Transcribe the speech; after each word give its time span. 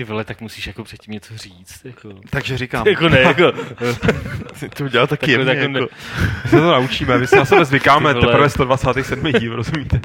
Ty 0.00 0.04
vole, 0.04 0.24
tak 0.24 0.40
musíš 0.40 0.66
jako 0.66 0.84
předtím 0.84 1.14
něco 1.14 1.36
říct. 1.36 1.84
Jako. 1.84 2.08
Takže 2.30 2.58
říkám. 2.58 2.86
jako 2.88 3.08
ne, 3.08 3.20
jako. 3.20 3.52
to 4.76 4.84
udělal 4.84 5.06
taky 5.06 5.36
Takhle, 5.36 5.54
jemně, 5.54 5.78
jako. 5.78 5.94
My 6.44 6.50
se 6.50 6.56
to 6.56 6.72
naučíme, 6.72 7.18
my 7.18 7.26
se 7.26 7.36
na 7.36 7.44
sebe 7.44 7.64
zvykáme, 7.64 8.14
teprve 8.14 8.50
127. 8.50 9.32
díl, 9.32 9.56
rozumíte? 9.56 10.00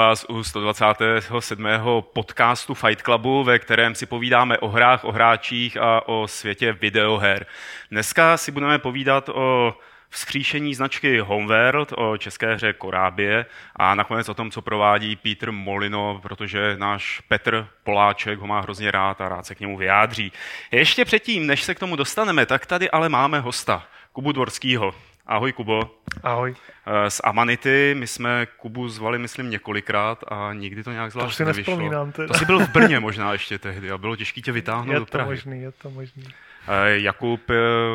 Vás 0.00 0.26
u 0.28 0.44
127. 0.44 1.66
podcastu 2.12 2.74
Fight 2.74 3.02
Clubu, 3.02 3.44
ve 3.44 3.58
kterém 3.58 3.94
si 3.94 4.06
povídáme 4.06 4.58
o 4.58 4.68
hrách, 4.68 5.04
o 5.04 5.12
hráčích 5.12 5.76
a 5.76 6.08
o 6.08 6.28
světě 6.28 6.72
videoher. 6.72 7.46
Dneska 7.90 8.36
si 8.36 8.52
budeme 8.52 8.78
povídat 8.78 9.28
o 9.28 9.74
vzkříšení 10.08 10.74
značky 10.74 11.18
Homeworld, 11.18 11.92
o 11.96 12.16
české 12.16 12.54
hře 12.54 12.72
Korábě 12.72 13.46
a 13.76 13.94
nakonec 13.94 14.28
o 14.28 14.34
tom, 14.34 14.50
co 14.50 14.62
provádí 14.62 15.16
Peter 15.16 15.52
Molino, 15.52 16.20
protože 16.22 16.76
náš 16.78 17.20
Petr 17.28 17.68
Poláček 17.84 18.38
ho 18.38 18.46
má 18.46 18.60
hrozně 18.60 18.90
rád 18.90 19.20
a 19.20 19.28
rád 19.28 19.46
se 19.46 19.54
k 19.54 19.60
němu 19.60 19.76
vyjádří. 19.76 20.32
Ještě 20.70 21.04
předtím, 21.04 21.46
než 21.46 21.62
se 21.62 21.74
k 21.74 21.78
tomu 21.78 21.96
dostaneme, 21.96 22.46
tak 22.46 22.66
tady 22.66 22.90
ale 22.90 23.08
máme 23.08 23.40
hosta, 23.40 23.86
Kubu 24.12 24.32
Dvorskýho. 24.32 24.94
Ahoj, 25.30 25.52
Kubo. 25.52 25.80
Ahoj. 26.22 26.54
Eh, 26.86 27.10
Z 27.10 27.20
Amanity 27.24 27.94
my 27.98 28.06
jsme 28.06 28.46
Kubu 28.56 28.88
zvali, 28.88 29.18
myslím, 29.18 29.50
několikrát 29.50 30.24
a 30.28 30.52
nikdy 30.52 30.82
to 30.84 30.92
nějak 30.92 31.12
zvlášť 31.12 31.36
si 31.36 31.44
nevyšlo. 31.44 31.72
nevzpomínám 31.72 32.12
teda. 32.12 32.28
To 32.28 32.34
jsi 32.34 32.44
byl 32.44 32.58
v 32.60 32.68
Brně 32.68 33.00
možná 33.00 33.32
ještě 33.32 33.58
tehdy 33.58 33.90
a 33.90 33.98
bylo 33.98 34.16
těžké 34.16 34.40
tě 34.40 34.52
vytáhnout 34.52 34.92
Je 34.92 34.98
do 34.98 35.06
to 35.06 35.12
Prahy. 35.12 35.30
možný, 35.30 35.62
je 35.62 35.72
to 35.72 35.90
možný. 35.90 36.24
Eh, 36.68 36.98
Jakub, 37.00 37.50
eh, 37.50 37.54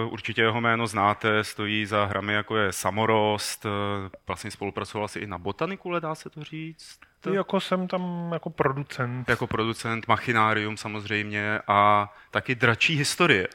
určitě 0.10 0.42
jeho 0.42 0.62
jméno 0.62 0.88
znáte, 0.88 1.44
stojí 1.44 1.86
za 1.86 2.06
hrami 2.06 2.34
jako 2.34 2.58
je 2.58 2.72
Samorost, 2.74 3.66
vlastně 4.28 4.52
spolupracoval 4.52 5.08
si 5.08 5.20
i 5.20 5.28
na 5.28 5.38
Botanikule, 5.38 6.02
dá 6.02 6.16
se 6.16 6.30
to 6.30 6.44
říct? 6.44 7.00
Jako 7.32 7.60
jsem 7.60 7.88
tam 7.88 8.30
jako 8.34 8.50
producent. 8.50 9.30
Jako 9.30 9.48
producent, 9.48 10.08
Machinárium 10.08 10.78
samozřejmě 10.78 11.60
a 11.68 12.10
taky 12.32 12.56
Dračí 12.56 12.96
historie. 12.96 13.48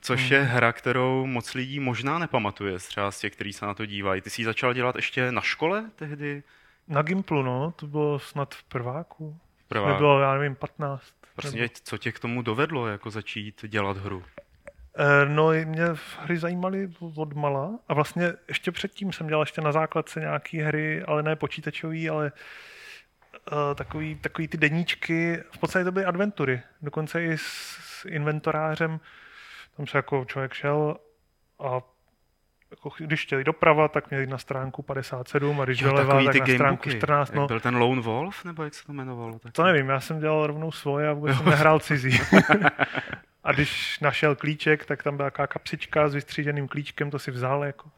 Což 0.00 0.30
je 0.30 0.42
hra, 0.42 0.72
kterou 0.72 1.26
moc 1.26 1.54
lidí 1.54 1.80
možná 1.80 2.18
nepamatuje, 2.18 2.78
třeba 2.78 3.10
z 3.10 3.20
těch, 3.20 3.32
kteří 3.32 3.52
se 3.52 3.66
na 3.66 3.74
to 3.74 3.86
dívají. 3.86 4.20
Ty 4.20 4.30
jsi 4.30 4.40
ji 4.40 4.44
začal 4.46 4.74
dělat 4.74 4.96
ještě 4.96 5.32
na 5.32 5.40
škole 5.40 5.84
tehdy? 5.96 6.42
Na 6.88 7.02
Gimplu, 7.02 7.42
no, 7.42 7.72
to 7.76 7.86
bylo 7.86 8.18
snad 8.18 8.54
v 8.54 8.64
prváku. 8.64 9.36
Prvá. 9.68 9.92
Nebylo, 9.92 10.20
já 10.20 10.34
nevím, 10.34 10.54
15. 10.54 11.02
Prostě, 11.36 11.68
co 11.84 11.98
tě 11.98 12.12
k 12.12 12.18
tomu 12.18 12.42
dovedlo, 12.42 12.86
jako 12.86 13.10
začít 13.10 13.64
dělat 13.68 13.96
hru? 13.96 14.24
Eh, 14.98 15.26
No, 15.28 15.50
mě 15.64 15.84
hry 16.18 16.38
zajímaly 16.38 16.90
od 17.16 17.32
mala 17.32 17.78
a 17.88 17.94
vlastně 17.94 18.32
ještě 18.48 18.72
předtím 18.72 19.12
jsem 19.12 19.26
dělal 19.26 19.42
ještě 19.42 19.60
na 19.60 19.72
základce 19.72 20.20
nějaký 20.20 20.58
hry, 20.58 21.02
ale 21.02 21.22
ne 21.22 21.36
počítačový, 21.36 22.10
ale 22.10 22.32
uh, 23.52 23.58
takový, 23.74 24.14
takový 24.14 24.48
ty 24.48 24.56
deníčky, 24.56 25.42
v 25.50 25.58
podstatě 25.58 25.84
to 25.84 25.92
byly 25.92 26.04
adventury, 26.04 26.62
dokonce 26.82 27.24
i 27.24 27.38
s, 27.38 27.42
s 27.80 28.04
inventorářem, 28.04 29.00
tam 29.76 29.86
se 29.86 29.98
jako 29.98 30.24
člověk 30.24 30.52
šel 30.52 30.96
a 31.58 31.80
jako 32.70 32.90
když 32.98 33.22
chtěli 33.22 33.44
doprava, 33.44 33.88
tak 33.88 34.10
měli 34.10 34.26
na 34.26 34.38
stránku 34.38 34.82
57 34.82 35.60
a 35.60 35.64
když 35.64 35.80
doleva, 35.80 36.24
tak 36.24 36.24
na 36.24 36.32
stránku 36.32 36.58
gamebooky. 36.58 36.90
14. 36.90 37.28
Jak 37.28 37.36
No, 37.36 37.46
byl 37.46 37.60
ten 37.60 37.76
Lone 37.76 38.00
Wolf, 38.00 38.44
nebo 38.44 38.64
jak 38.64 38.74
se 38.74 38.86
to 38.86 38.92
jmenovalo? 38.92 39.38
Tak... 39.38 39.52
to 39.52 39.64
nevím, 39.64 39.88
já 39.88 40.00
jsem 40.00 40.20
dělal 40.20 40.46
rovnou 40.46 40.72
svoje 40.72 41.08
a 41.08 41.12
vůbec 41.12 41.36
jsem 41.36 41.46
nehrál 41.46 41.80
cizí. 41.80 42.20
a 43.44 43.52
když 43.52 44.00
našel 44.00 44.36
klíček, 44.36 44.84
tak 44.86 45.02
tam 45.02 45.16
byla 45.16 45.30
taková 45.30 45.46
kapsička 45.46 46.08
s 46.08 46.14
vystříženým 46.14 46.68
klíčkem, 46.68 47.10
to 47.10 47.18
si 47.18 47.30
vzal 47.30 47.64
jako. 47.64 47.90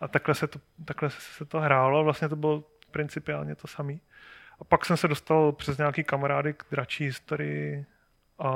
A 0.00 0.08
takhle 0.08 0.34
se 0.34 0.46
to, 0.46 0.60
takhle 0.84 1.10
se 1.10 1.44
to 1.44 1.60
hrálo 1.60 1.98
a 1.98 2.02
vlastně 2.02 2.28
to 2.28 2.36
bylo 2.36 2.64
principiálně 2.90 3.54
to 3.54 3.66
samé. 3.66 3.94
A 4.60 4.64
pak 4.64 4.84
jsem 4.84 4.96
se 4.96 5.08
dostal 5.08 5.52
přes 5.52 5.78
nějaký 5.78 6.04
kamarády 6.04 6.52
k 6.52 6.64
dračí 6.70 7.04
historii 7.04 7.86
a 8.38 8.52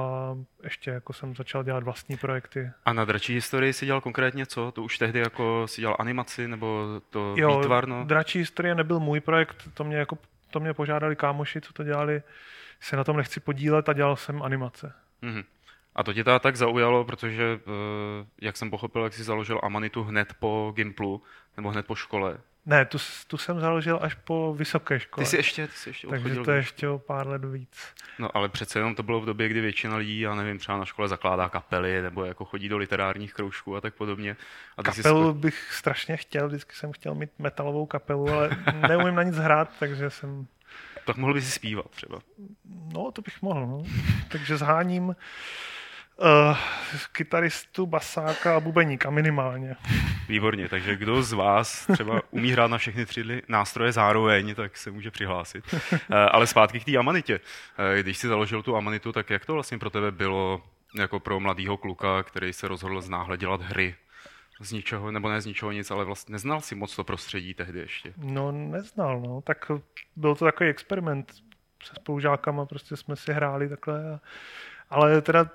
ještě 0.63 0.91
jako 0.91 1.13
jsem 1.13 1.35
začal 1.37 1.65
dělat 1.65 1.83
vlastní 1.85 2.17
projekty. 2.17 2.71
A 2.85 2.93
na 2.93 3.05
dračí 3.05 3.35
historii 3.35 3.73
si 3.73 3.87
dělal 3.87 4.01
konkrétně 4.01 4.47
co? 4.47 4.73
To 4.73 4.83
už 4.83 4.99
tehdy 4.99 5.19
jako 5.19 5.63
si 5.67 5.81
dělal 5.81 5.97
animaci, 5.99 6.49
nebo 6.49 6.87
to 7.11 7.35
Jo, 7.37 7.59
výtvar, 7.59 7.89
no? 7.89 8.05
dračí 8.05 8.39
historie 8.39 8.75
nebyl 8.75 9.01
můj 9.01 9.21
projekt, 9.21 9.69
to 9.75 9.85
mě, 9.85 9.97
jako, 9.97 10.19
to 10.51 10.61
mě 10.61 10.75
požádali 10.75 11.17
kámoši, 11.17 11.61
co 11.61 11.73
to 11.73 11.85
dělali, 11.85 12.23
se 12.81 12.97
na 12.97 13.05
tom 13.05 13.17
nechci 13.17 13.41
podílet 13.41 13.89
a 13.89 13.93
dělal 13.93 14.17
jsem 14.17 14.43
animace. 14.43 14.93
Mhm. 15.23 15.43
A 15.95 16.03
to 16.03 16.13
tě 16.13 16.25
teda 16.25 16.39
tak 16.39 16.57
zaujalo, 16.57 17.05
protože, 17.05 17.61
eh, 17.67 18.27
jak 18.41 18.57
jsem 18.57 18.71
pochopil, 18.71 19.03
jak 19.05 19.15
jsi 19.15 19.23
založil 19.23 19.61
Amanitu 19.63 20.03
hned 20.03 20.35
po 20.39 20.73
Gimplu, 20.77 21.23
nebo 21.57 21.71
hned 21.71 21.87
po 21.87 21.95
škole. 21.95 22.39
Ne, 22.67 22.85
tu, 22.85 22.99
tu 23.27 23.39
jsem 23.39 23.61
založil 23.61 23.99
až 24.03 24.15
po 24.15 24.55
vysoké 24.55 25.01
škole. 25.01 25.25
Ty 25.25 25.31
jsi 25.31 25.37
ještě, 25.37 25.67
ty 25.67 25.73
jsi 25.77 25.89
ještě 25.91 26.07
Takže 26.07 26.25
odchodil. 26.25 26.45
to 26.45 26.51
ještě 26.51 26.89
o 26.89 26.99
pár 26.99 27.29
let 27.29 27.45
víc. 27.45 27.79
No 28.19 28.37
ale 28.37 28.49
přece 28.49 28.79
jenom 28.79 28.95
to 28.95 29.03
bylo 29.03 29.21
v 29.21 29.25
době, 29.27 29.49
kdy 29.49 29.61
většina 29.61 29.97
lidí, 29.97 30.21
já 30.21 30.35
nevím, 30.35 30.59
třeba 30.59 30.79
na 30.79 30.85
škole 30.85 31.09
zakládá 31.09 31.49
kapely, 31.49 32.03
nebo 32.03 32.25
jako 32.25 32.45
chodí 32.45 32.69
do 32.69 32.79
literárních 32.79 33.35
kroužků 33.35 33.77
a 33.77 33.81
tak 33.81 33.95
podobně. 33.95 34.37
A 34.77 34.83
ty 34.83 34.93
jsi 34.93 35.03
Kapelu 35.03 35.31
sko- 35.31 35.35
bych 35.35 35.73
strašně 35.73 36.17
chtěl, 36.17 36.49
vždycky 36.49 36.75
jsem 36.77 36.93
chtěl 36.93 37.15
mít 37.15 37.31
metalovou 37.39 37.87
kapelu, 37.87 38.29
ale 38.29 38.51
neumím 38.89 39.15
na 39.15 39.23
nic 39.23 39.37
hrát, 39.37 39.71
takže 39.79 40.11
jsem, 40.11 40.47
tak 41.07 41.17
mohl 41.17 41.35
bys 41.35 41.45
si 41.45 41.51
zpívat 41.51 41.91
třeba. 41.91 42.19
no 42.95 43.11
to 43.13 43.23
bych 43.23 43.43
mohl, 43.43 43.67
no. 43.67 43.83
Takže 44.29 44.57
zháním 44.57 45.17
uh, 46.21 46.57
kytaristu, 47.13 47.87
basáka 47.87 48.57
a 48.57 48.61
bubeníka 48.61 49.11
minimálně. 49.11 49.77
Výborně, 50.29 50.69
takže 50.69 50.97
kdo 50.97 51.23
z 51.23 51.33
vás 51.33 51.87
třeba 51.93 52.21
umí 52.31 52.51
hrát 52.51 52.71
na 52.71 52.79
všechny 52.79 53.07
tři 53.07 53.43
nástroje 53.49 53.93
zároveň, 53.93 54.55
tak 54.55 54.77
se 54.77 54.91
může 54.91 55.11
přihlásit. 55.11 55.75
Eh, 55.93 56.15
Ale 56.15 56.47
zpátky 56.47 56.81
k 56.81 56.85
té 56.85 56.97
Amanitě. 56.97 57.41
Eh, 57.97 58.03
Když 58.03 58.19
jsi 58.19 58.29
založil 58.29 58.63
tu 58.63 58.77
Amanitu, 58.77 59.13
tak 59.13 59.31
jak 59.31 59.47
to 59.47 59.55
vlastně 59.55 59.79
pro 59.79 59.91
tebe 59.91 60.11
bylo 60.13 60.63
jako 60.99 61.21
pro 61.21 61.41
mladého 61.41 61.77
kluka, 61.77 62.23
který 62.23 62.53
se 62.53 62.69
rozhodl 62.69 63.01
znáhle 63.01 63.37
dělat 63.37 63.63
hry? 63.63 63.95
Z 64.63 64.73
ničeho, 64.73 65.11
nebo 65.11 65.29
ne 65.29 65.41
z 65.41 65.47
ničeho 65.47 65.73
nic, 65.73 65.91
ale 65.91 66.05
vlastně 66.05 66.33
neznal 66.33 66.61
si 66.61 66.75
moc 66.75 66.97
to 66.97 67.05
prostředí 67.05 67.55
tehdy 67.55 67.79
ještě. 67.81 68.13
No 68.17 68.53
neznal, 68.53 69.21
no. 69.21 69.41
Tak 69.41 69.71
byl 70.17 70.35
to 70.35 70.45
takový 70.45 70.71
experiment 70.71 71.33
se 71.85 71.95
spolužákama, 71.95 72.67
prostě 72.67 72.97
jsme 72.97 73.17
si 73.17 73.33
hráli 73.33 73.69
takhle. 73.69 74.13
A, 74.15 74.21
ale 74.91 75.23
teda 75.23 75.47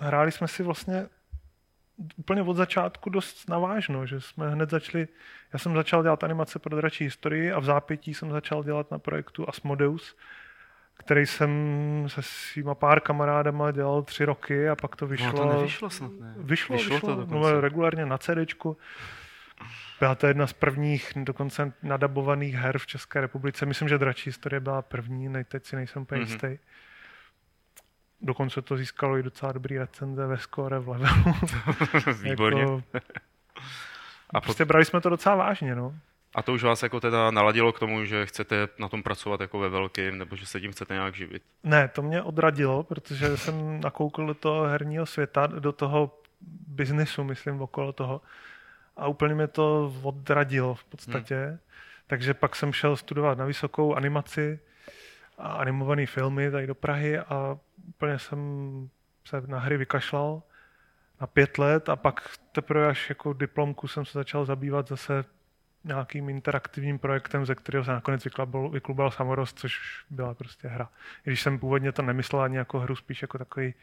hráli 0.00 0.32
jsme 0.32 0.48
si 0.48 0.62
vlastně 0.62 1.06
úplně 2.16 2.42
od 2.42 2.54
začátku 2.56 3.10
dost 3.10 3.48
navážno, 3.48 4.06
že 4.06 4.20
jsme 4.20 4.50
hned 4.50 4.70
začali, 4.70 5.08
já 5.52 5.58
jsem 5.58 5.74
začal 5.74 6.02
dělat 6.02 6.24
animace 6.24 6.58
pro 6.58 6.76
dračí 6.76 7.04
historii 7.04 7.52
a 7.52 7.58
v 7.58 7.64
zápětí 7.64 8.14
jsem 8.14 8.30
začal 8.30 8.64
dělat 8.64 8.90
na 8.90 8.98
projektu 8.98 9.48
Asmodeus, 9.48 10.16
který 10.94 11.26
jsem 11.26 11.50
se 12.06 12.22
svýma 12.22 12.74
pár 12.74 13.00
kamarádama 13.00 13.70
dělal 13.70 14.02
tři 14.02 14.24
roky 14.24 14.68
a 14.68 14.76
pak 14.76 14.96
to 14.96 15.06
vyšlo. 15.06 15.26
No 15.26 15.32
to 15.32 15.44
nevyšlo 15.56 15.90
snad, 15.90 16.10
ne? 16.20 16.34
Vyšlo, 16.36 16.76
vyšlo, 16.76 16.94
vyšlo, 16.94 17.26
to 17.26 17.34
no, 17.34 17.60
regulárně 17.60 18.06
na 18.06 18.18
CDčku. 18.18 18.76
Byla 20.00 20.14
to 20.14 20.26
jedna 20.26 20.46
z 20.46 20.52
prvních 20.52 21.12
dokonce 21.16 21.72
nadabovaných 21.82 22.54
her 22.54 22.78
v 22.78 22.86
České 22.86 23.20
republice. 23.20 23.66
Myslím, 23.66 23.88
že 23.88 23.98
Dračí 23.98 24.28
historie 24.30 24.60
byla 24.60 24.82
první, 24.82 25.44
teď 25.44 25.66
si 25.66 25.76
nejsem 25.76 26.02
úplně 26.02 26.20
Mhm. 26.20 26.30
jistý. 26.30 26.58
Dokonce 28.20 28.62
to 28.62 28.76
získalo 28.76 29.18
i 29.18 29.22
docela 29.22 29.52
dobrý 29.52 29.78
recenze 29.78 30.26
ve 30.26 30.38
score 30.38 30.78
v 30.78 30.88
levelu. 30.88 31.34
Výborně. 32.22 32.60
Jako, 32.60 32.82
A, 34.30 34.40
prostě 34.40 34.64
brali 34.64 34.84
jsme 34.84 35.00
to 35.00 35.08
docela 35.08 35.36
vážně, 35.36 35.74
no. 35.74 35.94
a 36.34 36.42
to 36.42 36.52
už 36.52 36.62
vás 36.62 36.82
jako 36.82 37.00
teda 37.00 37.30
naladilo 37.30 37.72
k 37.72 37.78
tomu, 37.78 38.04
že 38.04 38.26
chcete 38.26 38.68
na 38.78 38.88
tom 38.88 39.02
pracovat 39.02 39.40
jako 39.40 39.58
ve 39.58 39.68
velkým, 39.68 40.18
nebo 40.18 40.36
že 40.36 40.46
se 40.46 40.60
tím 40.60 40.72
chcete 40.72 40.94
nějak 40.94 41.14
živit. 41.14 41.42
Ne, 41.64 41.88
to 41.88 42.02
mě 42.02 42.22
odradilo, 42.22 42.82
protože 42.82 43.36
jsem 43.36 43.80
nakoukl 43.80 44.26
do 44.26 44.34
toho 44.34 44.64
herního 44.64 45.06
světa, 45.06 45.46
do 45.46 45.72
toho 45.72 46.18
biznisu, 46.68 47.24
myslím, 47.24 47.62
okolo 47.62 47.92
toho. 47.92 48.20
A 48.96 49.06
úplně 49.06 49.34
mě 49.34 49.46
to 49.46 49.94
odradilo 50.02 50.74
v 50.74 50.84
podstatě. 50.84 51.46
Hmm. 51.48 51.58
Takže 52.06 52.34
pak 52.34 52.56
jsem 52.56 52.72
šel 52.72 52.96
studovat 52.96 53.38
na 53.38 53.44
vysokou 53.44 53.94
animaci 53.94 54.58
a 55.38 55.48
animované 55.48 56.06
filmy 56.06 56.50
tady 56.50 56.66
do 56.66 56.74
Prahy 56.74 57.18
a 57.18 57.58
úplně 57.88 58.18
jsem 58.18 58.38
se 59.24 59.40
na 59.40 59.58
hry 59.58 59.76
vykašlal 59.76 60.42
na 61.20 61.26
pět 61.26 61.58
let 61.58 61.88
a 61.88 61.96
pak 61.96 62.30
teprve 62.52 62.86
až 62.86 63.08
jako 63.08 63.32
diplomku 63.32 63.88
jsem 63.88 64.04
se 64.04 64.18
začal 64.18 64.44
zabývat 64.44 64.88
zase 64.88 65.24
nějakým 65.84 66.28
interaktivním 66.28 66.98
projektem, 66.98 67.46
ze 67.46 67.54
kterého 67.54 67.84
se 67.84 67.90
nakonec 67.90 68.24
vyklubal, 68.24 68.70
vyklubal 68.70 69.10
Samorost, 69.10 69.58
což 69.58 70.04
byla 70.10 70.34
prostě 70.34 70.68
hra. 70.68 70.88
I 71.26 71.30
když 71.30 71.42
jsem 71.42 71.58
původně 71.58 71.92
to 71.92 72.02
nemyslel 72.02 72.42
ani 72.42 72.56
jako 72.56 72.80
hru, 72.80 72.96
spíš 72.96 73.22
jako 73.22 73.38
takový 73.38 73.74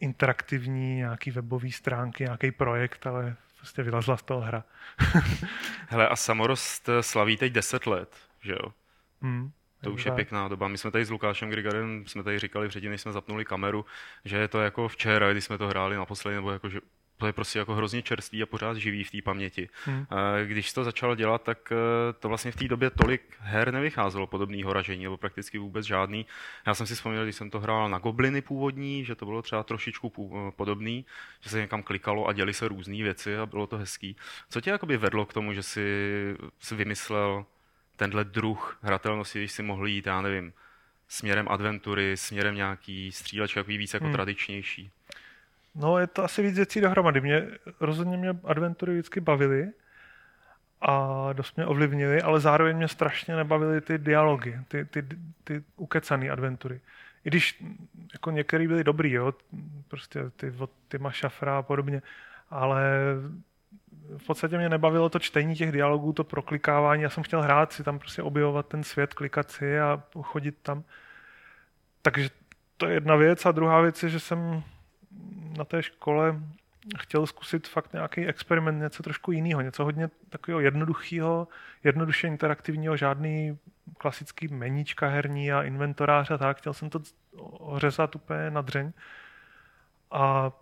interaktivní, 0.00 0.96
nějaký 0.96 1.30
webový 1.30 1.72
stránky, 1.72 2.24
nějaký 2.24 2.50
projekt, 2.50 3.06
ale 3.06 3.36
prostě 3.56 3.82
vylezla 3.82 4.16
z 4.16 4.22
toho 4.22 4.40
hra. 4.40 4.64
Hele, 5.88 6.08
a 6.08 6.16
Samorost 6.16 6.88
slaví 7.00 7.36
teď 7.36 7.52
10 7.52 7.86
let, 7.86 8.16
že 8.40 8.52
jo? 8.52 8.72
Hmm. 9.22 9.50
To 9.84 9.92
už 9.92 10.06
je 10.06 10.12
pěkná 10.12 10.48
doba. 10.48 10.68
My 10.68 10.78
jsme 10.78 10.90
tady 10.90 11.04
s 11.04 11.10
Lukášem 11.10 11.50
Grigarem, 11.50 12.04
jsme 12.06 12.22
tady 12.22 12.38
říkali 12.38 12.68
předtím, 12.68 12.90
než 12.90 13.00
jsme 13.00 13.12
zapnuli 13.12 13.44
kameru, 13.44 13.84
že 14.24 14.36
je 14.36 14.48
to 14.48 14.60
jako 14.60 14.88
včera, 14.88 15.32
když 15.32 15.44
jsme 15.44 15.58
to 15.58 15.68
hráli 15.68 15.96
naposledy, 15.96 16.34
nebo 16.34 16.50
jako, 16.50 16.68
že 16.68 16.80
to 17.16 17.26
je 17.26 17.32
prostě 17.32 17.58
jako 17.58 17.74
hrozně 17.74 18.02
čerstvý 18.02 18.42
a 18.42 18.46
pořád 18.46 18.76
živý 18.76 19.04
v 19.04 19.10
té 19.10 19.22
paměti. 19.22 19.68
Hmm. 19.84 20.06
Když 20.44 20.72
to 20.72 20.84
začal 20.84 21.16
dělat, 21.16 21.42
tak 21.42 21.72
eh, 21.72 22.12
to 22.12 22.28
vlastně 22.28 22.52
v 22.52 22.56
té 22.56 22.68
době 22.68 22.90
tolik 22.90 23.36
her 23.40 23.72
nevycházelo 23.72 24.26
podobného 24.26 24.72
ražení, 24.72 25.04
nebo 25.04 25.16
prakticky 25.16 25.58
vůbec 25.58 25.86
žádný. 25.86 26.26
Já 26.66 26.74
jsem 26.74 26.86
si 26.86 26.94
vzpomněl, 26.94 27.24
když 27.24 27.36
jsem 27.36 27.50
to 27.50 27.60
hrál 27.60 27.88
na 27.88 27.98
Gobliny 27.98 28.42
původní, 28.42 29.04
že 29.04 29.14
to 29.14 29.24
bylo 29.24 29.42
třeba 29.42 29.62
trošičku 29.62 30.12
eh, 30.18 30.52
podobný, 30.56 31.06
že 31.40 31.50
se 31.50 31.60
někam 31.60 31.82
klikalo 31.82 32.26
a 32.26 32.32
děli 32.32 32.54
se 32.54 32.68
různé 32.68 32.96
věci 32.96 33.36
a 33.36 33.46
bylo 33.46 33.66
to 33.66 33.78
hezký. 33.78 34.16
Co 34.50 34.60
tě 34.60 34.70
jakoby 34.70 34.96
vedlo 34.96 35.26
k 35.26 35.32
tomu, 35.32 35.52
že 35.52 35.62
si, 35.62 35.86
si 36.60 36.74
vymyslel 36.74 37.46
tenhle 37.96 38.24
druh 38.24 38.78
hratelnosti, 38.82 39.38
když 39.38 39.52
si 39.52 39.62
mohl 39.62 39.86
jít, 39.86 40.06
já 40.06 40.20
nevím, 40.20 40.52
směrem 41.08 41.46
adventury, 41.48 42.16
směrem 42.16 42.54
nějaký 42.54 43.12
střílečky, 43.12 43.60
takový 43.60 43.78
víc 43.78 43.94
jako 43.94 44.04
hmm. 44.04 44.14
tradičnější? 44.14 44.90
No, 45.74 45.98
je 45.98 46.06
to 46.06 46.24
asi 46.24 46.42
víc 46.42 46.56
věcí 46.56 46.80
dohromady. 46.80 47.20
Mě, 47.20 47.48
rozhodně 47.80 48.16
mě 48.16 48.36
adventury 48.44 48.92
vždycky 48.92 49.20
bavily 49.20 49.68
a 50.80 51.28
dost 51.32 51.56
mě 51.56 51.66
ovlivnily, 51.66 52.22
ale 52.22 52.40
zároveň 52.40 52.76
mě 52.76 52.88
strašně 52.88 53.36
nebavily 53.36 53.80
ty 53.80 53.98
dialogy, 53.98 54.58
ty, 54.68 54.84
ty, 54.84 55.06
ty 55.44 55.62
ukecané 55.76 56.30
adventury. 56.30 56.80
I 57.24 57.30
když 57.30 57.64
jako 58.12 58.30
některý 58.30 58.68
byly 58.68 58.84
dobrý, 58.84 59.12
jo, 59.12 59.34
prostě 59.88 60.20
ty 60.36 60.52
od 60.58 60.70
Tima 60.88 61.10
Šafra 61.10 61.58
a 61.58 61.62
podobně, 61.62 62.02
ale 62.50 62.90
v 64.18 64.26
podstatě 64.26 64.58
mě 64.58 64.68
nebavilo 64.68 65.08
to 65.08 65.18
čtení 65.18 65.54
těch 65.54 65.72
dialogů, 65.72 66.12
to 66.12 66.24
proklikávání. 66.24 67.02
Já 67.02 67.10
jsem 67.10 67.22
chtěl 67.22 67.42
hrát 67.42 67.72
si 67.72 67.84
tam 67.84 67.98
prostě 67.98 68.22
objevovat 68.22 68.66
ten 68.66 68.84
svět, 68.84 69.14
klikat 69.14 69.50
si 69.50 69.80
a 69.80 70.02
chodit 70.22 70.58
tam. 70.62 70.84
Takže 72.02 72.30
to 72.76 72.86
je 72.86 72.94
jedna 72.94 73.16
věc. 73.16 73.46
A 73.46 73.52
druhá 73.52 73.80
věc 73.80 74.02
je, 74.02 74.08
že 74.08 74.20
jsem 74.20 74.62
na 75.56 75.64
té 75.64 75.82
škole 75.82 76.40
chtěl 76.98 77.26
zkusit 77.26 77.68
fakt 77.68 77.92
nějaký 77.92 78.26
experiment, 78.26 78.82
něco 78.82 79.02
trošku 79.02 79.32
jiného, 79.32 79.60
něco 79.60 79.84
hodně 79.84 80.10
takového 80.28 80.60
jednoduchého, 80.60 81.48
jednoduše 81.84 82.26
interaktivního, 82.26 82.96
žádný 82.96 83.58
klasický 83.98 84.48
meníčka 84.48 85.08
herní 85.08 85.52
a 85.52 85.62
inventorář 85.62 86.30
a 86.30 86.38
tak. 86.38 86.58
Chtěl 86.58 86.72
jsem 86.72 86.90
to 86.90 87.00
ořezat 87.58 88.16
úplně 88.16 88.50
na 88.50 88.60
dřeň. 88.60 88.92
A 90.10 90.52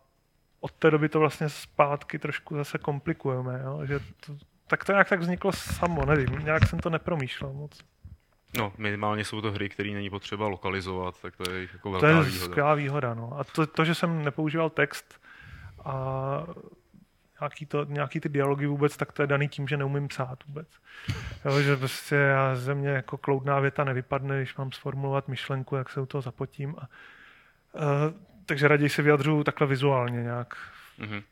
od 0.62 0.72
té 0.72 0.90
doby 0.90 1.08
to 1.08 1.20
vlastně 1.20 1.48
zpátky 1.48 2.18
trošku 2.18 2.56
zase 2.56 2.78
komplikujeme. 2.78 3.60
Jo? 3.64 3.80
Že 3.84 3.98
to, 3.98 4.36
tak 4.66 4.84
to 4.84 4.92
nějak 4.92 5.08
tak 5.08 5.20
vzniklo 5.20 5.52
samo, 5.52 6.04
nevím, 6.04 6.38
nějak 6.44 6.66
jsem 6.68 6.78
to 6.78 6.90
nepromýšlel 6.90 7.52
moc. 7.52 7.80
No, 8.58 8.72
minimálně 8.78 9.24
jsou 9.24 9.40
to 9.40 9.52
hry, 9.52 9.68
které 9.68 9.90
není 9.90 10.10
potřeba 10.10 10.48
lokalizovat, 10.48 11.22
tak 11.22 11.36
to 11.36 11.50
je 11.50 11.68
jako 11.72 11.90
velká 11.90 12.06
výhoda. 12.06 12.22
To 12.22 12.26
je 12.26 12.32
výhoda. 12.32 12.52
skvělá 12.52 12.74
výhoda, 12.74 13.14
no. 13.14 13.38
A 13.38 13.44
to, 13.44 13.66
to, 13.66 13.84
že 13.84 13.94
jsem 13.94 14.24
nepoužíval 14.24 14.70
text 14.70 15.20
a 15.84 16.46
nějaký, 17.40 17.66
to, 17.66 17.84
nějaký 17.84 18.20
ty 18.20 18.28
dialogy 18.28 18.66
vůbec, 18.66 18.96
tak 18.96 19.12
to 19.12 19.22
je 19.22 19.26
daný 19.26 19.48
tím, 19.48 19.68
že 19.68 19.76
neumím 19.76 20.08
psát 20.08 20.44
vůbec. 20.46 20.68
Jo, 21.44 21.60
že 21.60 21.76
prostě 21.76 22.14
já 22.14 22.56
ze 22.56 22.74
mě 22.74 22.88
jako 22.88 23.16
kloudná 23.16 23.60
věta 23.60 23.84
nevypadne, 23.84 24.38
když 24.38 24.56
mám 24.56 24.72
sformulovat 24.72 25.28
myšlenku, 25.28 25.76
jak 25.76 25.90
se 25.90 26.00
u 26.00 26.06
toho 26.06 26.22
zapotím. 26.22 26.74
A, 26.78 26.88
uh, 27.74 28.31
takže 28.46 28.68
raději 28.68 28.88
se 28.88 29.02
vyjadřuju 29.02 29.44
takhle 29.44 29.66
vizuálně 29.66 30.22
nějak. 30.22 30.56
Mm-hmm. 30.98 31.22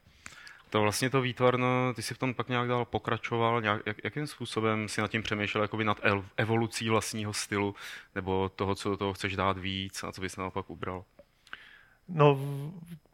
To 0.70 0.80
vlastně 0.80 1.10
to 1.10 1.20
výtvarno, 1.20 1.94
ty 1.94 2.02
si 2.02 2.14
v 2.14 2.18
tom 2.18 2.34
pak 2.34 2.48
nějak 2.48 2.68
dál 2.68 2.84
pokračoval, 2.84 3.62
nějak, 3.62 3.82
jak, 3.86 3.96
jakým 4.04 4.26
způsobem 4.26 4.88
si 4.88 5.00
nad 5.00 5.10
tím 5.10 5.22
přemýšlel 5.22 5.64
jakoby 5.64 5.84
nad 5.84 6.00
evolucí 6.36 6.88
vlastního 6.88 7.32
stylu, 7.32 7.74
nebo 8.14 8.48
toho, 8.48 8.74
co 8.74 8.90
do 8.90 8.96
toho 8.96 9.12
chceš 9.12 9.36
dát 9.36 9.58
víc 9.58 10.04
a 10.04 10.12
co 10.12 10.20
bys 10.20 10.36
naopak 10.36 10.70
ubral? 10.70 11.04
No, 12.08 12.38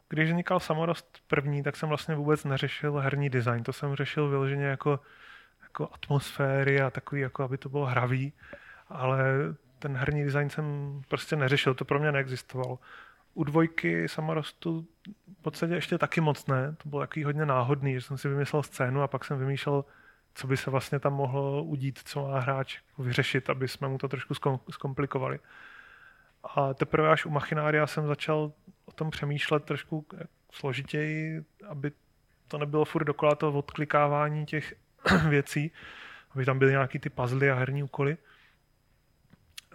když 0.09 0.29
vznikal 0.29 0.59
Samorost 0.59 1.19
první, 1.27 1.63
tak 1.63 1.75
jsem 1.75 1.89
vlastně 1.89 2.15
vůbec 2.15 2.43
neřešil 2.43 2.93
herní 2.93 3.29
design. 3.29 3.63
To 3.63 3.73
jsem 3.73 3.95
řešil 3.95 4.29
vyloženě 4.29 4.65
jako, 4.65 4.99
jako 5.63 5.89
atmosféry 5.93 6.81
a 6.81 6.89
takový, 6.89 7.21
jako 7.21 7.43
aby 7.43 7.57
to 7.57 7.69
bylo 7.69 7.85
hravý, 7.85 8.33
ale 8.89 9.23
ten 9.79 9.97
herní 9.97 10.23
design 10.23 10.49
jsem 10.49 11.01
prostě 11.07 11.35
neřešil, 11.35 11.73
to 11.73 11.85
pro 11.85 11.99
mě 11.99 12.11
neexistovalo. 12.11 12.79
U 13.37 13.43
dvojky 13.43 14.09
samorostu 14.09 14.87
v 15.39 15.41
podstatě 15.41 15.73
ještě 15.73 15.97
taky 15.97 16.21
moc 16.21 16.47
ne. 16.47 16.75
To 16.83 16.89
bylo 16.89 17.01
takový 17.01 17.23
hodně 17.23 17.45
náhodný, 17.45 17.93
že 17.93 18.01
jsem 18.01 18.17
si 18.17 18.29
vymyslel 18.29 18.63
scénu 18.63 19.01
a 19.01 19.07
pak 19.07 19.25
jsem 19.25 19.39
vymýšlel, 19.39 19.85
co 20.33 20.47
by 20.47 20.57
se 20.57 20.71
vlastně 20.71 20.99
tam 20.99 21.13
mohlo 21.13 21.63
udít, 21.63 21.99
co 22.05 22.27
má 22.27 22.39
hráč 22.39 22.79
vyřešit, 22.97 23.49
aby 23.49 23.67
jsme 23.67 23.87
mu 23.87 23.97
to 23.97 24.07
trošku 24.07 24.33
zkomplikovali. 24.71 25.39
A 26.43 26.73
teprve 26.73 27.09
až 27.09 27.25
u 27.25 27.29
Machinária 27.29 27.87
jsem 27.87 28.07
začal 28.07 28.51
o 28.85 28.91
tom 28.91 29.09
přemýšlet 29.09 29.63
trošku 29.63 30.05
složitěji, 30.51 31.43
aby 31.67 31.91
to 32.47 32.57
nebylo 32.57 32.85
furt 32.85 33.03
dokola 33.03 33.35
to 33.35 33.53
odklikávání 33.53 34.45
těch 34.45 34.73
věcí, 35.29 35.71
aby 36.31 36.45
tam 36.45 36.59
byly 36.59 36.71
nějaký 36.71 36.99
ty 36.99 37.09
puzzle 37.09 37.51
a 37.51 37.55
herní 37.55 37.83
úkoly 37.83 38.17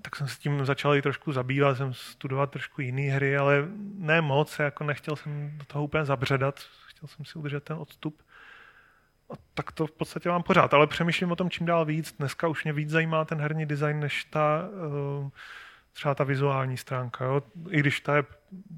tak 0.03 0.17
jsem 0.17 0.29
s 0.29 0.39
tím 0.39 0.65
začal 0.65 0.97
i 0.97 1.03
trošku 1.03 1.33
zabývat, 1.33 1.77
jsem 1.77 1.95
studovat 1.95 2.51
trošku 2.51 2.81
jiné 2.81 3.03
hry, 3.03 3.37
ale 3.37 3.69
ne 3.95 4.21
moc, 4.21 4.59
jako 4.59 4.85
nechtěl 4.85 5.17
jsem 5.17 5.53
do 5.59 5.65
toho 5.65 5.85
úplně 5.85 6.05
zabředat, 6.05 6.61
chtěl 6.87 7.09
jsem 7.09 7.25
si 7.25 7.39
udržet 7.39 7.65
ten 7.65 7.77
odstup. 7.77 8.23
A 9.31 9.35
tak 9.55 9.73
to 9.73 9.87
v 9.87 9.93
podstatě 9.93 10.29
mám 10.29 10.43
pořád, 10.43 10.75
ale 10.75 10.87
přemýšlím 10.87 11.33
o 11.33 11.37
tom 11.37 11.51
čím 11.51 11.67
dál 11.67 11.85
víc. 11.85 12.15
Dneska 12.19 12.49
už 12.49 12.65
mě 12.65 12.73
víc 12.73 12.91
zajímá 12.91 13.25
ten 13.25 13.41
herní 13.41 13.67
design, 13.67 14.01
než 14.01 14.25
ta 14.25 14.69
uh, 15.23 15.29
třeba 15.93 16.15
ta 16.15 16.25
vizuální 16.25 16.77
stránka, 16.77 17.25
jo? 17.25 17.43
i 17.71 17.81
když 17.81 18.01
ta 18.01 18.17
je 18.17 18.25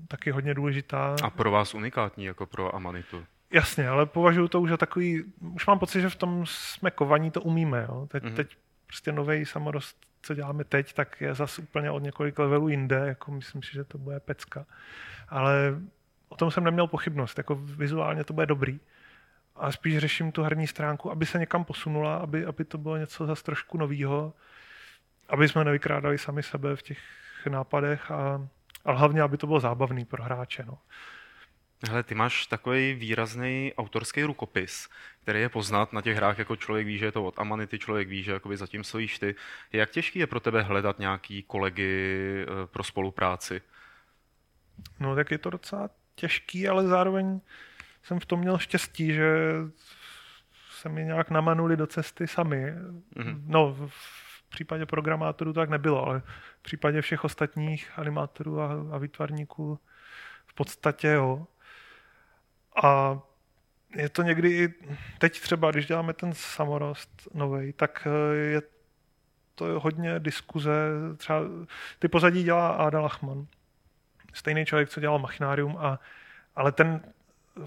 taky 0.08 0.30
hodně 0.30 0.54
důležitá. 0.54 1.16
A 1.22 1.30
pro 1.30 1.50
vás 1.50 1.74
unikátní, 1.74 2.24
jako 2.24 2.46
pro 2.46 2.74
Amanitu. 2.74 3.24
Jasně, 3.50 3.88
ale 3.88 4.06
považuji 4.06 4.48
to 4.48 4.60
už 4.60 4.70
za 4.70 4.76
takový, 4.76 5.24
už 5.40 5.66
mám 5.66 5.78
pocit, 5.78 6.00
že 6.00 6.08
v 6.08 6.16
tom 6.16 6.44
jsme 6.46 6.90
kovaní 6.90 7.30
to 7.30 7.40
umíme. 7.40 7.86
Jo? 7.88 8.06
Teď, 8.10 8.24
mm-hmm. 8.24 8.34
teď 8.34 8.56
prostě 8.86 9.12
nový 9.12 9.44
samorost 9.44 9.96
co 10.24 10.34
děláme 10.34 10.64
teď, 10.64 10.92
tak 10.92 11.20
je 11.20 11.34
zase 11.34 11.62
úplně 11.62 11.90
od 11.90 12.02
několik 12.02 12.38
levelů 12.38 12.68
jinde, 12.68 12.96
jako 12.96 13.32
myslím 13.32 13.62
si, 13.62 13.72
že 13.72 13.84
to 13.84 13.98
bude 13.98 14.20
pecka. 14.20 14.66
Ale 15.28 15.80
o 16.28 16.36
tom 16.36 16.50
jsem 16.50 16.64
neměl 16.64 16.86
pochybnost, 16.86 17.38
jako 17.38 17.54
vizuálně 17.54 18.24
to 18.24 18.34
bude 18.34 18.46
dobrý. 18.46 18.80
A 19.56 19.72
spíš 19.72 19.98
řeším 19.98 20.32
tu 20.32 20.42
herní 20.42 20.66
stránku, 20.66 21.10
aby 21.10 21.26
se 21.26 21.38
někam 21.38 21.64
posunula, 21.64 22.16
aby, 22.16 22.46
aby 22.46 22.64
to 22.64 22.78
bylo 22.78 22.96
něco 22.96 23.26
zase 23.26 23.42
trošku 23.42 23.78
novýho, 23.78 24.32
aby 25.28 25.48
jsme 25.48 25.64
nevykrádali 25.64 26.18
sami 26.18 26.42
sebe 26.42 26.76
v 26.76 26.82
těch 26.82 26.98
nápadech 27.48 28.10
a, 28.10 28.48
a 28.84 28.92
hlavně, 28.92 29.22
aby 29.22 29.36
to 29.36 29.46
bylo 29.46 29.60
zábavný 29.60 30.04
pro 30.04 30.22
hráče. 30.22 30.64
No. 30.66 30.78
Hele, 31.88 32.02
ty 32.02 32.14
máš 32.14 32.46
takový 32.46 32.94
výrazný 32.94 33.72
autorský 33.76 34.22
rukopis, 34.22 34.88
který 35.22 35.40
je 35.40 35.48
poznat 35.48 35.92
na 35.92 36.02
těch 36.02 36.16
hrách, 36.16 36.38
jako 36.38 36.56
člověk 36.56 36.86
ví, 36.86 36.98
že 36.98 37.04
je 37.04 37.12
to 37.12 37.24
od 37.24 37.38
Amanity, 37.38 37.78
člověk 37.78 38.08
ví, 38.08 38.22
že 38.22 38.32
jakoby 38.32 38.56
zatím 38.56 38.84
stojíš 38.84 39.18
ty. 39.18 39.34
Jak 39.72 39.90
těžký 39.90 40.18
je 40.18 40.26
pro 40.26 40.40
tebe 40.40 40.62
hledat 40.62 40.98
nějaký 40.98 41.42
kolegy 41.42 42.46
eh, 42.48 42.66
pro 42.66 42.84
spolupráci? 42.84 43.62
No 45.00 45.14
tak 45.14 45.30
je 45.30 45.38
to 45.38 45.50
docela 45.50 45.90
těžký, 46.14 46.68
ale 46.68 46.86
zároveň 46.86 47.40
jsem 48.02 48.20
v 48.20 48.26
tom 48.26 48.40
měl 48.40 48.58
štěstí, 48.58 49.12
že 49.12 49.54
se 50.70 50.88
mi 50.88 51.04
nějak 51.04 51.30
namanuli 51.30 51.76
do 51.76 51.86
cesty 51.86 52.26
sami. 52.26 52.72
Mm-hmm. 53.16 53.42
No, 53.46 53.76
v 53.88 54.48
případě 54.48 54.86
programátorů 54.86 55.52
to 55.52 55.60
tak 55.60 55.70
nebylo, 55.70 56.06
ale 56.06 56.22
v 56.58 56.62
případě 56.62 57.00
všech 57.00 57.24
ostatních 57.24 57.98
animátorů 57.98 58.60
a, 58.60 58.70
a 58.92 58.98
výtvarníků 58.98 59.78
v 60.46 60.54
podstatě 60.54 61.08
jo. 61.08 61.46
A 62.82 63.18
je 63.96 64.08
to 64.08 64.22
někdy 64.22 64.50
i 64.50 64.74
teď 65.18 65.40
třeba, 65.40 65.70
když 65.70 65.86
děláme 65.86 66.12
ten 66.12 66.32
samorost 66.34 67.28
nový, 67.34 67.72
tak 67.72 68.08
eh, 68.10 68.36
je 68.36 68.62
to 69.54 69.80
hodně 69.80 70.20
diskuze. 70.20 70.72
Třeba 71.16 71.40
ty 71.98 72.08
pozadí 72.08 72.42
dělá 72.42 72.68
Ada 72.68 73.00
Lachman. 73.00 73.46
Stejný 74.32 74.66
člověk, 74.66 74.88
co 74.88 75.00
dělal 75.00 75.18
Machinárium, 75.18 75.76
a, 75.80 76.00
ale 76.56 76.72
ten, 76.72 77.00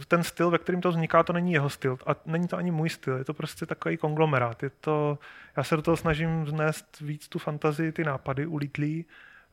ten 0.08 0.24
styl, 0.24 0.50
ve 0.52 0.58
kterém 0.58 0.82
to 0.82 0.90
vzniká, 0.90 1.24
to 1.24 1.34
není 1.34 1.54
jeho 1.54 1.70
styl. 1.70 1.98
A 2.06 2.16
není 2.26 2.48
to 2.48 2.58
ani 2.58 2.72
můj 2.72 2.90
styl. 2.90 3.18
Je 3.18 3.24
to 3.24 3.34
prostě 3.34 3.66
takový 3.66 3.98
konglomerát. 3.98 4.64
Je 4.64 4.70
to, 4.70 5.20
já 5.58 5.64
se 5.64 5.76
do 5.76 5.82
toho 5.82 5.98
snažím 5.98 6.46
vnést 6.46 7.00
víc 7.00 7.28
tu 7.28 7.40
fantazii, 7.40 7.92
ty 7.92 8.04
nápady 8.04 8.46
ulítlý. 8.46 9.06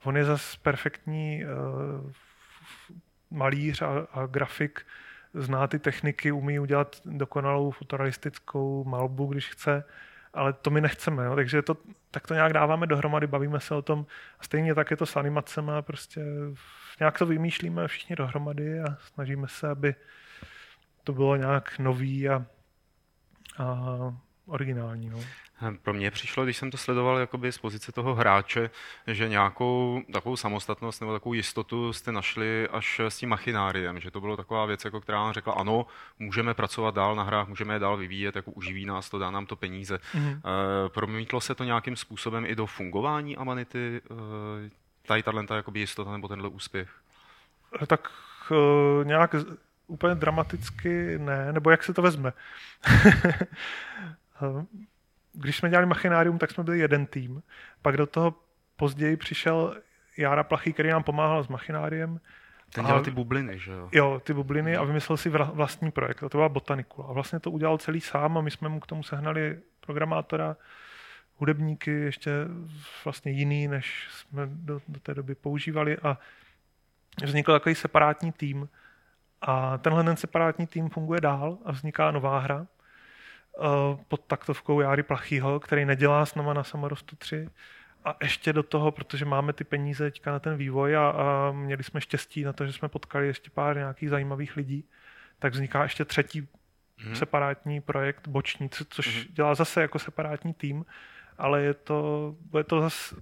On 0.04 0.16
je 0.16 0.24
zase 0.24 0.56
perfektní 0.62 1.44
uh, 1.44 2.12
malíř 3.30 3.82
a, 3.82 4.06
a 4.12 4.26
grafik, 4.26 4.86
zná 5.34 5.66
ty 5.66 5.78
techniky, 5.78 6.32
umí 6.32 6.58
udělat 6.58 7.00
dokonalou 7.04 7.70
fotorealistickou 7.70 8.84
malbu, 8.84 9.26
když 9.26 9.48
chce, 9.48 9.84
ale 10.34 10.52
to 10.52 10.70
my 10.70 10.80
nechceme, 10.80 11.24
jo? 11.24 11.34
takže 11.36 11.62
to, 11.62 11.76
tak 12.10 12.26
to 12.26 12.34
nějak 12.34 12.52
dáváme 12.52 12.86
dohromady, 12.86 13.26
bavíme 13.26 13.60
se 13.60 13.74
o 13.74 13.82
tom. 13.82 14.06
A 14.40 14.44
stejně 14.44 14.74
tak 14.74 14.90
je 14.90 14.96
to 14.96 15.06
s 15.06 15.16
animacemi, 15.16 15.72
prostě 15.80 16.20
nějak 17.00 17.18
to 17.18 17.26
vymýšlíme 17.26 17.88
všichni 17.88 18.16
dohromady 18.16 18.80
a 18.80 18.96
snažíme 19.14 19.48
se, 19.48 19.68
aby 19.68 19.94
to 21.04 21.12
bylo 21.12 21.36
nějak 21.36 21.78
nový 21.78 22.28
a, 22.28 22.46
a 23.58 23.88
originální. 24.46 25.10
No. 25.10 25.20
Pro 25.82 25.94
mě 25.94 26.10
přišlo, 26.10 26.44
když 26.44 26.56
jsem 26.56 26.70
to 26.70 26.76
sledoval 26.76 27.18
jakoby 27.18 27.52
z 27.52 27.58
pozice 27.58 27.92
toho 27.92 28.14
hráče, 28.14 28.70
že 29.06 29.28
nějakou 29.28 30.02
takovou 30.12 30.36
samostatnost 30.36 31.00
nebo 31.00 31.12
takovou 31.12 31.32
jistotu 31.32 31.92
jste 31.92 32.12
našli 32.12 32.68
až 32.68 33.00
s 33.00 33.18
tím 33.18 33.28
machináriem, 33.28 34.00
že 34.00 34.10
to 34.10 34.20
bylo 34.20 34.36
taková 34.36 34.66
věc, 34.66 34.84
jako 34.84 35.00
která 35.00 35.18
nám 35.18 35.32
řekla, 35.32 35.52
ano, 35.52 35.86
můžeme 36.18 36.54
pracovat 36.54 36.94
dál 36.94 37.16
na 37.16 37.22
hrách, 37.22 37.48
můžeme 37.48 37.74
je 37.74 37.78
dál 37.78 37.96
vyvíjet, 37.96 38.36
jako 38.36 38.50
uživí 38.50 38.86
nás 38.86 39.10
to, 39.10 39.18
dá 39.18 39.30
nám 39.30 39.46
to 39.46 39.56
peníze. 39.56 39.96
Mm-hmm. 39.96 40.40
E, 40.86 40.88
promítlo 40.88 41.40
se 41.40 41.54
to 41.54 41.64
nějakým 41.64 41.96
způsobem 41.96 42.46
i 42.46 42.54
do 42.54 42.66
fungování 42.66 43.36
Amanity, 43.36 44.00
e, 44.66 44.70
tady 45.06 45.22
tato 45.22 45.54
jakoby 45.54 45.80
jistota 45.80 46.12
nebo 46.12 46.28
tenhle 46.28 46.48
úspěch? 46.48 46.90
Tak 47.86 48.08
e, 48.50 49.04
nějak 49.04 49.34
úplně 49.86 50.14
dramaticky 50.14 51.18
ne, 51.18 51.52
nebo 51.52 51.70
jak 51.70 51.84
se 51.84 51.94
to 51.94 52.02
vezme. 52.02 52.32
Když 55.32 55.56
jsme 55.56 55.70
dělali 55.70 55.86
Machinárium, 55.86 56.38
tak 56.38 56.50
jsme 56.50 56.64
byli 56.64 56.78
jeden 56.78 57.06
tým. 57.06 57.42
Pak 57.82 57.96
do 57.96 58.06
toho 58.06 58.34
později 58.76 59.16
přišel 59.16 59.76
Jára 60.16 60.42
Plachý, 60.42 60.72
který 60.72 60.88
nám 60.88 61.02
pomáhal 61.02 61.44
s 61.44 61.48
Machináriem. 61.48 62.20
Ten 62.72 62.86
dělal 62.86 63.02
ty 63.02 63.10
bubliny, 63.10 63.58
že 63.58 63.72
jo? 63.72 63.88
Jo, 63.92 64.20
ty 64.24 64.34
bubliny 64.34 64.76
a 64.76 64.84
vymyslel 64.84 65.16
si 65.16 65.30
vlastní 65.30 65.90
projekt. 65.90 66.22
A 66.22 66.28
to 66.28 66.38
byla 66.38 66.48
Botanikula. 66.48 67.08
A 67.08 67.12
vlastně 67.12 67.40
to 67.40 67.50
udělal 67.50 67.78
celý 67.78 68.00
sám 68.00 68.38
a 68.38 68.40
my 68.40 68.50
jsme 68.50 68.68
mu 68.68 68.80
k 68.80 68.86
tomu 68.86 69.02
sehnali 69.02 69.60
programátora, 69.80 70.56
hudebníky, 71.36 71.90
ještě 71.90 72.30
vlastně 73.04 73.32
jiný, 73.32 73.68
než 73.68 74.08
jsme 74.10 74.46
do, 74.46 74.80
do 74.88 75.00
té 75.00 75.14
doby 75.14 75.34
používali 75.34 75.98
a 75.98 76.18
vznikl 77.24 77.52
takový 77.52 77.74
separátní 77.74 78.32
tým, 78.32 78.68
a 79.46 79.78
tenhle 79.78 80.04
ten 80.04 80.16
separátní 80.16 80.66
tým 80.66 80.88
funguje 80.88 81.20
dál 81.20 81.58
a 81.64 81.72
vzniká 81.72 82.10
nová 82.10 82.38
hra 82.38 82.66
pod 84.08 84.20
taktovkou 84.26 84.80
Járy 84.80 85.02
Plachýho, 85.02 85.60
který 85.60 85.84
nedělá 85.84 86.26
s 86.26 86.34
náma 86.34 86.54
na 86.54 86.64
Samorostu 86.64 87.16
3. 87.16 87.48
A 88.04 88.16
ještě 88.22 88.52
do 88.52 88.62
toho, 88.62 88.90
protože 88.90 89.24
máme 89.24 89.52
ty 89.52 89.64
peníze 89.64 90.04
teďka 90.04 90.32
na 90.32 90.38
ten 90.38 90.56
vývoj 90.56 90.96
a, 90.96 91.08
a 91.08 91.52
měli 91.52 91.84
jsme 91.84 92.00
štěstí 92.00 92.44
na 92.44 92.52
to, 92.52 92.66
že 92.66 92.72
jsme 92.72 92.88
potkali 92.88 93.26
ještě 93.26 93.50
pár 93.50 93.76
nějakých 93.76 94.10
zajímavých 94.10 94.56
lidí, 94.56 94.84
tak 95.38 95.52
vzniká 95.52 95.82
ještě 95.82 96.04
třetí 96.04 96.48
hmm. 96.96 97.16
separátní 97.16 97.80
projekt, 97.80 98.28
boční, 98.28 98.70
což 98.88 99.24
hmm. 99.24 99.34
dělá 99.34 99.54
zase 99.54 99.82
jako 99.82 99.98
separátní 99.98 100.54
tým, 100.54 100.84
ale 101.38 101.62
je 101.62 101.74
to, 101.74 102.34
je 102.56 102.64
to 102.64 102.80
zase 102.80 103.16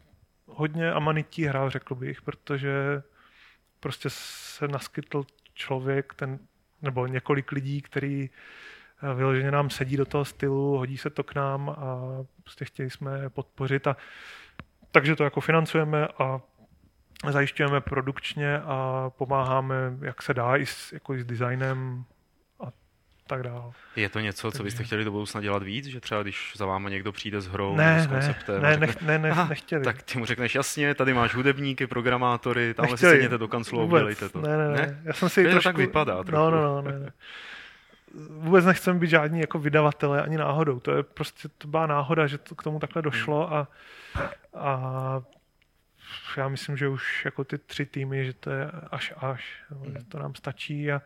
hodně 0.47 0.93
amanití 0.93 1.45
hra, 1.45 1.69
řekl 1.69 1.95
bych, 1.95 2.23
protože 2.23 3.03
prostě 3.81 4.09
se 4.11 4.69
naskytl 4.69 5.25
člověk, 5.55 6.15
ten, 6.15 6.39
nebo 6.83 7.07
několik 7.07 7.53
lidí, 7.53 7.83
který 7.83 8.31
eh, 8.31 8.39
vyloženě 9.15 9.51
nám 9.51 9.71
sedí 9.71 9.97
do 9.97 10.05
toho 10.05 10.25
stylu, 10.25 10.79
hodí 10.79 10.99
se 10.99 11.11
to 11.11 11.25
k 11.25 11.35
nám 11.35 11.71
a 11.71 12.01
prostě 12.43 12.65
chtěli 12.65 12.91
jsme 12.91 13.29
podpořit. 13.29 13.87
A, 13.87 13.97
takže 14.91 15.17
to 15.17 15.25
jako 15.25 15.41
financujeme 15.41 16.09
a 16.19 16.41
zajišťujeme 17.31 17.81
produkčně 17.81 18.59
a 18.59 19.11
pomáháme, 19.19 19.75
jak 20.01 20.23
se 20.23 20.35
dá, 20.35 20.57
i 20.57 20.67
s, 20.67 20.93
jako 20.93 21.15
i 21.15 21.21
s 21.21 21.25
designem 21.25 22.05
tak 23.27 23.43
dál. 23.43 23.73
Je 23.97 24.09
to 24.09 24.21
něco, 24.21 24.51
co 24.51 24.63
byste 24.63 24.85
chtěli 24.85 25.05
do 25.05 25.11
budoucna 25.11 25.41
dělat 25.41 25.63
víc? 25.63 25.87
Že 25.87 26.01
třeba 26.01 26.23
když 26.23 26.53
za 26.57 26.67
váma 26.67 26.89
někdo 26.89 27.13
přijde 27.13 27.41
s 27.41 27.47
hrou, 27.47 27.77
ne, 27.77 28.03
s 28.03 28.07
konceptem, 28.07 28.63
ne, 28.63 28.71
řekne, 28.71 28.87
nech, 28.87 29.03
ne, 29.03 29.19
ne, 29.19 29.31
aha, 29.31 29.47
nechtěli. 29.49 29.85
tak 29.85 30.03
ty 30.03 30.19
mu 30.19 30.25
řekneš 30.25 30.55
jasně, 30.55 30.95
tady 30.95 31.15
máš 31.15 31.35
hudebníky, 31.35 31.87
programátory, 31.87 32.75
tamhle 32.75 32.99
si 32.99 33.07
sedněte 33.07 33.39
do 33.39 33.49
kanclu 33.49 33.81
a 33.81 33.85
udělejte 33.85 34.29
to. 34.29 34.41
Ne, 34.41 34.57
ne, 34.57 34.69
ne. 34.69 34.77
ne? 34.77 35.01
Já 35.05 35.13
jsem 35.13 35.29
si 35.29 35.45
to 35.45 35.51
trošku... 35.51 35.69
tak 35.69 35.77
vypadá 35.77 36.25
trochu. 36.25 36.43
No, 36.43 36.51
no, 36.51 36.63
no, 36.63 36.83
ne, 36.83 36.99
ne. 36.99 37.13
Vůbec 38.29 38.65
nechcem 38.65 38.99
být 38.99 39.11
žádní 39.11 39.41
jako 39.41 39.59
vydavatele 39.59 40.23
ani 40.23 40.37
náhodou. 40.37 40.81
To 40.81 40.97
je 40.97 41.03
prostě, 41.03 41.49
to 41.49 41.69
byla 41.69 41.87
náhoda, 41.87 42.27
že 42.27 42.39
to 42.39 42.55
k 42.55 42.63
tomu 42.63 42.79
takhle 42.79 43.03
došlo 43.03 43.55
a, 43.55 43.69
a 44.55 45.23
já 46.37 46.49
myslím, 46.49 46.77
že 46.77 46.89
už 46.89 47.25
jako 47.25 47.45
ty 47.45 47.59
tři 47.59 47.87
týmy, 47.87 48.25
že 48.25 48.33
to 48.33 48.51
je 48.51 48.71
až 48.91 49.13
až, 49.17 49.65
že 49.93 50.05
to 50.09 50.19
nám 50.19 50.35
stačí 50.35 50.93
a 50.93 51.03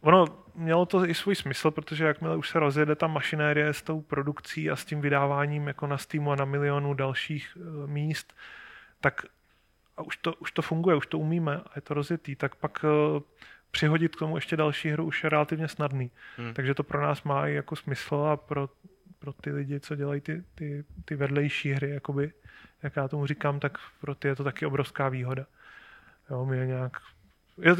ono 0.00 0.26
mělo 0.54 0.86
to 0.86 1.06
i 1.06 1.14
svůj 1.14 1.34
smysl, 1.34 1.70
protože 1.70 2.04
jakmile 2.04 2.36
už 2.36 2.48
se 2.48 2.58
rozjede 2.58 2.94
ta 2.94 3.06
mašinérie 3.06 3.72
s 3.72 3.82
tou 3.82 4.00
produkcí 4.00 4.70
a 4.70 4.76
s 4.76 4.84
tím 4.84 5.00
vydáváním 5.00 5.66
jako 5.66 5.86
na 5.86 5.98
Steamu 5.98 6.32
a 6.32 6.36
na 6.36 6.44
milionu 6.44 6.94
dalších 6.94 7.56
uh, 7.56 7.90
míst, 7.90 8.34
tak 9.00 9.26
a 9.96 10.02
už 10.02 10.16
to, 10.16 10.34
už 10.34 10.52
to 10.52 10.62
funguje, 10.62 10.96
už 10.96 11.06
to 11.06 11.18
umíme 11.18 11.56
a 11.56 11.70
je 11.76 11.80
to 11.80 11.94
rozjetý, 11.94 12.36
tak 12.36 12.54
pak 12.54 12.84
uh, 12.84 13.22
přihodit 13.70 14.16
k 14.16 14.18
tomu 14.18 14.36
ještě 14.36 14.56
další 14.56 14.90
hru 14.90 15.04
už 15.04 15.24
je 15.24 15.30
relativně 15.30 15.68
snadný. 15.68 16.10
Hmm. 16.36 16.54
Takže 16.54 16.74
to 16.74 16.82
pro 16.82 17.02
nás 17.02 17.22
má 17.22 17.48
i 17.48 17.54
jako 17.54 17.76
smysl 17.76 18.14
a 18.14 18.36
pro, 18.36 18.68
pro 19.18 19.32
ty 19.32 19.52
lidi, 19.52 19.80
co 19.80 19.96
dělají 19.96 20.20
ty, 20.20 20.44
ty, 20.54 20.84
ty 21.04 21.16
vedlejší 21.16 21.72
hry, 21.72 21.90
jakoby, 21.90 22.32
jak 22.82 22.96
já 22.96 23.08
tomu 23.08 23.26
říkám, 23.26 23.60
tak 23.60 23.78
pro 24.00 24.14
ty 24.14 24.28
je 24.28 24.36
to 24.36 24.44
taky 24.44 24.66
obrovská 24.66 25.08
výhoda. 25.08 25.46
Jo, 26.30 26.44
my 26.44 26.56
je 26.56 26.66
nějak 26.66 27.00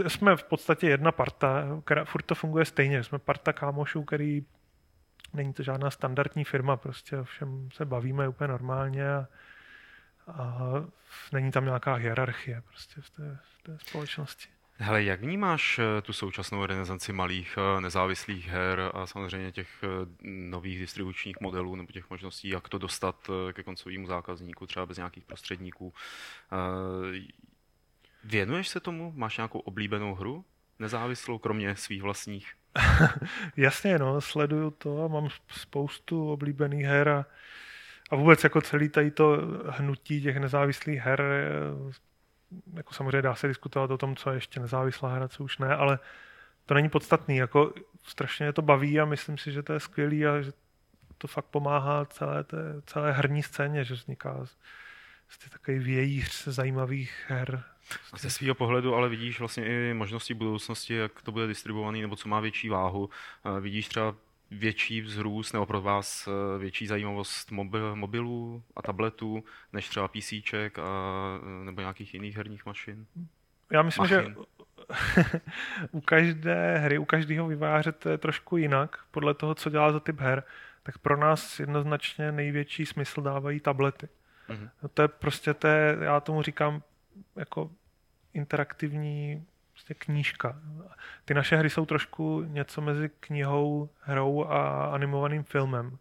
jsme 0.09 0.37
v 0.37 0.45
podstatě 0.45 0.89
jedna 0.89 1.13
parta, 1.13 1.65
která 1.85 2.05
furt 2.05 2.23
to 2.23 2.35
funguje 2.35 2.65
stejně. 2.65 3.05
Jsme 3.05 3.19
parta 3.19 3.53
kámošů, 3.53 4.05
který 4.05 4.45
není 5.35 5.53
to 5.53 5.63
žádná 5.63 5.91
standardní 5.91 6.45
firma, 6.45 6.77
prostě 6.77 7.17
všem 7.23 7.69
se 7.73 7.85
bavíme 7.85 8.29
úplně 8.29 8.49
normálně 8.49 9.15
a, 9.15 9.29
a 10.29 10.59
není 11.33 11.51
tam 11.51 11.65
nějaká 11.65 11.95
hierarchie 11.95 12.63
prostě 12.69 13.01
v 13.01 13.11
té, 13.11 13.39
v 13.59 13.63
té 13.63 13.79
společnosti. 13.79 14.49
Hele, 14.79 15.03
jak 15.03 15.21
vnímáš 15.21 15.79
eh, 15.79 16.03
tu 16.03 16.13
současnou 16.13 16.67
renesanci 16.67 17.13
malých 17.13 17.59
eh, 17.59 17.81
nezávislých 17.81 18.49
her 18.49 18.91
a 18.95 19.07
samozřejmě 19.07 19.53
těch 19.53 19.69
eh, 19.83 19.89
nových 20.23 20.79
distribučních 20.79 21.41
modelů 21.41 21.77
nebo 21.77 21.93
těch 21.93 22.11
možností, 22.11 22.49
jak 22.49 22.69
to 22.69 22.79
dostat 22.79 23.31
ke 23.53 23.63
koncovému 23.63 24.07
zákazníku, 24.07 24.67
třeba 24.67 24.87
bez 24.87 24.97
nějakých 24.97 25.25
prostředníků? 25.25 25.95
Věnuješ 28.25 28.69
se 28.69 28.81
tomu? 28.81 29.13
Máš 29.17 29.37
nějakou 29.37 29.59
oblíbenou 29.59 30.15
hru? 30.15 30.45
Nezávislou, 30.79 31.39
kromě 31.39 31.77
svých 31.77 32.03
vlastních? 32.03 32.53
Jasně, 33.57 33.99
no, 33.99 34.21
sleduju 34.21 34.71
to 34.71 35.05
a 35.05 35.09
mám 35.09 35.29
spoustu 35.49 36.33
oblíbených 36.33 36.85
her 36.85 37.09
a, 37.09 37.27
a 38.11 38.17
vůbec 38.17 38.45
jako 38.45 38.61
celý 38.61 38.89
tady 38.89 39.11
to 39.11 39.39
hnutí 39.69 40.23
těch 40.23 40.37
nezávislých 40.37 41.01
her, 41.01 41.23
jako 42.75 42.95
samozřejmě 42.95 43.23
dá 43.23 43.35
se 43.35 43.49
diskutovat 43.49 43.91
o 43.91 43.99
tom, 43.99 44.17
co 44.17 44.31
je 44.31 44.37
ještě 44.37 44.61
nezávislá 44.61 45.15
hra, 45.15 45.29
co 45.29 45.45
už 45.45 45.59
ne, 45.59 45.77
ale 45.77 45.99
to 46.67 46.75
není 46.75 46.89
podstatný, 46.89 47.37
jako 47.37 47.73
strašně 48.03 48.53
to 48.53 48.63
baví 48.63 49.01
a 49.01 49.05
myslím 49.05 49.39
si, 49.39 49.53
že 49.53 49.63
to 49.63 49.73
je 49.73 49.81
skvělý 49.81 50.27
a 50.27 50.41
že 50.41 50.53
to 51.19 51.29
fakt 51.29 51.45
pomáhá 51.45 52.05
celé, 52.05 52.45
té, 52.45 52.57
celé 52.87 53.13
herní 53.13 53.43
scéně, 53.43 53.85
že 53.85 53.95
vzniká 53.95 54.47
prostě 55.27 55.51
takový 55.51 55.79
vějíř 55.79 56.45
zajímavých 56.45 57.25
her. 57.29 57.65
A 58.13 58.19
ze 58.19 58.31
svého 58.31 58.55
pohledu 58.55 58.95
ale 58.95 59.09
vidíš 59.09 59.39
vlastně 59.39 59.67
i 59.67 59.95
možnosti 59.95 60.35
budoucnosti, 60.35 60.95
jak 60.95 61.23
to 61.23 61.33
bude 61.33 61.47
distribuovaný, 61.47 62.03
nebo 62.03 62.17
co 62.17 62.29
má 62.29 62.41
větší 62.41 62.69
váhu. 62.69 63.11
Vidíš 63.61 63.89
třeba 63.89 64.15
větší 64.51 65.01
vzrůst 65.01 65.53
nebo 65.53 65.67
pro 65.67 65.83
vás 65.83 66.29
e, 66.29 66.59
větší 66.59 66.87
zajímavost 66.87 67.51
mobil, 67.51 67.97
mobilů 67.97 68.63
a 68.77 68.83
tabletů 68.83 69.45
než 69.73 69.89
třeba 69.89 70.09
PC 70.09 70.33
a, 70.33 70.91
nebo 71.65 71.81
nějakých 71.81 72.15
jiných 72.15 72.37
herních 72.37 72.67
mašin? 72.67 73.07
Já 73.73 73.83
myslím, 73.83 74.03
Machin. 74.03 74.25
že 74.25 75.41
u 75.91 76.01
každé 76.01 76.79
hry, 76.79 76.99
u 76.99 77.05
každého 77.05 77.47
vyváře 77.47 77.93
to 77.93 78.09
je 78.09 78.19
trošku 78.19 78.57
jinak, 78.57 78.99
podle 79.11 79.35
toho, 79.35 79.55
co 79.55 79.71
dělá 79.71 79.93
za 79.93 80.01
typ 80.01 80.21
her, 80.21 80.43
tak 80.83 80.99
pro 80.99 81.17
nás 81.17 81.61
jednoznačně 81.61 82.33
největší 82.33 82.87
smysl 82.87 83.23
dávají 83.23 83.61
tablety. 83.61 84.09
Mm-hmm. 84.49 84.71
To 84.95 85.03
je 85.03 85.09
prostě, 85.09 85.55
té, 85.55 85.99
já 86.01 86.21
tomu 86.21 86.43
říkám 86.43 86.83
jako 87.37 87.71
interaktivní 88.35 89.47
prostě 89.87 90.05
knížka. 90.05 90.57
Ty 91.25 91.35
naše 91.35 91.57
hry 91.57 91.71
jsou 91.71 91.87
trošku 91.87 92.43
něco 92.43 92.81
mezi 92.81 93.11
knihou, 93.21 93.89
hrou 94.01 94.45
a 94.45 94.87
animovaným 94.87 95.43
filmem. 95.43 95.99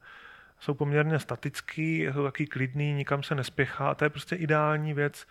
Jsou 0.59 0.73
poměrně 0.73 1.19
statický, 1.19 2.07
jsou 2.13 2.23
taky 2.23 2.47
klidný, 2.47 2.93
nikam 2.93 3.23
se 3.23 3.35
nespěchá. 3.35 3.89
A 3.89 3.95
to 3.95 4.05
je 4.05 4.09
prostě 4.09 4.35
ideální 4.35 4.93
věc, 4.93 5.27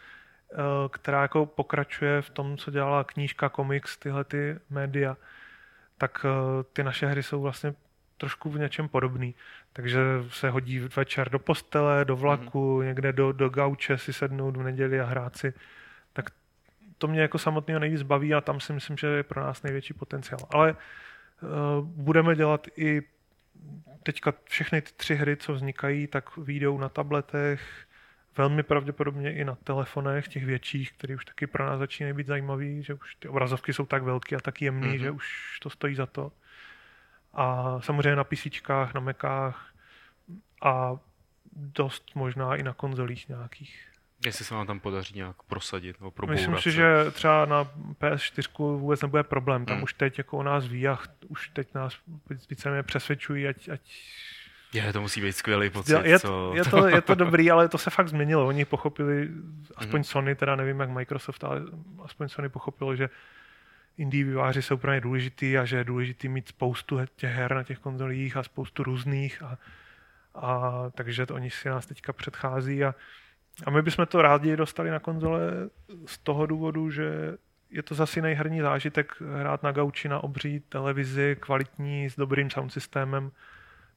eh, 0.53 0.57
která 0.91 1.23
jako 1.23 1.47
pokračuje 1.47 2.23
v 2.23 2.31
tom, 2.31 2.57
co 2.57 2.71
dělala 2.71 3.05
knížka, 3.05 3.49
komiks, 3.49 3.97
tyhle 3.99 4.25
ty 4.25 4.59
média. 4.71 5.17
Tak 5.99 6.27
eh, 6.27 6.65
ty 6.73 6.83
naše 6.83 7.07
hry 7.07 7.23
jsou 7.23 7.41
vlastně 7.43 7.75
trošku 8.19 8.51
v 8.51 8.59
něčem 8.59 8.89
podobný. 8.89 9.35
Takže 9.73 10.01
se 10.29 10.51
hodí 10.51 10.79
večer 10.79 11.31
do 11.31 11.39
postele, 11.39 12.05
do 12.05 12.17
vlaku, 12.17 12.79
mm-hmm. 12.79 12.87
někde 12.87 13.13
do, 13.13 13.33
do 13.33 13.49
gauče 13.49 13.99
si 13.99 14.13
sednout 14.13 14.57
v 14.57 14.63
neděli 14.63 15.01
a 15.01 15.05
hrát 15.05 15.37
si. 15.37 15.55
To 16.99 17.09
mě 17.09 17.21
jako 17.21 17.39
samotného 17.39 17.81
nejvíc 17.81 18.03
baví 18.03 18.35
a 18.35 18.41
tam 18.41 18.61
si 18.61 18.73
myslím, 18.73 18.97
že 18.97 19.07
je 19.07 19.23
pro 19.23 19.41
nás 19.43 19.63
největší 19.63 19.95
potenciál. 19.95 20.41
Ale 20.51 20.73
uh, 20.73 21.49
budeme 21.85 22.35
dělat 22.35 22.67
i 22.77 23.03
teďka 24.03 24.35
všechny 24.45 24.83
ty 24.83 24.93
tři 24.97 25.15
hry, 25.15 25.37
co 25.37 25.53
vznikají, 25.53 26.07
tak 26.07 26.37
výjdou 26.37 26.79
na 26.79 26.89
tabletech, 26.89 27.87
velmi 28.37 28.63
pravděpodobně 28.63 29.35
i 29.35 29.45
na 29.45 29.55
telefonech, 29.55 30.29
těch 30.29 30.45
větších, 30.45 30.93
které 30.93 31.15
už 31.15 31.25
taky 31.25 31.47
pro 31.47 31.67
nás 31.67 31.79
začínají 31.79 32.15
být 32.15 32.27
zajímavý, 32.27 32.83
že 32.83 32.95
už 32.95 33.15
ty 33.15 33.29
obrazovky 33.29 33.73
jsou 33.73 33.87
tak 33.87 34.03
velké 34.03 34.37
a 34.37 34.41
tak 34.41 34.63
jemný, 34.63 34.89
mm-hmm. 34.89 35.01
že 35.01 35.11
už 35.11 35.59
to 35.63 35.71
stojí 35.71 35.95
za 35.95 36.07
to. 36.07 36.33
A 37.33 37.77
samozřejmě 37.81 38.17
na 38.17 38.25
PC, 38.25 38.47
na 38.95 39.01
Macách 39.01 39.75
a 40.63 40.97
dost 41.53 42.15
možná 42.15 42.57
i 42.57 42.63
na 42.63 42.75
konzolích 42.75 43.29
nějakých. 43.29 43.94
Jestli 44.27 44.45
se 44.45 44.55
vám 44.55 44.67
tam 44.67 44.81
podaří 44.81 45.15
nějak 45.17 45.43
prosadit 45.43 46.01
nebo 46.01 46.11
probourat. 46.11 46.41
Myslím 46.41 46.59
si, 46.59 46.73
že 46.73 47.11
třeba 47.11 47.47
na 47.47 47.65
PS4 48.01 48.79
vůbec 48.79 49.03
nebude 49.03 49.23
problém. 49.23 49.67
Tam 49.67 49.77
hmm. 49.77 49.85
už 49.85 49.95
teď 49.95 50.19
jako 50.19 50.37
u 50.37 50.43
nás 50.43 50.67
ví 50.67 50.89
a 50.89 50.99
už 51.29 51.49
teď 51.49 51.75
nás 51.75 51.95
víceméně 52.51 52.83
přesvědčují, 52.83 53.49
ať, 53.49 53.69
ať 53.69 53.81
je, 54.75 54.93
to 54.93 55.01
musí 55.01 55.21
být 55.21 55.33
skvělý 55.33 55.71
pocit. 55.71 55.93
Je, 56.05 56.19
co... 56.19 56.53
je, 56.55 56.65
to, 56.65 56.89
je 56.89 57.01
to 57.01 57.15
dobrý, 57.25 57.51
ale 57.51 57.69
to 57.69 57.79
se 57.79 57.91
fakt 57.91 58.09
změnilo. 58.09 58.47
Oni 58.47 58.65
pochopili, 58.65 59.29
aspoň 59.77 60.01
mm-hmm. 60.01 60.05
Sony, 60.05 60.35
teda 60.35 60.57
nevím 60.57 60.81
jak 60.81 60.91
Microsoft, 60.91 61.45
ale 61.45 61.63
aspoň 62.05 62.29
Sony 62.29 62.49
pochopilo, 62.49 62.97
že 62.97 63.09
indie 63.99 64.25
výváři 64.25 64.63
jsou 64.63 64.75
úplně 64.75 65.01
důležitý 65.01 65.59
a 65.59 65.65
že 65.65 65.77
je 65.77 65.85
důležitý 65.85 66.29
mít 66.29 66.49
spoustu 66.49 66.99
těch 67.17 67.33
her 67.33 67.55
na 67.55 67.63
těch 67.63 67.79
konzolích 67.79 68.37
a 68.37 68.43
spoustu 68.43 68.83
různých 68.83 69.43
a, 69.43 69.59
a 70.35 70.73
takže 70.91 71.27
to 71.27 71.35
oni 71.35 71.51
si 71.51 71.69
nás 71.69 71.87
teďka 71.87 72.13
předchází 72.13 72.85
a, 72.85 72.95
a 73.67 73.71
my 73.71 73.83
bychom 73.83 74.07
to 74.07 74.23
rádi 74.23 74.57
dostali 74.57 74.91
na 74.91 74.99
konzole 74.99 75.41
z 76.07 76.19
toho 76.19 76.47
důvodu, 76.47 76.91
že 76.91 77.37
je 77.71 77.83
to 77.83 77.95
zase 77.95 78.21
nejherní 78.23 78.61
zážitek 78.61 79.23
hrát 79.41 79.63
na 79.63 79.73
gauči 79.73 80.09
na 80.09 80.25
obří 80.25 80.61
televizi, 80.69 81.37
kvalitní, 81.41 82.11
s 82.11 82.17
dobrým 82.17 82.51
sound 82.51 82.73
systémem 82.73 83.31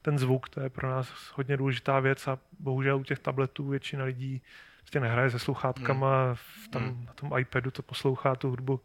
ten 0.02 0.18
zvuk, 0.18 0.48
to 0.48 0.60
je 0.60 0.70
pro 0.70 0.90
nás 0.90 1.32
hodně 1.34 1.56
důležitá 1.56 2.00
věc 2.00 2.28
a 2.28 2.38
bohužel 2.58 2.96
u 2.96 3.04
těch 3.04 3.18
tabletů 3.18 3.68
většina 3.68 4.04
lidí 4.04 4.42
prostě 4.80 5.00
nehraje 5.00 5.30
se 5.30 5.38
sluchátkama, 5.38 6.26
hmm. 6.26 6.36
tam 6.70 6.82
hmm. 6.82 7.04
na 7.06 7.12
tom 7.12 7.38
iPadu 7.38 7.70
to 7.70 7.82
poslouchá 7.82 8.34
tu 8.34 8.50
hudbu 8.50 8.80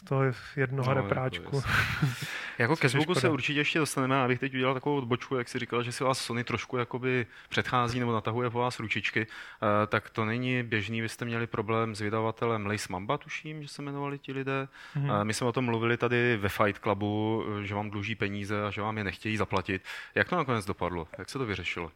z 0.00 0.04
toho 0.04 0.22
jednoho 0.56 0.94
no, 0.94 1.02
repráčku. 1.02 1.56
Jako, 1.56 1.68
jako 2.58 2.76
ke 2.76 2.88
zvuku 2.88 3.14
se 3.14 3.28
určitě 3.28 3.60
ještě 3.60 3.78
dostaneme, 3.78 4.16
abych 4.16 4.38
teď 4.38 4.54
udělal 4.54 4.74
takovou 4.74 4.96
odbočku, 4.96 5.36
jak 5.36 5.48
si 5.48 5.58
říkal, 5.58 5.82
že 5.82 5.92
si 5.92 6.04
vás 6.04 6.18
Sony 6.18 6.44
trošku 6.44 6.76
jakoby 6.76 7.26
předchází 7.48 8.00
nebo 8.00 8.12
natahuje 8.12 8.50
po 8.50 8.58
vás 8.58 8.80
ručičky, 8.80 9.26
uh, 9.26 9.68
tak 9.86 10.10
to 10.10 10.24
není 10.24 10.62
běžný. 10.62 11.00
Vy 11.00 11.08
jste 11.08 11.24
měli 11.24 11.46
problém 11.46 11.94
s 11.94 12.00
vydavatelem 12.00 12.66
Lace 12.66 12.86
Mamba, 12.90 13.18
tuším, 13.18 13.62
že 13.62 13.68
se 13.68 13.82
jmenovali 13.82 14.18
ti 14.18 14.32
lidé. 14.32 14.68
Mm-hmm. 14.96 15.18
Uh, 15.18 15.24
my 15.24 15.34
jsme 15.34 15.46
o 15.46 15.52
tom 15.52 15.64
mluvili 15.64 15.96
tady 15.96 16.36
ve 16.36 16.48
Fight 16.48 16.82
Clubu, 16.82 17.44
že 17.62 17.74
vám 17.74 17.90
dluží 17.90 18.14
peníze 18.14 18.64
a 18.64 18.70
že 18.70 18.82
vám 18.82 18.98
je 18.98 19.04
nechtějí 19.04 19.36
zaplatit. 19.36 19.82
Jak 20.14 20.28
to 20.28 20.36
nakonec 20.36 20.64
dopadlo? 20.64 21.08
Jak 21.18 21.30
se 21.30 21.38
to 21.38 21.46
vyřešilo? 21.46 21.92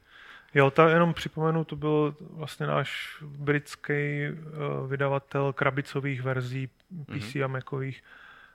Jo, 0.54 0.70
to 0.70 0.88
jenom 0.88 1.14
připomenu, 1.14 1.64
to 1.64 1.76
byl 1.76 2.16
vlastně 2.20 2.66
náš 2.66 3.16
britský 3.22 4.28
uh, 4.30 4.90
vydavatel 4.90 5.52
krabicových 5.52 6.22
verzí 6.22 6.66
PC 6.66 7.12
mm-hmm. 7.12 7.44
a 7.44 7.46
Macových 7.46 8.02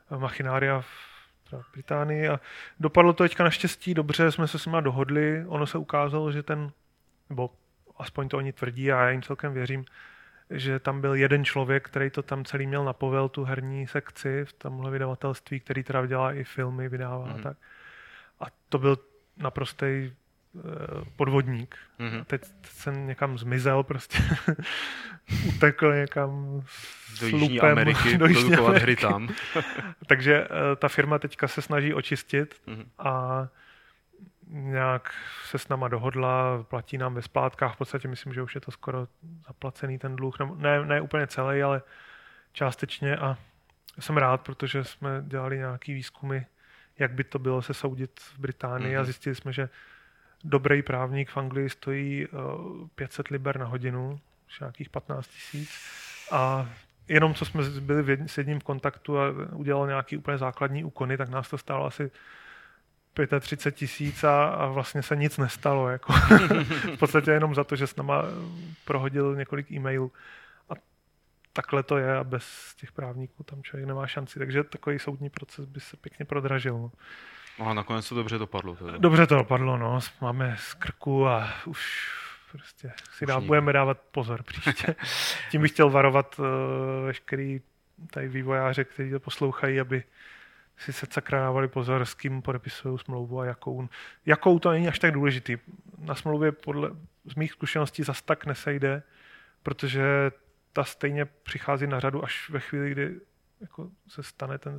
uh, 0.09 0.19
Machinária 0.19 0.81
v 0.81 1.71
Británii 1.73 2.29
a 2.29 2.39
dopadlo 2.79 3.13
to 3.13 3.23
teďka 3.23 3.43
naštěstí 3.43 3.93
dobře, 3.93 4.31
jsme 4.31 4.47
se 4.47 4.59
s 4.59 4.65
nimi 4.65 4.77
dohodli, 4.81 5.45
ono 5.47 5.67
se 5.67 5.77
ukázalo, 5.77 6.31
že 6.31 6.43
ten, 6.43 6.71
nebo 7.29 7.49
aspoň 7.97 8.29
to 8.29 8.37
oni 8.37 8.53
tvrdí 8.53 8.91
a 8.91 9.01
já 9.01 9.09
jim 9.09 9.21
celkem 9.21 9.53
věřím, 9.53 9.85
že 10.49 10.79
tam 10.79 11.01
byl 11.01 11.13
jeden 11.15 11.45
člověk, 11.45 11.85
který 11.85 12.09
to 12.09 12.21
tam 12.21 12.45
celý 12.45 12.67
měl 12.67 12.85
na 12.85 12.93
povel, 12.93 13.29
tu 13.29 13.43
herní 13.43 13.87
sekci 13.87 14.45
v 14.45 14.53
tomhle 14.53 14.91
vydavatelství, 14.91 15.59
který 15.59 15.83
teda 15.83 16.05
dělá 16.05 16.33
i 16.33 16.43
filmy, 16.43 16.89
vydává 16.89 17.27
mm-hmm. 17.27 17.43
tak. 17.43 17.57
A 18.39 18.45
to 18.69 18.79
byl 18.79 18.97
naprostý 19.37 19.85
Eh, 19.85 20.22
podvodník. 21.15 21.77
Mm-hmm. 21.99 22.23
Teď 22.25 22.41
jsem 22.63 23.07
někam 23.07 23.37
zmizel, 23.37 23.83
prostě 23.83 24.17
utekl 25.47 25.93
někam 25.93 26.63
do 27.19 27.25
Jižní 27.25 27.39
lupem, 27.39 27.71
Ameriky, 27.71 28.17
do 28.17 28.25
Jižní 28.25 28.55
Ameriky. 28.55 28.83
hry 28.83 28.95
tam. 28.95 29.29
Takže 30.07 30.47
uh, 30.47 30.57
ta 30.75 30.87
firma 30.87 31.19
teďka 31.19 31.47
se 31.47 31.61
snaží 31.61 31.93
očistit 31.93 32.61
mm-hmm. 32.67 32.85
a 32.99 33.47
nějak 34.47 35.13
se 35.45 35.57
s 35.57 35.67
náma 35.67 35.87
dohodla, 35.87 36.63
platí 36.63 36.97
nám 36.97 37.13
ve 37.13 37.21
splátkách, 37.21 37.75
v 37.75 37.77
podstatě 37.77 38.07
myslím, 38.07 38.33
že 38.33 38.41
už 38.41 38.55
je 38.55 38.61
to 38.61 38.71
skoro 38.71 39.07
zaplacený 39.47 39.99
ten 39.99 40.15
dluh, 40.15 40.35
ne, 40.55 40.85
ne 40.85 41.01
úplně 41.01 41.27
celý, 41.27 41.63
ale 41.63 41.81
částečně 42.51 43.17
a 43.17 43.37
jsem 43.99 44.17
rád, 44.17 44.41
protože 44.41 44.83
jsme 44.83 45.23
dělali 45.27 45.57
nějaký 45.57 45.93
výzkumy, 45.93 46.39
jak 46.99 47.11
by 47.11 47.23
to 47.23 47.39
bylo 47.39 47.61
se 47.61 47.73
soudit 47.73 48.19
v 48.19 48.39
Británii 48.39 48.91
mm-hmm. 48.91 48.97
a 48.97 49.01
mhm. 49.01 49.05
zjistili 49.05 49.35
jsme, 49.35 49.53
že 49.53 49.69
dobrý 50.43 50.81
právník 50.81 51.29
v 51.29 51.37
Anglii 51.37 51.69
stojí 51.69 52.27
500 52.95 53.25
eh, 53.25 53.33
liber 53.33 53.59
na 53.59 53.65
hodinu, 53.65 54.19
nějakých 54.59 54.89
15 54.89 55.27
tisíc. 55.27 55.69
A 56.31 56.69
jenom 57.07 57.33
co 57.33 57.45
jsme 57.45 57.63
byli 57.63 58.17
s 58.27 58.37
jedním 58.37 58.59
v 58.59 58.63
kontaktu 58.63 59.19
a 59.19 59.23
udělal 59.51 59.87
nějaký 59.87 60.17
úplně 60.17 60.37
základní 60.37 60.83
úkony, 60.83 61.17
tak 61.17 61.29
nás 61.29 61.49
to 61.49 61.57
stálo 61.57 61.85
asi 61.85 62.11
35 63.39 63.75
tisíc 63.75 64.23
a, 64.23 64.45
a 64.45 64.65
vlastně 64.65 65.03
se 65.03 65.15
nic 65.15 65.37
nestalo. 65.37 65.89
Jako. 65.89 66.13
v 66.95 66.97
podstatě 66.99 67.31
jenom 67.31 67.55
za 67.55 67.63
to, 67.63 67.75
že 67.75 67.87
s 67.87 67.95
náma 67.95 68.23
prohodil 68.85 69.35
několik 69.35 69.71
e-mailů. 69.71 70.11
A 70.69 70.73
takhle 71.53 71.83
to 71.83 71.97
je 71.97 72.17
a 72.17 72.23
bez 72.23 72.75
těch 72.75 72.91
právníků 72.91 73.43
tam 73.43 73.63
člověk 73.63 73.87
nemá 73.87 74.07
šanci. 74.07 74.39
Takže 74.39 74.63
takový 74.63 74.99
soudní 74.99 75.29
proces 75.29 75.65
by 75.65 75.79
se 75.79 75.97
pěkně 75.97 76.25
prodražil. 76.25 76.91
No. 77.59 77.69
A 77.69 77.73
nakonec 77.73 78.09
to 78.09 78.15
dobře 78.15 78.37
dopadlo. 78.37 78.75
Teda. 78.75 78.97
Dobře 78.97 79.27
to 79.27 79.35
dopadlo, 79.35 79.77
no. 79.77 79.99
Máme 80.21 80.55
z 80.59 80.73
krku 80.73 81.27
a 81.27 81.53
už 81.65 82.11
prostě 82.51 82.91
si 83.11 83.25
dá, 83.25 83.39
budeme 83.39 83.73
dávat 83.73 83.97
pozor 84.11 84.43
příště. 84.43 84.95
Tím 85.51 85.61
bych 85.61 85.71
chtěl 85.71 85.89
varovat 85.89 86.39
uh, 86.39 86.45
veškerý 87.05 87.61
tady 88.11 88.27
vývojáře, 88.27 88.83
kteří 88.83 89.11
to 89.11 89.19
poslouchají, 89.19 89.79
aby 89.79 90.03
si 90.77 90.93
se 90.93 91.07
sakra 91.11 91.39
dávali 91.39 91.67
pozor, 91.67 92.05
s 92.05 92.13
kým 92.13 92.41
podepisují 92.41 92.99
smlouvu 92.99 93.39
a 93.39 93.45
jakou. 93.45 93.89
Jakou 94.25 94.59
to 94.59 94.71
není 94.71 94.87
až 94.87 94.99
tak 94.99 95.11
důležitý. 95.11 95.57
Na 95.97 96.15
smlouvě 96.15 96.51
podle 96.51 96.89
z 97.25 97.35
mých 97.35 97.51
zkušeností 97.51 98.03
zas 98.03 98.21
tak 98.21 98.45
nesejde, 98.45 99.03
protože 99.63 100.31
ta 100.73 100.83
stejně 100.83 101.25
přichází 101.25 101.87
na 101.87 101.99
řadu 101.99 102.23
až 102.23 102.49
ve 102.49 102.59
chvíli, 102.59 102.91
kdy 102.91 103.19
jako 103.63 103.89
se 104.07 104.23
stane 104.23 104.57
ten, 104.57 104.77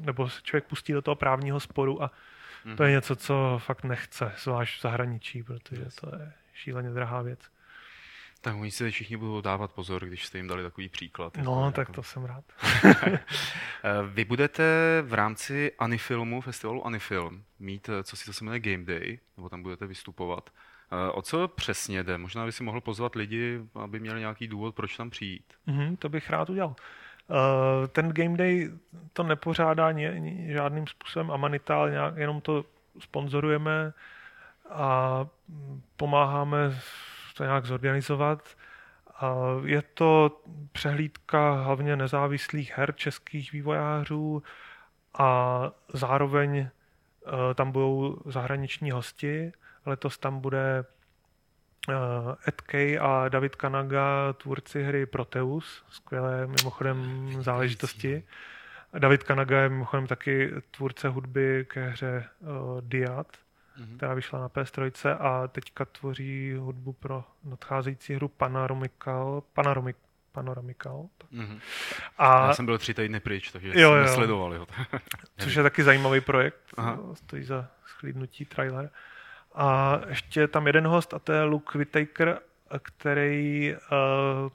nebo 0.00 0.28
se 0.28 0.42
člověk 0.42 0.64
pustí 0.64 0.92
do 0.92 1.02
toho 1.02 1.14
právního 1.14 1.60
sporu 1.60 2.02
a 2.02 2.06
mm-hmm. 2.06 2.76
to 2.76 2.82
je 2.82 2.88
mhm. 2.88 2.96
něco, 2.96 3.16
co 3.16 3.60
fakt 3.64 3.84
nechce, 3.84 4.32
zvlášť 4.38 4.78
v 4.78 4.82
zahraničí, 4.82 5.42
protože 5.42 5.86
to 6.00 6.16
je 6.16 6.32
šíleně 6.54 6.90
drahá 6.90 7.22
věc. 7.22 7.40
Tak 8.40 8.56
oni 8.56 8.70
si 8.70 8.90
všichni 8.90 9.16
budou 9.16 9.40
dávat 9.40 9.72
pozor, 9.72 10.06
když 10.06 10.26
jste 10.26 10.38
jim 10.38 10.48
dali 10.48 10.62
takový 10.62 10.88
příklad. 10.88 11.36
No, 11.36 11.64
jako, 11.66 11.76
tak 11.76 11.90
to 11.90 12.02
jsem 12.02 12.24
rád. 12.24 12.44
Vy 14.12 14.24
budete 14.24 14.64
v 15.02 15.14
rámci 15.14 15.72
Anifilmu, 15.78 16.40
festivalu 16.40 16.86
Anifilm, 16.86 17.44
mít, 17.58 17.90
co 18.02 18.16
si 18.16 18.24
to 18.24 18.32
se 18.32 18.44
jmenuje 18.44 18.60
Game 18.60 18.84
Day, 18.84 19.18
nebo 19.36 19.48
tam 19.48 19.62
budete 19.62 19.86
vystupovat. 19.86 20.50
O 21.12 21.22
co 21.22 21.48
přesně 21.48 22.02
jde? 22.02 22.18
Možná 22.18 22.46
by 22.46 22.52
si 22.52 22.62
mohl 22.62 22.80
pozvat 22.80 23.14
lidi, 23.14 23.60
aby 23.74 24.00
měli 24.00 24.20
nějaký 24.20 24.48
důvod, 24.48 24.74
proč 24.74 24.96
tam 24.96 25.10
přijít. 25.10 25.54
Mm-hmm, 25.68 25.96
to 25.96 26.08
bych 26.08 26.30
rád 26.30 26.50
udělal. 26.50 26.76
Uh, 27.28 27.86
ten 27.86 28.12
Game 28.12 28.36
Day 28.36 28.70
to 29.12 29.22
nepořádá 29.22 29.92
ně, 29.92 30.22
žádným 30.52 30.86
způsobem 30.86 31.30
Amanital, 31.30 31.90
nějak, 31.90 32.16
jenom 32.16 32.40
to 32.40 32.64
sponzorujeme 32.98 33.92
a 34.70 35.26
pomáháme 35.96 36.80
to 37.36 37.44
nějak 37.44 37.64
zorganizovat. 37.64 38.48
A 39.16 39.34
je 39.64 39.82
to 39.82 40.40
přehlídka 40.72 41.52
hlavně 41.52 41.96
nezávislých 41.96 42.78
her 42.78 42.94
českých 42.94 43.52
vývojářů 43.52 44.42
a 45.18 45.60
zároveň 45.92 46.58
uh, 46.60 47.32
tam 47.54 47.72
budou 47.72 48.16
zahraniční 48.26 48.90
hosti. 48.90 49.52
Letos 49.86 50.18
tam 50.18 50.40
bude 50.40 50.84
Ed 52.48 52.60
Kay 52.60 52.98
a 53.00 53.28
David 53.28 53.56
Kanaga, 53.56 54.32
tvůrci 54.32 54.82
hry 54.82 55.06
Proteus, 55.06 55.84
skvělé 55.90 56.46
mimochodem 56.46 57.28
záležitosti. 57.42 58.24
David 58.98 59.22
Kanaga 59.22 59.60
je 59.60 59.68
mimochodem 59.68 60.06
taky 60.06 60.50
tvůrce 60.70 61.08
hudby 61.08 61.66
ke 61.68 61.88
hře 61.88 62.24
uh, 62.40 62.80
Diad, 62.80 63.26
mm-hmm. 63.26 63.96
která 63.96 64.14
vyšla 64.14 64.40
na 64.40 64.48
PS3 64.48 65.16
a 65.20 65.48
teďka 65.48 65.84
tvoří 65.84 66.54
hudbu 66.58 66.92
pro 66.92 67.24
nadcházející 67.44 68.14
hru 68.14 68.28
Panoramical, 68.28 69.42
Panoramic, 69.52 69.96
Panoramical. 70.32 71.08
Mm-hmm. 71.32 71.60
A, 72.18 72.46
Já 72.46 72.54
jsem 72.54 72.66
byl 72.66 72.78
tři 72.78 72.94
týdny 72.94 73.20
pryč, 73.20 73.52
takže 73.52 73.72
jo, 73.74 73.90
jsem 73.92 74.02
nesledoval. 74.02 74.54
Jo. 74.54 74.66
Což 75.38 75.54
je 75.54 75.62
taky 75.62 75.82
zajímavý 75.82 76.20
projekt, 76.20 76.60
Aha. 76.76 76.98
stojí 77.14 77.44
za 77.44 77.68
schlídnutí 77.86 78.44
trailer. 78.44 78.90
A 79.54 80.00
ještě 80.08 80.48
tam 80.48 80.66
jeden 80.66 80.86
host 80.86 81.14
a 81.14 81.18
to 81.18 81.32
je 81.32 81.42
Luke 81.42 81.78
Whittaker, 81.78 82.40
který 82.82 83.74
uh, 83.74 84.50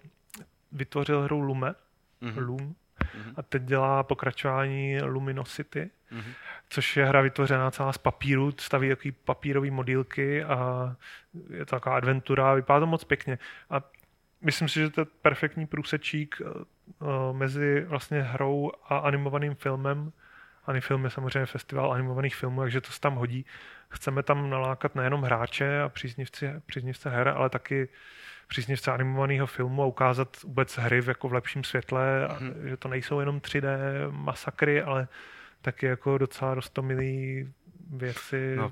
vytvořil 0.72 1.22
hru 1.22 1.40
Lume, 1.40 1.76
mm-hmm. 2.22 2.48
Loom, 2.48 2.58
mm-hmm. 2.58 3.34
a 3.38 3.42
teď 3.42 3.64
dělá 3.64 4.04
pokračování 4.04 5.02
Luminosity, 5.02 5.90
mm-hmm. 6.12 6.34
což 6.70 6.98
je 6.98 7.06
hra 7.06 7.22
vytvořená 7.22 7.72
celá 7.72 7.94
z 7.94 7.98
papíru, 7.98 8.52
staví 8.58 8.90
takový 8.90 9.12
papírový 9.12 9.72
modílky 9.72 10.44
a 10.44 10.96
je 11.50 11.66
to 11.66 11.76
taková 11.76 11.96
adventura, 11.96 12.54
vypadá 12.54 12.80
to 12.80 12.88
moc 12.88 13.04
pěkně. 13.04 13.40
A 13.70 13.82
myslím 14.42 14.68
si, 14.68 14.80
že 14.80 14.90
to 14.90 15.02
je 15.02 15.06
perfektní 15.22 15.68
průsečík 15.68 16.42
uh, 16.42 17.38
mezi 17.38 17.86
vlastně 17.86 18.22
hrou 18.22 18.72
a 18.86 18.98
animovaným 18.98 19.56
filmem 19.56 20.12
Anifilm 20.70 21.04
je 21.04 21.10
samozřejmě 21.10 21.46
festival 21.46 21.94
animovaných 21.94 22.36
filmů, 22.36 22.62
takže 22.62 22.82
to 22.82 22.92
se 22.92 23.00
tam 23.00 23.16
hodí. 23.16 23.46
Chceme 23.90 24.24
tam 24.24 24.50
nalákat 24.50 24.96
nejenom 24.96 25.22
hráče 25.22 25.82
a 25.82 25.90
příznivce, 25.90 26.62
příznivce 26.66 27.10
her, 27.10 27.28
ale 27.28 27.50
taky 27.50 27.90
příznivce 28.48 28.92
animovaného 28.92 29.48
filmu 29.48 29.84
a 29.84 29.86
ukázat 29.86 30.38
vůbec 30.44 30.78
hry 30.78 31.02
v, 31.02 31.08
jako 31.08 31.30
v 31.30 31.34
lepším 31.34 31.64
světle, 31.64 32.28
a 32.28 32.34
Mhm. 32.40 32.68
že 32.70 32.78
to 32.78 32.88
nejsou 32.88 33.20
jenom 33.20 33.40
3D 33.40 33.68
masakry, 34.12 34.82
ale 34.82 35.08
taky 35.62 35.86
jako 35.86 36.18
docela 36.18 36.54
rostomilý 36.54 37.50
věci. 37.94 38.56
No, 38.58 38.72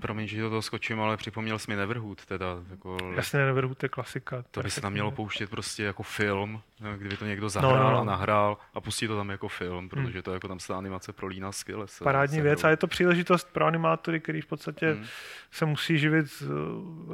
Promiň, 0.00 0.26
že 0.28 0.40
do 0.40 0.48
toho 0.48 0.62
skočím, 0.62 1.00
ale 1.00 1.16
připomněl 1.16 1.58
jsi 1.58 1.70
mi 1.70 1.76
Neverhood, 1.76 2.24
teda 2.26 2.46
jako 2.70 2.96
Jasně, 3.16 3.38
Neverhood 3.38 3.82
je 3.82 3.88
klasika. 3.88 4.44
To 4.50 4.62
by 4.62 4.70
se 4.70 4.80
tam 4.80 4.92
mělo 4.92 5.10
pouštět 5.10 5.50
prostě 5.50 5.82
jako 5.84 6.02
film, 6.02 6.62
no, 6.80 6.96
kdyby 6.98 7.16
to 7.16 7.24
někdo 7.24 7.48
zahrál 7.48 7.76
No, 7.76 7.82
no, 7.84 7.90
no. 7.90 8.00
a 8.00 8.04
nahrál 8.04 8.58
a 8.74 8.80
pustit 8.80 9.08
to 9.08 9.16
tam 9.16 9.30
jako 9.30 9.48
film, 9.48 9.88
protože 9.88 10.22
to 10.22 10.34
jako 10.34 10.48
tam 10.48 10.60
se 10.60 10.68
ta 10.68 10.78
animace 10.78 11.12
prolíná 11.12 11.52
skvěle. 11.52 11.86
Parádní 12.02 12.36
se 12.36 12.42
věc 12.42 12.60
hrou. 12.60 12.66
a 12.66 12.70
je 12.70 12.76
to 12.76 12.86
příležitost 12.86 13.52
pro 13.52 13.64
animátory, 13.66 14.20
který 14.20 14.40
v 14.40 14.46
podstatě 14.46 14.92
Hmm. 14.92 15.04
se 15.50 15.66
musí 15.66 15.98
živit 15.98 16.26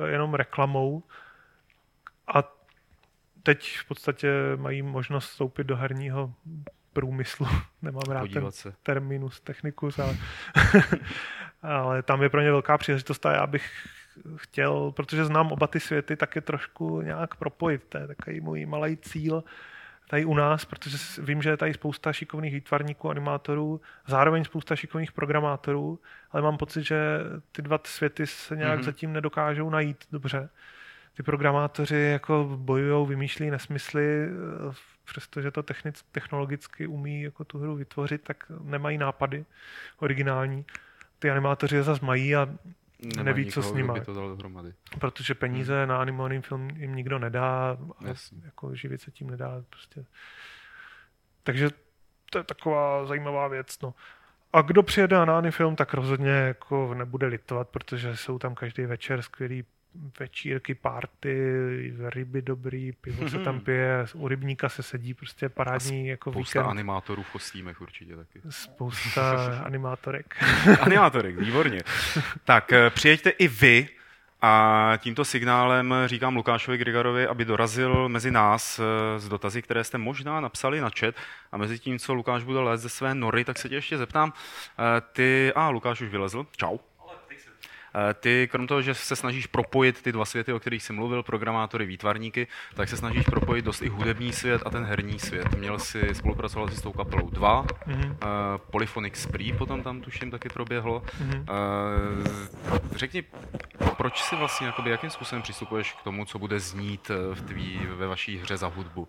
eh, 0.04 0.10
jenom 0.10 0.34
reklamou 0.34 1.02
a 2.34 2.42
teď 3.42 3.78
v 3.78 3.84
podstatě 3.88 4.32
mají 4.56 4.82
možnost 4.82 5.28
vstoupit 5.28 5.64
do 5.64 5.76
herního 5.76 6.34
průmyslu. 6.92 7.46
Nemám 7.82 8.02
rád 8.08 8.20
ten 8.20 8.28
Podívat 8.28 8.54
se. 8.54 8.74
terminus 8.82 9.40
technicus, 9.40 9.98
ale, 9.98 10.16
ale 11.62 12.02
tam 12.02 12.22
je 12.22 12.28
pro 12.28 12.40
ně 12.40 12.50
velká 12.50 12.78
příležitost 12.78 13.26
a 13.26 13.32
já 13.32 13.46
bych 13.46 13.72
chtěl, 14.36 14.92
protože 14.92 15.24
znám 15.24 15.52
oba 15.52 15.66
ty 15.66 15.80
světy, 15.80 16.16
tak 16.16 16.36
je 16.36 16.42
trošku 16.42 17.00
nějak 17.02 17.34
propojit. 17.34 17.84
To 17.88 17.98
je 17.98 18.06
takový 18.06 18.40
můj 18.40 18.66
malý 18.66 18.96
cíl 18.96 19.44
tady 20.10 20.24
u 20.24 20.34
nás, 20.34 20.64
protože 20.64 20.96
vím, 21.22 21.42
že 21.42 21.50
je 21.50 21.56
tady 21.56 21.74
spousta 21.74 22.12
šikovných 22.12 22.54
výtvarníků, 22.54 23.10
animátorů, 23.10 23.80
zároveň 24.06 24.44
spousta 24.44 24.76
šikovných 24.76 25.12
programátorů, 25.12 26.00
ale 26.30 26.42
mám 26.42 26.56
pocit, 26.56 26.82
že 26.82 27.18
ty 27.52 27.62
dva 27.62 27.80
světy 27.84 28.26
se 28.26 28.56
nějak 28.56 28.72
Mhm. 28.72 28.80
mm-hmm. 28.80 28.84
zatím 28.84 29.12
nedokážou 29.12 29.70
najít 29.70 30.04
dobře. 30.12 30.48
Ty 31.14 31.22
programátoři 31.22 31.96
jako 31.96 32.56
bojují, 32.56 33.08
vymýšlí 33.08 33.50
nesmysly, 33.50 34.28
přestože 35.04 35.50
to 35.50 35.62
technic, 35.62 36.04
technologicky 36.12 36.86
umí 36.86 37.22
jako 37.22 37.44
tu 37.44 37.58
hru 37.58 37.74
vytvořit, 37.76 38.22
tak 38.22 38.44
nemají 38.62 38.98
nápady 38.98 39.44
originální. 39.98 40.64
Ty 41.20 41.30
animátoři 41.30 41.76
je 41.76 41.82
zase 41.82 42.06
mají 42.06 42.36
a 42.36 42.48
Nemá 43.02 43.22
neví, 43.22 43.44
co 43.52 43.60
nikoho, 43.60 43.72
s 43.72 43.76
nima. 43.76 43.92
kdo 43.94 44.00
by 44.00 44.06
to 44.06 44.14
dohromady. 44.14 44.72
protože 44.98 45.34
peníze 45.34 45.86
na 45.86 46.00
animovaný 46.00 46.40
film 46.40 46.70
jim 46.70 46.94
nikdo 46.94 47.18
nedá 47.18 47.76
a 47.98 48.04
jako 48.44 48.74
živit 48.74 49.00
se 49.00 49.10
tím 49.10 49.30
nedá. 49.30 49.62
Prostě. 49.70 50.04
Takže 51.42 51.70
to 52.30 52.38
je 52.38 52.44
taková 52.44 53.04
zajímavá 53.06 53.48
věc. 53.48 53.80
No. 53.80 53.94
A 54.52 54.62
kdo 54.62 54.82
přijede 54.82 55.26
na 55.26 55.38
Anifilm, 55.38 55.76
tak 55.76 55.94
rozhodně 55.94 56.30
jako 56.30 56.94
nebude 56.94 57.26
litovat, 57.26 57.68
protože 57.68 58.16
jsou 58.16 58.38
tam 58.38 58.54
každý 58.54 58.86
večer 58.86 59.22
skvělý 59.22 59.64
večírky, 60.20 60.74
party, 60.74 61.34
ryby 62.08 62.42
dobrý, 62.42 62.92
pivo 62.92 63.28
se 63.28 63.38
tam 63.38 63.60
pije, 63.60 64.06
u 64.14 64.28
rybníka 64.28 64.68
se 64.68 64.82
sedí, 64.82 65.14
prostě 65.14 65.48
parádní 65.48 66.06
jako 66.08 66.30
Spousta 66.32 66.60
víkend. 66.60 66.70
animátorů 66.70 67.22
v 67.22 67.30
kostýmech 67.32 67.80
určitě 67.80 68.16
taky. 68.16 68.40
Spousta 68.50 69.48
animátorek. 69.64 70.36
Animátorek, 70.80 71.36
výborně. 71.38 71.80
Tak 72.44 72.72
eh, 72.72 72.90
přijeďte 72.90 73.30
i 73.30 73.48
vy 73.48 73.88
a 74.42 74.92
tímto 74.98 75.24
signálem 75.24 75.94
říkám 76.06 76.36
Lukášovi 76.36 76.78
Grigarovi, 76.78 77.26
aby 77.26 77.44
dorazil 77.44 78.08
mezi 78.08 78.30
nás 78.30 78.78
eh, 78.78 79.18
s 79.20 79.28
dotazy, 79.28 79.62
které 79.62 79.84
jste 79.84 79.98
možná 79.98 80.40
napsali 80.40 80.80
na 80.80 80.90
chat. 80.98 81.14
A 81.52 81.56
mezi 81.56 81.78
tím, 81.78 81.98
co 81.98 82.14
Lukáš 82.14 82.44
bude 82.44 82.58
lézt 82.60 82.82
ze 82.82 82.88
své 82.88 83.14
nory, 83.14 83.44
tak 83.44 83.58
se 83.58 83.68
tě 83.68 83.74
ještě 83.74 83.98
zeptám. 83.98 84.32
eh, 84.78 85.00
Ty, 85.12 85.52
a 85.54 85.68
Lukáš 85.68 86.00
už 86.00 86.08
vylezl. 86.08 86.46
Čau. 86.56 86.78
Eh, 87.94 88.14
Ty, 88.14 88.48
krom 88.50 88.66
toho, 88.66 88.82
že 88.82 88.94
se 88.94 89.16
snažíš 89.16 89.46
propojit 89.46 90.02
ty 90.02 90.12
dva 90.12 90.24
světy, 90.24 90.52
o 90.52 90.60
kterých 90.60 90.82
jsi 90.82 90.92
mluvil, 90.92 91.22
programátory, 91.22 91.86
výtvarníky, 91.86 92.46
tak 92.74 92.88
se 92.88 92.96
snažíš 92.96 93.24
propojit 93.24 93.64
dost 93.64 93.82
i 93.82 93.88
hudební 93.88 94.32
svět 94.32 94.62
a 94.66 94.70
ten 94.70 94.84
herní 94.84 95.18
svět. 95.18 95.54
Měl 95.58 95.78
jsi 95.78 96.14
spolupracovat 96.14 96.72
s 96.72 96.82
tou 96.82 96.92
kapelou 96.92 97.30
2, 97.30 97.66
Mhm. 97.86 98.04
uh, 98.10 98.16
Polyphonic 98.70 99.16
Spree 99.16 99.52
potom 99.52 99.82
tam 99.82 100.00
tuším 100.00 100.30
taky 100.30 100.48
proběhlo. 100.48 101.02
Mhm. 101.20 101.46
Uh, 101.50 102.96
řekni, 102.96 103.24
proč 103.96 104.22
si 104.22 104.36
vlastně, 104.36 104.66
jakoby, 104.66 104.90
jakým 104.90 105.10
způsobem 105.10 105.42
přistupuješ 105.42 105.92
k 105.92 106.02
tomu, 106.02 106.24
co 106.24 106.38
bude 106.38 106.60
znít 106.60 107.10
eh, 107.10 107.34
v 107.34 107.40
tvý, 107.42 107.80
ve 107.96 108.06
vaší 108.06 108.38
hře 108.38 108.56
za 108.56 108.66
hudbu? 108.66 109.08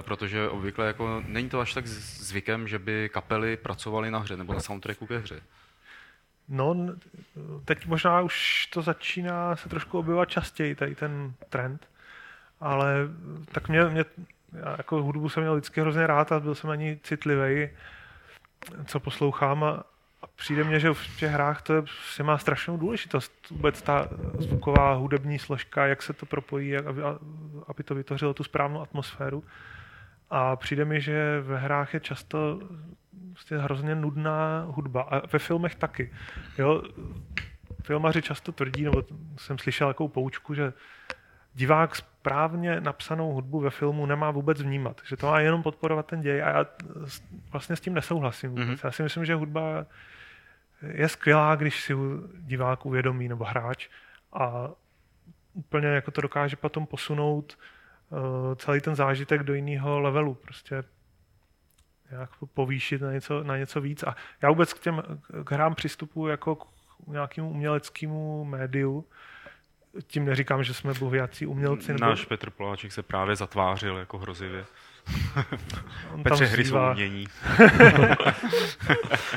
Protože 0.00 0.48
obvykle 0.48 0.86
jako, 0.86 1.22
není 1.26 1.48
to 1.48 1.60
až 1.60 1.74
tak 1.74 1.86
zvykem, 1.86 2.68
že 2.68 2.78
by 2.78 3.08
kapely 3.12 3.56
pracovaly 3.56 4.10
na 4.10 4.18
hře 4.18 4.36
nebo 4.36 4.52
na 4.54 4.60
soundtracku 4.60 5.06
ke 5.06 5.18
hře. 5.18 5.40
No, 6.48 6.76
teď 7.64 7.86
možná 7.86 8.20
už 8.20 8.66
to 8.66 8.82
začíná 8.82 9.56
se 9.56 9.68
trošku 9.68 9.98
objevovat 9.98 10.28
častěji, 10.28 10.74
tady 10.74 10.94
ten 10.94 11.32
trend, 11.48 11.88
ale 12.60 12.94
tak 13.52 13.68
mě, 13.68 13.84
mě 13.84 14.04
já 14.52 14.74
jako 14.78 15.02
hudbu 15.02 15.28
jsem 15.28 15.42
měl 15.42 15.54
vždycky 15.54 15.80
hrozně 15.80 16.06
rád 16.06 16.32
a 16.32 16.40
byl 16.40 16.54
jsem 16.54 16.68
na 16.68 16.74
ní 16.74 16.98
citlivý, 17.02 17.68
co 18.84 19.00
poslouchám 19.00 19.64
a, 19.64 19.84
a 20.22 20.26
přijde 20.36 20.64
mně, 20.64 20.80
že 20.80 20.94
v 20.94 21.16
těch 21.18 21.30
hrách 21.30 21.62
to 21.62 21.74
je, 21.74 21.82
prostě 21.82 22.22
má 22.22 22.38
strašnou 22.38 22.76
důležitost. 22.76 23.32
Vůbec 23.50 23.82
ta 23.82 24.08
zvuková 24.38 24.94
hudební 24.94 25.38
složka, 25.38 25.86
jak 25.86 26.02
se 26.02 26.12
to 26.12 26.26
propojí, 26.26 26.68
jak, 26.68 26.86
aby, 26.86 27.02
aby 27.66 27.82
to 27.82 27.94
vytvořilo 27.94 28.34
tu 28.34 28.44
správnou 28.44 28.80
atmosféru. 28.80 29.44
A 30.30 30.56
přijde 30.56 30.84
mi, 30.84 31.00
že 31.00 31.40
ve 31.40 31.58
hrách 31.58 31.94
je 31.94 32.00
často 32.00 32.60
prostě 33.36 33.58
hrozně 33.58 33.94
nudná 33.94 34.66
hudba. 34.68 35.02
A 35.02 35.26
ve 35.26 35.38
filmech 35.38 35.74
taky. 35.74 36.12
Jo? 36.58 36.82
Filmaři 37.82 38.22
často 38.22 38.52
tvrdí, 38.52 38.84
nebo 38.84 39.02
jsem 39.38 39.58
slyšel 39.58 39.88
takovou 39.88 40.08
poučku, 40.08 40.54
že 40.54 40.72
divák 41.54 41.96
správně 41.96 42.80
napsanou 42.80 43.32
hudbu 43.32 43.60
ve 43.60 43.70
filmu 43.70 44.06
nemá 44.06 44.30
vůbec 44.30 44.62
vnímat. 44.62 45.00
Že 45.04 45.16
to 45.16 45.26
má 45.26 45.40
jenom 45.40 45.62
podporovat 45.62 46.06
ten 46.06 46.20
děj 46.20 46.42
a 46.42 46.48
já 46.48 46.66
vlastně 47.52 47.76
s 47.76 47.80
tím 47.80 47.94
nesouhlasím 47.94 48.50
vůbec. 48.50 48.66
Mhm. 48.66 48.78
Já 48.84 48.90
si 48.90 49.02
myslím, 49.02 49.24
že 49.24 49.34
hudba 49.34 49.86
je 50.82 51.08
skvělá, 51.08 51.54
když 51.54 51.82
si 51.82 51.94
divák 52.38 52.86
uvědomí 52.86 53.28
nebo 53.28 53.44
hráč 53.44 53.88
a 54.32 54.70
úplně 55.54 55.88
jako 55.88 56.10
to 56.10 56.20
dokáže 56.20 56.56
potom 56.56 56.86
posunout 56.86 57.58
uh, 58.10 58.18
celý 58.54 58.80
ten 58.80 58.94
zážitek 58.94 59.42
do 59.42 59.54
jiného 59.54 60.00
levelu. 60.00 60.34
Prostě 60.34 60.82
nějak 62.10 62.30
povýšit 62.54 63.00
na 63.02 63.12
něco, 63.12 63.42
na 63.42 63.56
něco 63.56 63.80
víc. 63.80 64.02
A 64.02 64.16
já 64.42 64.48
vůbec 64.48 64.72
k 64.72 64.78
těm 64.78 65.02
k 65.44 65.52
hrám 65.52 65.74
přistupuji 65.74 66.30
jako 66.30 66.54
k 66.54 66.66
nějakému 67.06 67.50
uměleckému 67.50 68.44
médiu. 68.44 69.04
Tím 70.06 70.24
neříkám, 70.24 70.64
že 70.64 70.74
jsme 70.74 70.94
bohvějací 70.94 71.46
umělci. 71.46 71.92
Nebo 71.92 72.04
Náš 72.04 72.24
Petr 72.24 72.50
Poláček 72.50 72.92
se 72.92 73.02
právě 73.02 73.36
zatvářil 73.36 73.96
jako 73.96 74.18
hrozivě. 74.18 74.64
On 76.12 76.22
tam 76.22 76.22
Petře, 76.22 76.44
hry 76.46 76.64
jsou 76.64 76.78
umění. 76.90 77.26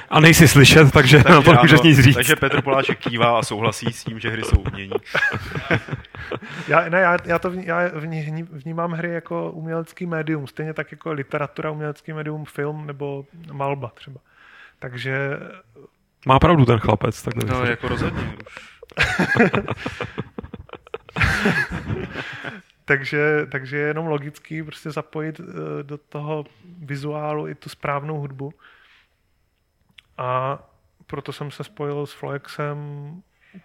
A 0.09 0.19
nejsi 0.19 0.47
slyšet, 0.47 0.91
takže 0.91 1.17
na 1.17 1.23
to 1.23 1.29
Takže 1.29 1.51
nemůžeš 1.51 1.79
ano, 1.79 1.89
nic 1.89 1.99
říct. 1.99 2.15
Takže 2.15 2.35
Petr 2.35 2.61
Poláček 2.61 2.99
kývá 2.99 3.39
a 3.39 3.43
souhlasí 3.43 3.93
s 3.93 4.03
tím, 4.03 4.19
že 4.19 4.29
hry 4.29 4.43
jsou 4.43 4.57
umění. 4.71 4.93
Já, 6.67 6.89
ne, 6.89 6.99
já, 6.99 7.17
já 7.25 7.39
to 7.39 7.49
vní, 7.51 7.65
já 7.65 7.87
vní, 7.99 8.43
vnímám 8.51 8.91
hry 8.91 9.13
jako 9.13 9.51
umělecký 9.51 10.05
médium, 10.05 10.47
stejně 10.47 10.73
tak 10.73 10.91
jako 10.91 11.11
literatura, 11.11 11.71
umělecký 11.71 12.13
médium, 12.13 12.45
film 12.45 12.87
nebo 12.87 13.25
malba 13.51 13.91
třeba. 13.95 14.19
Takže 14.79 15.39
Má 16.25 16.39
pravdu 16.39 16.65
ten 16.65 16.79
chlapec, 16.79 17.21
tak 17.21 17.35
No, 17.35 17.65
jako 17.65 17.87
rozhodně. 17.87 18.37
Už. 18.47 18.69
Takže, 22.89 23.47
takže 23.51 23.77
je 23.77 23.87
jenom 23.87 24.07
logický 24.07 24.63
prostě 24.63 24.91
zapojit 24.91 25.39
eh, 25.39 25.83
do 25.83 25.97
toho 25.97 26.45
vizuálu 26.79 27.47
i 27.47 27.55
tu 27.55 27.69
správnou 27.69 28.19
hudbu. 28.19 28.53
A 30.17 30.59
proto 31.07 31.33
jsem 31.33 31.51
se 31.51 31.63
spojil 31.63 32.05
s 32.05 32.13
Flexem 32.13 32.77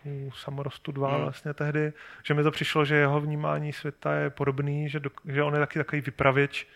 u 0.05 0.31
Samorostu 0.31 0.93
2 0.93 1.09
Hmm. 1.09 1.21
vlastně 1.21 1.55
tehdy, 1.55 1.93
že 2.23 2.35
mi 2.35 2.43
to 2.43 2.51
přišlo, 2.51 2.85
že 2.85 2.95
jeho 2.95 3.21
vnímání 3.21 3.73
světa 3.73 4.15
je 4.15 4.31
podobný, 4.31 4.89
že, 4.89 5.01
do, 5.01 5.11
že 5.25 5.43
on 5.43 5.55
je 5.55 5.61
taky 5.61 5.79
takový 5.79 6.01
vypravěč 6.01 6.67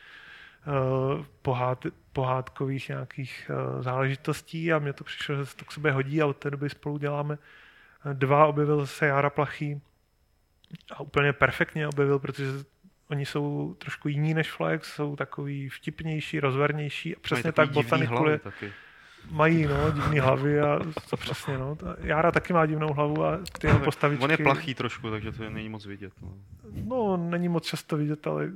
uh, 0.66 1.24
pohád, 1.42 1.84
pohádkových 2.12 2.88
nějakých 2.88 3.50
uh, 3.50 3.82
záležitostí 3.82 4.72
a 4.72 4.78
mně 4.78 4.92
to 4.92 5.04
přišlo, 5.04 5.36
že 5.36 5.46
se 5.46 5.56
to 5.56 5.64
k 5.64 5.72
sobě 5.72 5.92
hodí 5.92 6.22
a 6.22 6.26
od 6.26 6.36
té 6.36 6.50
doby 6.50 6.70
spolu 6.70 6.98
děláme 6.98 7.38
eh, 8.06 8.14
dva, 8.14 8.46
objevil 8.46 8.86
se 8.86 9.06
Jara 9.06 9.30
Plachý, 9.30 9.80
a 10.92 11.00
úplně 11.00 11.32
perfektně 11.32 11.88
objevil, 11.88 12.18
protože 12.18 12.44
oni 13.10 13.26
jsou 13.26 13.74
trošku 13.78 14.08
jiní 14.08 14.34
než 14.34 14.50
Flex, 14.50 14.94
jsou 14.94 15.16
takový 15.16 15.68
vtipnější, 15.68 16.40
rozvernější 16.40 17.16
a 17.16 17.20
přesně 17.20 17.52
tak 17.52 17.70
taky. 18.38 18.72
Mají, 19.30 19.66
no, 19.66 19.90
divný 19.90 20.18
hlavy 20.18 20.60
a 20.60 20.78
to 21.10 21.16
přesně, 21.16 21.58
no. 21.58 21.76
Ta- 21.76 21.96
Jára 22.00 22.32
taky 22.32 22.52
má 22.52 22.66
divnou 22.66 22.92
hlavu 22.92 23.24
a 23.24 23.38
ty 23.60 23.66
jeho 23.66 23.78
Tak 23.78 23.84
postavičky... 23.84 24.24
On 24.24 24.30
je 24.30 24.36
plachý 24.36 24.74
trošku, 24.74 25.10
takže 25.10 25.32
to 25.32 25.50
není 25.50 25.68
moc 25.68 25.86
vidět. 25.86 26.12
No. 26.22 26.34
No, 26.84 27.16
není 27.16 27.48
moc 27.48 27.66
často 27.66 27.96
vidět, 27.96 28.26
ale 28.26 28.48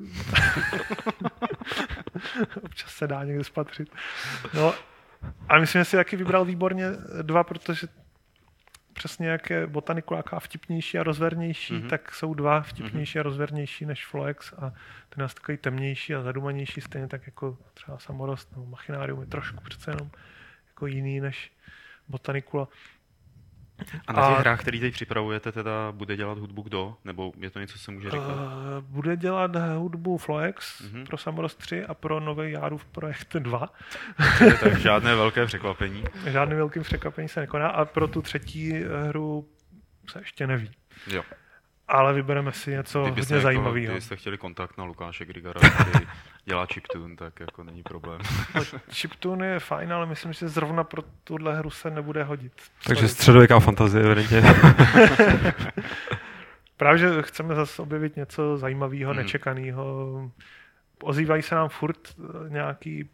občas 2.62 2.90
se 2.94 3.06
dá 3.06 3.24
někde 3.24 3.44
spatřit. 3.44 3.88
No 4.54 4.74
A 5.48 5.58
myslím, 5.58 5.80
že 5.80 5.84
si 5.84 5.96
taky 5.96 6.16
vybral 6.16 6.44
výborně 6.44 6.86
dva, 7.22 7.44
protože 7.44 7.86
přesně 8.92 9.28
jak 9.28 9.50
je 9.50 9.66
botanikuláka 9.66 10.40
vtipnější 10.40 10.98
a 10.98 11.02
rozvernější, 11.02 11.74
Mhm. 11.74 11.82
mm-hmm. 11.82 11.90
tak 11.90 12.14
jsou 12.14 12.34
dva 12.34 12.60
vtipnější 12.62 13.16
mm-hmm. 13.16 13.20
a 13.20 13.22
rozvernější 13.22 13.86
než 13.86 14.06
Floex 14.06 14.52
a 14.52 14.72
ten 15.08 15.22
je 15.22 15.28
takový 15.34 15.58
temnější 15.58 16.14
a 16.14 16.22
zadumanější, 16.22 16.80
stejně 16.80 17.08
tak 17.08 17.26
jako 17.26 17.58
třeba 17.74 17.98
samorost 17.98 18.50
nebo 18.52 18.66
machinárium 18.66 19.20
je 19.20 19.26
trošku 19.26 19.64
přece 19.64 19.90
jenom 19.90 20.10
jako 20.68 20.86
jiný 20.86 21.20
než 21.20 21.52
botanikula. 22.08 22.68
A 24.06 24.12
na 24.12 24.28
těch 24.28 24.36
A- 24.36 24.40
hrách, 24.40 24.60
který 24.60 24.80
teď 24.80 24.92
připravujete, 24.92 25.52
teda 25.52 25.92
bude 25.92 26.16
dělat 26.16 26.38
hudbu 26.38 26.62
kdo? 26.62 26.96
Nebo 27.04 27.32
je 27.38 27.50
to 27.50 27.58
něco, 27.60 27.72
co 27.72 27.84
se 27.84 27.90
může 27.90 28.10
říkat? 28.10 28.26
Uh, 28.26 28.34
bude 28.80 29.16
dělat 29.16 29.56
hudbu 29.76 30.18
Floex 30.18 30.82
mm-hmm. 30.82 31.06
pro 31.06 31.18
Samorost 31.18 31.58
3 31.58 31.84
a 31.84 31.94
pro 31.94 32.20
nový 32.20 32.52
Járův 32.52 32.84
projekt 32.84 33.36
2. 33.36 33.68
tak 34.60 34.78
žádné 34.78 35.14
velké 35.14 35.46
překvapení. 35.46 36.04
Žádný 36.26 36.54
velký 36.54 36.80
překvapení 36.80 37.28
se 37.28 37.40
nekoná 37.40 37.68
a 37.68 37.84
pro 37.84 38.08
tu 38.08 38.22
třetí 38.22 38.72
hru 39.08 39.48
se 40.08 40.18
ještě 40.18 40.46
neví. 40.46 40.70
Jo. 41.06 41.22
Ale 41.88 42.12
vybereme 42.12 42.52
si 42.52 42.70
něco 42.70 42.98
hodně 42.98 43.22
jako, 43.30 43.40
zajímavého. 43.40 43.86
Kdybyste 43.86 44.16
chtěli 44.16 44.38
kontakt 44.38 44.78
na 44.78 44.84
Lukáše 44.84 45.24
Grigara, 45.24 45.60
který 45.60 46.06
dělá 46.44 46.66
chiptune, 46.66 47.16
tak 47.16 47.40
jako 47.40 47.64
není 47.64 47.82
problém. 47.82 48.20
Chiptune 48.90 49.46
je 49.46 49.58
fajn, 49.58 49.92
ale 49.92 50.06
myslím, 50.06 50.32
že 50.32 50.48
zrovna 50.48 50.84
pro 50.84 51.02
tuhle 51.24 51.56
hru 51.56 51.70
se 51.70 51.90
nebude 51.90 52.24
hodit. 52.24 52.52
Takže 52.86 53.08
středověká 53.08 53.60
fantazie, 53.60 54.04
evidentně. 54.04 54.42
Právě, 56.76 56.98
že 56.98 57.22
chceme 57.22 57.54
zase 57.54 57.82
objevit 57.82 58.16
něco 58.16 58.56
zajímavého, 58.56 59.12
hmm. 59.12 59.22
nečekaného. 59.22 60.30
Ozývají 61.02 61.42
se 61.42 61.54
nám 61.54 61.68
furt 61.68 61.98
nějaký 62.48 63.10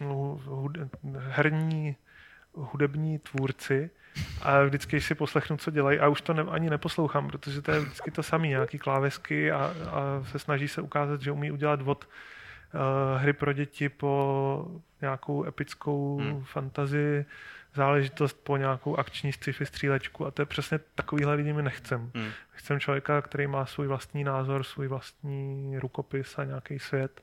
no, 0.00 0.40
hud- 0.46 0.88
herní 1.18 1.96
hudební 2.54 3.18
tvůrci 3.18 3.90
a 4.42 4.62
vždycky, 4.62 5.00
si 5.00 5.14
poslechnu, 5.14 5.56
co 5.56 5.70
dělají, 5.70 5.98
a 5.98 6.08
už 6.08 6.20
to 6.20 6.34
ne, 6.34 6.42
ani 6.42 6.70
neposlouchám, 6.70 7.28
protože 7.28 7.62
to 7.62 7.70
je 7.70 7.80
vždycky 7.80 8.10
to 8.10 8.22
samé, 8.22 8.46
nějaký 8.46 8.78
klávesky 8.78 9.52
a, 9.52 9.74
a 9.90 10.24
se 10.24 10.38
snaží 10.38 10.68
se 10.68 10.80
ukázat, 10.80 11.22
že 11.22 11.32
umí 11.32 11.50
udělat 11.50 11.80
od 11.84 12.04
uh, 12.04 13.20
hry 13.20 13.32
pro 13.32 13.52
děti 13.52 13.88
po 13.88 14.66
nějakou 15.00 15.44
epickou 15.44 16.18
Hmm. 16.20 16.44
fantazii 16.44 17.24
záležitost 17.74 18.44
po 18.44 18.56
nějakou 18.56 18.96
akční 18.96 19.32
sci-fi 19.32 19.66
střílečku 19.66 20.26
a 20.26 20.30
to 20.30 20.42
je 20.42 20.46
přesně 20.46 20.78
takovýhle 20.94 21.34
lidi 21.34 21.52
my 21.52 21.62
nechcem. 21.62 22.10
Hmm. 22.14 22.30
Chcem 22.50 22.80
člověka, 22.80 23.22
který 23.22 23.46
má 23.46 23.66
svůj 23.66 23.86
vlastní 23.86 24.24
názor, 24.24 24.64
svůj 24.64 24.88
vlastní 24.88 25.78
rukopis 25.78 26.38
a 26.38 26.44
nějaký 26.44 26.78
svět 26.78 27.20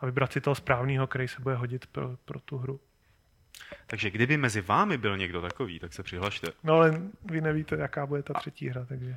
a 0.00 0.06
vybrat 0.06 0.32
si 0.32 0.40
toho 0.40 0.54
správného, 0.54 1.06
který 1.06 1.28
se 1.28 1.40
bude 1.40 1.54
hodit 1.54 1.86
pro, 1.86 2.16
pro 2.24 2.40
tu 2.40 2.58
hru. 2.58 2.80
Takže 3.86 4.10
kdyby 4.10 4.36
mezi 4.36 4.60
vámi 4.60 4.98
byl 4.98 5.16
někdo 5.16 5.42
takový, 5.42 5.78
tak 5.78 5.92
se 5.92 6.02
přihlašte. 6.02 6.46
No 6.64 6.74
ale 6.74 7.00
vy 7.24 7.40
nevíte, 7.40 7.76
jaká 7.76 8.06
bude 8.06 8.22
ta 8.22 8.34
třetí 8.34 8.68
hra, 8.68 8.84
takže... 8.88 9.16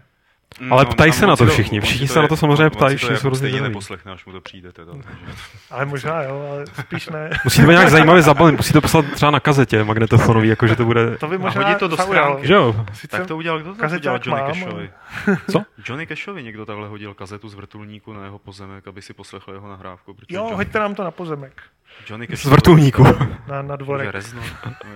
Ale 0.71 0.85
No, 0.85 0.91
ptají 0.91 1.11
a 1.11 1.13
se 1.13 1.27
na 1.27 1.35
to 1.35 1.45
všichni. 1.45 1.81
Všichni 1.81 2.07
to 2.07 2.13
se 2.13 2.21
na 2.21 2.27
to 2.27 2.37
samozřejmě 2.37 2.69
ptají, 2.69 2.97
všichni 2.97 3.17
jsou 3.17 3.27
hrozně 3.27 3.49
stejně 3.49 3.67
neposlechne, 3.67 4.11
až 4.11 4.25
mu 4.25 4.31
to 4.31 4.41
přijde. 4.41 4.71
Teda, 4.71 4.91
takže. 4.91 5.25
Ale 5.71 5.85
možná 5.85 6.21
jo, 6.21 6.47
ale 6.51 6.65
spíš 6.67 7.09
ne. 7.09 7.29
Musí 7.43 7.61
to 7.61 7.67
být 7.67 7.73
nějak 7.73 7.89
zajímavě 7.89 8.21
zabalit, 8.21 8.57
musí 8.57 8.73
to 8.73 8.81
poslat 8.81 9.05
třeba 9.13 9.31
na 9.31 9.39
kazetě 9.39 9.83
magnetofonový, 9.83 10.47
jakože 10.47 10.75
to 10.75 10.85
bude... 10.85 11.17
To 11.17 11.27
by 11.27 11.37
možná 11.37 11.63
hodit 11.63 11.79
to 11.79 11.87
do 11.87 11.97
schránky. 11.97 12.47
Že 12.47 12.53
jo? 12.53 12.85
Sice 12.93 13.17
Tak 13.17 13.27
to 13.27 13.37
udělal, 13.37 13.59
kdo 13.59 13.75
to 13.75 13.95
udělal 13.95 14.19
Johnny 14.25 14.41
mám, 14.41 14.53
Cashovi? 14.53 14.91
Co? 15.51 15.63
Johnny 15.85 16.07
Cashovi 16.07 16.43
někdo 16.43 16.65
takhle 16.65 16.87
hodil 16.87 17.13
kazetu 17.13 17.49
z 17.49 17.53
vrtulníku 17.53 18.13
na 18.13 18.23
jeho 18.23 18.39
pozemek, 18.39 18.87
aby 18.87 19.01
si 19.01 19.13
poslechl 19.13 19.51
jeho 19.51 19.69
nahrávku. 19.69 20.13
protože 20.13 20.35
Jo, 20.35 20.43
hoďte 20.55 20.79
nám 20.79 20.95
to 20.95 21.03
na 21.03 21.11
pozemek, 21.11 21.61
Johnny 22.09 22.25
Z 22.25 22.29
Cash 22.29 22.45
vrtulníku. 22.45 23.03
na, 23.47 23.61
na 23.61 23.75
dvorek. 23.75 24.09
reznout, 24.09 24.43
no. 24.65 24.87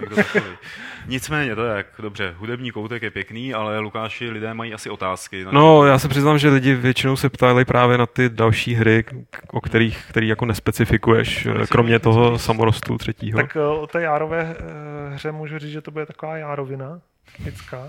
Nicméně, 1.08 1.56
to 1.56 1.66
je 1.66 1.78
jak, 1.78 1.86
dobře, 2.00 2.34
hudební 2.38 2.72
koutek 2.72 3.02
je 3.04 3.12
pěkný, 3.12 3.54
ale 3.54 3.80
Lukáši, 3.80 4.30
lidé 4.30 4.54
mají 4.54 4.74
asi 4.74 4.90
otázky. 4.90 5.46
na 5.46 5.52
No, 5.52 5.86
já 5.86 6.00
se 6.00 6.08
přiznám, 6.08 6.38
že 6.38 6.50
lidi 6.50 6.74
většinou 6.76 7.16
se 7.16 7.30
ptali 7.30 7.66
právě 7.66 7.98
na 7.98 8.06
ty 8.06 8.30
další 8.30 8.74
hry, 8.74 9.04
o 9.52 9.62
kterých, 9.62 10.06
který 10.10 10.28
jako 10.28 10.46
nespecifikuješ, 10.46 11.46
eh, 11.46 11.68
kromě 11.68 12.00
toho 12.00 12.40
samorostu 12.40 12.98
třetího. 12.98 13.40
Tak 13.40 13.56
eh, 13.56 13.60
o 13.66 13.88
té 13.88 14.02
Járové 14.02 14.56
eh, 14.60 15.14
hře 15.16 15.32
můžu 15.32 15.60
říct, 15.60 15.72
že 15.72 15.82
to 15.82 15.92
bude 15.92 16.06
taková 16.06 16.38
Járovina, 16.38 17.00
lidská. 17.46 17.88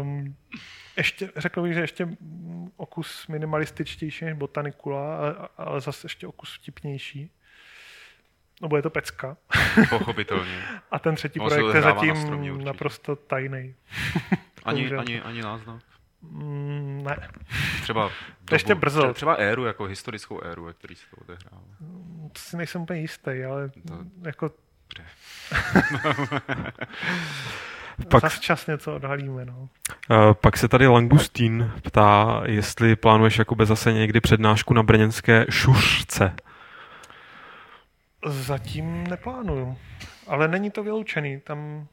Um, 0.00 0.34
ještě, 0.96 1.30
řekl 1.36 1.62
bych, 1.62 1.74
že 1.74 1.80
ještě 1.80 2.04
mm, 2.04 2.70
o 2.76 2.86
kus 2.86 3.26
minimalističtější 3.26 4.24
než 4.24 4.34
botanikula, 4.34 5.16
ale, 5.18 5.48
ale 5.56 5.80
zase 5.80 6.04
ještě 6.04 6.26
o 6.26 6.32
kus 6.32 6.54
vtipnější. 6.54 7.30
No 8.62 8.68
bude 8.68 8.82
to 8.82 8.90
pecka. 8.90 9.36
Pochopitelně. 9.90 10.62
A 10.90 10.98
ten 10.98 11.14
třetí 11.14 11.40
On 11.40 11.48
projekt 11.48 11.74
je 11.74 11.82
zatím 11.82 12.64
naprosto 12.64 13.16
tajný. 13.16 13.74
Ani, 14.64 14.92
ani, 14.92 15.20
ani 15.20 15.42
náznak. 15.42 15.82
Mm, 16.22 17.02
ne, 17.04 17.28
Třeba 17.82 18.10
To 18.44 18.54
ještě 18.54 18.74
brzo. 18.74 19.14
Třeba, 19.14 19.34
éru, 19.34 19.64
jako 19.64 19.84
historickou 19.84 20.40
éru, 20.40 20.64
ve 20.64 20.72
který 20.72 20.94
se 20.94 21.06
to 21.10 21.16
odehrává. 21.16 21.62
to 22.32 22.38
si 22.40 22.56
nejsem 22.56 22.82
úplně 22.82 23.00
jistý, 23.00 23.30
ale 23.44 23.68
To- 23.68 24.04
jako. 24.26 24.50
Pak, 28.08 28.22
zas 28.22 28.40
čas 28.40 28.66
něco 28.66 28.94
odhalíme. 28.94 29.44
No. 29.44 29.68
eh, 30.10 30.34
pak 30.34 30.56
se 30.56 30.68
tady 30.68 30.86
Langustín 30.86 31.72
ptá, 31.82 32.42
jestli 32.46 32.96
plánuješ 32.96 33.38
jakoby 33.38 33.66
zase 33.66 33.92
někdy 33.92 34.20
přednášku 34.20 34.74
na 34.74 34.82
brněnské 34.82 35.46
šušce. 35.50 36.34
Zatím 38.26 39.06
neplánuju, 39.06 39.76
ale 40.26 40.48
není 40.48 40.70
to 40.70 40.82
vyloučený. 40.82 41.40
Tam 41.40 41.86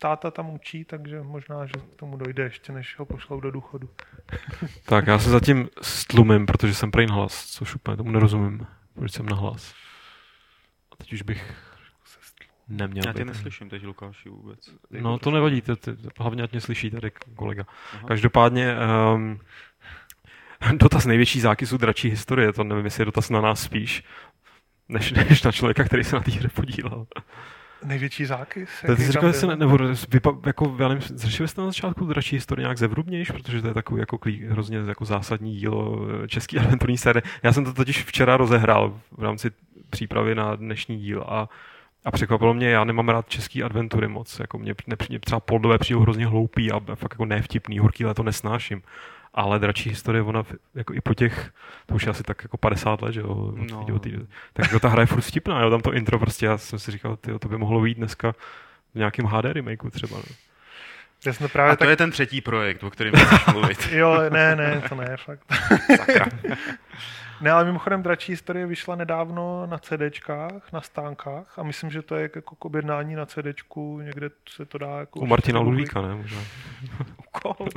táta 0.00 0.30
tam 0.30 0.50
učí, 0.50 0.84
takže 0.84 1.22
možná, 1.22 1.66
že 1.66 1.72
k 1.72 1.96
tomu 1.96 2.16
dojde 2.16 2.42
ještě, 2.42 2.72
než 2.72 2.98
ho 2.98 3.04
pošlou 3.04 3.40
do 3.40 3.50
důchodu. 3.50 3.88
Tak 4.84 5.06
já 5.06 5.18
se 5.18 5.30
zatím 5.30 5.68
stlumím, 5.82 6.46
protože 6.46 6.74
jsem 6.74 6.90
prej 6.90 7.06
hlas, 7.06 7.46
což 7.46 7.74
úplně 7.74 7.96
tomu 7.96 8.10
nerozumím, 8.10 8.66
proč 8.94 9.12
jsem 9.12 9.26
na 9.26 9.36
hlas. 9.36 9.74
A 10.92 10.96
teď 10.96 11.12
už 11.12 11.22
bych 11.22 11.73
neměl 12.68 13.04
Já 13.06 13.12
tě 13.12 13.18
být. 13.18 13.24
neslyším 13.24 13.68
teď, 13.70 13.84
Lukáši, 13.84 14.28
vůbec. 14.28 14.70
No 15.00 15.18
to 15.18 15.30
nevadí, 15.30 15.60
to, 15.60 15.76
to, 15.76 15.92
hlavně 16.18 16.42
ať 16.42 16.52
mě 16.52 16.60
slyší 16.60 16.90
tady 16.90 17.10
kolega. 17.36 17.64
Aha. 17.92 18.08
Každopádně 18.08 18.76
um, 19.14 19.40
dotaz 20.76 21.06
největší 21.06 21.40
zákysu 21.40 21.76
dračí 21.76 22.08
historie, 22.10 22.52
to 22.52 22.64
nevím, 22.64 22.84
jestli 22.84 23.00
je 23.00 23.04
dotaz 23.04 23.30
na 23.30 23.40
nás 23.40 23.62
spíš, 23.62 24.04
než, 24.88 25.12
než 25.30 25.42
na 25.42 25.52
člověka, 25.52 25.84
který 25.84 26.04
se 26.04 26.16
na 26.16 26.22
té 26.22 26.30
hře 26.30 26.48
podílel. 26.48 27.06
Největší 27.84 28.24
zákys? 28.24 28.70
To 28.86 28.96
ty 28.96 29.02
jsi 29.02 29.12
říkal, 29.12 29.32
ne, 29.48 29.56
nebo 29.56 29.78
vypa, 30.08 30.32
jako, 30.46 30.76
já 30.80 30.88
nevím, 30.88 31.02
zřešili 31.02 31.48
jste 31.48 31.60
na 31.60 31.66
začátku 31.66 32.06
dračí 32.06 32.36
historie 32.36 32.62
nějak 32.62 32.78
zevrubnějš, 32.78 33.30
protože 33.30 33.62
to 33.62 33.68
je 33.68 33.74
takový 33.74 34.00
jako 34.00 34.18
klí, 34.18 34.44
hrozně 34.46 34.78
jako 34.88 35.04
zásadní 35.04 35.56
dílo 35.56 36.06
eh, 36.24 36.28
český 36.28 36.58
adventurní 36.58 36.98
série. 36.98 37.22
Já 37.42 37.52
jsem 37.52 37.64
to 37.64 37.72
totiž 37.72 38.04
včera 38.04 38.36
rozehrál 38.36 39.00
v 39.12 39.22
rámci 39.22 39.50
přípravy 39.90 40.34
na 40.34 40.56
dnešní 40.56 40.98
díl 40.98 41.24
a 41.28 41.48
a 42.04 42.10
překvapilo 42.10 42.54
mě, 42.54 42.70
já 42.70 42.84
nemám 42.84 43.08
rád 43.08 43.28
český 43.28 43.62
adventury 43.62 44.08
moc, 44.08 44.38
jako 44.38 44.58
mě, 44.58 44.74
mě 45.08 45.18
třeba 45.20 45.40
poldové 45.40 45.78
přijdou 45.78 46.00
hrozně 46.00 46.26
hloupý 46.26 46.72
a 46.72 46.80
fakt 46.94 47.12
jako 47.12 47.24
nevtipný, 47.24 47.78
horký 47.78 48.04
léto 48.04 48.22
nesnáším. 48.22 48.82
Ale 49.36 49.58
dračí 49.58 49.88
historie, 49.90 50.22
ona 50.22 50.42
jako 50.74 50.94
i 50.94 51.00
po 51.00 51.14
těch, 51.14 51.52
to 51.86 51.94
už 51.94 52.02
je 52.02 52.10
asi 52.10 52.22
tak 52.22 52.42
jako 52.42 52.56
50 52.56 53.02
let, 53.02 53.12
že 53.12 53.20
jo, 53.20 53.52
No. 53.70 53.86
od, 53.94 54.06
tak 54.52 54.66
jako 54.66 54.80
ta 54.80 54.88
hra 54.88 55.00
je 55.00 55.06
furt 55.06 55.20
vtipná, 55.20 55.60
jo, 55.62 55.70
tam 55.70 55.80
to 55.80 55.92
intro 55.92 56.18
prostě, 56.18 56.46
já 56.46 56.58
jsem 56.58 56.78
si 56.78 56.90
říkal, 56.90 57.16
tyjo, 57.16 57.38
to 57.38 57.48
by 57.48 57.58
mohlo 57.58 57.80
být 57.80 57.96
dneska 57.98 58.32
v 58.94 58.98
nějakém 58.98 59.26
HD 59.26 59.44
remakeu 59.44 59.90
třeba. 59.90 60.16
No. 60.16 60.22
Já 61.26 61.32
jsem 61.32 61.48
to 61.48 61.50
A 61.50 61.52
právě 61.52 61.76
to 61.76 61.78
tak... 61.78 61.88
je 61.88 61.96
ten 61.96 62.10
třetí 62.10 62.40
projekt, 62.40 62.82
o 62.84 62.90
kterém 62.90 63.14
chceš 63.14 63.46
mluvit. 63.52 63.88
Jo, 63.92 64.18
ne, 64.30 64.56
ne, 64.56 64.82
to 64.88 64.94
ne, 64.94 65.16
fakt. 65.16 65.40
ne, 67.40 67.50
ale 67.50 67.64
mimochodem 67.64 68.02
dračí 68.02 68.32
historie 68.32 68.66
vyšla 68.66 68.96
nedávno 68.96 69.66
na 69.66 69.78
CDčkách, 69.78 70.72
na 70.72 70.80
stánkách 70.80 71.58
a 71.58 71.62
myslím, 71.62 71.90
že 71.90 72.02
to 72.02 72.14
je 72.16 72.30
jako 72.34 72.56
k 72.56 72.64
objednání 72.64 73.14
na 73.14 73.26
CDčku, 73.26 74.00
někde 74.00 74.30
se 74.48 74.64
to 74.64 74.78
dá 74.78 74.98
jako... 74.98 75.20
U 75.20 75.26
Martina 75.26 75.60
Ludvíka, 75.60 76.02
ne? 76.02 76.14
Možná. 76.14 76.40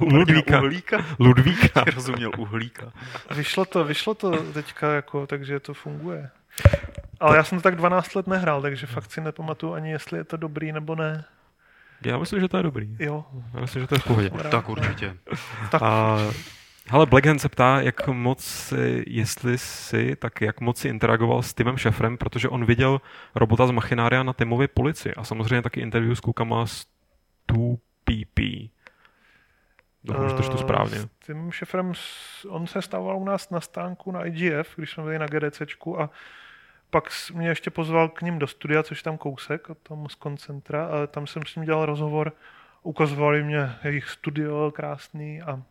U 0.01 0.05
Ludvíka. 0.15 0.57
Uhlíka? 0.59 1.05
Ludvíka. 1.19 1.83
Rozuměl 1.95 2.31
uhlíka. 2.37 2.91
Vyšlo 3.35 3.65
to, 3.65 3.83
vyšlo 3.83 4.13
to 4.13 4.53
teďka, 4.53 4.93
jako, 4.93 5.27
takže 5.27 5.59
to 5.59 5.73
funguje. 5.73 6.29
Ale 7.19 7.37
já 7.37 7.43
jsem 7.43 7.57
to 7.57 7.61
tak 7.61 7.75
12 7.75 8.15
let 8.15 8.27
nehrál, 8.27 8.61
takže 8.61 8.87
fakt 8.87 9.11
si 9.11 9.21
nepamatuju 9.21 9.73
ani, 9.73 9.91
jestli 9.91 10.17
je 10.17 10.23
to 10.23 10.37
dobrý 10.37 10.71
nebo 10.71 10.95
ne. 10.95 11.25
Já 12.05 12.17
myslím, 12.17 12.39
že 12.39 12.47
to 12.47 12.57
je 12.57 12.63
dobrý. 12.63 12.95
Jo. 12.99 13.25
Já 13.53 13.59
myslím, 13.61 13.81
že 13.81 13.87
to 13.87 13.95
je 13.95 13.99
v 13.99 14.03
pohodě. 14.03 14.29
Tak 14.29 14.69
určitě. 14.69 15.17
Tak 15.71 15.81
A, 15.81 16.17
hele, 16.89 17.05
Blackhand 17.05 17.41
se 17.41 17.49
ptá, 17.49 17.81
jak 17.81 18.07
moc, 18.07 18.43
si- 18.43 19.03
jestli 19.07 19.57
si, 19.57 20.15
tak 20.15 20.41
jak 20.41 20.61
moc 20.61 20.77
si 20.77 20.87
interagoval 20.87 21.43
s 21.43 21.53
Timem 21.53 21.77
Šefrem, 21.77 22.17
protože 22.17 22.49
on 22.49 22.65
viděl 22.65 23.01
robota 23.35 23.67
z 23.67 23.71
Machinária 23.71 24.23
na 24.23 24.33
Timově 24.33 24.67
polici 24.67 25.13
a 25.13 25.23
samozřejmě 25.23 25.61
taky 25.61 25.79
interview 25.79 26.13
s 26.15 26.19
klukama 26.19 26.65
z 26.67 26.85
2PP. 27.51 28.69
Doufám, 30.03 30.29
že 30.29 30.35
to 30.35 30.43
čtu 30.43 30.55
eh, 30.55 30.57
správně. 30.57 30.97
S 30.99 31.07
tím 31.25 31.51
šefrem, 31.51 31.93
on 32.49 32.67
se 32.67 32.81
stával 32.81 33.17
u 33.17 33.25
nás 33.25 33.49
na 33.49 33.61
stánku 33.61 34.11
na 34.11 34.25
IGF, 34.25 34.75
když 34.75 34.91
jsme 34.91 35.03
byli 35.03 35.19
na 35.19 35.25
GDCčku 35.25 36.01
a 36.01 36.09
Pak 36.89 37.03
mě 37.33 37.47
ještě 37.47 37.69
pozval 37.69 38.09
k 38.09 38.21
ním 38.21 38.39
do 38.39 38.47
studia, 38.47 38.83
což 38.83 39.03
tam 39.03 39.17
kousek 39.17 39.69
od 39.69 39.77
toho 39.77 40.01
Moscon 40.01 40.37
centra, 40.37 40.85
a 40.85 41.07
tam 41.07 41.27
jsem 41.27 41.43
s 41.45 41.55
ním 41.55 41.65
dělal 41.65 41.85
rozhovor, 41.85 42.33
ukazovali 42.83 43.43
mě 43.43 43.75
jejich 43.83 44.09
studio 44.09 44.71
krásný 44.71 45.41
a 45.41 45.63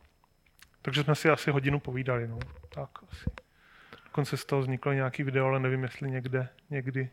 takže 0.83 1.05
jsme 1.05 1.15
si 1.15 1.31
asi 1.31 1.51
hodinu 1.51 1.81
povídali, 1.81 2.29
no. 2.29 2.39
Tak 2.69 2.91
asi. 3.13 3.31
Dokonce 4.05 4.37
z 4.37 4.45
toho 4.45 4.63
vzniklo 4.63 4.93
nějaký 4.93 5.23
video, 5.23 5.47
ale 5.47 5.61
nevím, 5.61 5.83
jestli 5.83 6.11
někde, 6.11 6.49
někdy. 6.71 7.11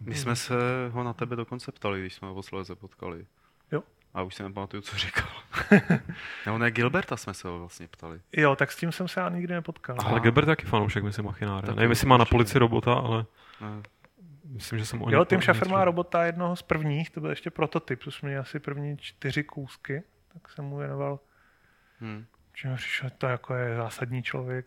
My 0.00 0.14
jsme 0.14 0.36
se 0.36 0.54
ho 0.90 1.04
na 1.04 1.12
tebe 1.12 1.36
dokonce 1.36 1.72
ptali, 1.72 2.00
když 2.00 2.14
jsme 2.14 2.28
ho 2.28 2.34
posledně 2.34 2.74
potkali. 2.74 3.26
Jo. 3.72 3.82
A 4.14 4.22
už 4.22 4.34
si 4.34 4.42
nepamatuju, 4.42 4.82
co 4.82 4.96
říkal. 4.96 5.28
no 6.46 6.58
ne, 6.58 6.70
Gilberta 6.70 7.16
jsme 7.16 7.34
se 7.34 7.48
ho 7.48 7.58
vlastně 7.58 7.88
ptali. 7.88 8.20
Jo, 8.36 8.56
tak 8.56 8.72
s 8.72 8.76
tím 8.76 8.92
jsem 8.92 9.08
se 9.08 9.20
já 9.20 9.28
nikdy 9.28 9.54
nepotkal. 9.54 9.96
Aha. 9.98 10.10
Ale 10.10 10.20
Gilbert 10.20 10.44
je 10.48 10.56
taky 10.56 10.66
fanoušek, 10.66 11.04
myslím, 11.04 11.24
Machináře. 11.26 11.66
Tak 11.66 11.76
Nevím, 11.76 11.90
jestli 11.90 12.06
má 12.06 12.16
na 12.16 12.24
polici 12.24 12.58
robota, 12.58 12.94
ale 12.94 13.24
Ne. 13.60 13.82
myslím, 14.44 14.78
že 14.78 14.86
jsem 14.86 15.02
o 15.02 15.10
Jo, 15.10 15.24
Tim 15.24 15.42
Schafer 15.42 15.66
něm 15.66 15.72
má 15.72 15.84
robota 15.84 16.24
jednoho 16.24 16.56
z 16.56 16.62
prvních, 16.62 17.10
to 17.10 17.20
byl 17.20 17.30
ještě 17.30 17.50
prototyp, 17.50 18.04
to 18.04 18.10
jsme 18.10 18.26
měli 18.28 18.40
asi 18.40 18.58
první 18.60 18.96
čtyři 18.98 19.44
kousky, 19.44 20.02
tak 20.32 20.48
jsem 20.52 20.64
mu 20.64 20.76
věnoval, 20.76 21.18
Hm. 22.00 22.24
Že 22.54 22.68
mi 22.68 22.76
přišel, 22.76 23.10
to 23.18 23.26
jako 23.26 23.54
je 23.54 23.76
zásadní 23.76 24.22
člověk, 24.22 24.66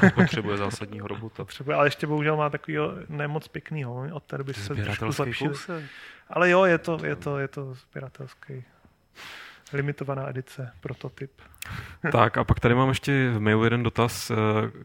tak 0.00 0.14
potřebuje 0.14 0.56
zásadního 0.56 1.08
robota. 1.08 1.44
potřebuje, 1.44 1.76
ale 1.76 1.86
ještě 1.86 2.06
bohužel 2.06 2.36
má 2.36 2.50
takovýho 2.50 2.92
nemoc 3.08 3.48
pěknýho, 3.48 4.08
od 4.12 4.22
té 4.22 4.38
doby 4.38 4.54
se 4.54 4.74
trošku 4.74 5.04
kousek. 5.38 5.82
Ale 6.30 6.50
jo, 6.50 6.64
je 6.64 6.78
to, 6.78 6.98
je 7.04 7.16
to, 7.16 7.38
je 7.38 7.48
to 7.48 7.74
sběratelský 7.74 8.64
limitovaná 9.72 10.28
edice, 10.28 10.72
prototyp. 10.80 11.30
Tak 12.12 12.38
a 12.38 12.44
pak 12.44 12.60
tady 12.60 12.74
mám 12.74 12.88
ještě 12.88 13.30
v 13.30 13.40
mailu 13.40 13.64
jeden 13.64 13.82
dotaz, 13.82 14.30
eh, 14.30 14.34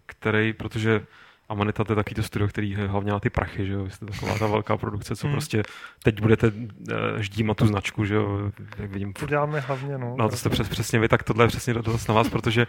který, 0.05 0.53
protože 0.53 1.05
Amanita 1.49 1.83
to 1.83 1.91
je 1.91 1.95
taky 1.95 2.15
to 2.15 2.23
studio, 2.23 2.47
který 2.47 2.75
hlavně 2.75 3.11
na 3.11 3.19
ty 3.19 3.29
prachy, 3.29 3.65
že 3.67 3.73
jo, 3.73 3.83
vy 3.83 3.89
jste 3.91 4.05
taková 4.05 4.37
ta 4.39 4.47
velká 4.47 4.77
produkce, 4.77 5.15
co 5.15 5.27
Hmm. 5.27 5.33
prostě 5.33 5.63
teď 6.03 6.21
budete 6.21 6.51
eh, 6.91 6.93
ždímat 7.23 7.57
tu 7.57 7.67
značku, 7.67 8.05
že 8.05 8.15
jo, 8.15 8.51
jak 8.77 8.91
vidím. 8.91 9.13
To 9.13 9.25
děláme 9.25 9.59
hlavně, 9.59 9.97
no. 9.97 10.15
No 10.17 10.29
to 10.29 10.37
jste 10.37 10.49
přes, 10.49 10.69
přesně 10.69 10.99
vy, 10.99 11.07
tak 11.07 11.23
tohle 11.23 11.43
je 11.43 11.47
přesně 11.47 11.73
dotaz 11.73 12.07
na 12.07 12.13
vás, 12.13 12.29
protože 12.29 12.67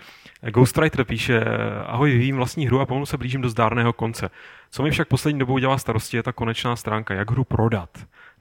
Ghostwriter 0.51 1.05
píše, 1.05 1.45
ahoj, 1.87 2.11
vyvím 2.13 2.37
vlastní 2.37 2.67
hru 2.67 2.81
a 2.81 2.87
pomalu 2.87 3.07
se 3.07 3.17
blížím 3.19 3.41
do 3.41 3.49
zdárného 3.49 3.93
konce. 3.93 4.31
Co 4.71 4.83
mi 4.83 4.91
však 4.91 5.09
poslední 5.09 5.39
dobou 5.39 5.59
dělá 5.59 5.79
starosti, 5.79 6.17
je 6.17 6.23
ta 6.23 6.33
konečná 6.33 6.77
stránka, 6.77 7.15
jak 7.15 7.31
hru 7.31 7.45
prodat. 7.45 7.91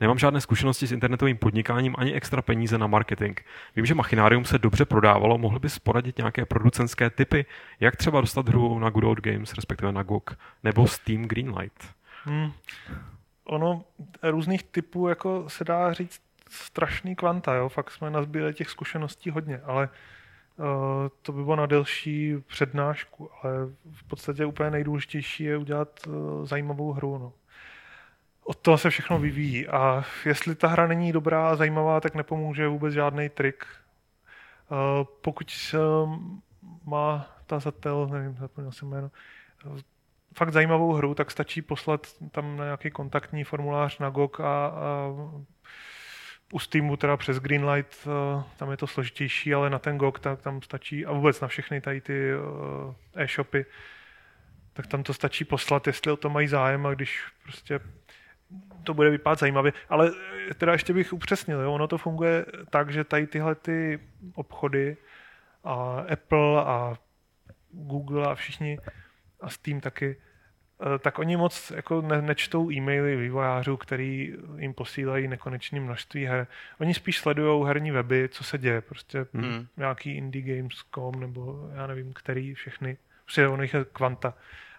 Nemám 0.03 0.19
žádné 0.19 0.41
zkušenosti 0.41 0.87
s 0.87 0.91
internetovým 0.91 1.37
podnikáním 1.37 1.95
ani 1.97 2.13
extra 2.13 2.41
peníze 2.41 2.77
na 2.77 2.87
marketing. 2.87 3.39
Vím, 3.75 3.85
že 3.85 3.95
Machinarium 3.95 4.45
se 4.45 4.59
dobře 4.59 4.85
prodávalo, 4.85 5.37
mohli 5.37 5.59
bys 5.59 5.79
poradit 5.79 6.17
nějaké 6.17 6.45
producenské 6.45 7.09
typy, 7.09 7.45
jak 7.79 7.95
třeba 7.95 8.21
dostat 8.21 8.49
hru 8.49 8.79
na 8.79 8.89
Good 8.89 9.03
Old 9.03 9.21
Games, 9.21 9.53
respektive 9.53 9.91
na 9.91 10.03
GOG, 10.03 10.37
nebo 10.63 10.87
Steam 10.87 11.23
Greenlight. 11.23 11.83
Hmm. 12.23 12.51
Ono 13.43 13.83
různých 14.23 14.63
typů 14.63 15.07
jako 15.07 15.45
se 15.47 15.63
dá 15.63 15.93
říct 15.93 16.21
strašný 16.49 17.15
kvanta, 17.15 17.55
jo. 17.55 17.69
Fakt 17.69 17.91
jsme 17.91 18.09
nazbírali 18.09 18.53
těch 18.53 18.69
zkušeností 18.69 19.29
hodně, 19.29 19.61
ale 19.65 19.89
uh, 20.57 20.65
to 21.21 21.31
by 21.31 21.43
bylo 21.43 21.55
na 21.55 21.65
delší 21.65 22.35
přednášku, 22.47 23.29
ale 23.41 23.53
v 23.91 24.03
podstatě 24.03 24.45
úplně 24.45 24.71
nejdůležitější 24.71 25.43
je 25.43 25.57
udělat 25.57 26.07
uh, 26.07 26.45
zajímavou 26.45 26.91
hru, 26.93 27.17
no. 27.17 27.33
Od 28.43 28.57
toho 28.57 28.77
se 28.77 28.89
všechno 28.89 29.19
vyvíjí 29.19 29.67
a 29.67 30.03
jestli 30.25 30.55
ta 30.55 30.67
hra 30.67 30.87
není 30.87 31.11
dobrá 31.11 31.49
a 31.49 31.55
zajímavá, 31.55 31.99
tak 31.99 32.15
nepomůže 32.15 32.67
vůbec 32.67 32.93
žádný 32.93 33.29
trik. 33.29 33.65
Uh, 34.71 34.77
pokud 35.21 35.75
má 36.85 37.27
tazatel, 37.45 38.07
nevím, 38.07 38.37
zapomněl 38.39 38.71
jsem 38.71 38.89
jméno, 38.89 39.11
fakt 40.37 40.53
zajímavou 40.53 40.93
hru, 40.93 41.15
tak 41.15 41.31
stačí 41.31 41.61
poslat 41.61 42.07
tam 42.31 42.57
na 42.57 42.63
nějaký 42.63 42.91
kontaktní 42.91 43.43
formulář 43.43 43.99
na 43.99 44.09
GOG 44.09 44.39
a, 44.39 44.43
a 44.45 45.09
u 46.53 46.59
Steamu 46.59 46.97
teda 46.97 47.17
přes 47.17 47.39
Greenlight, 47.39 48.07
eh, 48.07 48.43
tam 48.57 48.71
je 48.71 48.77
to 48.77 48.87
složitější, 48.87 49.53
ale 49.53 49.69
na 49.69 49.79
ten 49.79 49.97
GOG 49.97 50.19
tak 50.19 50.41
tam 50.41 50.61
stačí, 50.61 51.05
a 51.05 51.11
vůbec 51.11 51.41
na 51.41 51.47
všechny 51.47 51.81
tady 51.81 52.01
ty 52.01 52.31
eh, 53.15 53.23
e-shopy, 53.23 53.65
tak 54.73 54.87
tam 54.87 55.03
to 55.03 55.13
stačí 55.13 55.45
poslat, 55.45 55.87
jestli 55.87 56.11
o 56.11 56.17
to 56.17 56.29
mají 56.29 56.47
zájem 56.47 56.85
a 56.85 56.93
když 56.93 57.23
prostě 57.43 57.79
to 58.83 58.93
bude 58.93 59.09
vypadat 59.09 59.39
zajímavě. 59.39 59.73
Ale 59.89 60.11
eh, 60.49 60.53
teda 60.53 60.71
ještě 60.71 60.93
bych 60.93 61.13
upřesnil, 61.13 61.59
jo? 61.59 61.73
ono 61.73 61.87
to 61.87 61.97
funguje 61.97 62.45
tak, 62.69 62.89
že 62.89 63.03
tady 63.03 63.27
tyhle 63.27 63.55
ty 63.55 63.99
obchody 64.35 64.97
a 65.63 66.05
Apple 66.13 66.63
a 66.65 66.97
Google 67.71 68.27
a 68.27 68.35
všichni 68.35 68.79
a 69.41 69.49
Steam 69.49 69.79
taky, 69.81 70.15
eh, 70.95 70.99
tak 70.99 71.19
oni 71.19 71.37
moc 71.37 71.71
jako 71.75 72.01
ne, 72.01 72.21
nečtou 72.21 72.71
e-maily 72.71 73.15
vývojářů, 73.15 73.77
který 73.77 74.33
jim 74.57 74.73
posílají 74.73 75.27
nekonečné 75.27 75.79
množství 75.79 76.25
her. 76.25 76.47
Oni 76.79 76.93
spíš 76.93 77.17
sledují 77.17 77.67
herní 77.67 77.91
weby, 77.91 78.29
co 78.31 78.43
se 78.43 78.57
děje, 78.57 78.81
prostě 78.81 79.25
Hmm. 79.33 79.67
nějaký 79.77 80.17
indie 80.17 80.57
games.com 80.57 81.19
nebo 81.19 81.69
já 81.75 81.87
nevím, 81.87 82.13
který 82.13 82.53
všechny, 82.53 82.97
prostě 83.23 83.47
ono 83.47 83.61
jich 83.63 83.73
je 83.73 83.85
kvanta. 83.85 84.33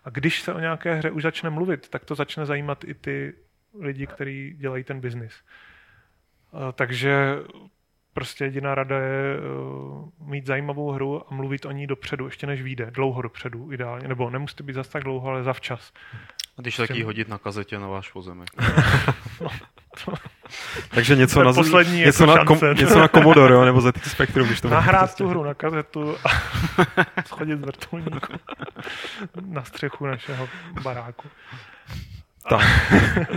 A 0.04 0.10
když 0.10 0.42
se 0.42 0.52
o 0.54 0.58
nějaké 0.60 0.94
hře 0.94 1.10
už 1.10 1.22
začne 1.22 1.50
mluvit, 1.50 1.88
tak 1.88 2.04
to 2.04 2.14
začne 2.14 2.46
zajímat 2.46 2.84
i 2.84 2.94
ty 2.94 3.34
lidi, 3.80 4.06
kteří 4.06 4.54
dělají 4.58 4.84
ten 4.84 5.00
biznis. 5.00 5.32
Eh, 6.54 6.72
Takže 6.72 7.36
prostě 8.14 8.44
jediná 8.44 8.74
rada 8.74 8.98
je 8.98 9.36
uh, 9.38 10.28
mít 10.28 10.46
zajímavou 10.46 10.90
hru 10.90 11.22
a 11.32 11.34
mluvit 11.34 11.64
o 11.64 11.70
ní 11.70 11.86
dopředu, 11.86 12.24
ještě 12.24 12.46
než 12.46 12.62
vyjde, 12.62 12.90
dlouho 12.90 13.22
dopředu 13.22 13.72
ideálně, 13.72 14.08
nebo 14.08 14.30
nemusí 14.30 14.56
to 14.56 14.64
být 14.64 14.72
zas 14.72 14.88
tak 14.88 15.04
dlouho, 15.04 15.28
ale 15.28 15.44
zavčas. 15.44 15.92
A 16.58 16.62
když 16.62 16.76
tak 16.76 16.90
ji 16.90 17.02
hodit 17.02 17.28
na 17.28 17.38
kazetě 17.38 17.78
na 17.78 17.88
váš 17.88 18.12
pozemek. 18.12 18.48
Takže 20.90 21.16
něco 21.16 21.44
na, 21.44 21.52
poslední 21.52 21.98
něco, 21.98 22.24
jako 22.24 22.36
na 22.36 22.44
kom, 22.44 22.58
něco 22.74 22.98
na 22.98 23.08
Commodore, 23.08 23.54
jo, 23.54 23.64
nebo 23.64 23.80
ZX 23.80 24.10
Spectrum, 24.10 24.46
když 24.46 24.60
to 24.60 24.68
Nahrát 24.68 25.14
tu 25.16 25.28
hru 25.28 25.44
na 25.44 25.54
kazetu 25.54 26.16
a 26.24 26.28
schodit 27.26 27.58
z 27.58 27.62
vrtulníku 27.62 28.32
na 29.46 29.64
střechu 29.64 30.06
našeho 30.06 30.48
baráku 30.82 31.28
Tak. 32.48 32.60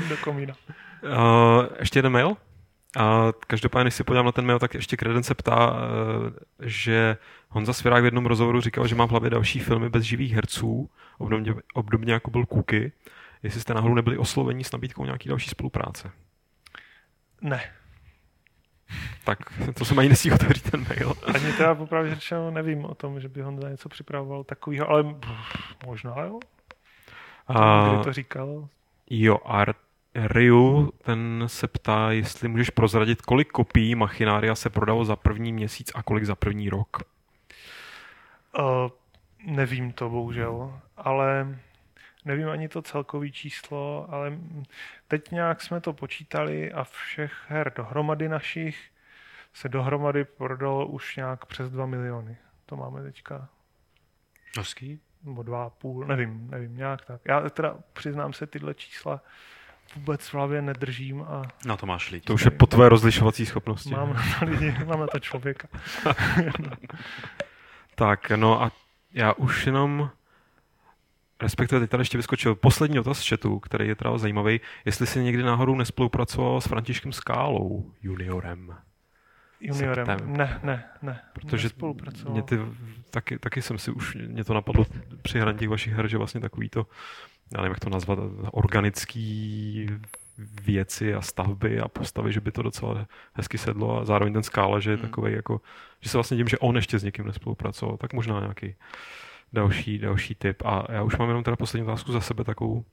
do 0.09 0.17
komína. 0.17 0.53
Uh, 1.03 1.65
ještě 1.79 1.99
jeden 1.99 2.11
mail. 2.11 2.37
A 2.99 3.27
každopádně, 3.47 3.83
když 3.83 3.93
si 3.95 4.03
podívám 4.03 4.25
na 4.25 4.31
ten 4.31 4.45
mail, 4.45 4.59
tak 4.59 4.73
ještě 4.73 4.97
Kreden 4.97 5.23
se 5.23 5.35
ptá, 5.35 5.71
uh, 5.71 5.77
že 6.61 7.17
Honza 7.49 7.73
Svěrák 7.73 8.01
v 8.01 8.05
jednom 8.05 8.25
rozhovoru 8.25 8.61
říkal, 8.61 8.87
že 8.87 8.95
má 8.95 9.05
v 9.05 9.09
hlavě 9.09 9.29
další 9.29 9.59
filmy 9.59 9.89
bez 9.89 10.03
živých 10.03 10.33
herců, 10.33 10.89
obdobně, 11.17 11.53
obdobně 11.73 12.13
jako 12.13 12.31
byl 12.31 12.45
Kuky. 12.45 12.91
Jestli 13.43 13.61
jste 13.61 13.73
náhodou 13.73 13.95
nebyli 13.95 14.17
osloveni 14.17 14.63
s 14.63 14.71
nabídkou 14.71 15.05
nějaký 15.05 15.29
další 15.29 15.49
spolupráce. 15.49 16.11
Ne, 17.41 17.61
Tak 19.23 19.39
to 19.73 19.85
se 19.85 19.93
mají 19.93 20.09
nesí 20.09 20.31
otevřít 20.31 20.71
ten 20.71 20.85
mail. 20.89 21.13
ani 21.35 21.53
teda 21.53 21.75
popravdě 21.75 22.15
řečeno 22.15 22.51
nevím 22.51 22.85
o 22.85 22.95
tom, 22.95 23.19
že 23.19 23.29
by 23.29 23.41
Honza 23.41 23.69
něco 23.69 23.89
připravoval 23.89 24.43
takového, 24.43 24.89
ale 24.89 25.03
pff, 25.03 25.75
možná 25.85 26.15
jo. 26.21 26.39
A, 27.47 27.87
Kdy 27.93 28.03
to 28.03 28.13
říkal? 28.13 28.67
Jo, 29.09 29.37
a 29.45 29.65
Ryu, 30.15 30.91
ten 31.03 31.43
se 31.47 31.67
ptá, 31.67 32.11
jestli 32.11 32.47
můžeš 32.47 32.69
prozradit, 32.69 33.21
kolik 33.21 33.51
kopií 33.51 33.95
Machinária 33.95 34.55
se 34.55 34.69
prodalo 34.69 35.05
za 35.05 35.15
první 35.15 35.53
měsíc 35.53 35.91
a 35.95 36.03
kolik 36.03 36.23
za 36.23 36.35
první 36.35 36.69
rok. 36.69 36.97
Uh, 38.59 38.89
nevím 39.45 39.91
to, 39.91 40.09
bohužel, 40.09 40.79
ale 40.97 41.57
nevím 42.25 42.49
ani 42.49 42.69
to 42.69 42.81
celkové 42.81 43.29
číslo, 43.29 44.07
ale 44.09 44.37
teď 45.07 45.31
nějak 45.31 45.61
jsme 45.61 45.81
to 45.81 45.93
počítali 45.93 46.71
a 46.71 46.83
všech 46.83 47.33
her 47.47 47.73
dohromady 47.75 48.29
našich 48.29 48.91
se 49.53 49.69
dohromady 49.69 50.25
prodalo 50.25 50.87
už 50.87 51.15
nějak 51.15 51.45
přes 51.45 51.69
2 51.69 51.85
miliony. 51.85 52.37
To 52.65 52.75
máme 52.75 53.03
teďka, 53.03 53.49
Hezký. 54.57 54.99
Nebo 55.23 55.43
dva 55.43 55.63
a 55.63 55.69
půl, 55.69 56.05
nevím, 56.05 56.47
nevím, 56.51 56.77
nějak 56.77 57.05
tak. 57.05 57.21
Já 57.25 57.49
teda 57.49 57.75
přiznám 57.93 58.33
se, 58.33 58.47
tyhle 58.47 58.73
čísla 58.73 59.21
vůbec 59.95 60.27
v 60.27 60.33
hlavě 60.33 60.61
nedržím 60.61 61.21
a 61.21 61.41
Na 61.65 61.77
to 61.77 61.85
máš 61.85 62.11
lidi. 62.11 62.25
To 62.25 62.33
už 62.33 62.45
je 62.45 62.51
po 62.51 62.67
tvé 62.67 62.89
rozlišovací 62.89 63.45
schopnosti. 63.45 63.89
mám 63.89 64.13
na 64.13 64.21
to 64.39 64.45
lidi, 64.45 64.75
mám 64.85 64.99
na 64.99 65.07
to 65.07 65.19
člověka. 65.19 65.67
Tak, 67.95 68.31
no 68.31 68.61
a 68.63 68.71
já 69.13 69.33
už 69.33 69.65
jenom, 69.65 70.09
respektive 71.41 71.79
teď 71.81 71.89
tady 71.89 72.01
ještě 72.01 72.17
vyskočil 72.17 72.55
poslední 72.55 72.95
dotaz 72.95 73.19
z 73.19 73.29
chatu, 73.29 73.59
který 73.59 73.87
je 73.87 73.95
teda 73.95 74.17
zajímavý, 74.17 74.59
jestli 74.85 75.07
si 75.07 75.23
někdy 75.23 75.43
náhodou 75.43 75.75
nespolupracoval 75.75 76.61
s 76.61 76.67
Františkem 76.67 77.13
Skálou, 77.13 77.91
juniorem. 78.01 78.75
Juniorem. 79.61 80.05
Septem. 80.05 80.33
Ne, 80.37 80.59
ne, 80.63 80.83
ne. 81.01 81.21
Protože 81.33 81.69
spolupracoval. 81.69 82.33
mě 82.33 82.41
ty, 82.43 82.59
taky, 83.09 83.39
taky 83.39 83.61
jsem 83.61 83.77
si 83.77 83.91
už, 83.91 84.15
mě 84.27 84.43
to 84.43 84.53
napadlo 84.53 84.85
při 85.21 85.39
hraní 85.39 85.57
těch 85.57 85.69
vašich 85.69 85.93
her, 85.93 86.07
že 86.07 86.17
vlastně 86.17 86.41
takový 86.41 86.69
to, 86.69 86.87
já 87.53 87.61
nevím, 87.61 87.71
jak 87.71 87.79
to 87.79 87.89
nazvat, 87.89 88.19
organický 88.51 89.87
věci 90.61 91.13
a 91.13 91.21
stavby 91.21 91.79
a 91.79 91.87
postavy, 91.87 92.33
že 92.33 92.41
by 92.41 92.51
to 92.51 92.61
docela 92.61 93.07
hezky 93.33 93.57
sedlo 93.57 93.99
a 94.01 94.05
zároveň 94.05 94.33
ten 94.33 94.43
skála, 94.43 94.79
že 94.79 94.91
je 94.91 94.97
Hmm. 94.97 95.05
takový 95.05 95.33
jako, 95.33 95.61
že 96.01 96.09
se 96.09 96.17
vlastně 96.17 96.37
tím, 96.37 96.47
že 96.47 96.57
on 96.57 96.75
ještě 96.75 96.99
s 96.99 97.03
někým 97.03 97.25
nespolupracoval, 97.25 97.97
tak 97.97 98.13
možná 98.13 98.39
nějaký 98.39 98.75
další, 99.53 99.97
další 99.99 100.35
tip. 100.35 100.61
A 100.65 100.85
já 100.91 101.03
už 101.03 101.17
mám 101.17 101.27
jenom 101.27 101.43
teda 101.43 101.55
poslední 101.57 101.87
otázku 101.87 102.11
za 102.11 102.21
sebe 102.21 102.43
takovou 102.43 102.85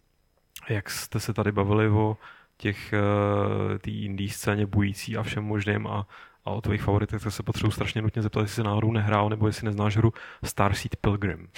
jak 0.69 0.91
jste 0.91 1.21
se 1.21 1.35
tady 1.35 1.53
bavili 1.53 1.89
o 1.89 2.17
těch 2.57 2.95
uh, 3.73 3.79
té 3.79 3.91
indie 3.91 4.31
scéně 4.31 4.67
bující 4.67 5.17
a 5.17 5.23
všem 5.23 5.45
možným 5.45 5.87
a, 5.87 6.07
a 6.45 6.51
o 6.51 6.61
tvých 6.61 6.83
favoritech, 6.83 7.23
tak 7.23 7.33
se 7.33 7.43
potřebuji 7.43 7.71
strašně 7.71 8.03
nutně 8.03 8.23
zeptat, 8.23 8.41
jestli 8.41 8.55
jsi 8.55 8.63
náhodou 8.63 8.93
nehrál, 8.93 9.29
nebo 9.29 9.47
jestli 9.47 9.65
neznáš 9.65 9.97
hru 9.97 10.13
Starseed 10.45 10.97
Pilgrim. 10.97 11.49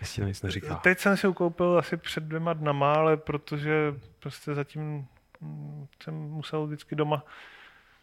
Jestli 0.00 0.22
to 0.22 0.28
nic 0.28 0.42
neříká. 0.42 0.74
Teď 0.74 0.98
jsem 0.98 1.16
si 1.16 1.28
ukoupil 1.28 1.78
asi 1.78 1.96
před 1.96 2.24
dvěma 2.24 2.52
dnama, 2.52 2.94
ale 2.94 3.16
protože 3.16 3.94
prostě 4.18 4.54
zatím 4.54 5.06
mm, 5.40 5.86
jsem 6.02 6.14
musel 6.14 6.66
vždycky 6.66 6.96
doma 6.96 7.24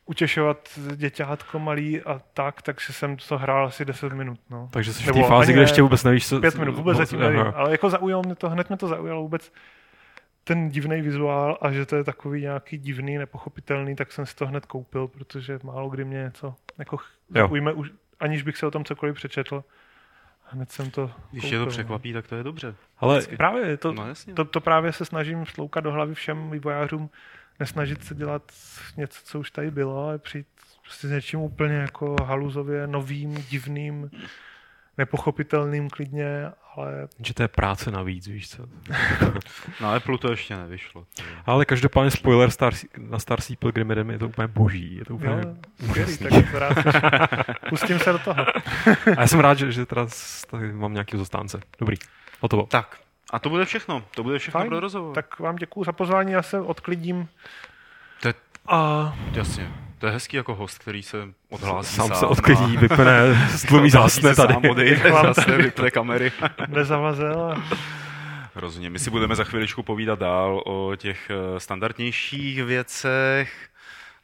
utěšovat 0.05 0.79
děťátko 0.95 1.59
malý 1.59 2.01
a 2.01 2.21
tak, 2.33 2.61
takže 2.61 2.93
jsem 2.93 3.17
to 3.17 3.37
hrál 3.37 3.67
asi 3.67 3.85
10 3.85 4.13
minut. 4.13 4.39
No. 4.49 4.69
Takže 4.71 4.93
jsi 4.93 5.03
v 5.03 5.11
té 5.11 5.23
fázi, 5.23 5.53
kde 5.53 5.61
ještě 5.61 5.81
vůbec 5.81 6.03
nevíš, 6.03 6.27
co... 6.27 6.39
Pět 6.39 6.55
minut, 6.55 6.75
vůbec 6.75 6.97
no, 6.97 7.05
zatím 7.05 7.19
nevím, 7.19 7.53
ale 7.55 7.71
jako 7.71 7.89
zaujalo 7.89 8.23
mě 8.25 8.35
to, 8.35 8.49
hned 8.49 8.69
mě 8.69 8.77
to 8.77 8.87
zaujalo 8.87 9.21
vůbec 9.21 9.51
ten 10.47 10.69
divný 10.69 11.01
vizuál 11.01 11.57
a 11.61 11.71
že 11.71 11.85
to 11.85 11.95
je 11.95 12.03
takový 12.03 12.41
nějaký 12.41 12.77
divný, 12.77 13.17
nepochopitelný, 13.17 13.95
tak 13.95 14.11
jsem 14.11 14.25
si 14.25 14.35
to 14.35 14.45
hned 14.47 14.65
koupil, 14.65 15.07
protože 15.07 15.59
málo 15.63 15.89
kdy 15.89 16.05
mě 16.05 16.17
něco 16.17 16.55
jako 16.77 16.97
zaujme, 17.29 17.73
už, 17.73 17.91
aniž 18.19 18.43
bych 18.43 18.57
se 18.57 18.65
o 18.65 18.71
tom 18.71 18.85
cokoliv 18.85 19.15
přečetl. 19.15 19.63
Hned 20.43 20.71
jsem 20.71 20.91
to 20.91 21.11
Když 21.31 21.43
koupil, 21.43 21.49
tě 21.49 21.57
to 21.57 21.65
no. 21.65 21.71
překvapí, 21.71 22.13
tak 22.13 22.27
to 22.27 22.35
je 22.35 22.43
dobře. 22.43 22.75
Ale 22.97 23.21
Právě, 23.37 23.77
to, 23.77 23.93
No 23.93 24.07
jasně. 24.07 24.33
to, 24.33 24.45
to 24.45 24.61
právě 24.61 24.93
se 24.93 25.05
snažím 25.05 25.45
vsloukat 25.45 25.83
do 25.83 25.91
hlavy 25.91 26.13
všem 26.13 26.51
vývojářům, 26.51 27.09
nesnažit 27.59 28.03
se 28.03 28.15
dělat 28.15 28.51
něco, 28.97 29.21
co 29.23 29.39
už 29.39 29.51
tady 29.51 29.71
bylo, 29.71 30.03
ale 30.03 30.17
přijít 30.17 30.47
prostě 30.83 31.07
s 31.07 31.11
něčím 31.11 31.39
úplně 31.39 31.75
jako 31.75 32.15
haluzově 32.23 32.87
novým, 32.87 33.33
divným, 33.49 34.11
nepochopitelným 34.97 35.89
klidně, 35.89 36.51
ale 36.77 37.07
že 37.23 37.33
to 37.33 37.41
je 37.43 37.47
práce 37.47 37.91
navíc, 37.91 38.27
víš 38.27 38.49
co. 38.49 38.63
Na 39.81 39.95
Apple 39.95 40.17
to 40.17 40.31
ještě 40.31 40.57
nevyšlo. 40.57 41.05
Ale 41.45 41.65
každopádně 41.65 42.11
spoiler 42.11 42.51
Star, 42.51 42.73
na 42.97 43.19
Star 43.19 43.41
Sea 43.41 43.55
Pilgrim 43.59 43.91
Eden 43.91 44.11
je 44.11 44.19
to 44.19 44.27
úplně 44.27 44.47
boží. 44.47 44.95
Je 44.95 45.05
to 45.05 45.15
úplně 45.15 45.31
jo, 45.31 45.55
skvělý, 45.75 45.91
úžasný. 45.91 46.27
tak 46.29 46.51
to 46.51 46.59
rád 46.59 46.77
pustím 47.69 47.99
se 47.99 48.11
do 48.11 48.19
toho. 48.19 48.41
A 49.17 49.21
já 49.21 49.27
jsem 49.27 49.39
rád, 49.39 49.57
že, 49.57 49.71
že 49.71 49.85
teda 49.85 50.07
tady 50.51 50.73
mám 50.73 50.93
nějaký 50.93 51.17
zastánce. 51.17 51.59
Dobrý, 51.79 51.97
hotovo. 52.41 52.65
Tak, 52.65 52.97
a 53.33 53.39
to 53.39 53.49
bude 53.49 53.65
všechno. 53.65 54.03
To 54.15 54.23
bude 54.23 54.39
všechno 54.39 54.59
Fajn, 54.59 54.69
pro 54.69 54.79
rozhovor. 54.79 55.15
Tak 55.15 55.39
vám 55.39 55.55
děkuju 55.55 55.83
za 55.83 55.91
pozvání, 55.91 56.31
já 56.31 56.41
se 56.41 56.59
odklidím. 56.61 57.27
To 58.21 58.27
je- 58.27 58.33
A 58.67 59.13
Jasně. 59.31 59.71
To 59.99 60.05
je 60.05 60.11
hezký 60.11 60.37
jako 60.37 60.55
host, 60.55 60.79
který 60.79 61.03
se 61.03 61.17
odhlásí 61.49 61.95
Sám 61.95 62.07
sám 62.07 62.17
se 62.17 62.25
odklidí, 62.25 62.77
vypne, 62.81 63.49
stlumí 63.57 63.89
zásne 63.89 64.35
tady. 64.35 64.53
Sám 64.53 64.65
odejde, 64.69 65.11
tady. 65.35 65.63
vypne 65.63 65.91
kamery. 65.91 66.31
nezavazel. 66.67 67.51
A 67.51 67.63
Rozumím. 68.55 68.91
My 68.91 68.99
si 68.99 69.09
budeme 69.09 69.35
za 69.35 69.43
chviličku 69.43 69.83
povídat 69.83 70.19
dál 70.19 70.63
o 70.65 70.95
těch 70.95 71.29
eh, 71.29 71.59
standardnějších 71.59 72.63
věcech. 72.63 73.69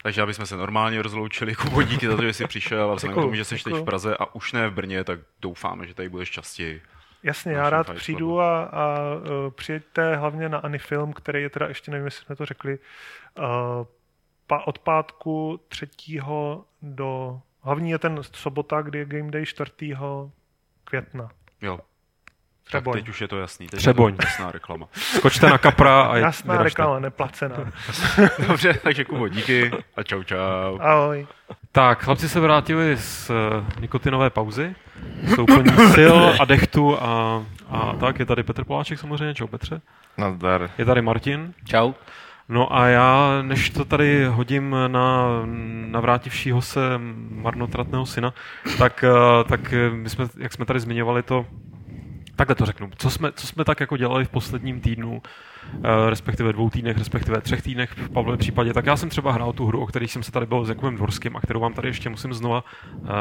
Takže 0.04 0.22
aby 0.22 0.34
jsme 0.34 0.46
se 0.46 0.58
normálně 0.58 1.02
rozloučili, 1.02 1.56
Kubo, 1.56 1.82
díky 1.84 2.08
za 2.08 2.16
to, 2.16 2.22
že 2.22 2.34
jsi 2.34 2.48
přišel 2.48 2.92
a 2.92 2.96
vzhledem 2.96 3.18
k 3.18 3.22
tomu, 3.22 3.36
že 3.36 3.46
jsi 3.46 3.64
teď 3.64 3.74
v 3.74 3.84
Praze 3.84 4.18
a 4.18 4.36
už 4.36 4.54
ne 4.54 4.70
v 4.70 4.74
Brně, 4.74 5.04
tak 5.04 5.20
doufáme, 5.42 5.88
že 5.88 5.94
tady 5.94 6.10
budeš 6.10 6.32
častěji. 6.32 6.82
Jasně, 7.24 7.54
já 7.54 7.70
rád 7.70 7.88
Fight 7.88 8.00
přijdu 8.00 8.20
Clubu. 8.20 8.42
a, 8.42 8.64
a 8.64 9.00
uh, 9.16 9.52
přijeďte 9.52 10.16
hlavně 10.16 10.50
na 10.50 10.58
Anifilm, 10.58 11.14
který 11.14 11.42
je 11.42 11.50
teda, 11.50 11.68
ještě 11.68 11.92
nevím, 11.92 12.06
jestli 12.06 12.26
jsme 12.26 12.36
to 12.36 12.46
řekli, 12.46 12.80
uh, 13.38 13.46
od 14.66 14.80
pátku 14.80 15.60
3. 15.68 15.88
do... 16.82 17.40
Hlavní 17.62 17.90
je 17.92 18.00
ten 18.00 18.20
sobota, 18.34 18.82
kdy 18.82 19.00
je 19.00 19.06
Game 19.06 19.32
Day 19.32 19.46
4. 19.46 19.72
května. 20.84 21.30
Jo. 21.62 21.78
Tak 21.78 21.86
Třeboň. 22.82 22.94
teď 22.94 23.10
už 23.10 23.22
je 23.22 23.28
to 23.28 23.40
jasný. 23.40 23.68
Teď 23.68 23.80
Třeboň. 23.80 24.14
Je 24.14 24.18
to 24.18 24.24
jasná 24.28 24.52
reklama. 24.52 24.88
Skočte 24.94 25.50
na 25.50 25.58
kapra 25.58 26.02
a 26.02 26.18
Jasná 26.18 26.54
vyražte. 26.54 26.82
reklama, 26.82 27.00
neplacená. 27.00 27.56
Dobře, 28.48 28.74
takže 28.84 29.06
Kubo, 29.06 29.28
díky 29.28 29.72
a 29.96 30.04
čau 30.04 30.24
čau. 30.24 30.78
Ahoj. 30.80 31.28
Tak, 31.72 32.04
chlapci 32.04 32.30
se 32.30 32.40
vrátili 32.40 32.98
z 32.98 33.30
eh, 33.30 33.34
nikotinové 33.82 34.30
pauzy. 34.30 34.76
Jsou 35.36 35.46
plní 35.46 35.72
sil 35.96 36.16
a 36.40 36.46
dechtu 36.46 37.04
a, 37.04 37.44
a 37.70 37.94
tak. 37.94 38.20
Je 38.20 38.26
tady 38.26 38.44
Petr 38.44 38.64
Poláček 38.64 39.00
samozřejmě. 39.00 39.34
Čau 39.34 39.48
Petře. 39.48 39.82
Nazdar. 40.18 40.70
Je 40.78 40.86
tady 40.86 41.02
Martin. 41.02 41.54
Čau. 41.66 41.94
No 42.50 42.76
a 42.76 42.88
já, 42.88 43.42
než 43.42 43.70
to 43.70 43.86
tady 43.86 44.26
hodím 44.26 44.76
na 44.88 45.28
navrátivšího 45.86 46.62
se 46.62 46.80
marnotratného 47.30 48.06
syna, 48.06 48.34
tak, 48.78 49.04
eh, 49.04 49.44
tak 49.44 49.74
eh, 49.74 49.90
my 49.90 50.10
jsme, 50.10 50.26
jak 50.38 50.54
jsme 50.54 50.66
tady 50.66 50.80
zmiňovali 50.80 51.24
to, 51.24 51.46
takhle 52.36 52.56
to 52.56 52.66
řeknu, 52.66 52.90
co 52.98 53.10
jsme, 53.10 53.32
co 53.32 53.48
jsme 53.48 53.66
tak 53.66 53.80
jako 53.80 53.98
dělali 53.98 54.26
v 54.26 54.30
posledním 54.30 54.82
týdnu, 54.82 55.22
eh, 55.74 56.10
respektive 56.10 56.54
dvou 56.54 56.70
týdnech, 56.70 56.98
respektive 56.98 57.42
třech 57.42 57.62
týdnech 57.62 57.94
v 57.98 58.10
Pavlově 58.10 58.38
případě, 58.38 58.74
tak 58.74 58.86
já 58.86 58.98
jsem 58.98 59.10
třeba 59.10 59.32
hrál 59.32 59.54
tu 59.54 59.66
hru, 59.66 59.82
o 59.82 59.86
které 59.86 60.08
jsem 60.08 60.24
se 60.24 60.32
tady 60.32 60.46
byl 60.46 60.66
s 60.66 60.70
Jakubem 60.70 60.96
Dvorským 60.96 61.36
a 61.36 61.42
kterou 61.42 61.60
vám 61.60 61.74
tady 61.74 61.88
ještě 61.88 62.10
musím 62.10 62.34
znova 62.34 62.64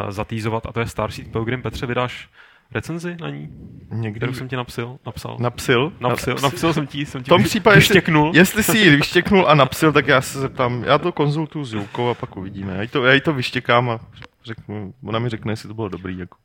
zatýzovat 0.08 0.66
a 0.66 0.72
to 0.72 0.80
je 0.80 0.86
Starseed 0.86 1.32
Pilgrim. 1.32 1.62
Petře, 1.62 1.86
vydáš 1.86 2.28
recenzi 2.74 3.16
na 3.20 3.30
ní, 3.30 3.48
Někdy 3.90 4.20
kterou 4.20 4.32
jsem 4.34 4.48
ti 4.48 4.56
napsil, 4.56 4.98
napsal? 5.06 5.36
napsil. 5.40 5.92
Napsil, 6.00 6.36
napsil 6.42 6.72
jsem 6.72 6.86
ti, 6.86 7.06
jsem 7.06 7.22
ti 7.22 7.28
V 7.28 7.28
tom 7.28 7.44
případě, 7.44 7.76
jestli, 7.76 7.94
vyštěknul. 7.94 8.32
jestli 8.34 8.62
si 8.62 8.78
ji 8.78 8.96
vyštěknul 8.96 9.48
a 9.48 9.54
napsil, 9.54 9.92
tak 9.92 10.06
já 10.08 10.20
se 10.20 10.40
zeptám, 10.40 10.84
já 10.84 10.98
to 10.98 11.12
konzultuju 11.12 11.64
s 11.64 11.74
Joukou 11.74 12.08
a 12.08 12.14
pak 12.14 12.36
uvidíme. 12.36 12.74
Já 12.76 12.82
jí 12.82 12.88
to, 12.88 13.04
já 13.04 13.12
jí 13.12 13.20
to 13.20 13.32
vyštěkám 13.32 13.90
a 13.90 14.00
řeknu, 14.44 14.94
ona 15.04 15.18
mi 15.18 15.28
řekne, 15.28 15.52
jestli 15.52 15.68
to 15.68 15.74
bylo 15.74 15.88
dobrý. 15.88 16.18
Jako. 16.18 16.38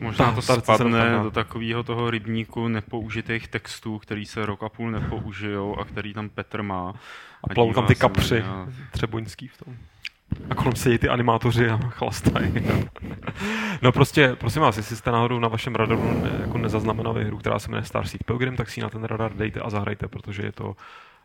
Možná 0.00 0.26
Ta- 0.26 0.32
to 0.40 0.42
ta 0.42 0.60
spadne 0.60 1.18
do 1.22 1.30
takového 1.30 1.82
toho 1.82 2.10
rybníku 2.10 2.68
nepoužitých 2.68 3.48
textů, 3.48 3.98
který 3.98 4.26
se 4.26 4.46
rok 4.46 4.62
a 4.62 4.68
půl 4.68 4.90
nepoužijou 4.90 5.78
a 5.80 5.84
který 5.84 6.14
tam 6.14 6.28
Petr 6.28 6.62
má. 6.62 6.94
A 7.44 7.54
plavou 7.54 7.72
tam 7.72 7.86
ty 7.86 7.94
kapři. 7.94 8.42
a- 8.42 8.66
Třeboňský 8.90 9.48
v 9.48 9.64
tom. 9.64 9.76
A 10.50 10.54
kolem 10.54 10.76
sedí 10.76 10.98
ty 10.98 11.08
animátoři 11.08 11.70
a 11.70 11.76
chlastají. 11.76 12.54
no 13.82 13.92
prostě, 13.92 14.36
prosím 14.40 14.62
vás, 14.62 14.76
jestli 14.76 14.96
jste 14.96 15.10
náhodou 15.10 15.38
na 15.38 15.48
vašem 15.48 15.74
radaru 15.74 16.20
ne, 16.22 16.30
jako 16.40 16.58
nezaznamenali 16.58 17.24
hru, 17.24 17.38
která 17.38 17.58
se 17.58 17.70
jmenuje 17.70 17.84
Starseed 17.84 18.24
Pilgrim, 18.24 18.56
tak 18.56 18.70
si 18.70 18.80
na 18.80 18.90
ten 18.90 19.04
radar 19.04 19.32
dejte 19.34 19.60
a 19.60 19.70
zahrajte, 19.70 20.08
protože 20.08 20.42
je 20.42 20.52
to 20.52 20.76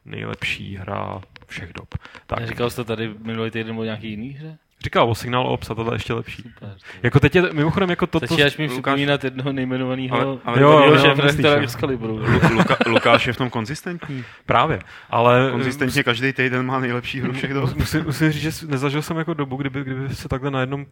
nejlepší 0.06 0.76
hra 0.76 1.22
všech 1.48 1.74
dob. 1.74 1.96
Tak, 2.28 2.40
Neříkal 2.40 2.70
jste 2.70 2.84
tady 2.84 3.16
minulý 3.20 3.52
týden 3.52 3.80
o 3.80 3.84
nějaký 3.84 4.10
jiný 4.10 4.30
hře? 4.30 4.58
Říkal 4.86 5.10
o 5.10 5.16
Signal 5.16 5.48
Ops 5.48 5.70
a 5.70 5.76
tohle 5.76 5.92
je 5.94 5.96
ještě 5.96 6.14
lepší. 6.14 6.42
Super. 6.44 6.70
Jako 7.04 7.20
teď 7.20 7.36
je, 7.36 7.42
mimochodem, 7.54 7.90
jako 7.90 8.08
to, 8.08 8.20
to, 8.20 8.26
Začínáš 8.28 8.58
mi 8.58 8.66
Lukáš- 8.68 8.74
připomínat 8.74 9.24
jednoho 9.24 9.52
nejmenovaného 9.54 10.16
Ale- 10.16 10.38
ale 10.46 10.62
Jo, 10.62 10.72
jo. 10.72 11.56
Excaliburu. 11.62 12.22
Luka, 12.54 12.78
Lukáš 12.88 13.28
je 13.28 13.34
v 13.34 13.38
tom 13.38 13.50
konzistentní. 13.50 14.24
právě, 14.46 14.80
ale 15.10 15.48
Konzistentně 15.52 16.04
každý 16.04 16.34
týden 16.34 16.66
má 16.66 16.80
nejlepší 16.80 17.22
hru 17.22 17.34
všech 17.34 17.54
dob. 17.54 17.76
musím, 17.76 18.04
musím 18.04 18.32
říct, 18.32 18.42
že 18.60 18.68
nezažil 18.68 19.02
jsem 19.02 19.18
jako 19.18 19.34
dobu, 19.34 19.56
kdyby, 19.56 19.84
kdyby 19.84 20.16
se 20.16 20.28
takhle 20.30 20.52
na 20.52 20.60
jednom 20.60 20.86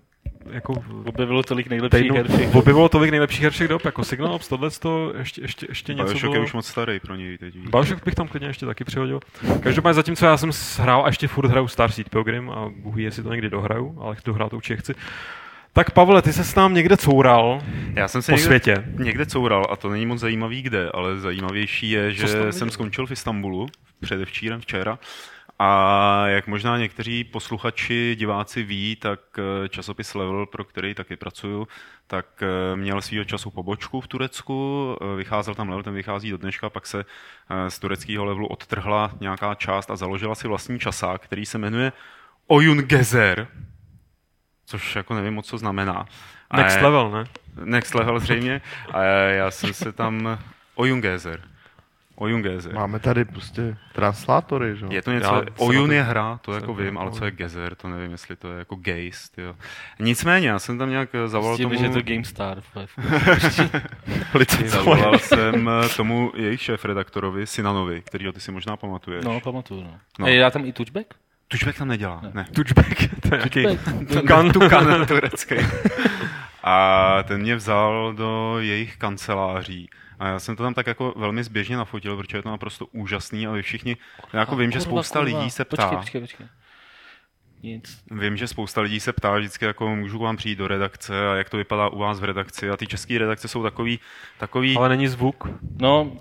jako 0.51 0.73
Objevilo 1.05 1.43
tolik 1.43 1.69
nejlepších 1.69 2.01
týdnu 2.01 2.15
her 2.15 2.27
všech. 2.31 2.55
objevilo 2.55 2.89
tolik 2.89 3.11
nejlepších 3.11 3.41
her 3.43 3.51
všech 3.51 3.67
dob, 3.67 3.85
jako 3.85 4.03
Signal 4.03 4.33
Ops, 4.33 4.47
tohle 4.47 4.69
to 4.71 5.13
ještě, 5.17 5.41
ještě, 5.41 5.65
ještě 5.69 5.93
něco 5.93 6.03
Bioshock 6.05 6.23
je 6.23 6.29
bylo. 6.29 6.43
už 6.43 6.53
moc 6.53 6.67
starý 6.67 6.99
pro 6.99 7.15
něj 7.15 7.37
teď. 7.37 7.55
Bioshock 7.57 8.05
bych 8.05 8.15
tam 8.15 8.27
klidně 8.27 8.47
ještě 8.47 8.65
taky 8.65 8.83
přihodil. 8.83 9.19
Každopádně 9.59 9.93
zatímco 9.93 10.25
já 10.25 10.37
jsem 10.37 10.49
hrál 10.79 11.03
a 11.03 11.07
ještě 11.07 11.27
furt 11.27 11.47
hraju 11.49 11.67
Starseed 11.67 12.09
Pilgrim 12.09 12.49
a 12.49 12.69
Bůh 12.75 12.97
jestli 12.97 13.23
to 13.23 13.31
někdy 13.31 13.49
dohraju, 13.49 13.82
ale 13.99 14.15
dohrát 14.25 14.49
to 14.49 14.55
určitě 14.55 14.77
chci. 14.77 14.93
Tak 15.73 15.91
Pavle, 15.91 16.21
ty 16.21 16.33
se 16.33 16.43
s 16.43 16.55
nám 16.55 16.73
někde 16.73 16.97
coural 16.97 17.61
Já 17.95 18.07
jsem 18.07 18.21
se 18.21 18.31
po 18.31 18.35
někde, 18.35 18.45
světě. 18.45 18.83
někde 18.97 19.25
coural 19.25 19.67
a 19.69 19.75
to 19.75 19.89
není 19.89 20.05
moc 20.05 20.19
zajímavý 20.19 20.61
kde, 20.61 20.89
ale 20.93 21.19
zajímavější 21.19 21.89
je, 21.89 22.11
že 22.13 22.51
jsem 22.51 22.69
skončil 22.69 23.05
v 23.05 23.11
Istanbulu 23.11 23.67
předevčírem 23.99 24.61
včera 24.61 24.99
a 25.59 26.27
jak 26.27 26.47
možná 26.47 26.77
někteří 26.77 27.23
posluchači, 27.23 28.15
diváci 28.19 28.63
ví, 28.63 28.95
tak 28.95 29.19
eh, 29.37 29.69
časopis 29.69 30.15
Level, 30.15 30.45
pro 30.45 30.63
který 30.63 30.93
taky 30.93 31.15
pracuju, 31.15 31.67
tak 32.07 32.25
eh, 32.41 32.75
měl 32.75 33.01
svýho 33.01 33.23
času 33.23 33.51
pobočku 33.51 34.01
v 34.01 34.07
Turecku, 34.07 34.97
eh, 35.01 35.15
vycházel 35.15 35.55
tam 35.55 35.69
Level, 35.69 35.83
ten 35.83 35.93
vychází 35.93 36.31
do 36.31 36.37
dneška, 36.37 36.69
pak 36.69 36.87
se 36.87 37.05
z 37.67 37.79
tureckého 37.79 38.25
levelu 38.25 38.47
odtrhla 38.47 39.11
nějaká 39.21 39.55
část 39.55 39.91
a 39.91 39.95
založila 39.95 40.35
si 40.35 40.47
vlastní 40.47 40.79
časák, 40.79 41.21
který 41.21 41.45
se 41.45 41.57
jmenuje 41.57 41.91
Oyun 42.47 42.77
Gezer, 42.77 43.47
což 44.73 44.95
jako 44.95 45.13
nevím 45.13 45.33
moc, 45.33 45.45
co 45.45 45.57
znamená. 45.57 46.05
A 46.51 46.57
Next 46.57 46.77
je- 46.77 46.83
level, 46.83 47.11
ne? 47.11 47.23
Next 47.65 47.95
level 47.95 48.19
zřejmě. 48.19 48.61
A 48.93 49.03
já, 49.03 49.19
já 49.29 49.51
jsem 49.51 49.73
se 49.73 49.91
tam... 49.91 50.39
Oyungezer. 50.75 51.41
Oyungezer. 52.15 52.73
Máme 52.73 52.99
tady 52.99 53.25
prostě 53.25 53.77
translátory, 53.93 54.77
že? 54.77 54.85
jo? 54.85 54.91
Je 54.91 55.01
to 55.01 55.11
Já 55.11 55.15
něco, 55.17 55.43
Oyun 55.57 55.87
to- 55.87 55.93
je 55.93 56.03
hra, 56.03 56.39
to 56.41 56.53
jako 56.53 56.73
vím, 56.73 56.97
ale 56.97 57.11
co 57.11 57.25
je 57.25 57.31
Gezer, 57.31 57.75
to 57.75 57.87
nevím, 57.87 58.11
jestli 58.11 58.35
to 58.35 58.51
je 58.51 58.59
jako 58.59 58.75
geist, 58.75 59.37
jo. 59.37 59.55
Nicméně, 59.99 60.47
já 60.49 60.59
jsem 60.59 60.77
tam 60.77 60.89
nějak 60.89 61.09
zavolal 61.25 61.55
S 61.55 61.57
tím, 61.57 61.69
tomu... 61.69 61.79
že 61.79 61.85
je 61.85 61.89
to 61.89 62.01
GameStar. 62.01 62.61
Zavolal 64.65 65.19
jsem 65.19 65.69
eh, 65.69 65.89
tomu 65.89 66.31
jejich 66.35 66.61
šéf-redaktorovi, 66.61 67.47
Sinanovi, 67.47 68.01
kterýho 68.01 68.31
ty 68.31 68.39
si 68.39 68.51
možná 68.51 68.77
pamatuješ. 68.77 69.25
No, 69.25 69.39
pamatuju. 69.39 69.83
No. 69.83 69.89
No. 69.89 69.97
no. 70.19 70.27
Je, 70.27 70.35
já 70.35 70.51
tam 70.51 70.65
i 70.65 70.73
touchback? 70.73 71.13
Tučbek 71.53 71.77
tam 71.77 71.87
nedělá, 71.87 72.21
ne. 72.33 72.45
Touchback, 72.55 72.97
to 73.21 73.35
je 73.35 73.37
nějaký 73.37 73.79
tukan. 74.13 74.51
Tukan 74.51 75.05
turecký. 75.07 75.55
A 76.63 77.17
ten 77.23 77.41
mě 77.41 77.55
vzal 77.55 78.13
do 78.17 78.55
jejich 78.59 78.97
kanceláří 78.97 79.89
a 80.19 80.27
já 80.27 80.39
jsem 80.39 80.55
to 80.55 80.63
tam 80.63 80.73
tak 80.73 80.87
jako 80.87 81.13
velmi 81.17 81.43
zběžně 81.43 81.77
nafotil, 81.77 82.17
protože 82.17 82.37
je 82.37 82.41
to 82.41 82.49
naprosto 82.49 82.85
úžasný 82.85 83.47
a 83.47 83.51
vy 83.51 83.61
všichni, 83.61 83.97
já 84.33 84.39
jako 84.39 84.55
vím, 84.55 84.71
že 84.71 84.81
spousta 84.81 85.19
kurva. 85.19 85.39
lidí 85.39 85.51
se 85.51 85.65
ptá, 85.65 85.87
Počkej, 85.87 85.97
počkej, 85.99 86.21
počkej. 86.21 86.47
Nic. 87.63 88.03
Vím, 88.11 88.37
že 88.37 88.47
spousta 88.47 88.81
lidí 88.81 88.99
se 88.99 89.13
ptá 89.13 89.37
vždycky, 89.37 89.65
jako 89.65 89.95
můžu 89.95 90.19
k 90.19 90.21
vám 90.21 90.37
přijít 90.37 90.57
do 90.57 90.67
redakce 90.67 91.29
a 91.29 91.35
jak 91.35 91.49
to 91.49 91.57
vypadá 91.57 91.87
u 91.89 91.99
vás 91.99 92.19
v 92.19 92.23
redakci. 92.23 92.69
A 92.69 92.77
ty 92.77 92.87
české 92.87 93.17
redakce 93.17 93.47
jsou 93.47 93.63
takový, 93.63 93.99
takový 94.37 94.77
Ale 94.77 94.89
není 94.89 95.07
zvuk. 95.07 95.47
No, 95.79 96.11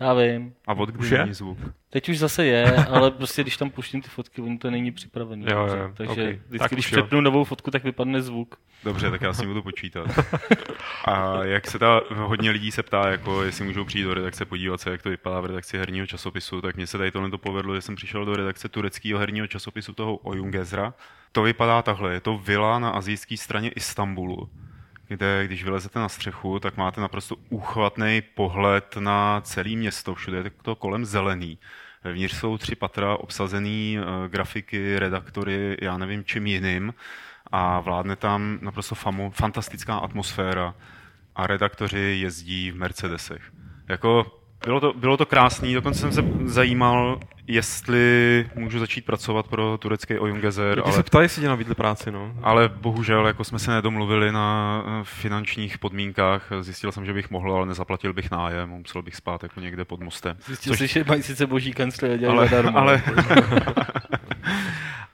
já 0.00 0.14
vím. 0.14 0.54
a 0.66 0.74
od 0.74 0.88
kdy 0.88 0.98
Už 0.98 1.10
je? 1.10 1.18
není 1.18 1.34
zvuk. 1.34 1.58
Teď 1.90 2.08
už 2.08 2.18
zase 2.18 2.44
je, 2.44 2.76
ale 2.76 3.10
prostě 3.10 3.42
když 3.42 3.56
tam 3.56 3.70
puštím 3.70 4.02
ty 4.02 4.08
fotky, 4.08 4.42
oni 4.42 4.58
to 4.58 4.70
není 4.70 4.92
připravený. 4.92 5.46
Jo, 5.50 5.58
dobře. 5.58 5.76
jo, 5.78 5.90
Takže 5.94 6.22
ok. 6.22 6.38
vždycky, 6.46 6.58
Tak 6.58 6.72
když 6.72 6.92
jo. 6.92 6.98
přepnu 7.02 7.20
novou 7.20 7.44
fotku, 7.44 7.70
tak 7.70 7.84
vypadne 7.84 8.22
zvuk. 8.22 8.56
Dobře, 8.84 9.10
tak 9.10 9.20
já 9.20 9.32
si 9.32 9.46
budu 9.46 9.62
počítat. 9.62 10.06
A 11.04 11.44
jak 11.44 11.66
se 11.66 11.78
ta, 11.78 12.00
hodně 12.14 12.50
lidí 12.50 12.70
se 12.72 12.82
ptá, 12.82 13.08
jako 13.08 13.42
jestli 13.42 13.64
můžou 13.64 13.84
přijít 13.84 14.04
do 14.04 14.14
redakce 14.14 14.44
podívat 14.44 14.80
se, 14.80 14.90
jak 14.90 15.02
to 15.02 15.08
vypadá 15.10 15.40
v 15.40 15.46
redakci 15.46 15.78
herního 15.78 16.06
časopisu, 16.06 16.60
tak 16.60 16.76
mně 16.76 16.86
se 16.86 16.98
tady 16.98 17.10
tohle 17.10 17.30
to 17.30 17.38
povedlo, 17.38 17.74
že 17.74 17.80
jsem 17.82 17.96
přišel 17.96 18.24
do 18.24 18.36
redakce 18.36 18.68
tureckého 18.68 19.18
herního 19.20 19.46
časopisu 19.46 19.92
toho 19.92 20.16
Oyungezra. 20.16 20.94
To 21.32 21.42
vypadá 21.42 21.82
takhle, 21.82 22.12
je 22.12 22.20
to 22.20 22.38
vila 22.38 22.78
na 22.78 22.90
azijské 22.90 23.36
straně 23.36 23.68
Istanbulu, 23.70 24.48
kde 25.10 25.46
když 25.46 25.64
vylezete 25.64 25.98
na 25.98 26.08
střechu, 26.08 26.60
tak 26.60 26.76
máte 26.76 27.00
naprosto 27.00 27.36
úchvatný 27.48 28.22
pohled 28.34 28.96
na 28.96 29.40
celé 29.40 29.70
město, 29.70 30.14
všude 30.14 30.38
je 30.38 30.50
to 30.62 30.74
kolem 30.74 31.04
zelený. 31.04 31.58
Vevnitř 32.04 32.36
jsou 32.36 32.58
tři 32.58 32.74
patra 32.74 33.16
obsazený 33.16 33.98
eh, 33.98 34.28
grafiky, 34.28 34.98
redaktory, 34.98 35.76
já 35.82 35.98
nevím 35.98 36.24
čím 36.24 36.46
jiným 36.46 36.94
a 37.52 37.80
vládne 37.80 38.16
tam 38.16 38.58
naprosto 38.62 38.94
famo, 38.94 39.30
fantastická 39.30 39.96
atmosféra 39.96 40.74
a 41.36 41.46
redaktoři 41.46 42.16
jezdí 42.20 42.70
v 42.70 42.76
Mercedesech. 42.76 43.52
Jako, 43.88 44.39
bylo 44.64 44.80
to, 44.80 44.92
bylo 44.92 45.16
to 45.16 45.26
krásný, 45.26 45.74
dokonce 45.74 46.00
jsem 46.00 46.12
se 46.12 46.24
zajímal, 46.44 47.20
jestli 47.46 48.46
můžu 48.54 48.78
začít 48.78 49.04
pracovat 49.04 49.46
pro 49.46 49.78
turecký 49.78 50.18
Oyungezer, 50.18 50.68
Lidi 50.68 50.82
ale 50.82 50.92
se 50.92 51.02
ptají, 51.02 51.24
jestli 51.24 51.42
tě 51.42 51.48
nabídli 51.48 51.74
práci, 51.74 52.10
no. 52.10 52.32
ale 52.42 52.68
bohužel 52.68 53.26
jako 53.26 53.44
jsme 53.44 53.58
se 53.58 53.70
nedomluvili 53.70 54.32
na 54.32 54.82
eh, 54.86 54.90
finančních 55.02 55.78
podmínkách. 55.78 56.48
Zjistil 56.60 56.92
jsem, 56.92 57.06
že 57.06 57.12
bych 57.12 57.30
mohl, 57.30 57.54
ale 57.54 57.66
nezaplatil 57.66 58.12
bych 58.12 58.30
nájem, 58.30 58.70
musel 58.70 59.02
bych 59.02 59.16
spát 59.16 59.42
jako 59.42 59.60
někde 59.60 59.84
pod 59.84 60.00
mostem. 60.00 60.36
Zjistil 60.46 60.76
jsi, 60.76 60.86
že 60.86 61.04
mají 61.04 61.22
sice 61.22 61.46
boží 61.46 61.72
kancly 61.72 62.12
a 62.12 62.16
dělají 62.16 62.38
Ale, 62.38 62.48
zadarmo. 62.48 62.78
ale... 62.78 63.02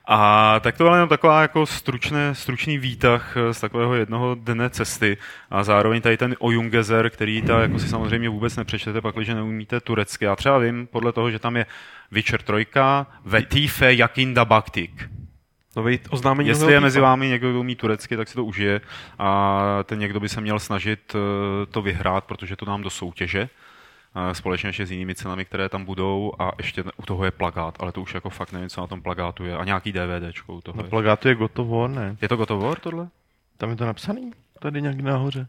A 0.09 0.59
tak 0.59 0.77
to 0.77 0.83
byla 0.83 0.95
jenom 0.95 1.09
taková 1.09 1.41
jako 1.41 1.65
stručné, 1.65 2.35
stručný 2.35 2.77
výtah 2.77 3.37
eh, 3.37 3.53
z 3.53 3.59
takového 3.59 3.95
jednoho 3.95 4.35
dne 4.35 4.69
cesty 4.69 5.17
a 5.49 5.63
zároveň 5.63 6.01
tady 6.01 6.17
ten 6.17 6.35
Oyungezer, 6.39 7.09
který 7.09 7.41
ta 7.41 7.61
jako 7.61 7.79
si 7.79 7.89
samozřejmě 7.89 8.29
vůbec 8.29 8.55
nepřečtete, 8.55 9.01
pakliže 9.01 9.35
neumíte 9.35 9.79
turecky. 9.79 10.25
Já 10.25 10.35
třeba 10.35 10.57
vím, 10.57 10.87
podle 10.87 11.11
toho, 11.11 11.31
že 11.31 11.39
tam 11.39 11.57
je 11.57 11.65
Witcher 12.11 12.41
3, 12.41 12.53
Vetife 13.25 13.93
Yakinda 13.93 14.45
Baktik. 14.45 15.09
Nový 15.75 15.99
oznámení 16.09 16.49
Jestli 16.49 16.73
je 16.73 16.79
mezi 16.79 16.99
vámi 16.99 17.27
někdo, 17.27 17.49
kdo 17.49 17.59
umí 17.59 17.75
turecky, 17.75 18.17
tak 18.17 18.27
si 18.27 18.33
to 18.33 18.45
užije 18.45 18.81
a 19.19 19.59
ten 19.83 19.99
někdo 19.99 20.19
by 20.19 20.29
se 20.29 20.41
měl 20.41 20.59
snažit 20.59 21.15
eh, 21.15 21.65
to 21.65 21.81
vyhrát, 21.81 22.23
protože 22.23 22.55
to 22.55 22.65
dám 22.65 22.81
do 22.81 22.89
soutěže 22.89 23.49
společně 24.33 24.69
ještě 24.69 24.85
s 24.85 24.91
jinými 24.91 25.15
cenami, 25.15 25.45
které 25.45 25.69
tam 25.69 25.85
budou 25.85 26.33
a 26.39 26.51
ještě 26.57 26.83
u 26.97 27.03
toho 27.05 27.25
je 27.25 27.31
plagát, 27.31 27.75
ale 27.79 27.91
to 27.91 28.01
už 28.01 28.13
jako 28.13 28.29
fakt 28.29 28.51
nevím, 28.51 28.69
co 28.69 28.81
na 28.81 28.87
tom 28.87 29.01
plagátu 29.01 29.43
je 29.45 29.57
a 29.57 29.63
nějaký 29.63 29.91
DVDčko 29.91 30.53
u 30.53 30.61
toho 30.61 30.77
Na 30.77 30.83
je. 30.83 30.89
plagátu 30.89 31.27
je 31.27 31.35
gotovo, 31.35 31.87
ne? 31.87 32.17
Je 32.21 32.29
to 32.29 32.37
gotovo 32.37 32.75
tohle? 32.75 33.07
Tam 33.57 33.69
je 33.69 33.75
to 33.75 33.85
napsaný? 33.85 34.31
Tady 34.59 34.81
nějak 34.81 34.99
nahoře. 34.99 35.47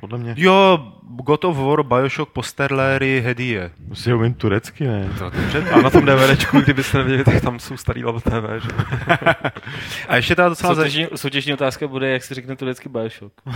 Podle 0.00 0.18
mě. 0.18 0.34
Jo, 0.38 0.92
God 1.02 1.44
of 1.44 1.56
War, 1.56 1.82
Bioshock, 1.82 2.32
Posterléry, 2.32 3.20
Hedie. 3.20 3.70
Musí 3.88 4.10
ho 4.10 4.18
umím 4.18 4.34
turecky, 4.34 4.86
ne? 4.86 5.10
To. 5.18 5.30
A 5.72 5.80
na 5.82 5.90
tom 5.90 6.04
DVDčku, 6.04 6.60
kdybyste 6.60 6.98
nevěděli, 6.98 7.24
tak 7.24 7.42
tam 7.42 7.58
jsou 7.58 7.76
starý 7.76 8.04
level 8.04 8.20
TV, 8.20 8.62
že? 8.62 8.68
A 10.08 10.16
ještě 10.16 10.36
ta 10.36 10.48
docela. 10.48 10.74
Soutěžní, 10.74 11.06
soutěžní 11.16 11.52
otázka 11.52 11.88
bude, 11.88 12.10
jak 12.10 12.24
se 12.24 12.34
řekne 12.34 12.56
turecky 12.56 12.88
Bioshock. 12.88 13.34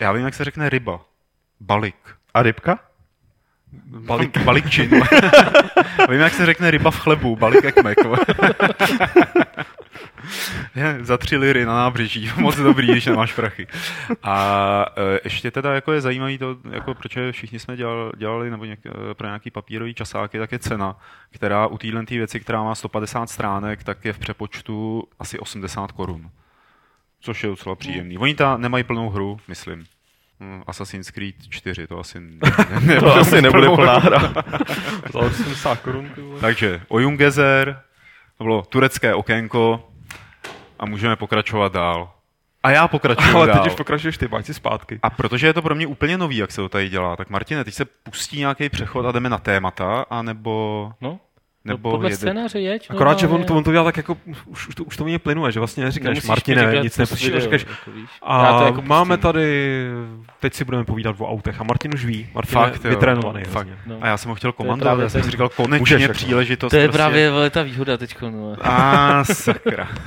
Já 0.00 0.12
vím, 0.12 0.24
jak 0.24 0.34
se 0.34 0.44
řekne 0.44 0.70
ryba. 0.70 1.00
Balik. 1.60 1.96
A 2.34 2.42
rybka? 2.42 2.78
Balik, 3.86 4.38
balikčin. 4.38 4.90
Vím, 6.10 6.20
jak 6.20 6.32
se 6.32 6.46
řekne 6.46 6.70
ryba 6.70 6.90
v 6.90 6.98
chlebu, 6.98 7.36
balik 7.36 7.64
ekmek. 7.64 7.98
je, 10.74 10.98
za 11.00 11.18
tři 11.18 11.36
liry 11.36 11.64
na 11.64 11.74
nábřeží, 11.74 12.30
moc 12.36 12.56
dobrý, 12.56 12.86
když 12.86 13.06
nemáš 13.06 13.32
prachy. 13.32 13.66
A 14.22 14.86
e, 14.96 15.20
ještě 15.24 15.50
teda 15.50 15.74
jako 15.74 15.92
je 15.92 16.00
zajímavý 16.00 16.38
to, 16.38 16.56
jako 16.70 16.94
proč 16.94 17.18
všichni 17.30 17.58
jsme 17.58 17.76
dělali, 17.76 18.12
dělali 18.16 18.50
nebo 18.50 18.64
něk, 18.64 18.80
e, 18.86 19.14
pro 19.14 19.26
nějaký 19.26 19.50
papírový 19.50 19.94
časáky, 19.94 20.38
tak 20.38 20.52
je 20.52 20.58
cena, 20.58 20.96
která 21.30 21.66
u 21.66 21.78
téhle 21.78 22.06
té 22.06 22.14
věci, 22.14 22.40
která 22.40 22.62
má 22.62 22.74
150 22.74 23.30
stránek, 23.30 23.84
tak 23.84 24.04
je 24.04 24.12
v 24.12 24.18
přepočtu 24.18 25.04
asi 25.18 25.38
80 25.38 25.92
korun. 25.92 26.30
Což 27.20 27.42
je 27.42 27.50
docela 27.50 27.74
příjemný. 27.74 28.18
Oni 28.18 28.34
ta 28.34 28.56
nemají 28.56 28.84
plnou 28.84 29.10
hru, 29.10 29.40
myslím. 29.48 29.84
Hm, 30.40 30.62
Assassin's 30.66 31.10
Creed 31.10 31.34
4, 31.48 31.86
to 31.86 31.98
asi 31.98 32.20
ne, 32.20 32.38
ne, 32.80 33.00
To 33.00 33.14
asi 33.14 33.42
nebude 33.42 33.68
plná 33.68 33.98
hra. 33.98 34.32
Za 35.12 35.18
80 35.18 35.80
korun. 35.80 36.10
Takže 36.40 36.80
Oyungezer, 36.88 37.82
to 38.38 38.44
bylo 38.44 38.62
turecké 38.62 39.14
okénko 39.14 39.88
a 40.78 40.86
můžeme 40.86 41.16
pokračovat 41.16 41.72
dál. 41.72 42.12
A 42.62 42.70
já 42.70 42.88
pokračuju 42.88 43.36
Ale 43.36 43.46
dál. 43.46 43.56
teď 43.56 43.72
už 43.72 43.76
pokračuješ 43.76 44.18
ty, 44.18 44.28
si 44.40 44.54
zpátky. 44.54 44.98
A 45.02 45.10
protože 45.10 45.46
je 45.46 45.54
to 45.54 45.62
pro 45.62 45.74
mě 45.74 45.86
úplně 45.86 46.18
nový, 46.18 46.36
jak 46.36 46.50
se 46.50 46.60
to 46.60 46.68
tady 46.68 46.88
dělá, 46.88 47.16
tak 47.16 47.30
Martine, 47.30 47.64
teď 47.64 47.74
se 47.74 47.84
pustí 47.84 48.38
nějaký 48.38 48.68
přechod 48.68 49.06
a 49.06 49.12
jdeme 49.12 49.28
na 49.28 49.38
témata, 49.38 50.04
anebo... 50.10 50.92
No, 51.00 51.20
nebo 51.64 51.88
no 51.88 51.92
podle 51.92 52.06
jede- 52.08 52.16
scénáře 52.16 52.60
je. 52.60 52.78
čo 52.78 52.92
Akorát, 52.92 53.18
že 53.18 53.26
on 53.26 53.30
normálně. 53.30 53.46
to, 53.48 53.56
on 53.56 53.64
to 53.64 53.72
dělá 53.72 53.84
tak 53.84 53.96
jako, 53.96 54.16
už, 54.24 54.66
už, 54.68 54.74
to, 54.74 54.84
už 54.84 54.96
to 54.96 55.04
mě 55.04 55.18
plynuje, 55.18 55.52
že 55.52 55.60
vlastně 55.60 55.84
neříkáš, 55.84 56.08
Nemusíš 56.08 56.28
Martine, 56.28 56.70
říkat 56.70 56.82
nic 56.82 56.98
video, 57.20 57.40
říkáš, 57.40 57.66
jako 57.70 57.90
víš. 57.90 58.10
a 58.22 58.64
jako 58.64 58.82
máme 58.82 59.16
pustím. 59.16 59.22
tady, 59.22 59.86
teď 60.40 60.54
si 60.54 60.64
budeme 60.64 60.84
povídat 60.84 61.16
o 61.18 61.28
autech 61.30 61.60
a 61.60 61.64
Martin 61.64 61.94
už 61.94 62.04
ví, 62.04 62.28
Martin 62.34 62.52
Fakt, 62.52 62.84
je 62.84 62.88
jo. 62.90 62.96
vytrénovaný 62.96 63.44
Fakt. 63.44 63.68
No. 63.86 63.98
A 64.00 64.06
já 64.06 64.16
jsem 64.16 64.28
ho 64.28 64.34
chtěl 64.34 64.52
komandovat, 64.52 65.00
já 65.00 65.08
jsem 65.08 65.22
si 65.22 65.30
říkal, 65.30 65.48
konečně 65.48 65.78
Můžeš 65.80 66.02
jako. 66.02 66.14
příležitost. 66.14 66.70
To 66.70 66.76
je 66.76 66.88
prostě... 66.88 66.98
právě 66.98 67.50
ta 67.50 67.62
výhoda 67.62 67.96
teď. 67.96 68.16
No. 68.20 68.56
A 68.60 69.24
sakra. 69.24 69.88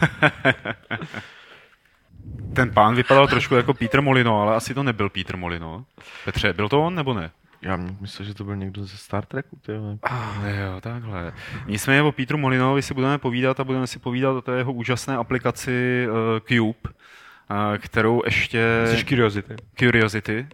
Ten 2.54 2.72
pán 2.74 2.96
vypadal 2.96 3.28
trošku 3.28 3.56
jako 3.56 3.74
Peter 3.74 4.02
Molino, 4.02 4.42
ale 4.42 4.56
asi 4.56 4.74
to 4.74 4.84
nebyl 4.84 5.10
Peter 5.10 5.38
Molino. 5.38 5.86
Petře, 6.26 6.54
byl 6.54 6.70
to 6.70 6.82
on 6.84 6.96
nebo 6.96 7.14
ne? 7.14 7.32
Já 7.64 7.78
myslím, 8.02 8.26
že 8.26 8.34
to 8.34 8.44
byl 8.44 8.56
někdo 8.56 8.86
ze 8.86 8.98
Star 8.98 9.26
Treku, 9.26 9.58
ty. 9.66 9.72
Ah, 10.04 10.48
jo, 10.48 10.82
takhle. 10.82 11.34
Nicméně 11.68 12.02
o 12.02 12.12
Petru 12.12 12.38
Molinovi 12.38 12.82
si 12.82 12.94
budeme 12.94 13.18
povídat 13.18 13.60
a 13.60 13.64
budeme 13.64 13.88
si 13.88 14.00
povídat 14.00 14.36
o 14.36 14.42
té 14.42 14.58
jeho 14.58 14.74
úžasné 14.74 15.16
aplikaci 15.16 16.08
uh, 16.10 16.40
Cube, 16.40 16.80
uh, 16.90 17.78
kterou 17.78 18.22
ještě... 18.26 18.84
Jsi 18.86 19.06
Curiosity, 19.06 19.56
Curiosity, 19.80 20.48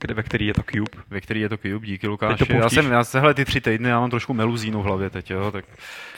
kde, 0.00 0.14
ve 0.14 0.22
který 0.22 0.46
je 0.46 0.54
to 0.54 0.62
Cube. 0.62 1.02
ve 1.10 1.20
který 1.20 1.40
je 1.40 1.48
to 1.48 1.56
Cube, 1.56 1.86
díky 1.86 2.08
Lukáši. 2.08 2.44
Já 2.48 2.68
jsem, 2.68 2.90
já 2.92 3.04
sehle 3.04 3.34
ty 3.34 3.44
tři 3.44 3.60
týdny, 3.60 3.88
já 3.88 4.00
mám 4.00 4.10
trošku 4.10 4.34
meluzínu 4.34 4.82
v 4.82 4.84
hlavě 4.84 5.10
teď, 5.10 5.30
jo, 5.30 5.50
tak... 5.50 5.64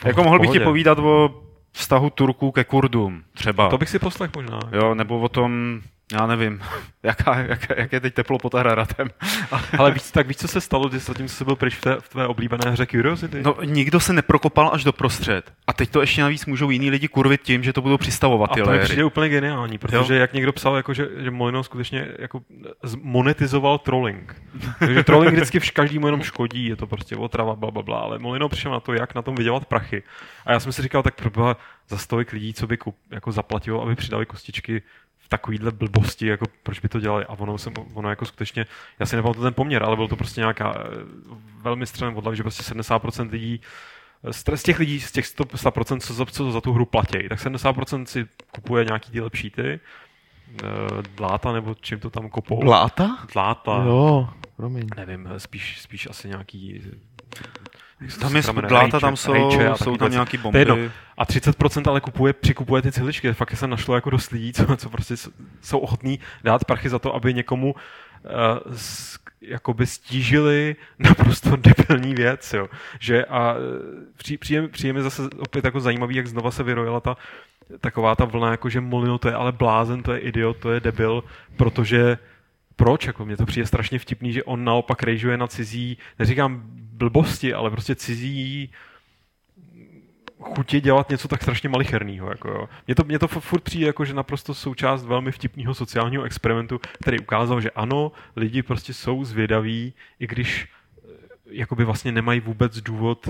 No, 0.03 0.07
jako 0.07 0.23
mohl 0.23 0.39
bych 0.39 0.51
ti 0.51 0.59
povídat 0.59 0.99
o 0.99 1.43
vztahu 1.71 2.09
Turků 2.09 2.51
ke 2.51 2.63
Kurdům, 2.63 3.23
třeba. 3.33 3.69
To 3.69 3.77
bych 3.77 3.89
si 3.89 3.99
poslech 3.99 4.31
možná. 4.35 4.59
Jo, 4.71 4.95
nebo 4.95 5.19
o 5.19 5.29
tom, 5.29 5.81
já 6.11 6.27
nevím, 6.27 6.61
jaká, 7.03 7.35
jak, 7.39 7.67
jak 7.77 7.93
je 7.93 7.99
teď 7.99 8.13
teplo 8.13 8.37
pod 8.37 8.53
Hararatem. 8.53 9.09
Ale 9.77 9.91
víc, 9.91 10.11
tak 10.11 10.27
víš, 10.27 10.37
co 10.37 10.47
se 10.47 10.61
stalo, 10.61 10.89
když 10.89 11.03
zatím 11.03 11.27
se 11.29 11.45
byl 11.45 11.55
pryč 11.55 11.75
v 11.75 11.81
té, 11.81 11.95
v 11.99 12.09
tvé 12.09 12.27
oblíbené 12.27 12.71
hře 12.71 12.85
Curiosity? 12.85 13.41
No, 13.43 13.55
nikdo 13.63 13.99
se 13.99 14.13
neprokopal 14.13 14.69
až 14.73 14.83
do 14.83 14.93
prostřed. 14.93 15.53
A 15.67 15.73
teď 15.73 15.89
to 15.89 16.01
ještě 16.01 16.21
navíc 16.21 16.45
můžou 16.45 16.69
jiní 16.69 16.89
lidi 16.89 17.07
kurvit 17.07 17.41
tím, 17.41 17.63
že 17.63 17.73
to 17.73 17.81
budou 17.81 17.97
přistavovat 17.97 18.51
a 18.51 18.53
ty 18.53 18.61
to 18.61 18.65
mi 18.65 18.71
léry. 18.71 18.83
přijde 18.85 19.03
úplně 19.03 19.29
geniální, 19.29 19.77
protože 19.77 20.15
jak 20.15 20.33
někdo 20.33 20.53
psal, 20.53 20.75
jako, 20.75 20.93
že, 20.93 21.07
že 21.17 21.31
Molino 21.31 21.63
skutečně 21.63 22.07
jako 22.19 22.41
monetizoval 23.01 23.77
trolling. 23.77 24.41
Takže 24.79 25.03
trolling 25.03 25.33
vždycky 25.33 25.59
vš- 25.59 25.71
každému 25.73 26.07
jenom 26.07 26.23
škodí, 26.23 26.65
je 26.65 26.75
to 26.75 26.87
prostě 26.87 27.15
otrava, 27.15 27.55
bla, 27.55 27.71
bla, 27.71 27.83
bla, 27.83 27.99
ale 27.99 28.19
Molino 28.19 28.49
přišel 28.49 28.71
na 28.71 28.79
to, 28.79 28.93
jak 28.93 29.15
na 29.15 29.21
tom 29.21 29.35
vydělat 29.35 29.65
prachy. 29.65 30.03
A 30.45 30.51
já 30.51 30.59
jsem 30.59 30.71
si 30.71 30.81
říkal, 30.81 31.03
tak 31.03 31.15
proboha, 31.15 31.57
za 31.89 31.97
stolik 31.97 32.31
lidí, 32.31 32.53
co 32.53 32.67
by 32.67 32.77
kup, 32.77 32.95
jako 33.11 33.31
zaplatilo, 33.31 33.81
aby 33.81 33.95
přidali 33.95 34.25
kostičky 34.25 34.79
v 34.79 35.02
takovýhle 35.37 35.71
blbosti, 35.71 36.27
jako 36.27 36.45
proč 36.63 36.79
by 36.79 36.89
to 36.89 36.99
dělali. 36.99 37.25
A 37.25 37.33
ono, 37.33 37.57
se, 37.57 37.71
ono 37.93 38.09
jako 38.09 38.25
skutečně, 38.25 38.65
já 38.99 39.05
si 39.05 39.15
nepamatuju 39.15 39.43
ten 39.43 39.53
poměr, 39.53 39.83
ale 39.83 39.95
byl 39.95 40.07
to 40.07 40.15
prostě 40.15 40.41
nějaká 40.41 40.73
eh, 40.77 40.89
velmi 41.61 41.85
střelem 41.85 42.17
odlav, 42.17 42.35
že 42.35 42.43
prostě 42.43 42.73
70% 42.73 43.29
lidí 43.31 43.61
z 44.31 44.43
z 44.55 44.63
těch 44.63 44.79
lidí, 44.79 44.99
z 44.99 45.11
těch 45.11 45.25
100%, 45.25 45.99
co 45.99 46.13
za, 46.13 46.25
co 46.25 46.51
za 46.51 46.61
tu 46.61 46.73
hru 46.73 46.85
platí, 46.85 47.29
tak 47.29 47.39
70% 47.39 48.05
si 48.05 48.25
kupuje 48.51 48.85
nějaký 48.85 49.11
ty 49.11 49.21
lepší 49.21 49.49
ty, 49.49 49.79
eh, 50.63 50.67
dláta 51.15 51.51
nebo 51.51 51.75
čím 51.81 51.99
to 51.99 52.09
tam 52.09 52.29
kopou. 52.29 52.63
Láta? 52.63 53.17
Dláta. 53.33 53.83
Jo, 53.85 54.29
promiň. 54.55 54.87
Nevím, 54.97 55.29
spíš, 55.37 55.81
spíš 55.81 56.07
asi 56.09 56.27
nějaký 56.27 56.81
Tam 58.19 58.35
je 58.35 58.43
sakra, 58.43 58.67
dláta, 58.67 58.85
rejče- 58.85 58.99
tam 58.99 59.17
jsou, 59.17 59.33
rejče 59.33 59.67
a 59.67 59.75
jsou 59.75 59.97
tam 59.97 60.11
nějaký 60.11 60.37
je 60.53 60.59
jedno. 60.59 60.75
bomby. 60.75 60.91
A 61.17 61.25
30% 61.25 61.89
ale 61.89 62.01
kupuje, 62.01 62.33
přikupuje 62.33 62.81
ty 62.81 62.91
cihličky. 62.91 63.33
Fakt 63.33 63.57
se 63.57 63.67
našlo 63.67 63.95
jako 63.95 64.09
dost 64.09 64.31
lidí, 64.31 64.53
co, 64.53 64.77
co 64.77 64.89
prostě 64.89 65.15
jsou 65.61 65.79
ochotní 65.79 66.19
dát 66.43 66.65
prachy 66.65 66.89
za 66.89 66.99
to, 66.99 67.15
aby 67.15 67.33
někomu 67.33 67.75
uh, 67.75 68.75
jakoby 69.41 69.87
stížili 69.87 70.75
naprosto 70.99 71.55
debilní 71.55 72.13
věc, 72.13 72.53
jo. 72.53 72.67
Že 72.99 73.25
a 73.25 73.55
eh, 73.55 73.59
při, 74.17 74.37
přijde, 74.37 74.67
přijde 74.67 74.93
mi 74.93 75.01
zase 75.01 75.21
opět 75.39 75.65
jako 75.65 75.79
zajímavý, 75.79 76.15
jak 76.15 76.27
znova 76.27 76.51
se 76.51 76.63
vyrojila 76.63 76.99
ta 76.99 77.17
taková 77.81 78.15
ta 78.15 78.25
vlna, 78.25 78.51
jako 78.51 78.69
že 78.69 78.81
Molino 78.81 79.17
to 79.17 79.27
je 79.27 79.33
ale 79.33 79.51
blázen, 79.51 80.03
to 80.03 80.13
je 80.13 80.19
idiot, 80.19 80.57
to 80.57 80.71
je 80.71 80.79
debil, 80.79 81.23
protože 81.57 82.17
proč? 82.75 83.07
Jako 83.07 83.25
mně 83.25 83.37
to 83.37 83.45
přijde 83.45 83.67
strašně 83.67 83.99
vtipný, 83.99 84.33
že 84.33 84.43
on 84.43 84.63
naopak 84.63 85.03
rejžuje 85.03 85.37
na 85.37 85.47
cizí, 85.47 85.97
neříkám 86.19 86.63
blbosti, 86.75 87.53
ale 87.53 87.71
prostě 87.71 87.95
cizí 87.95 88.69
chutě 90.43 90.81
dělat 90.81 91.09
něco 91.09 91.27
tak 91.27 91.41
strašně 91.41 91.69
malichernýho. 91.69 92.29
Jako 92.29 92.49
jo. 92.49 92.69
Mně 92.87 92.95
to, 92.95 93.03
mně 93.03 93.19
to 93.19 93.27
furt 93.27 93.61
přijde 93.61 93.85
jako, 93.85 94.05
že 94.05 94.13
naprosto 94.13 94.53
součást 94.53 95.05
velmi 95.05 95.31
vtipného 95.31 95.73
sociálního 95.73 96.23
experimentu, 96.23 96.79
který 97.01 97.19
ukázal, 97.19 97.61
že 97.61 97.71
ano, 97.71 98.11
lidi 98.35 98.63
prostě 98.63 98.93
jsou 98.93 99.23
zvědaví, 99.23 99.93
i 100.19 100.27
když 100.27 100.67
eh, 100.67 101.09
jakoby 101.45 101.83
vlastně 101.85 102.11
nemají 102.11 102.39
vůbec 102.39 102.81
důvod 102.81 103.29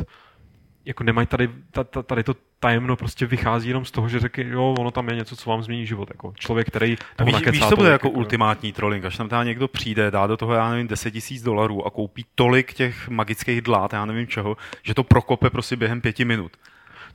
jako 0.86 1.04
nemají 1.04 1.28
tady, 1.28 1.50
ta- 1.72 1.84
ta- 1.84 2.04
tady 2.04 2.24
to 2.24 2.36
tajemno 2.60 2.96
prostě 2.96 3.26
vychází 3.26 3.68
jenom 3.68 3.86
z 3.86 3.92
toho, 3.92 4.10
že 4.10 4.20
řekne, 4.20 4.44
jo, 4.44 4.76
ono 4.80 4.92
tam 4.92 5.10
je 5.10 5.16
něco, 5.16 5.36
co 5.36 5.50
vám 5.50 5.64
změní 5.64 5.86
život. 5.86 6.10
Jako 6.10 6.34
člověk, 6.38 6.68
který 6.68 6.98
toho 7.16 7.28
Víš, 7.28 7.48
víš, 7.48 7.60
co 7.60 7.66
bude 7.68 7.76
tolik, 7.76 7.92
jako 7.92 8.10
ultimátní 8.10 8.72
trolling, 8.72 9.06
až 9.06 9.18
tam 9.18 9.30
teda 9.30 9.44
někdo 9.44 9.68
přijde, 9.68 10.12
dá 10.12 10.28
do 10.28 10.38
toho, 10.38 10.54
já 10.54 10.70
nevím, 10.70 10.88
10 10.88 11.12
tisíc 11.12 11.44
dolarů 11.44 11.86
a 11.86 11.90
koupí 11.90 12.26
tolik 12.36 12.74
těch 12.74 13.10
magických 13.10 13.62
dlát, 13.62 13.94
já 13.94 14.06
nevím 14.06 14.28
čeho, 14.28 14.58
že 14.84 14.94
to 14.94 15.04
prokope 15.04 15.50
prostě 15.50 15.76
během 15.76 16.02
pěti 16.02 16.26
minut. 16.26 16.52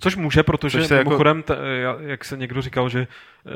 Což 0.01 0.16
může, 0.16 0.42
protože 0.42 0.78
Což 0.78 0.86
se 0.86 0.96
jako- 0.96 1.11
mimochodem, 1.11 1.42
t- 1.42 1.57
ja- 1.82 1.96
jak 2.01 2.24
se 2.24 2.36
někdo 2.36 2.62
říkal, 2.62 2.88
že, 2.88 3.07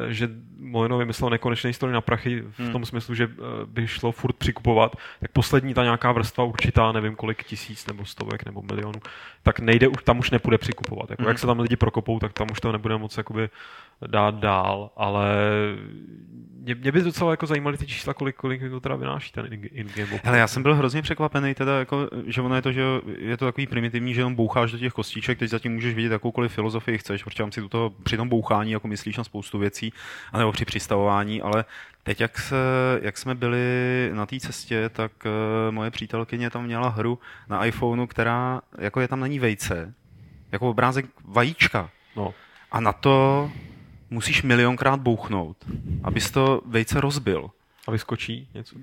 eh, 0.08 0.12
že 0.12 0.28
Molino 0.58 0.98
vymyslel 0.98 1.30
nekonečný 1.30 1.72
stroj 1.72 1.92
na 1.92 2.00
prachy 2.00 2.40
v 2.40 2.58
Hmm. 2.58 2.72
tom 2.72 2.84
smyslu, 2.84 3.14
že 3.14 3.24
eh, 3.24 3.36
by 3.66 3.86
šlo 3.88 4.12
furt 4.12 4.36
přikupovat, 4.36 4.96
tak 5.20 5.30
poslední 5.32 5.74
ta 5.74 5.82
nějaká 5.82 6.12
vrstva 6.12 6.44
určitá, 6.44 6.92
nevím 6.92 7.16
kolik 7.16 7.44
tisíc 7.44 7.86
nebo 7.86 8.04
stovek 8.04 8.44
nebo 8.46 8.62
milionů, 8.62 9.00
tak 9.42 9.60
nejde, 9.60 9.86
tam 10.04 10.18
už 10.18 10.30
nepůjde 10.30 10.58
přikupovat. 10.58 11.10
Jako, 11.10 11.22
Hmm. 11.22 11.28
Jak 11.28 11.38
se 11.38 11.46
tam 11.46 11.60
lidi 11.60 11.76
prokopou, 11.76 12.18
tak 12.18 12.32
tam 12.32 12.46
už 12.52 12.60
to 12.60 12.72
nebude 12.72 12.96
moc 12.98 13.16
jakoby 13.16 13.48
dát 14.06 14.34
dál, 14.34 14.90
ale 14.96 15.34
mě, 16.62 16.74
mě 16.74 16.92
by 16.92 17.02
docela 17.02 17.30
jako 17.30 17.46
zajímaly 17.46 17.78
ty 17.78 17.86
čísla, 17.86 18.14
kolik, 18.14 18.36
kolik 18.36 18.60
to 18.70 18.80
teda 18.80 18.96
vynáší 18.96 19.32
ten 19.32 19.46
in- 19.52 19.68
in-game. 19.72 20.20
Hele, 20.24 20.38
já 20.38 20.46
jsem 20.46 20.62
byl 20.62 20.74
hrozně 20.74 21.02
překvapený, 21.02 21.54
teda 21.54 21.78
jako, 21.78 22.08
že 22.26 22.42
ono 22.42 22.54
je 22.54 22.62
to, 22.62 22.72
že 22.72 22.82
je 23.18 23.36
to 23.36 23.44
takový 23.44 23.66
primitivní, 23.66 24.14
že 24.14 24.20
jenom 24.20 24.34
boucháš 24.34 24.72
do 24.72 24.78
těch 24.78 24.92
kostiček, 24.92 25.38
teď 25.38 25.50
zatím 25.50 25.72
můžeš 25.72 25.94
vidět 25.94 26.12
jakoukoliv 26.12 26.52
filozofii 26.52 26.98
chceš, 26.98 27.24
protože 27.24 27.38
tam 27.38 27.52
si 27.52 27.68
toho, 27.68 27.90
při 28.02 28.16
tom 28.16 28.28
bouchání 28.28 28.72
jako 28.72 28.88
myslíš 28.88 29.16
na 29.16 29.24
spoustu 29.24 29.58
věcí, 29.58 29.92
anebo 30.32 30.52
při 30.52 30.64
přistavování, 30.64 31.42
ale 31.42 31.64
teď, 32.02 32.20
jak, 32.20 32.38
se, 32.38 32.56
jak 33.02 33.18
jsme 33.18 33.34
byli 33.34 34.10
na 34.14 34.26
té 34.26 34.40
cestě, 34.40 34.88
tak 34.88 35.12
uh, 35.24 35.74
moje 35.74 35.90
přítelkyně 35.90 36.50
tam 36.50 36.64
měla 36.64 36.88
hru 36.88 37.18
na 37.48 37.64
iPhoneu, 37.64 38.06
která, 38.06 38.60
jako 38.78 39.00
je 39.00 39.08
tam 39.08 39.20
na 39.20 39.26
ní 39.26 39.38
vejce, 39.38 39.94
jako 40.52 40.70
obrázek 40.70 41.06
vajíčka. 41.24 41.90
No. 42.16 42.34
A 42.72 42.80
na 42.80 42.92
to 42.92 43.50
musíš 44.12 44.42
milionkrát 44.42 45.00
bouchnout, 45.00 45.56
abys 46.04 46.30
to 46.30 46.60
vejce 46.66 47.00
rozbil. 47.00 47.50
A 47.86 47.90
vyskočí 47.90 48.48
něco? 48.54 48.76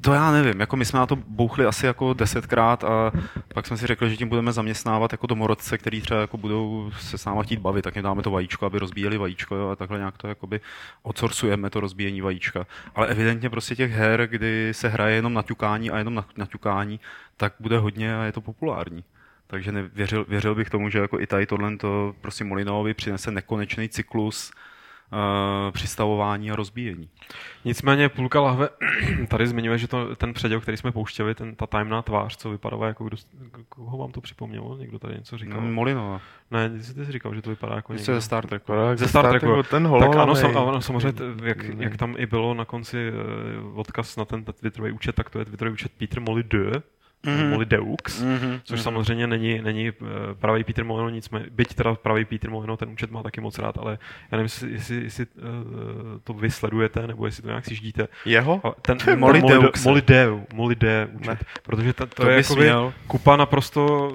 To 0.00 0.12
já 0.12 0.32
nevím, 0.32 0.60
jako 0.60 0.76
my 0.76 0.84
jsme 0.84 0.98
na 0.98 1.06
to 1.06 1.16
bouchli 1.16 1.66
asi 1.66 1.86
jako 1.86 2.14
desetkrát 2.14 2.84
a 2.84 3.12
pak 3.54 3.66
jsme 3.66 3.76
si 3.76 3.86
řekli, 3.86 4.10
že 4.10 4.16
tím 4.16 4.28
budeme 4.28 4.52
zaměstnávat 4.52 5.12
jako 5.12 5.26
domorodce, 5.26 5.78
který 5.78 6.00
třeba 6.00 6.20
jako 6.20 6.36
budou 6.36 6.90
se 7.00 7.18
s 7.18 7.24
náma 7.24 7.42
chtít 7.42 7.58
bavit, 7.58 7.82
tak 7.82 7.96
jim 7.96 8.02
dáme 8.02 8.22
to 8.22 8.30
vajíčko, 8.30 8.66
aby 8.66 8.78
rozbíjeli 8.78 9.18
vajíčko 9.18 9.54
jo, 9.54 9.68
a 9.68 9.76
takhle 9.76 9.98
nějak 9.98 10.18
to 10.18 10.28
jakoby 10.28 10.60
odsorcujeme 11.02 11.70
to 11.70 11.80
rozbíjení 11.80 12.20
vajíčka. 12.20 12.66
Ale 12.94 13.06
evidentně 13.06 13.50
prostě 13.50 13.76
těch 13.76 13.92
her, 13.92 14.26
kdy 14.30 14.74
se 14.74 14.88
hraje 14.88 15.14
jenom 15.14 15.34
na 15.34 15.42
ťukání 15.42 15.90
a 15.90 15.98
jenom 15.98 16.14
na, 16.14 16.24
na 16.36 16.46
ťukání, 16.46 17.00
tak 17.36 17.54
bude 17.60 17.78
hodně 17.78 18.16
a 18.16 18.24
je 18.24 18.32
to 18.32 18.40
populární. 18.40 19.04
Takže 19.46 19.72
nevěřil, 19.72 20.24
věřil 20.28 20.54
bych 20.54 20.70
tomu, 20.70 20.90
že 20.90 20.98
jako 20.98 21.20
i 21.20 21.26
tady 21.26 21.46
tohle 21.46 21.76
to 21.76 22.14
prostě 22.20 22.44
Molinovi 22.44 22.94
přinese 22.94 23.30
nekonečný 23.30 23.88
cyklus 23.88 24.50
uh, 25.12 25.72
přistavování 25.72 26.50
a 26.50 26.56
rozbíjení. 26.56 27.08
Nicméně 27.64 28.08
půlka 28.08 28.40
lahve 28.40 28.68
tady 29.28 29.46
zmiňuje, 29.46 29.78
že 29.78 29.88
to, 29.88 30.16
ten 30.16 30.32
předěl, 30.34 30.60
který 30.60 30.76
jsme 30.76 30.92
pouštěli, 30.92 31.34
ten, 31.34 31.54
ta 31.54 31.66
tajemná 31.66 32.02
tvář, 32.02 32.36
co 32.36 32.50
vypadala 32.50 32.86
jako 32.86 33.04
kdo, 33.04 33.16
koho 33.68 33.98
vám 33.98 34.12
to 34.12 34.20
připomnělo? 34.20 34.76
Někdo 34.76 34.98
tady 34.98 35.14
něco 35.14 35.38
říkal? 35.38 35.60
No, 35.60 35.68
Molinova. 35.72 36.20
Ne, 36.50 36.70
ty 36.70 36.82
jsi, 36.82 36.94
ty 36.94 37.04
jsi 37.06 37.12
říkal, 37.12 37.34
že 37.34 37.42
to 37.42 37.50
vypadá 37.50 37.74
jako 37.74 37.92
Něco 37.92 38.10
někdo. 38.10 38.20
ze 38.20 38.24
Star 38.26 38.46
Treku. 38.46 38.72
Ze 38.94 39.08
Star 39.08 39.28
Treku. 39.28 39.62
Ten 39.62 39.82
Tak 39.82 39.90
holohlavej. 39.90 40.22
ano, 40.22 40.34
sam, 40.36 40.56
ano, 40.68 40.80
samozřejmě, 40.80 41.12
jak, 41.42 41.64
jak, 41.78 41.96
tam 41.96 42.14
i 42.18 42.26
bylo 42.26 42.54
na 42.54 42.64
konci 42.64 43.12
uh, 43.68 43.78
odkaz 43.78 44.16
na 44.16 44.24
ten 44.24 44.44
Twitterový 44.44 44.92
účet, 44.92 45.14
tak 45.14 45.30
to 45.30 45.38
je 45.38 45.44
Twitterový 45.44 45.72
účet 45.74 45.92
Peter 45.98 46.20
Molyneux, 46.20 46.82
Mhm. 47.26 47.36
mm-hmm. 47.36 47.50
Molydeux, 47.50 48.20
Mhm, 48.22 48.60
což 48.64 48.78
mhm. 48.78 48.84
samozřejmě 48.84 49.26
není, 49.26 49.60
není 49.62 49.90
uh, 49.90 50.06
pravý 50.40 50.64
Peter 50.64 50.84
Molino, 50.84 51.08
nicméně, 51.10 51.46
byť 51.50 51.74
teda 51.74 51.94
pravý 51.94 52.24
Peter 52.24 52.50
Molino 52.50 52.76
ten 52.76 52.88
účet 52.88 53.10
má 53.10 53.22
taky 53.22 53.40
moc 53.40 53.58
rád, 53.58 53.78
ale 53.78 53.98
já 54.32 54.36
nevím, 54.38 54.44
jestli, 54.44 54.72
jestli, 54.72 54.96
jestli 55.04 55.26
uh, 55.36 55.42
to 56.24 56.32
vy 56.32 56.50
sledujete, 56.50 57.06
nebo 57.06 57.26
jestli 57.26 57.42
to 57.42 57.48
nějak 57.48 57.64
si 57.64 57.74
ždíte. 57.74 58.08
Jeho? 58.24 58.60
Ten, 58.82 58.98
ten 58.98 59.18
Molydeux. 59.18 59.84
Molydeux, 59.84 60.46
Molydeux 60.54 61.10
účet, 61.12 61.26
Ne. 61.30 61.38
protože 61.62 61.92
ta, 61.92 62.06
to, 62.06 62.22
To 62.22 62.30
je 62.30 62.42
měl. 62.56 62.92
kupa 63.06 63.36
naprosto 63.36 64.08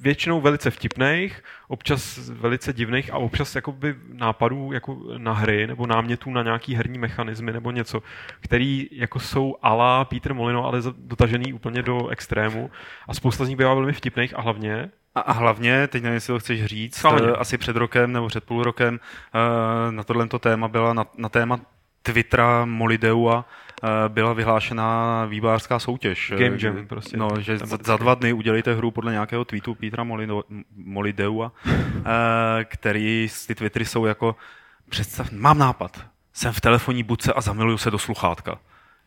většinou 0.00 0.40
velice 0.40 0.70
vtipných, 0.70 1.42
občas 1.68 2.18
velice 2.28 2.72
divných 2.72 3.12
a 3.12 3.16
občas 3.16 3.54
jakoby 3.54 3.94
nápadů 4.12 4.72
jako 4.72 4.98
na 5.18 5.32
hry 5.32 5.66
nebo 5.66 5.86
námětů 5.86 6.30
na 6.30 6.42
nějaký 6.42 6.74
herní 6.74 6.98
mechanismy 6.98 7.52
nebo 7.52 7.70
něco, 7.70 8.02
který 8.40 8.88
jako 8.92 9.20
jsou 9.20 9.56
ala 9.62 10.04
Peter 10.04 10.34
Molino, 10.34 10.64
ale 10.66 10.80
dotažený 10.98 11.52
úplně 11.52 11.82
do 11.82 12.08
extrému 12.08 12.70
a 13.08 13.14
spousta 13.14 13.44
z 13.44 13.48
nich 13.48 13.58
bývá 13.58 13.74
velmi 13.74 13.92
vtipných 13.92 14.38
a 14.38 14.40
hlavně 14.40 14.90
A, 15.14 15.20
a 15.20 15.32
hlavně, 15.32 15.86
teď 15.86 16.02
nevím, 16.02 16.14
jestli 16.14 16.32
to 16.34 16.38
chceš 16.38 16.64
říct, 16.64 17.02
Hlavně. 17.02 17.28
eh, 17.28 17.32
asi 17.32 17.58
před 17.58 17.76
rokem 17.76 18.12
nebo 18.12 18.28
před 18.28 18.44
půl 18.44 18.62
rokem 18.64 19.00
eh, 19.34 19.92
na 19.92 20.04
tohle 20.04 20.28
téma 20.28 20.68
byla 20.68 20.92
na, 20.92 21.06
na 21.18 21.28
téma 21.28 21.60
Twittera 22.02 22.64
Molideua 22.64 23.44
byla 24.08 24.32
vyhlášená 24.32 25.24
vývojářská 25.24 25.78
soutěž. 25.78 26.32
Game 26.36 26.56
Eh, 26.62 26.66
Jam 26.66 26.86
prostě. 26.86 27.16
No, 27.16 27.28
že 27.40 27.58
za, 27.58 27.96
dva 27.96 28.14
dny 28.14 28.32
udělejte 28.32 28.74
hru 28.74 28.90
podle 28.90 29.12
nějakého 29.12 29.44
tweetu 29.44 29.74
Petra 29.74 30.04
Molino, 30.04 30.42
Molideua, 30.76 31.52
eh, 31.66 32.64
který 32.64 33.28
ty 33.46 33.54
Twittery 33.54 33.84
jsou 33.84 34.06
jako 34.06 34.36
představ, 34.88 35.32
mám 35.32 35.58
nápad, 35.58 36.04
jsem 36.32 36.52
v 36.52 36.60
telefonní 36.60 37.02
budce 37.02 37.32
a 37.32 37.40
zamiluju 37.40 37.78
se 37.78 37.90
do 37.90 37.98
sluchátka. 37.98 38.58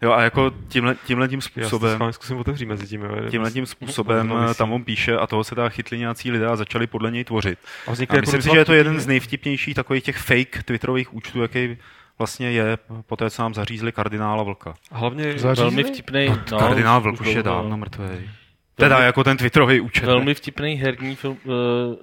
Jo, 0.02 0.12
a 0.12 0.22
jako 0.22 0.52
tímhle, 0.68 0.96
tímhle 1.06 1.28
tím 1.28 1.38
já 1.38 1.42
si 1.44 1.50
způsobem 1.50 1.94
schválně 1.94 2.14
zkusím 2.14 2.38
otevřít 2.38 2.66
mezi 2.66 2.88
tím. 2.88 3.02
Jo. 3.02 3.30
tímhle 3.30 3.52
tím 3.52 3.66
způsobem 3.76 4.34
tam 4.58 4.72
on 4.72 4.84
píše 4.84 5.18
a 5.18 5.28
toho 5.28 5.44
se 5.44 5.56
teda 5.56 5.70
chytli 5.70 6.00
nějací 6.00 6.32
lidé 6.32 6.48
a 6.48 6.56
začali 6.56 6.88
podle 6.88 7.12
něj 7.12 7.24
tvořit. 7.24 7.60
A, 7.88 7.90
A 7.90 7.94
vznikly 7.94 8.22
myslím 8.22 8.42
si, 8.42 8.48
docela 8.48 8.56
že 8.56 8.60
je 8.62 8.66
to 8.66 8.74
jeden 8.74 9.00
z 9.00 9.08
nejvtipnějších 9.08 9.76
takových 9.76 10.04
těch 10.04 10.18
fake 10.18 10.64
twitterových 10.64 11.14
účtů, 11.14 11.42
jaký 11.42 11.78
vlastně 12.18 12.52
je, 12.52 12.78
po 13.06 13.16
té, 13.16 13.30
co 13.30 13.42
nám 13.42 13.54
zařízli 13.54 13.92
kardinála 13.92 14.44
Vlka. 14.44 14.74
A 14.92 14.98
hlavně 14.98 15.40
Zařízli? 15.40 15.64
Velmi 15.66 15.84
vtipný. 15.84 16.28
No, 16.52 16.60
Kardinál 16.60 16.98
už- 17.00 17.04
Vlk 17.04 17.22
už 17.22 17.28
je 17.28 17.44
dávno 17.44 17.78
mrtvý. 17.78 18.30
Teda 18.76 19.00
jako 19.00 19.24
ten 19.24 19.38
twitterový 19.38 19.80
účet. 19.82 20.02
ne? 20.02 20.08
Velmi 20.08 20.34
vtipný 20.34 20.76
herní 20.76 21.16
film, 21.16 21.38
uh, 21.46 21.54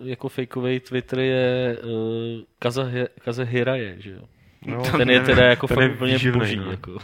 jako 0.08 0.28
fakeový 0.28 0.80
Twitter 0.80 1.18
je 1.20 1.76
uh, 1.82 1.90
Kaza, 2.58 2.82
Kaze 3.24 3.44
Hiraje, 3.44 3.96
že 4.00 4.10
jo? 4.10 4.22
No, 4.66 4.82
Ten 4.98 5.10
je 5.10 5.20
teda 5.20 5.44
jako 5.44 5.66
ten 5.66 5.76
fakt 5.76 5.90
úplně 5.92 6.18
boží. 6.32 6.56
no. 6.56 6.70
Jako. 6.70 6.98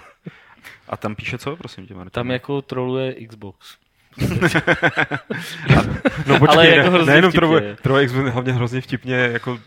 A 0.89 0.97
tam 0.97 1.15
píše 1.15 1.39
co, 1.39 1.57
prosím 1.57 1.87
tě, 1.87 1.95
Martin? 1.95 2.11
Tam 2.11 2.31
jako 2.31 2.63
troluje 2.63 3.15
Xbox. 3.27 3.77
No 6.27 6.39
počkej, 6.39 6.57
Ale 6.57 6.69
jako 6.69 6.91
ne, 6.91 6.91
hrozně 6.91 7.11
nejenom 7.11 7.33
troluje, 7.33 7.77
troluje 7.83 8.07
Xbox, 8.07 8.31
hlavně 8.31 8.53
hrozně 8.53 8.81
vtipně, 8.81 9.15
jako 9.15 9.59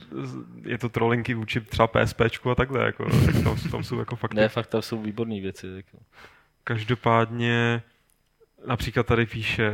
je 0.65 0.77
to 0.77 0.89
trolinky 0.89 1.33
vůči 1.33 1.61
třeba 1.61 1.87
PSPčku 1.87 2.51
a 2.51 2.55
takhle, 2.55 2.85
jako, 2.85 3.05
tam, 3.43 3.55
tam 3.71 3.83
jsou 3.83 3.99
jako 3.99 4.15
fakt. 4.15 4.33
Ne, 4.33 4.49
fakt 4.49 4.67
tam 4.67 4.81
jsou 4.81 5.01
výborné 5.01 5.41
věci. 5.41 5.67
Jako. 5.67 5.97
Každopádně 6.63 7.81
například 8.67 9.05
tady 9.05 9.25
píše, 9.25 9.71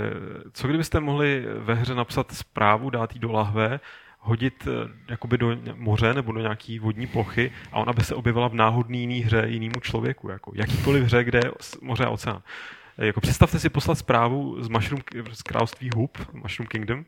co 0.53 0.67
kdybyste 0.67 0.99
mohli 0.99 1.45
ve 1.59 1.73
hře 1.73 1.95
napsat 1.95 2.32
zprávu, 2.32 2.89
dát 2.89 3.13
jí 3.13 3.19
do 3.19 3.32
lahve, 3.32 3.80
hodit 4.19 4.67
eh, 4.67 4.89
jakoby 5.09 5.38
do 5.38 5.57
moře 5.76 6.13
nebo 6.13 6.32
do 6.32 6.41
nějaký 6.41 6.80
vodní 6.80 7.07
plochy 7.07 7.51
a 7.71 7.80
ona 7.80 7.93
by 7.93 8.03
se 8.03 8.15
objevila 8.15 8.47
v 8.47 8.53
náhodný 8.53 8.99
jiný 8.99 9.19
hře 9.19 9.43
jinému 9.45 9.80
člověku, 9.82 10.30
jako 10.30 10.51
jakýkoliv 10.55 11.03
hře, 11.03 11.23
kde 11.23 11.39
je 11.43 11.51
moře 11.82 12.05
a 12.05 12.09
oceán. 12.09 12.41
Jako 12.98 13.22
představte 13.22 13.60
si 13.60 13.70
poslat 13.70 13.98
zprávu 13.98 14.64
z, 14.64 14.68
Mushroom, 14.68 15.02
z 15.34 15.41
království 15.41 15.89
Hub, 15.96 16.18
Mushroom 16.34 16.68
Kingdom, 16.68 17.06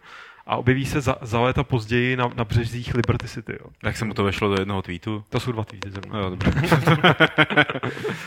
a 0.48 0.58
objeví 0.58 0.86
se 0.86 1.02
za, 1.02 1.16
za 1.22 1.40
léta 1.40 1.64
později 1.64 2.16
na, 2.16 2.32
na 2.36 2.44
březích 2.46 2.96
Liberty 2.96 3.28
City. 3.28 3.52
Jo. 3.52 3.70
Jak 3.84 3.98
se 3.98 4.06
mu 4.06 4.14
to 4.14 4.24
vešlo 4.24 4.56
do 4.56 4.62
jednoho 4.62 4.82
tweetu? 4.82 5.24
To 5.30 5.40
jsou 5.40 5.52
dva 5.52 5.64
tweety 5.64 5.92
zrovna. 5.92 6.20
Jo, 6.20 6.30
dobře. 6.30 6.52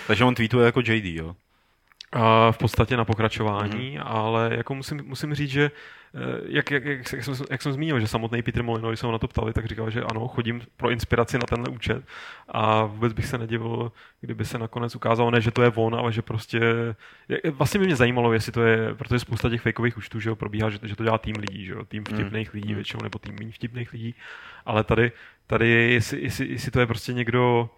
Takže 0.06 0.24
on 0.24 0.34
tweetuje 0.34 0.66
jako 0.66 0.80
JD, 0.80 1.04
jo? 1.04 1.36
A 2.12 2.52
v 2.52 2.58
podstatě 2.58 2.96
na 2.96 3.04
pokračování, 3.04 3.98
mm-hmm. 3.98 4.02
ale 4.04 4.50
jako 4.56 4.74
musím, 4.74 5.00
musím 5.04 5.34
říct, 5.34 5.50
že 5.50 5.70
eh, 6.14 6.18
jak, 6.46 6.70
jak, 6.70 6.84
jak, 6.84 7.12
jak, 7.12 7.24
jsem, 7.24 7.34
jak 7.50 7.62
jsem 7.62 7.72
zmínil, 7.72 8.00
že 8.00 8.06
samotný 8.06 8.42
Peter 8.42 8.62
Molino, 8.62 8.88
když 8.88 9.00
se 9.00 9.06
ho 9.06 9.12
na 9.12 9.18
to 9.18 9.28
ptali, 9.28 9.52
tak 9.52 9.66
říkal, 9.66 9.90
že 9.90 10.02
ano, 10.02 10.28
chodím 10.28 10.60
pro 10.76 10.90
inspiraci 10.90 11.38
na 11.38 11.44
tenhle 11.48 11.74
účet 11.74 12.04
a 12.48 12.84
vůbec 12.84 13.12
bych 13.12 13.26
se 13.26 13.38
nedivil, 13.38 13.92
kdyby 14.20 14.44
se 14.44 14.58
nakonec 14.58 14.96
ukázalo, 14.96 15.30
ne, 15.30 15.40
že 15.40 15.50
to 15.50 15.62
je 15.62 15.72
on, 15.74 15.94
ale 15.94 16.12
že 16.12 16.22
prostě, 16.22 16.60
vlastně 17.50 17.80
by 17.80 17.86
mě 17.86 17.96
zajímalo, 17.96 18.32
jestli 18.32 18.52
to 18.52 18.62
je, 18.62 18.94
protože 18.94 19.18
spousta 19.18 19.50
těch 19.50 19.62
fakeových 19.62 19.96
účtů, 19.96 20.20
že 20.20 20.28
jo, 20.28 20.36
probíhá, 20.36 20.70
že, 20.70 20.78
že 20.82 20.96
to 20.96 21.04
dělá 21.04 21.18
tým 21.18 21.36
lidí, 21.36 21.64
že 21.64 21.72
jo, 21.72 21.84
tým 21.84 22.04
mhm. 22.10 22.14
vtipných 22.14 22.54
lidí 22.54 22.74
většinou, 22.74 23.02
nebo 23.02 23.18
tým 23.18 23.34
méně 23.38 23.52
vtipných 23.52 23.92
lidí, 23.92 24.14
ale 24.66 24.84
tady, 24.84 25.12
tady 25.46 25.68
jestli, 25.68 26.22
jestli, 26.22 26.48
jestli 26.48 26.70
to 26.70 26.80
je 26.80 26.86
prostě 26.86 27.12
někdo, 27.12 27.70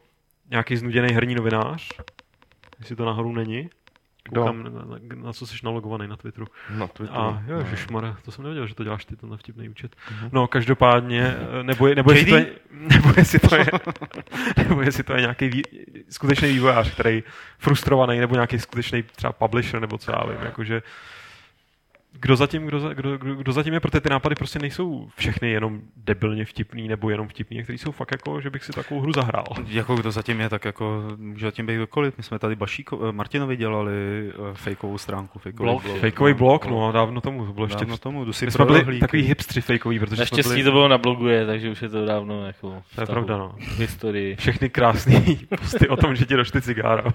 nějaký 0.51 0.77
znuděný 0.77 1.15
herní 1.15 1.35
novinář, 1.35 1.89
jestli 2.79 2.97
to 2.97 3.05
náhodou 3.05 3.33
není, 3.33 3.71
Koukám, 4.29 4.63
na, 4.63 4.71
na, 4.71 4.99
na, 5.15 5.33
co 5.33 5.47
jsi 5.47 5.57
nalogovaný 5.65 6.09
na 6.09 6.17
Twitteru. 6.17 6.47
Na 6.71 6.87
Twitteru. 6.87 7.21
A 7.21 7.43
jo, 7.47 7.65
no. 7.91 8.17
to 8.25 8.31
jsem 8.31 8.45
nevěděl, 8.45 8.67
že 8.67 8.75
to 8.75 8.85
děláš 8.85 9.05
ty, 9.05 9.17
ten 9.17 9.37
vtipný 9.37 9.69
účet. 9.69 9.97
Uh-huh. 9.97 10.29
No, 10.33 10.47
každopádně, 10.47 11.37
eh, 11.61 11.63
nebo, 11.63 11.89
nebo, 11.89 12.13
jestli 12.13 12.31
to 12.31 12.37
je, 12.37 12.47
nebo 12.89 13.13
jestli 13.17 13.39
to 13.39 13.57
je, 13.57 13.67
nebo 14.69 14.83
jestli 14.83 15.03
to 15.03 15.13
je 15.13 15.21
nějaký 15.21 15.49
vý, 15.49 15.63
skutečný 16.11 16.53
vývojář, 16.53 16.91
který 16.91 17.23
frustrovaný, 17.59 18.21
nebo 18.21 18.35
nějaký 18.35 18.59
skutečný 18.59 19.03
třeba 19.03 19.33
publisher, 19.33 19.81
nebo 19.81 19.99
co 19.99 20.13
já 20.13 20.27
vím, 20.27 20.39
jakože 20.43 20.83
kdo 22.21 22.37
zatím, 22.37 22.67
kdo, 22.67 22.95
kdo, 22.95 23.19
kdo, 23.19 23.35
kdo 23.35 23.53
zatím 23.53 23.75
je, 23.75 23.81
protože 23.81 24.01
ty 24.01 24.09
nápady 24.09 24.35
prostě 24.35 24.59
nejsou 24.59 25.09
všechny 25.17 25.51
jenom 25.51 25.81
debilně 25.97 26.45
vtipný 26.45 26.89
nebo 26.89 27.11
jenom 27.11 27.29
vtipný, 27.29 27.63
který 27.63 27.79
jsou 27.79 27.93
fakt 27.93 28.13
jako, 28.13 28.41
že 28.41 28.51
bych 28.51 28.65
si 28.65 28.73
takovou 28.73 29.01
hru 29.01 29.13
zahrál. 29.13 29.47
Jako 29.67 29.97
kdo 29.97 30.11
zatím 30.11 30.41
je, 30.41 30.49
tak 30.49 30.65
jako 30.65 31.05
může 31.17 31.47
zatím 31.47 31.67
být 31.67 31.77
kdokoliv. 31.77 32.15
My 32.17 32.23
jsme 32.23 32.39
tady 32.39 32.57
Bašíko, 32.57 33.09
eh, 33.09 33.13
Martinovi 33.13 33.57
dělali 33.57 33.93
uh, 34.39 34.55
fejkovou 34.55 34.99
stránku, 34.99 35.39
fejkový 35.39 35.67
blog. 35.67 35.83
blog. 35.83 35.99
Fejkový 35.99 36.35
blog, 36.35 36.67
no, 36.67 36.93
dávno 36.93 37.21
tomu, 37.21 37.47
to 37.47 37.53
bylo 37.53 37.67
ještě... 37.67 37.85
Dávno 37.85 37.99
tomu, 37.99 38.25
jdu 38.25 38.33
si 38.33 38.51
jsme 38.51 38.65
byli 38.65 39.01
takový 39.01 39.23
hipstři 39.23 39.61
fejkový, 39.61 39.99
protože 39.99 40.23
Naštěstí 40.23 40.51
byli... 40.51 40.65
to 40.65 40.71
bylo 40.71 40.89
na 40.89 40.99
blogu, 40.99 41.27
je, 41.27 41.47
takže 41.47 41.71
už 41.71 41.83
je 41.83 41.89
to 41.89 42.05
dávno 42.05 42.47
jako 42.47 42.83
To 42.95 43.01
je 43.01 43.07
pravda, 43.07 43.37
no. 43.37 43.55
V 43.59 43.79
historii. 43.79 44.37
Všechny 44.37 44.71
krásné 44.71 45.23
posty 45.61 45.89
o 45.89 45.97
tom, 45.97 46.15
že 46.15 46.27
ti 46.27 46.37
došly 46.37 46.63
cigára. 46.63 47.05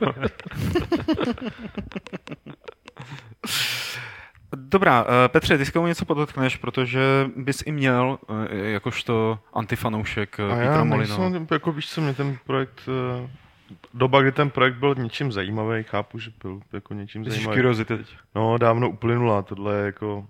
Dobrá, 4.56 5.06
eh, 5.26 5.30
Petře, 5.30 5.58
ty 5.58 5.66
s 5.66 5.74
něco 5.74 6.06
podotkneš, 6.06 6.58
protože 6.58 7.02
bys 7.36 7.64
i 7.66 7.72
měl, 7.72 8.20
eh, 8.50 8.58
jakožto 8.58 9.40
antifanoušek 9.54 10.40
eh, 10.40 10.54
A 10.54 10.56
já 10.56 10.84
nejsem, 10.84 11.48
jako 11.52 11.72
víš 11.72 11.90
co, 11.90 12.02
mě 12.02 12.14
ten 12.14 12.38
projekt, 12.46 12.82
doba, 13.94 14.22
kdy 14.22 14.32
ten 14.32 14.50
projekt 14.50 14.76
byl 14.76 14.96
něčím 14.98 15.32
zajímavý, 15.32 15.84
chápu, 15.84 16.20
že 16.20 16.32
byl 16.44 16.60
jako 16.74 16.94
něčím 16.94 17.26
Jsi 17.26 17.32
zajímavý. 17.32 17.86
teď. 17.86 18.16
No, 18.36 18.58
dávno 18.58 18.90
uplynula, 18.90 19.42
tohle 19.42 19.76
je 19.76 19.86
jako... 19.86 20.28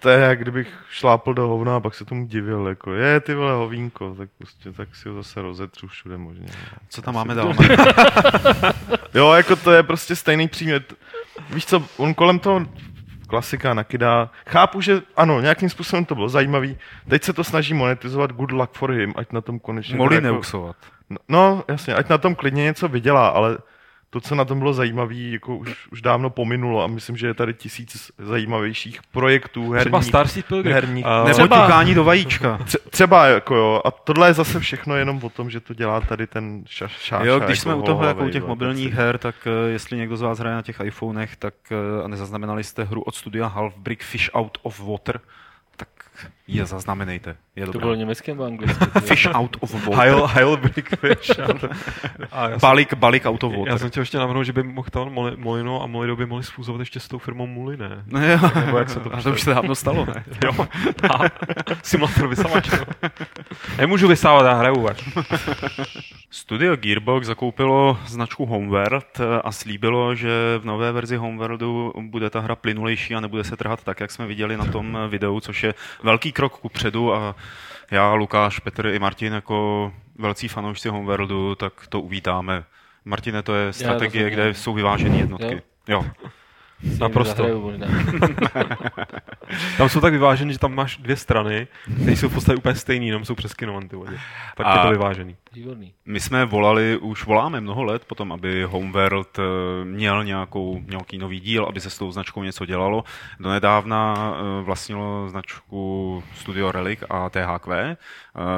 To 0.00 0.08
je 0.08 0.18
jak 0.18 0.38
kdybych 0.38 0.84
šlápl 0.90 1.34
do 1.34 1.48
hovna 1.48 1.76
a 1.76 1.80
pak 1.80 1.94
se 1.94 2.04
tomu 2.04 2.26
divil, 2.26 2.66
jako 2.66 2.92
je 2.92 3.20
ty 3.20 3.34
vole 3.34 3.52
hovínko, 3.52 4.14
tak 4.14 4.28
prostě 4.38 4.72
tak 4.72 4.96
si 4.96 5.08
ho 5.08 5.14
zase 5.14 5.42
rozetřu 5.42 5.88
všude 5.88 6.18
možně. 6.18 6.46
Co 6.88 7.02
tam 7.02 7.14
máme 7.14 7.34
dál? 7.34 7.54
jo, 9.14 9.32
jako 9.32 9.56
to 9.56 9.72
je 9.72 9.82
prostě 9.82 10.16
stejný 10.16 10.48
přímět 10.48 10.94
víš 11.50 11.66
co, 11.66 11.82
on 11.96 12.14
kolem 12.14 12.38
toho 12.38 12.66
klasika 13.28 13.74
nakydá. 13.74 14.30
Chápu, 14.46 14.80
že 14.80 15.02
ano, 15.16 15.40
nějakým 15.40 15.68
způsobem 15.70 16.04
to 16.04 16.14
bylo 16.14 16.28
zajímavý. 16.28 16.78
Teď 17.08 17.22
se 17.22 17.32
to 17.32 17.44
snaží 17.44 17.74
monetizovat, 17.74 18.32
good 18.32 18.52
luck 18.52 18.72
for 18.72 18.92
him, 18.92 19.12
ať 19.16 19.32
na 19.32 19.40
tom 19.40 19.58
konečně... 19.58 19.96
Mohli 19.96 20.14
jako, 20.14 20.26
neuxovat. 20.26 20.76
No, 21.10 21.16
no, 21.28 21.64
jasně, 21.68 21.94
ať 21.94 22.08
na 22.08 22.18
tom 22.18 22.34
klidně 22.34 22.62
něco 22.64 22.88
vydělá, 22.88 23.28
ale 23.28 23.58
to, 24.12 24.20
co 24.20 24.34
na 24.34 24.44
tom 24.44 24.58
bylo 24.58 24.72
zajímavé, 24.72 25.14
jako 25.14 25.56
už, 25.56 25.88
už 25.92 26.02
dávno 26.02 26.30
pominulo 26.30 26.82
a 26.82 26.86
myslím, 26.86 27.16
že 27.16 27.26
je 27.26 27.34
tady 27.34 27.54
tisíc 27.54 28.12
zajímavějších 28.18 29.00
projektů 29.12 29.70
herních. 29.70 29.80
Třeba 29.80 30.02
Star 30.02 30.26
Pilgrim. 30.48 30.74
Herních. 30.74 31.04
Uh, 31.04 31.28
Nebo 31.28 31.42
ťukání 31.42 31.94
do 31.94 32.04
vajíčka. 32.04 32.58
Třeba 32.90 33.26
jako 33.26 33.56
jo. 33.56 33.82
A 33.84 33.90
tohle 33.90 34.28
je 34.28 34.34
zase 34.34 34.60
všechno 34.60 34.96
jenom 34.96 35.20
o 35.22 35.28
tom, 35.28 35.50
že 35.50 35.60
to 35.60 35.74
dělá 35.74 36.00
tady 36.00 36.26
ten 36.26 36.64
šaš, 36.66 36.92
šaš 36.92 37.26
Jo, 37.26 37.38
když 37.38 37.58
jako 37.58 37.62
jsme 37.62 37.74
u 37.74 37.82
toho 37.82 38.04
jako 38.04 38.24
u 38.24 38.28
těch 38.28 38.44
mobilních 38.44 38.94
her, 38.94 39.18
tak 39.18 39.34
uh, 39.46 39.70
jestli 39.70 39.96
někdo 39.96 40.16
z 40.16 40.22
vás 40.22 40.38
hraje 40.38 40.56
na 40.56 40.62
těch 40.62 40.80
iPhonech, 40.84 41.36
tak 41.36 41.54
uh, 41.70 42.04
a 42.04 42.08
nezaznamenali 42.08 42.64
jste 42.64 42.84
hru 42.84 43.02
od 43.02 43.14
studia 43.14 43.46
Half 43.46 43.76
Brick 43.76 44.02
Fish 44.02 44.30
Out 44.34 44.58
of 44.62 44.80
Water, 44.80 45.20
tak 45.76 45.88
je 46.48 46.66
zaznamenejte. 46.66 47.36
Je 47.56 47.66
to 47.66 47.78
bylo 47.78 47.94
německý 47.94 48.30
nebo 48.30 48.44
anglicky? 48.44 48.84
fish 49.00 49.28
out 49.34 49.56
of 49.60 49.74
water. 49.74 49.94
Heil, 49.94 50.26
heil 50.26 50.56
big 50.56 50.88
fish. 50.98 51.30
balík, 52.60 52.90
jsem, 52.90 52.98
balík 52.98 53.26
out 53.26 53.44
of 53.44 53.52
water. 53.52 53.68
Já 53.68 53.78
jsem 53.78 53.90
chtěl 53.90 54.00
ještě 54.00 54.18
navrhnout, 54.18 54.46
že 54.46 54.52
by 54.52 54.62
mohl 54.62 54.88
tam 54.90 55.18
Molino 55.36 55.82
a 55.82 55.86
Molido 55.86 56.16
by 56.16 56.26
mohli 56.26 56.44
způsobit 56.44 56.80
ještě 56.80 57.00
s 57.00 57.08
tou 57.08 57.18
firmou 57.18 57.46
Muli, 57.46 57.76
ne? 57.76 58.02
No 58.06 58.26
jo. 58.26 58.38
Nebo 58.54 58.78
jak 58.78 58.90
se 58.90 59.00
to, 59.00 59.14
a 59.14 59.22
to 59.22 59.30
už 59.30 59.42
se 59.42 59.50
dávno 59.50 59.74
stalo, 59.74 60.06
ne? 60.06 60.24
jo. 60.44 60.66
A 61.14 61.18
simulátor 61.82 62.28
vysavač. 62.28 62.70
No. 62.70 63.08
Nemůžu 63.78 64.08
vysávat, 64.08 64.46
já 64.46 64.52
hraju 64.52 64.88
až. 64.88 65.08
Studio 66.30 66.76
Gearbox 66.76 67.26
zakoupilo 67.26 67.98
značku 68.06 68.46
Homeworld 68.46 69.20
a 69.44 69.52
slíbilo, 69.52 70.14
že 70.14 70.58
v 70.58 70.64
nové 70.64 70.92
verzi 70.92 71.16
Homeworldu 71.16 71.92
bude 72.00 72.30
ta 72.30 72.40
hra 72.40 72.56
plynulejší 72.56 73.14
a 73.14 73.20
nebude 73.20 73.44
se 73.44 73.56
trhat 73.56 73.84
tak, 73.84 74.00
jak 74.00 74.10
jsme 74.10 74.26
viděli 74.26 74.56
na 74.56 74.64
tom 74.64 74.98
videu, 75.08 75.40
což 75.40 75.62
je 75.62 75.74
velký 76.02 76.31
krok 76.32 76.58
ku 76.58 76.68
předu 76.68 77.14
a 77.14 77.34
já, 77.90 78.14
Lukáš, 78.14 78.58
Petr 78.58 78.86
i 78.86 78.98
Martin 78.98 79.32
jako 79.32 79.92
velcí 80.18 80.48
fanoušci 80.48 80.88
Homeworldu, 80.88 81.54
tak 81.54 81.72
to 81.88 82.00
uvítáme. 82.00 82.64
Martine, 83.04 83.42
to 83.42 83.54
je 83.54 83.72
strategie, 83.72 84.30
kde 84.30 84.54
jsou 84.54 84.72
vyvážené 84.72 85.16
jednotky. 85.16 85.62
Jo. 85.88 86.04
jo. 86.04 86.30
Naprosto. 87.00 87.46
tam 89.76 89.88
jsou 89.88 90.00
tak 90.00 90.12
vyvážený, 90.12 90.52
že 90.52 90.58
tam 90.58 90.74
máš 90.74 90.96
dvě 90.96 91.16
strany, 91.16 91.68
které 91.94 92.12
jsou 92.12 92.28
v 92.28 92.34
podstatě 92.34 92.56
úplně 92.56 92.74
stejný, 92.74 93.06
jenom 93.06 93.24
jsou 93.24 93.34
přeskinované 93.34 93.88
ty 93.88 93.96
lodi. 93.96 94.16
Tak 94.56 94.66
a 94.66 94.76
je 94.76 94.78
to 94.82 94.90
vyvážený. 94.90 95.36
Výborný. 95.52 95.92
My 96.06 96.20
jsme 96.20 96.44
volali, 96.44 96.96
už 96.96 97.24
voláme 97.24 97.60
mnoho 97.60 97.84
let 97.84 98.04
potom, 98.04 98.32
aby 98.32 98.64
Homeworld 98.64 99.38
eh, 99.38 99.42
měl 99.84 100.24
nějakou, 100.24 100.80
nějaký 100.86 101.18
nový 101.18 101.40
díl, 101.40 101.64
aby 101.64 101.80
se 101.80 101.90
s 101.90 101.98
tou 101.98 102.12
značkou 102.12 102.42
něco 102.42 102.66
dělalo. 102.66 103.04
Donedávna 103.40 104.14
eh, 104.34 104.62
vlastnilo 104.62 105.28
značku 105.28 106.22
Studio 106.34 106.72
Relic 106.72 107.00
a 107.10 107.30
THQ. 107.30 107.90
Eh, 107.90 107.96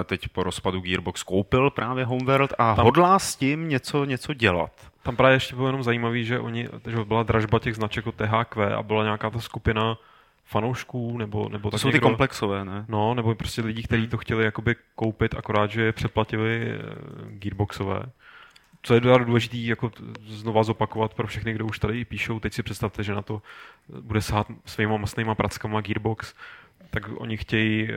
teď 0.05 0.29
po 0.29 0.43
rozpadu 0.43 0.81
Gearbox 0.81 1.23
koupil 1.23 1.71
právě 1.71 2.05
Homeworld 2.05 2.53
a 2.59 2.75
tam... 2.75 2.85
hodlá 2.85 3.19
s 3.19 3.37
tím 3.37 3.69
něco, 3.69 4.05
něco 4.05 4.35
dělat. 4.35 4.94
Tam 5.05 5.17
právě 5.17 5.37
ještě 5.37 5.55
bylo 5.55 5.69
jenom 5.69 5.83
zajímavé, 5.83 6.23
že 6.23 6.41
oni, 6.41 6.69
že 6.87 7.05
byla 7.05 7.23
dražba 7.23 7.59
těch 7.59 7.75
značek 7.75 8.07
od 8.07 8.15
THQ 8.15 8.75
a 8.75 8.83
byla 8.83 9.05
nějaká 9.05 9.31
ta 9.31 9.41
skupina 9.41 9.99
fanoušků, 10.45 11.19
nebo, 11.19 11.49
nebo 11.49 11.71
to 11.71 11.79
jsou 11.79 11.89
někdo, 11.89 11.99
ty 11.99 12.03
komplexové, 12.03 12.65
ne? 12.65 12.85
No, 12.89 13.15
nebo 13.15 13.35
prostě 13.35 13.63
lidi, 13.63 13.83
kteří 13.83 14.09
to 14.09 14.17
chtěli 14.17 14.45
jakoby 14.45 14.77
koupit, 14.95 15.35
akorát, 15.35 15.71
že 15.71 15.83
je 15.83 15.93
přeplatili 15.93 16.63
e, 16.63 16.79
gearboxové. 17.29 18.03
Co 18.83 18.95
je 18.95 19.01
důležité 19.01 19.57
jako 19.57 19.91
znova 20.27 20.63
zopakovat 20.63 21.15
pro 21.15 21.27
všechny, 21.27 21.53
kdo 21.53 21.67
už 21.67 21.79
tady 21.79 22.05
píšou, 22.05 22.41
teď 22.41 22.53
si 22.53 22.63
představte, 22.63 23.03
že 23.03 23.15
na 23.15 23.23
to 23.23 23.43
bude 24.01 24.21
sát 24.21 24.47
svýma 24.65 24.97
masnýma 24.97 25.35
prackama 25.35 25.81
Gearbox, 25.81 26.35
tak 26.91 27.11
oni 27.17 27.37
chtějí 27.37 27.91
e, 27.91 27.97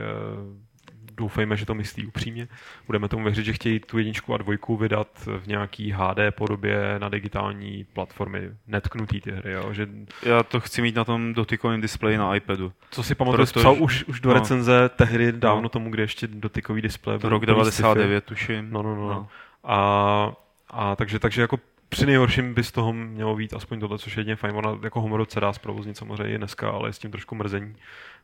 doufejme, 1.18 1.56
že 1.56 1.66
to 1.66 1.74
myslí 1.74 2.06
upřímně. 2.06 2.48
Budeme 2.86 3.08
tomu 3.08 3.24
věřit, 3.24 3.44
že 3.44 3.52
chtějí 3.52 3.80
tu 3.80 3.98
jedničku 3.98 4.34
a 4.34 4.36
dvojku 4.36 4.76
vydat 4.76 5.08
v 5.38 5.46
nějaký 5.46 5.92
HD 5.92 6.18
podobě 6.30 6.98
na 6.98 7.08
digitální 7.08 7.86
platformy. 7.92 8.50
Netknutý 8.66 9.20
ty 9.20 9.30
hry, 9.30 9.52
jo? 9.52 9.72
Že... 9.72 9.88
Já 10.22 10.42
to 10.42 10.60
chci 10.60 10.82
mít 10.82 10.94
na 10.94 11.04
tom 11.04 11.34
dotykovém 11.34 11.80
displeji 11.80 12.18
na 12.18 12.34
iPadu. 12.34 12.72
Co 12.90 13.02
si 13.02 13.14
pamatuju, 13.14 13.46
Protože... 13.46 13.60
psal 13.60 13.76
už, 13.78 14.04
už 14.04 14.20
do 14.20 14.28
no. 14.28 14.34
recenze 14.34 14.90
tehdy 14.96 15.32
dávno 15.32 15.62
no. 15.62 15.68
tomu, 15.68 15.90
kde 15.90 16.02
ještě 16.02 16.26
dotykový 16.26 16.82
displej 16.82 17.18
byl. 17.18 17.30
Rok 17.30 17.46
99, 17.46 18.24
tuším. 18.24 18.70
No, 18.70 18.82
no, 18.82 18.94
no. 18.94 19.08
no. 19.08 19.28
A, 19.64 20.32
a 20.70 20.96
takže, 20.96 21.18
takže 21.18 21.40
jako 21.40 21.58
při 21.88 22.06
nejhorším 22.06 22.54
by 22.54 22.64
z 22.64 22.72
toho 22.72 22.92
mělo 22.92 23.36
být 23.36 23.54
aspoň 23.54 23.80
tohle, 23.80 23.98
což 23.98 24.16
je 24.16 24.20
jedině 24.20 24.36
fajn. 24.36 24.56
Ona 24.56 24.78
jako 24.82 25.00
Homeroad 25.00 25.30
se 25.30 25.40
dá 25.40 25.52
zprovoznit 25.52 25.96
samozřejmě 25.96 26.34
i 26.34 26.38
dneska, 26.38 26.70
ale 26.70 26.88
je 26.88 26.92
s 26.92 26.98
tím 26.98 27.10
trošku 27.10 27.34
mrzení. 27.34 27.76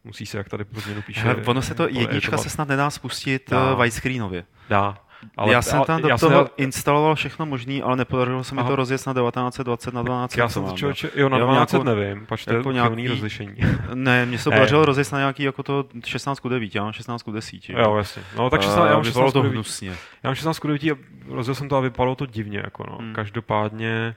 Musí 0.04 0.26
se, 0.26 0.38
jak 0.38 0.48
tady 0.48 0.64
po 0.64 0.80
změnu 0.80 1.02
píše. 1.02 1.20
Hele, 1.20 1.42
ono 1.46 1.62
se 1.62 1.74
to, 1.74 1.88
jednička 1.88 2.38
se 2.38 2.50
snad 2.50 2.68
nedá 2.68 2.90
spustit 2.90 3.50
dá. 3.50 3.72
Eh, 3.72 3.82
widescreenově. 3.82 4.44
Dá. 4.68 4.98
Ale, 5.36 5.52
já 5.52 5.62
jsem 5.62 5.82
tam 5.82 6.02
do 6.02 6.08
já 6.08 6.18
toho 6.18 6.44
jsem... 6.44 6.46
instaloval 6.56 7.14
všechno 7.14 7.46
možný, 7.46 7.82
ale 7.82 7.96
nepodařilo 7.96 8.44
se 8.44 8.54
mi 8.54 8.64
to 8.64 8.76
rozjet 8.76 9.06
na 9.06 9.14
1920 9.14 9.94
na 9.94 10.02
12. 10.02 10.36
Já 10.36 10.48
jsem 10.48 10.64
to 10.64 10.72
člověče, 10.72 11.10
jo, 11.14 11.28
na 11.28 11.38
12 11.38 11.72
jako, 11.72 11.84
nevím, 11.84 12.26
pač 12.26 12.44
to 12.44 12.54
jako 12.54 12.70
je 12.70 12.74
nějaký 12.74 13.08
rozlišení. 13.08 13.56
ne, 13.94 14.26
mně 14.26 14.38
se 14.38 14.50
podařilo 14.50 14.84
rozjet 14.84 15.12
na 15.12 15.18
nějaký 15.18 15.42
jako 15.42 15.62
to 15.62 15.84
16 16.04 16.40
k 16.40 16.48
9, 16.48 16.74
já 16.74 16.82
mám 16.82 16.92
16 16.92 17.22
k 17.22 17.30
10. 17.30 17.68
Jo, 17.68 17.96
jasně. 17.96 18.22
No 18.36 18.50
tak 18.50 18.62
16, 18.62 18.78
uh, 18.78 18.86
já 18.86 18.94
mám 18.94 19.04
16 19.04 19.32
to 19.32 19.42
hnusně. 19.42 19.90
Já 20.22 20.30
mám 20.30 20.34
16 20.34 20.58
k 20.58 20.66
9 20.66 20.82
a 20.82 20.96
rozjel 21.28 21.54
jsem 21.54 21.68
to 21.68 21.76
a 21.76 21.80
vypadalo 21.80 22.14
to 22.14 22.26
divně, 22.26 22.58
jako 22.58 22.84
no. 22.90 22.96
Hmm. 22.96 23.14
Každopádně 23.14 24.16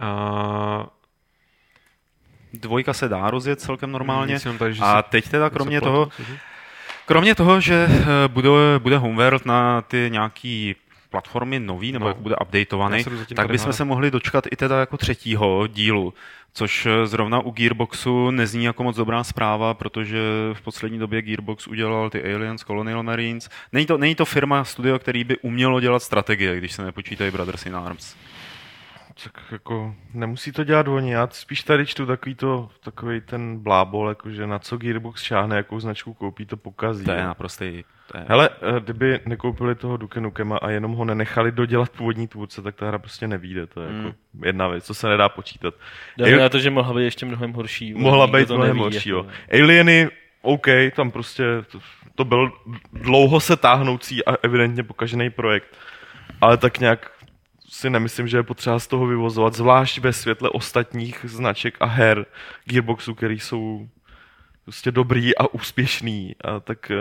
uh, 0.00 0.86
Dvojka 2.52 2.92
se 2.92 3.08
dá 3.08 3.30
rozjet 3.30 3.60
celkem 3.60 3.92
normálně. 3.92 4.38
Tady, 4.58 4.74
a 4.80 5.02
teď 5.02 5.28
teda 5.28 5.50
kromě 5.50 5.80
toho, 5.80 6.08
kromě 7.06 7.34
toho, 7.34 7.60
že 7.60 7.86
eh, 7.90 8.04
bude, 8.28 8.48
bude 8.78 8.98
Homeworld 8.98 9.46
na 9.46 9.82
ty 9.82 10.06
nějaký 10.12 10.74
platformy 11.10 11.60
nový, 11.60 11.92
nebo 11.92 12.04
No. 12.04 12.08
jak 12.08 12.16
bude 12.16 12.36
updateovaný, 12.36 13.04
tak 13.34 13.48
bychom 13.52 13.72
se 13.72 13.84
mohli 13.84 14.10
dočkat 14.10 14.44
i 14.50 14.56
teda 14.56 14.80
jako 14.80 14.96
třetího 14.96 15.66
dílu, 15.66 16.14
což 16.52 16.86
eh, 16.86 17.06
zrovna 17.06 17.40
u 17.40 17.50
Gearboxu 17.50 18.30
nezní 18.30 18.64
jako 18.64 18.82
moc 18.82 18.96
dobrá 18.96 19.24
zpráva, 19.24 19.74
protože 19.74 20.18
v 20.52 20.60
poslední 20.60 20.98
době 20.98 21.22
Gearbox 21.22 21.66
udělal 21.66 22.10
ty 22.10 22.34
Aliens, 22.34 22.62
Colonial 22.64 23.02
Marines. 23.02 23.48
Není 23.72 23.86
to, 23.86 23.98
není 23.98 24.14
to 24.14 24.24
firma, 24.24 24.64
studio, 24.64 24.98
který 24.98 25.24
by 25.24 25.38
umělo 25.38 25.80
dělat 25.80 26.02
strategie, 26.02 26.56
když 26.58 26.72
se 26.72 26.84
nepočítají 26.84 27.30
Brothers 27.30 27.66
in 27.66 27.76
Arms. 27.76 28.14
Tak 29.24 29.42
jako 29.52 29.94
nemusí 30.14 30.52
to 30.52 30.64
dělat 30.64 30.88
oni. 30.88 31.12
Já 31.12 31.28
spíš 31.30 31.62
tady 31.62 31.86
čtu 31.86 32.06
takový, 32.06 32.34
to, 32.34 32.68
takový 32.84 33.20
ten 33.20 33.58
blábol, 33.58 34.08
jakože 34.08 34.46
na 34.46 34.58
co 34.58 34.76
Gearbox 34.76 35.22
šáhne, 35.22 35.56
jakou 35.56 35.80
značku 35.80 36.14
koupí, 36.14 36.46
to 36.46 36.56
pokazí. 36.56 37.04
To 37.04 37.12
je 37.12 37.24
naprostý... 37.24 37.84
To 38.12 38.18
je... 38.18 38.24
Hele, 38.28 38.50
eh, 38.76 38.80
kdyby 38.80 39.20
nekoupili 39.26 39.74
toho 39.74 39.96
Duke 39.96 40.20
Nukema 40.20 40.56
a 40.56 40.70
jenom 40.70 40.92
ho 40.92 41.04
nenechali 41.04 41.52
dodělat 41.52 41.90
původní 41.90 42.28
tvůrce, 42.28 42.62
tak 42.62 42.74
ta 42.74 42.86
hra 42.88 42.98
prostě 42.98 43.28
nevyjde. 43.28 43.66
To 43.66 43.82
je 43.82 43.88
Hmm. 43.88 44.04
jako 44.06 44.16
jedna 44.44 44.68
věc, 44.68 44.84
co 44.84 44.94
se 44.94 45.08
nedá 45.08 45.28
počítat. 45.28 45.74
Jde 46.16 46.38
na 46.38 46.48
to, 46.48 46.58
že 46.58 46.70
mohla 46.70 46.94
být 46.94 47.04
ještě 47.04 47.26
mnohem 47.26 47.52
horší. 47.52 47.94
Mohla 47.94 48.26
být 48.26 48.48
to 48.48 48.54
mnohem 48.56 48.76
neví, 48.76 48.80
horší, 48.82 49.10
jo. 49.10 49.26
Alieny, 49.52 50.08
OK, 50.42 50.66
tam 50.96 51.10
prostě 51.10 51.44
to, 51.72 51.78
to 52.14 52.24
byl 52.24 52.52
dlouho 52.92 53.40
se 53.40 53.56
táhnoucí 53.56 54.24
a 54.26 54.36
evidentně 54.42 54.82
pokažený 54.82 55.30
projekt. 55.30 55.76
Ale 56.40 56.56
tak 56.56 56.78
nějak 56.78 57.10
si 57.70 57.90
nemyslím, 57.90 58.28
že 58.28 58.36
je 58.36 58.42
potřeba 58.42 58.78
z 58.78 58.86
toho 58.86 59.06
vyvozovat, 59.06 59.54
zvlášť 59.54 59.98
ve 59.98 60.12
světle 60.12 60.50
ostatních 60.50 61.24
značek 61.28 61.76
a 61.80 61.86
her 61.86 62.26
Gearboxu, 62.64 63.14
který 63.14 63.40
jsou 63.40 63.88
prostě 64.70 64.90
dobrý 64.92 65.36
a 65.36 65.46
úspěšný. 65.54 66.34
A 66.44 66.60
tak 66.60 66.90
eh, 66.90 66.94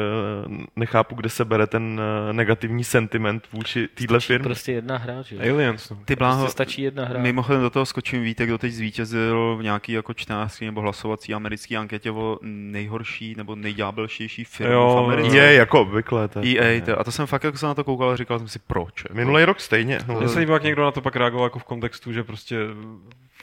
nechápu, 0.76 1.16
kde 1.16 1.30
se 1.30 1.46
bere 1.46 1.68
ten 1.68 2.02
eh, 2.30 2.34
negativní 2.34 2.84
sentiment 2.84 3.48
vůči 3.54 3.88
téhle 3.88 4.20
firmě. 4.20 4.44
Prostě 4.44 4.72
jedna 4.72 4.98
hra, 4.98 5.22
že 5.22 5.36
jo? 5.36 5.42
Aliens, 5.54 5.90
no. 5.90 5.98
Ty 6.06 6.16
bláho, 6.16 6.38
Prostě 6.40 6.52
stačí 6.52 6.82
jedna 6.82 7.06
hra. 7.06 7.20
Mimochodem 7.20 7.62
do 7.62 7.70
toho 7.70 7.86
skočím, 7.86 8.24
víte, 8.24 8.46
kdo 8.46 8.58
teď 8.58 8.72
zvítězil 8.74 9.56
v 9.60 9.64
nějaký 9.64 9.92
jako 9.92 10.14
čtenářský 10.14 10.66
nebo 10.66 10.82
hlasovací 10.82 11.34
americký 11.34 11.78
anketě 11.78 12.12
o 12.12 12.40
nejhorší 12.42 13.36
nebo 13.38 13.56
nejďábelštější 13.56 14.44
firmu 14.44 14.74
Jo, 14.74 14.96
v 14.96 15.06
Americe? 15.06 15.38
Je, 15.38 15.54
jako 15.54 15.82
obvykle. 15.82 16.28
To 16.28 16.40
je- 16.40 16.60
EA, 16.62 16.82
to, 16.86 17.00
a 17.00 17.04
to 17.04 17.12
jsem 17.12 17.26
fakt 17.28 17.44
jako 17.44 17.58
se 17.58 17.66
na 17.66 17.74
to 17.74 17.84
koukal 17.84 18.10
a 18.10 18.16
říkal 18.16 18.40
jsem 18.40 18.48
si 18.48 18.60
proč. 18.60 19.04
Jako. 19.04 19.16
Minulý 19.16 19.44
rok 19.46 19.60
stejně. 19.60 20.00
No, 20.08 20.20
Mně 20.20 20.28
se 20.30 20.40
líbilo, 20.40 20.56
jak 20.56 20.64
někdo 20.64 20.84
na 20.84 20.92
to 20.92 21.02
pak 21.02 21.16
reagoval 21.16 21.46
jako 21.46 21.60
v 21.60 21.64
kontextu, 21.64 22.14
že 22.14 22.24
prostě 22.24 22.58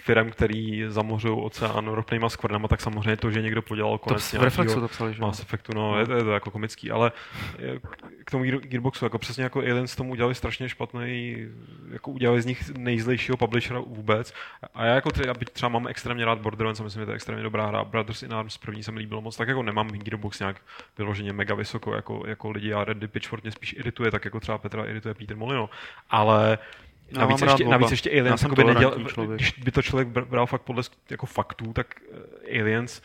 firm, 0.07 0.31
který 0.31 0.85
zamořují 0.89 1.35
oceán 1.43 1.89
ropnýma 1.89 2.29
skvrnama, 2.29 2.69
tak 2.69 2.81
samozřejmě 2.81 3.17
to, 3.17 3.31
že 3.31 3.43
někdo 3.43 3.63
podělal 3.63 3.93
to 3.93 3.99
konec 3.99 4.33
v 4.33 4.43
Reflexu 4.43 4.81
to 4.81 4.89
psali, 4.89 5.15
že? 5.15 5.21
Mass 5.21 5.41
Effectu, 5.41 5.73
no, 5.75 5.99
je, 5.99 6.07
to- 6.07 6.13
je 6.13 6.25
to 6.25 6.31
jako 6.33 6.51
komický, 6.51 6.91
ale 6.91 7.13
eh, 7.59 7.79
k 8.25 8.31
tomu 8.31 8.45
Gear- 8.45 8.61
Gearboxu, 8.61 9.05
jako 9.05 9.19
přesně 9.19 9.43
jako 9.45 9.59
Aliens 9.61 9.97
tomu 9.97 10.11
udělali 10.13 10.35
strašně 10.35 10.69
špatný, 10.69 11.37
jako 11.93 12.11
udělali 12.11 12.43
z 12.43 12.47
nich 12.47 12.71
nejzlejšího 12.77 13.37
publishera 13.37 13.81
vůbec. 13.81 14.35
A 14.75 14.85
já 14.85 14.95
jako 14.95 15.11
třeba, 15.11 15.35
třeba 15.53 15.69
mám 15.69 15.87
extrémně 15.89 16.25
rád 16.25 16.39
Borderlands 16.39 16.81
a 16.81 16.85
myslím, 16.85 17.03
že 17.03 17.07
to 17.07 17.11
je 17.13 17.17
extrémně 17.17 17.43
dobrá 17.43 17.67
hra. 17.67 17.85
Brothers 17.85 18.23
in 18.23 18.35
Arms 18.35 18.59
první 18.59 18.83
se 18.83 18.93
mi 18.93 18.99
líbilo 18.99 19.21
moc, 19.21 19.37
tak 19.37 19.49
jako 19.49 19.63
nemám 19.63 19.89
Gearbox 19.89 20.39
nějak 20.39 20.57
vyloženě 20.99 21.33
mega 21.33 21.55
vysoko 21.55 21.95
jako, 21.95 22.23
jako 22.27 22.51
lidi 22.51 22.73
a 22.73 22.85
Red 22.85 22.99
Dead 22.99 23.11
Pitchford 23.11 23.43
mě 23.43 23.53
spíš 23.53 23.73
irituje, 23.79 24.11
tak 24.11 24.25
jako 24.25 24.41
třeba 24.41 24.59
Petra 24.59 24.85
irituje 24.85 25.15
Peter 25.15 25.37
Molino, 25.37 25.71
ale 26.11 26.59
Já 27.13 27.21
Navíc 27.21 27.43
ještě, 27.43 27.65
navíc 27.65 27.91
ještě 27.91 28.11
Aliens, 28.11 28.41
jsem 28.41 28.51
jakoby 28.51 28.75
neděl, 28.75 28.97
když 29.35 29.53
by 29.53 29.71
to 29.71 29.83
člověk 29.83 30.09
br- 30.09 30.25
bral 30.25 30.47
fakt 30.47 30.63
podle 30.63 30.83
jako 31.11 31.27
faktů, 31.27 31.73
tak 31.73 31.87
eh, 32.49 32.61
Aliens 32.61 33.03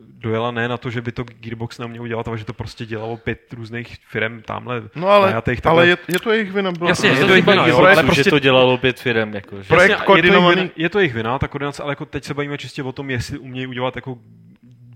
dojela 0.00 0.50
ne 0.50 0.68
na 0.68 0.76
to, 0.76 0.90
že 0.90 1.00
by 1.02 1.12
to 1.12 1.24
Gearbox 1.24 1.78
neuměl 1.78 2.02
udělat, 2.02 2.28
ale 2.28 2.38
že 2.38 2.44
to 2.44 2.52
prostě 2.52 2.86
dělalo 2.86 3.16
pět 3.16 3.52
různých 3.52 3.96
firm 4.08 4.42
tamhle 4.42 4.82
no 4.94 5.08
ale, 5.08 5.26
najatých 5.26 5.60
takhle. 5.60 5.80
ale 5.80 5.88
je, 5.88 5.98
je, 6.08 6.20
to 6.20 6.32
jejich 6.32 6.52
vina. 6.52 6.72
Bylo 6.72 6.88
Jasně, 6.90 7.10
to, 7.10 7.14
je 7.16 7.20
Je 7.22 7.26
to 7.26 7.32
jejich 7.32 7.46
vina, 7.46 7.66
jo, 7.66 7.78
ale 7.78 7.86
ale 7.92 7.94
prostě... 8.02 8.06
prostě- 8.06 8.24
že 8.24 8.30
to 8.30 8.38
dělalo 8.38 8.78
pět 8.78 9.00
firm, 9.00 9.34
jako, 9.34 9.62
že? 9.62 9.68
Projekt 9.68 9.90
Jasně, 9.90 9.94
a 9.96 10.00
je 10.02 10.06
to, 10.06 10.12
jejich 10.16 10.24
koordinovaný- 10.34 10.56
vina, 10.62 10.70
je 10.76 10.88
to 10.88 10.98
jejich 10.98 11.14
vina, 11.14 11.38
ta 11.38 11.48
koordinace, 11.48 11.82
ale 11.82 11.92
jako 11.92 12.04
teď 12.06 12.24
se 12.24 12.34
bavíme 12.34 12.58
čistě 12.58 12.82
o 12.82 12.92
tom, 12.92 13.10
jestli 13.10 13.38
umějí 13.38 13.66
udělat 13.66 13.96
jako 13.96 14.18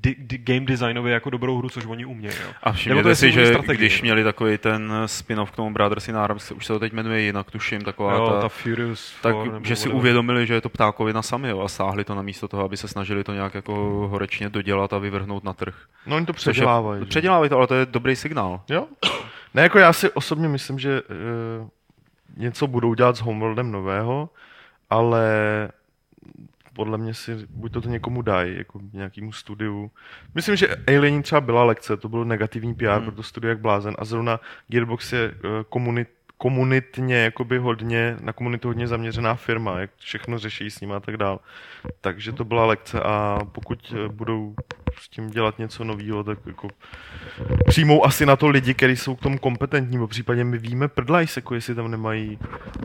di, 0.03 0.16
di, 0.18 0.38
game 0.38 0.61
designově 0.66 1.14
jako 1.14 1.30
dobrou 1.30 1.59
hru, 1.59 1.68
což 1.68 1.86
oni 1.86 2.05
umějí. 2.05 2.34
Jo. 2.44 2.51
A 2.62 2.72
všimněte 2.72 3.09
je 3.09 3.14
si, 3.14 3.32
že 3.32 3.46
strategie, 3.46 3.76
když 3.78 4.03
měli 4.03 4.24
takový 4.24 4.59
ten 4.59 4.92
spin-off 5.07 5.51
k 5.51 5.57
tomu 5.57 5.70
Brothers 5.72 6.09
in 6.09 6.16
Arms, 6.16 6.51
už 6.53 6.66
se 6.66 6.72
to 6.72 6.78
teď 6.78 6.92
jmenuje 6.92 7.20
jinak, 7.20 7.51
tuším, 7.51 7.80
taková 7.82 8.14
Jo, 8.14 8.26
ta, 8.28 8.40
ta 8.40 8.49
Furious 8.49 9.14
tak, 9.22 9.34
nebo 9.34 9.61
že 9.64 9.76
si 9.76 9.80
whatever. 9.82 9.96
uvědomili, 9.96 10.46
že 10.46 10.55
je 10.55 10.61
to 10.61 10.68
ptákovina 10.68 11.22
sami 11.22 11.49
jo, 11.49 11.61
a 11.61 11.68
sáhli 11.68 12.05
to 12.05 12.14
namísto 12.14 12.49
toho, 12.49 12.64
aby 12.64 12.76
se 12.76 12.88
snažili 12.88 13.24
to 13.24 13.32
nějak 13.34 13.55
jako 13.55 13.72
horečně 14.11 14.49
dodělat 14.49 14.92
a 14.92 14.99
vyvrhnout 14.99 15.44
na 15.44 15.53
trh. 15.53 15.74
No 16.07 16.16
oni 16.16 16.26
to 16.26 16.32
Což 16.32 16.46
je- 16.46 16.53
předělávají. 16.53 17.05
Předělávají 17.05 17.51
to, 17.51 17.57
ale 17.57 17.66
to 17.66 17.74
je 17.74 17.86
dobrý 17.86 18.16
signál. 18.16 18.61
Jo? 18.68 18.86
Ne, 19.55 19.62
jako 19.62 19.78
já 19.78 19.92
si 19.92 20.11
osobně 20.11 20.49
myslím, 20.49 20.78
že 20.78 21.03
uh, 21.03 21.68
něco 22.36 22.66
budou 22.66 22.94
dělat 22.94 23.16
s 23.16 23.20
Homeworldem 23.20 23.72
nového, 23.72 24.28
ale 24.90 25.22
podle 26.78 26.98
mě 26.98 27.14
si 27.14 27.46
buď 27.50 27.72
to, 27.72 27.80
to 27.80 27.88
někomu 27.88 28.22
dají, 28.22 28.56
jako 28.58 28.80
nějakému 28.92 29.32
studiu. 29.32 29.90
Myslím, 30.34 30.56
že 30.56 30.76
Alien 30.86 31.22
třeba 31.22 31.40
byla 31.40 31.64
lekce, 31.64 31.96
to 31.96 32.08
byl 32.08 32.24
negativní 32.24 32.74
PR 32.74 32.84
hmm. 32.84 33.02
pro 33.02 33.12
to 33.12 33.22
studio 33.22 33.48
jak 33.48 33.60
blázen 33.60 33.94
a 33.98 34.04
zrovna 34.04 34.40
Gearbox 34.68 35.12
je 35.12 35.28
uh, 35.28 35.50
komunit, 35.68 36.08
komunitně 36.39 37.16
jakoby 37.16 37.59
hodně, 37.59 38.16
na 38.20 38.32
komunitu 38.32 38.68
hodně 38.68 38.86
zaměřená 38.86 39.34
firma, 39.34 39.78
jak 39.80 39.91
všechno 39.99 40.39
řeší 40.39 40.70
s 40.70 40.80
ním 40.80 40.93
a 40.93 41.01
tak 41.01 41.16
dál. 41.16 41.41
Takže 42.01 42.32
to 42.32 42.45
byla 42.45 42.66
lekce 42.66 43.01
a 43.01 43.39
pokud 43.53 43.95
eh, 44.05 44.09
budou 44.09 44.55
s 45.01 45.09
tím 45.09 45.30
dělat 45.30 45.59
něco 45.59 45.84
nového, 45.84 46.24
tak 46.24 46.39
jako 46.47 46.68
přijmou 47.66 48.07
asi 48.07 48.26
na 48.26 48.36
to 48.36 48.49
lidi, 48.49 48.74
kteří 48.74 48.97
jsou 48.97 49.16
k 49.16 49.20
tomu 49.20 49.39
kompetentní, 49.39 49.99
po 49.99 50.07
případě 50.07 50.45
my 50.45 50.59
víme 50.59 50.89
prdlajs, 50.89 51.36
jako 51.36 51.55
jestli 51.55 51.74
tam 51.74 51.91
nemají 51.91 52.39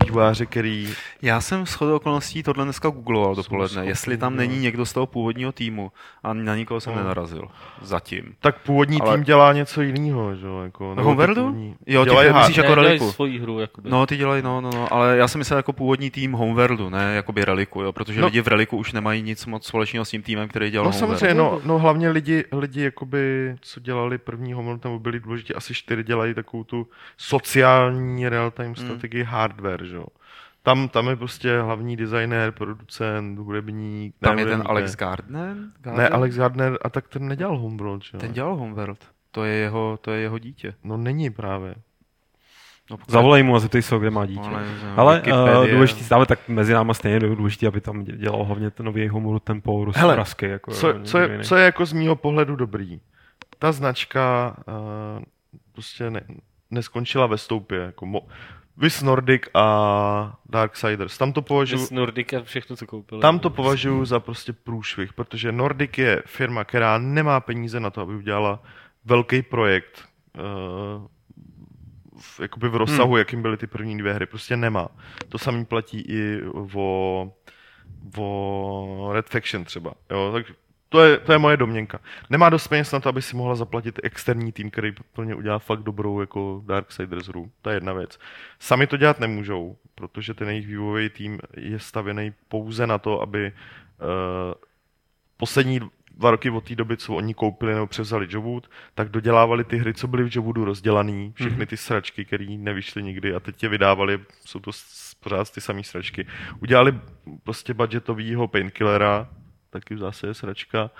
vývojáře, 0.05 0.45
který... 0.45 0.89
Já 1.21 1.41
jsem 1.41 1.65
shodou 1.65 1.95
okolností 1.95 2.43
tohle 2.43 2.63
dneska 2.63 2.89
googloval 2.89 3.35
dopoledne, 3.35 3.67
schopný 3.73 3.87
jestli 3.89 4.17
tam 4.17 4.35
není 4.35 4.59
někdo 4.59 4.85
z 4.85 4.93
toho 4.93 5.05
původního 5.07 5.51
týmu 5.51 5.91
a 6.23 6.33
na 6.33 6.55
nikoho 6.55 6.81
jsem 6.81 6.93
No. 6.93 6.99
nenarazil. 6.99 7.47
Zatím. 7.81 8.35
Tak 8.39 8.57
původní 8.59 9.01
Ale- 9.01 9.15
tým 9.15 9.23
dělá 9.23 9.53
něco 9.53 9.81
jiného, 9.81 10.35
že 10.35 10.45
jo? 10.47 10.61
Jako, 10.63 10.95
původní- 11.41 11.75
Jo, 11.87 12.05
dělají 12.05 12.33
myslíš 12.33 12.57
jako 12.57 12.75
reliku. 12.75 13.11
Hru, 13.43 13.59
jakoby. 13.59 13.89
No, 13.89 14.05
ty 14.05 14.17
dělají, 14.17 14.43
no, 14.43 14.61
no, 14.61 14.69
no, 14.73 14.93
ale 14.93 15.17
já 15.17 15.27
jsem 15.27 15.39
myslel 15.39 15.59
jako 15.59 15.73
původní 15.73 16.11
tým 16.11 16.31
Homeworldu, 16.31 16.89
ne 16.89 17.15
jakoby 17.15 17.45
Reliku, 17.45 17.81
jo, 17.81 17.91
protože 17.93 18.21
No. 18.21 18.27
lidi 18.27 18.41
v 18.41 18.47
Reliku 18.47 18.77
už 18.77 18.93
nemají 18.93 19.21
nic 19.21 19.45
moc 19.45 19.67
společného 19.67 20.05
s 20.05 20.09
tím 20.09 20.21
týmem, 20.23 20.47
který 20.49 20.69
dělal 20.71 20.85
No 20.85 20.91
Homeworld. 20.91 21.19
samozřejmě, 21.19 21.33
no, 21.39 21.61
no 21.65 21.79
hlavně 21.79 22.09
lidi, 22.09 22.45
lidi 22.51 22.81
jakoby, 22.83 23.55
co 23.61 23.79
dělali 23.79 24.17
první 24.17 24.53
Homeworld, 24.53 24.83
nebo 24.83 24.99
byli 24.99 25.19
důležití, 25.19 25.53
asi 25.55 25.73
čtyři 25.73 26.03
dělají 26.03 26.33
takovou 26.33 26.63
tu 26.63 26.87
sociální 27.17 28.29
real-time 28.29 28.75
strategii 28.75 29.23
hardware, 29.23 29.85
že 29.85 29.95
jo. 29.95 30.05
Tam, 30.63 30.89
tam 30.89 31.07
je 31.07 31.15
prostě 31.15 31.61
hlavní 31.61 31.95
designér, 31.97 32.51
producent, 32.51 33.39
hudebník. 33.39 34.15
Tam 34.19 34.39
je 34.39 34.45
ten 34.45 34.63
Alex 34.65 34.91
ne. 34.91 34.95
Gardner? 34.99 35.55
Ne, 35.55 35.71
Gardner? 35.81 36.13
Alex 36.13 36.35
Gardner, 36.35 36.77
a 36.81 36.89
tak 36.89 37.07
ten 37.07 37.27
nedělal 37.27 37.57
Homeworld, 37.57 38.03
že 38.03 38.09
jo. 38.13 38.19
Ten 38.19 38.33
dělal 38.33 38.55
Homeworld. 38.55 38.99
To 39.31 39.43
je 39.43 39.53
jeho, 39.53 39.97
to 40.01 40.11
je 40.11 40.21
jeho 40.21 40.39
dítě. 40.39 40.73
No 40.83 40.97
není 40.97 41.29
právě. 41.29 41.75
No, 42.93 42.97
pokud- 42.97 43.11
Zavolej 43.11 43.43
mu 43.43 43.55
a 43.55 43.59
zeptej 43.59 43.81
se 43.81 43.99
kde 43.99 44.09
má 44.11 44.25
dítě. 44.25 44.49
Ale, 44.49 44.63
Ale 44.95 45.15
Wikipedie. 45.15 45.57
uh, 45.59 45.67
důležitý, 45.67 46.11
ale 46.11 46.25
tak 46.25 46.39
mezi 46.47 46.73
náma 46.73 46.93
stejně 46.93 47.15
je 47.15 47.35
důležitý, 47.35 47.67
aby 47.67 47.81
tam 47.81 48.03
dě- 48.03 48.17
dělal 48.17 48.43
hlavně 48.43 48.69
ten 48.71 48.85
nový 48.85 49.07
Homeworld 49.07 49.43
ten 49.43 49.61
Paulus 49.61 49.95
Hele, 49.95 50.15
Rasky. 50.15 50.45
Jako, 50.49 50.71
Co, 50.71 50.93
co, 51.03 51.17
je, 51.19 51.39
co 51.43 51.55
je 51.55 51.65
jako 51.65 51.85
z 51.85 51.93
mýho 51.93 52.15
pohledu 52.15 52.55
dobrý? 52.55 52.99
Ta 53.59 53.71
značka 53.71 54.55
uh, 54.67 55.23
prostě 55.71 56.09
ne, 56.09 56.21
neskončila 56.71 57.27
ve 57.27 57.37
stoupě. 57.37 57.77
Jako 57.79 58.05
mo, 58.05 58.21
Vis 58.77 59.01
Nordic 59.01 59.41
a 59.53 60.37
Darksiders. 60.49 61.17
Tam 61.17 61.33
to 61.33 61.41
považuji 61.41 61.77
Z 61.85 61.91
Nordika 61.91 62.41
všechno, 62.43 62.75
co 62.75 62.85
koupili. 62.87 63.21
tam 63.21 63.39
to 63.39 63.49
považuji 63.49 64.05
za 64.05 64.19
prostě 64.19 64.53
průšvih, 64.53 65.13
protože 65.13 65.51
Nordic 65.51 65.97
je 65.97 66.23
firma, 66.25 66.63
která 66.63 66.97
nemá 66.97 67.39
peníze 67.39 67.79
na 67.79 67.89
to, 67.89 68.01
aby 68.01 68.15
udělala 68.15 68.63
velký 69.05 69.41
projekt 69.41 70.05
uh, 70.37 70.41
v, 72.23 72.39
jakoby 72.39 72.69
v 72.69 72.75
rozsahu, 72.75 73.09
hmm. 73.09 73.17
jakým 73.17 73.41
byly 73.41 73.57
ty 73.57 73.67
první 73.67 73.97
dvě 73.97 74.13
hry. 74.13 74.25
Prostě 74.25 74.57
nemá. 74.57 74.87
To 75.29 75.37
samý 75.37 75.65
platí 75.65 76.01
i 76.01 76.41
o, 76.75 77.31
o 78.17 79.09
Red 79.13 79.29
Faction 79.29 79.63
třeba. 79.63 79.93
Jo? 80.11 80.31
Tak 80.33 80.45
to 80.89 81.03
je, 81.03 81.17
to 81.17 81.31
je 81.31 81.37
moje 81.37 81.57
domněnka. 81.57 81.99
Nemá 82.29 82.49
dost 82.49 82.67
peněz 82.67 82.91
na 82.91 82.99
to, 82.99 83.09
aby 83.09 83.21
si 83.21 83.35
mohla 83.35 83.55
zaplatit 83.55 83.99
externí 84.03 84.51
tým, 84.51 84.71
který 84.71 84.91
plně 85.13 85.35
udělá 85.35 85.59
fakt 85.59 85.83
dobrou 85.83 86.19
jako 86.19 86.61
Darksiders 86.65 87.27
hru. 87.27 87.51
To 87.61 87.69
je 87.69 87.75
jedna 87.75 87.93
věc. 87.93 88.19
Sami 88.59 88.87
to 88.87 88.97
dělat 88.97 89.19
nemůžou, 89.19 89.77
protože 89.95 90.33
ten 90.33 90.49
jejich 90.49 90.67
vývojový 90.67 91.09
tým 91.09 91.39
je 91.57 91.79
stavěný 91.79 92.33
pouze 92.47 92.87
na 92.87 92.97
to, 92.97 93.21
aby 93.21 93.51
uh, 93.51 94.53
poslední 95.37 95.79
dva 96.13 96.31
roky 96.31 96.49
od 96.49 96.63
té 96.63 96.75
doby, 96.75 96.97
co 96.97 97.15
oni 97.15 97.33
koupili 97.33 97.73
nebo 97.73 97.87
převzali 97.87 98.27
Jobwood, 98.29 98.69
tak 98.95 99.09
dodělávali 99.09 99.63
ty 99.63 99.77
hry, 99.77 99.93
co 99.93 100.07
byly 100.07 100.23
v 100.23 100.35
Jobwoodu 100.35 100.65
rozdělaný, 100.65 101.33
všechny 101.35 101.65
ty 101.65 101.77
sračky, 101.77 102.25
které 102.25 102.45
nevyšly 102.45 103.03
nikdy 103.03 103.35
a 103.35 103.39
teď 103.39 103.63
je 103.63 103.69
vydávali, 103.69 104.19
jsou 104.45 104.59
to 104.59 104.71
pořád 105.19 105.51
ty 105.51 105.61
samé 105.61 105.83
sračky. 105.83 106.27
Udělali 106.61 106.99
prostě 107.43 107.73
budgetovýho 107.73 108.47
painkillera, 108.47 109.29
taky 109.69 109.95
v 109.95 109.99
zásadě 109.99 110.33
sračka, 110.33 110.91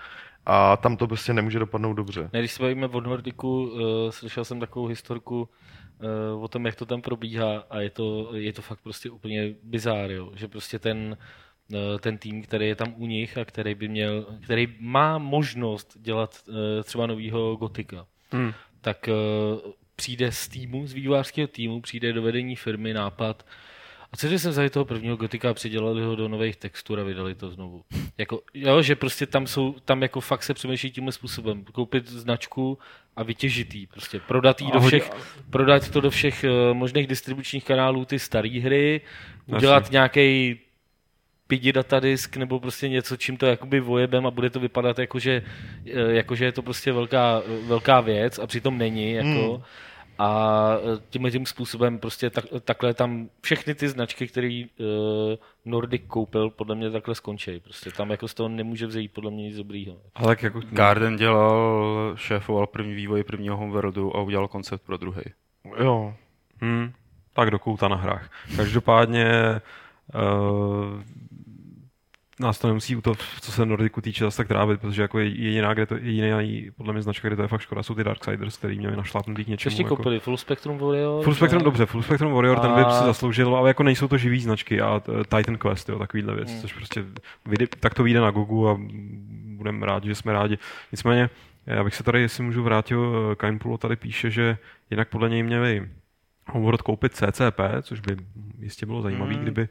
a 0.46 0.78
tam 0.78 0.98
to 0.98 1.08
prostě 1.08 1.34
nemůže 1.34 1.60
dopadnout 1.60 1.94
dobře. 1.94 2.30
Ne, 2.34 2.40
když 2.40 2.52
se 2.52 2.64
bavíme 2.64 2.88
o 2.88 3.02
Nordiku, 3.02 3.64
uh, 3.64 3.80
slyšel 4.10 4.46
jsem 4.46 4.60
takovou 4.60 4.86
historku 4.86 5.50
uh, 6.36 6.44
o 6.44 6.48
tom, 6.48 6.66
jak 6.66 6.76
to 6.76 6.86
tam 6.86 7.02
probíhá 7.02 7.64
a 7.70 7.80
je 7.80 7.90
to, 7.90 8.36
je 8.36 8.54
to 8.54 8.62
fakt 8.62 8.80
prostě 8.84 9.10
úplně 9.10 9.56
bizár, 9.64 10.12
jo? 10.12 10.32
že 10.36 10.48
prostě 10.48 10.80
ten, 10.80 11.18
ten 12.00 12.18
tým, 12.18 12.44
který 12.44 12.68
je 12.68 12.76
tam 12.76 12.94
u 12.98 13.08
nich 13.08 13.38
a 13.38 13.46
který 13.46 13.76
by 13.76 13.88
měl, 13.88 14.26
který 14.44 14.68
má 14.80 15.18
možnost 15.18 15.98
dělat 16.02 16.44
uh, 16.48 16.56
třeba 16.84 17.08
novýho 17.08 17.56
Gotika, 17.56 18.06
Hmm. 18.32 18.54
tak 18.82 19.10
uh, 19.64 19.72
přijde 19.96 20.32
z 20.32 20.48
týmu, 20.48 20.88
z 20.88 20.94
vývojářského 20.94 21.48
týmu, 21.48 21.82
přijde 21.82 22.14
do 22.14 22.22
vedení 22.22 22.56
firmy 22.56 22.94
nápad, 22.94 23.46
a 24.12 24.18
co 24.18 24.28
když 24.28 24.42
jsem 24.42 24.52
vzali 24.52 24.70
toho 24.70 24.86
prvního 24.86 25.16
gotika 25.16 25.50
a 25.50 25.54
přidělali 25.54 26.04
ho 26.04 26.16
do 26.16 26.28
nových 26.28 26.56
textur 26.56 27.00
a 27.00 27.04
vydali 27.04 27.36
to 27.36 27.50
znovu? 27.50 27.84
Jako, 28.18 28.42
jo, 28.54 28.82
že 28.82 28.96
prostě 28.96 29.26
tam 29.26 29.48
jsou, 29.48 29.76
tam 29.86 30.02
jako 30.02 30.22
fakt 30.22 30.44
se 30.44 30.54
přemýšlí 30.54 30.92
tímhle 30.92 31.12
způsobem. 31.12 31.64
Koupit 31.64 32.10
značku 32.10 32.78
a 33.16 33.24
vytěžit 33.24 33.76
jí, 33.76 33.88
prostě 33.88 34.20
prodat 34.20 34.62
jí 34.62 34.72
do 34.72 34.80
všech, 34.80 35.12
prodat 35.50 35.90
to 35.90 36.02
do 36.02 36.10
všech 36.10 36.44
uh, 36.44 36.78
možných 36.78 37.08
distribučních 37.08 37.66
kanálů 37.66 38.06
ty 38.06 38.20
staré 38.20 38.50
hry, 38.50 39.02
udělat 39.46 39.92
nějaký 39.92 40.60
pidi 41.54 41.74
datadisk 41.74 42.38
nebo 42.38 42.60
prostě 42.60 42.90
něco, 42.90 43.18
čím 43.18 43.38
to 43.38 43.46
jakoby 43.46 43.80
vojebem 43.80 44.26
a 44.26 44.32
bude 44.32 44.50
to 44.50 44.60
vypadat 44.60 45.00
jako, 45.00 45.20
že, 45.20 45.44
eh, 45.86 46.14
jako, 46.14 46.36
že 46.36 46.46
je 46.46 46.52
to 46.52 46.62
prostě 46.62 46.92
velká, 46.92 47.42
velká 47.68 48.02
věc 48.02 48.40
a 48.40 48.48
přitom 48.48 48.78
není, 48.78 49.14
jako. 49.14 49.54
Hmm. 49.54 49.64
A 50.18 50.30
eh, 50.78 51.02
tímhle 51.10 51.32
tím 51.32 51.46
způsobem 51.46 52.00
prostě 52.00 52.30
tak, 52.30 52.46
takhle 52.64 52.94
tam 52.94 53.30
všechny 53.42 53.76
ty 53.76 53.90
značky, 53.90 54.28
které 54.28 54.64
uh, 54.80 54.86
Nordic 55.66 56.02
koupil, 56.08 56.50
podle 56.50 56.76
mě 56.76 56.92
takhle 56.92 57.16
skončí. 57.16 57.60
Prostě 57.60 57.92
tam 57.92 58.12
jako 58.12 58.28
z 58.28 58.34
toho 58.34 58.50
nemůže 58.50 58.88
vzít 58.88 59.14
podle 59.14 59.32
mě 59.32 59.44
nic 59.44 59.58
dobrýho. 59.58 59.98
Ale 60.16 60.28
tak 60.28 60.44
jako... 60.44 60.62
Garden 60.72 61.18
dělal, 61.18 62.14
šéfoval 62.16 62.68
první 62.68 62.94
vývoj 62.94 63.24
prvního 63.24 63.58
Homeworldu 63.58 64.16
a 64.16 64.22
udělal 64.22 64.48
koncept 64.48 64.86
pro 64.86 64.98
druhý. 64.98 65.24
Jo, 65.80 66.14
Hmm, 66.62 66.94
tak 67.34 67.52
do 67.52 67.60
kouta 67.60 67.88
na 67.88 67.96
hrách. 67.96 68.30
Každopádně 68.56 69.26
uh, 70.16 71.02
nás 72.40 72.60
to 72.60 72.68
nemusí 72.68 72.96
u 72.96 73.02
toho, 73.02 73.16
co 73.42 73.52
se 73.52 73.66
Nordiku 73.66 74.02
týče, 74.02 74.24
zase 74.24 74.38
tak 74.38 74.48
trávit, 74.48 74.82
protože 74.82 75.02
jako 75.02 75.20
je- 75.20 75.28
jediná, 75.28 75.74
kde 75.74 75.86
to, 75.86 75.96
jediná 75.96 76.38
podle 76.78 76.94
mě 76.94 77.02
značka, 77.02 77.28
kde 77.28 77.36
to 77.36 77.42
je 77.42 77.48
fakt 77.48 77.62
škoda, 77.62 77.84
jsou 77.84 77.96
ty 77.96 78.04
Darksiders, 78.04 78.58
který 78.58 78.78
měli 78.78 78.96
našlápnutý 78.98 79.46
k 79.46 79.48
něčemu. 79.48 79.72
Ještě 79.72 79.84
jako... 79.84 79.96
koupili 79.96 80.20
Full 80.20 80.38
Spectrum 80.38 80.78
Warrior. 80.78 81.24
Full 81.24 81.36
Spectrum 81.36 81.62
a- 81.62 81.66
dobře, 81.66 81.86
Full 81.86 82.04
Spectrum 82.04 82.32
Warrior, 82.34 82.60
ten 82.60 82.74
by 82.74 82.82
A- 82.82 83.00
si 83.00 83.06
zasloužil, 83.06 83.56
ale 83.56 83.70
jako 83.70 83.84
nejsou 83.84 84.08
to 84.08 84.18
živý 84.18 84.40
značky 84.40 84.82
a 84.82 85.00
t- 85.00 85.12
Titan 85.38 85.58
Quest, 85.58 85.90
jo, 85.90 86.00
takovýhle 86.00 86.36
věc, 86.36 86.52
Hmm. 86.52 86.62
což 86.62 86.74
prostě 86.74 87.04
vyjde, 87.46 87.68
tak 87.80 87.94
to 87.94 88.04
vyjde 88.04 88.20
na 88.20 88.32
Gogu 88.32 88.70
a 88.70 88.80
budeme 89.58 89.86
rádi, 89.86 90.08
že 90.10 90.16
jsme 90.16 90.34
rádi. 90.34 90.58
Nicméně, 90.92 91.30
já 91.68 91.84
bych 91.84 91.96
se 91.96 92.04
tady, 92.04 92.22
jestli 92.22 92.44
můžu 92.44 92.64
vrátil, 92.64 93.30
eh, 93.32 93.36
Kainpulo 93.36 93.78
tady 93.78 93.96
píše, 93.96 94.32
že 94.32 94.58
jinak 94.92 95.10
podle 95.10 95.30
něj 95.30 95.44
měli 95.44 95.88
Homeworld 96.52 96.82
koupit 96.82 97.14
CCP, 97.14 97.60
což 97.82 98.00
by 98.00 98.18
jistě 98.60 98.86
bylo 98.86 99.02
zajímavé, 99.02 99.34
Hmm, 99.34 99.42
kdyby 99.44 99.68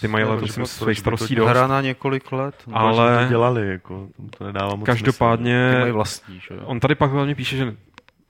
ty 0.00 0.08
mají 0.08 0.24
ale 0.24 0.40
to 0.40 0.46
by 0.86 0.94
starostí 0.94 1.34
dost. 1.34 1.48
Hra 1.48 1.66
na 1.66 1.80
několik 1.80 2.32
let. 2.32 2.54
no. 2.66 2.76
Ale- 2.76 3.00
ale... 3.00 3.24
to 3.24 3.28
dělali, 3.30 3.68
jako, 3.68 4.08
to 4.38 4.44
nedává 4.44 4.74
moc 4.74 4.86
každopádně 4.86 5.76
mají 5.80 5.92
vlastní, 5.92 6.40
že. 6.40 6.60
On 6.64 6.80
tady 6.80 6.94
pak 6.94 7.10
hlavně 7.10 7.34
píše, 7.34 7.56
že 7.56 7.74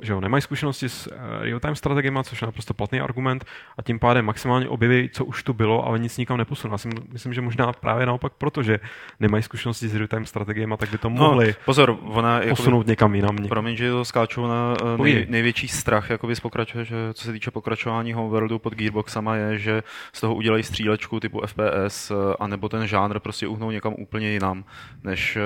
že 0.05 0.13
jo, 0.13 0.21
nemají 0.21 0.43
zkušenosti 0.43 0.89
s 0.89 1.07
eh, 1.13 1.45
real-time 1.45 1.75
strategiemi, 1.77 2.19
což 2.23 2.43
je 2.43 2.47
naprosto 2.47 2.75
platný 2.75 3.01
argument, 3.01 3.45
a 3.79 3.83
tím 3.83 3.99
pádem 3.99 4.25
maximálně 4.25 4.69
objeví, 4.69 5.11
co 5.13 5.25
už 5.25 5.43
tu 5.43 5.53
bylo, 5.53 5.87
ale 5.87 5.99
nic 5.99 6.19
nikam 6.19 6.39
neposunou. 6.39 6.75
Já 6.75 6.79
si 6.79 6.89
myslím, 7.13 7.35
že 7.35 7.41
možná 7.41 7.73
právě 7.73 8.07
naopak, 8.07 8.33
protože 8.39 8.81
nemají 9.21 9.43
zkušenosti 9.43 9.89
s 9.89 9.95
real-time 9.95 10.27
strategiemi, 10.27 10.75
tak 10.79 10.91
by 10.91 10.99
to 10.99 11.11
mohli 11.11 11.47
No, 11.47 11.53
pozor, 11.65 11.99
ona 12.03 12.41
posunout 12.49 12.87
někam 12.87 13.15
jinam. 13.15 13.37
Promiň, 13.37 13.77
že 13.77 13.91
to 13.91 14.05
skáču 14.05 14.47
na 14.47 14.77
eh, 14.95 15.03
nej, 15.03 15.27
největší 15.29 15.69
strach, 15.69 16.11
jakoby 16.11 16.35
pokračuje, 16.43 16.85
že 16.85 16.97
co 17.13 17.25
se 17.25 17.33
týče 17.33 17.51
pokračování 17.51 18.13
Homeworldu 18.13 18.59
pod 18.59 18.75
Gearboxama 18.75 19.37
je, 19.37 19.59
že 19.59 19.83
z 20.13 20.21
toho 20.21 20.35
udělají 20.35 20.63
střílečku 20.63 21.21
typu 21.21 21.41
FPS, 21.47 22.11
eh, 22.11 22.15
anebo 22.41 22.69
ten 22.69 22.87
žánr 22.87 23.21
prostě 23.21 23.47
uhnou 23.47 23.71
někam 23.71 23.95
úplně 23.99 24.31
jinam, 24.31 24.65
než 25.05 25.39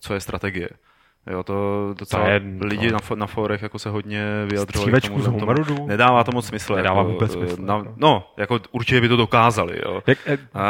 co 0.00 0.14
je 0.14 0.20
strategie. 0.20 0.68
Jo, 1.30 1.42
to 1.42 1.54
docela 1.98 2.24
To 2.24 2.30
je- 2.30 2.40
lidi 2.60 2.88
to- 2.90 2.94
na, 2.94 3.00
na 3.16 3.26
forech 3.26 3.62
jako 3.62 3.78
se 3.78 3.90
hodně 3.90 4.24
vyjadřovali. 4.50 5.00
tomuhle 5.00 5.64
z? 5.64 5.86
Nedává 5.86 6.24
to 6.24 6.32
moc 6.32 6.46
smysl. 6.46 6.74
Nedává 6.76 7.00
jako, 7.00 7.12
vůbec 7.12 7.32
smysl, 7.32 7.56
Na, 7.62 7.76
jako. 7.76 7.92
no, 7.96 8.30
jako 8.36 8.60
určitě 8.72 9.00
by 9.00 9.08
to 9.08 9.16
dokázali. 9.16 9.78
Jo. 9.86 10.02
Jak, 10.06 10.18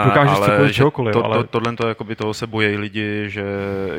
dokážeš 0.05 0.39
cokoliv, 0.39 0.67
že 0.69 0.75
čehokoliv, 0.75 1.13
to, 1.13 1.25
ale 1.25 1.37
to, 1.37 1.45
tohle 1.45 1.77
to, 1.77 1.89
jakoby 1.89 2.17
toho 2.17 2.35
se 2.35 2.47
bojí 2.47 2.77
lidi, 2.77 3.25
že 3.27 3.45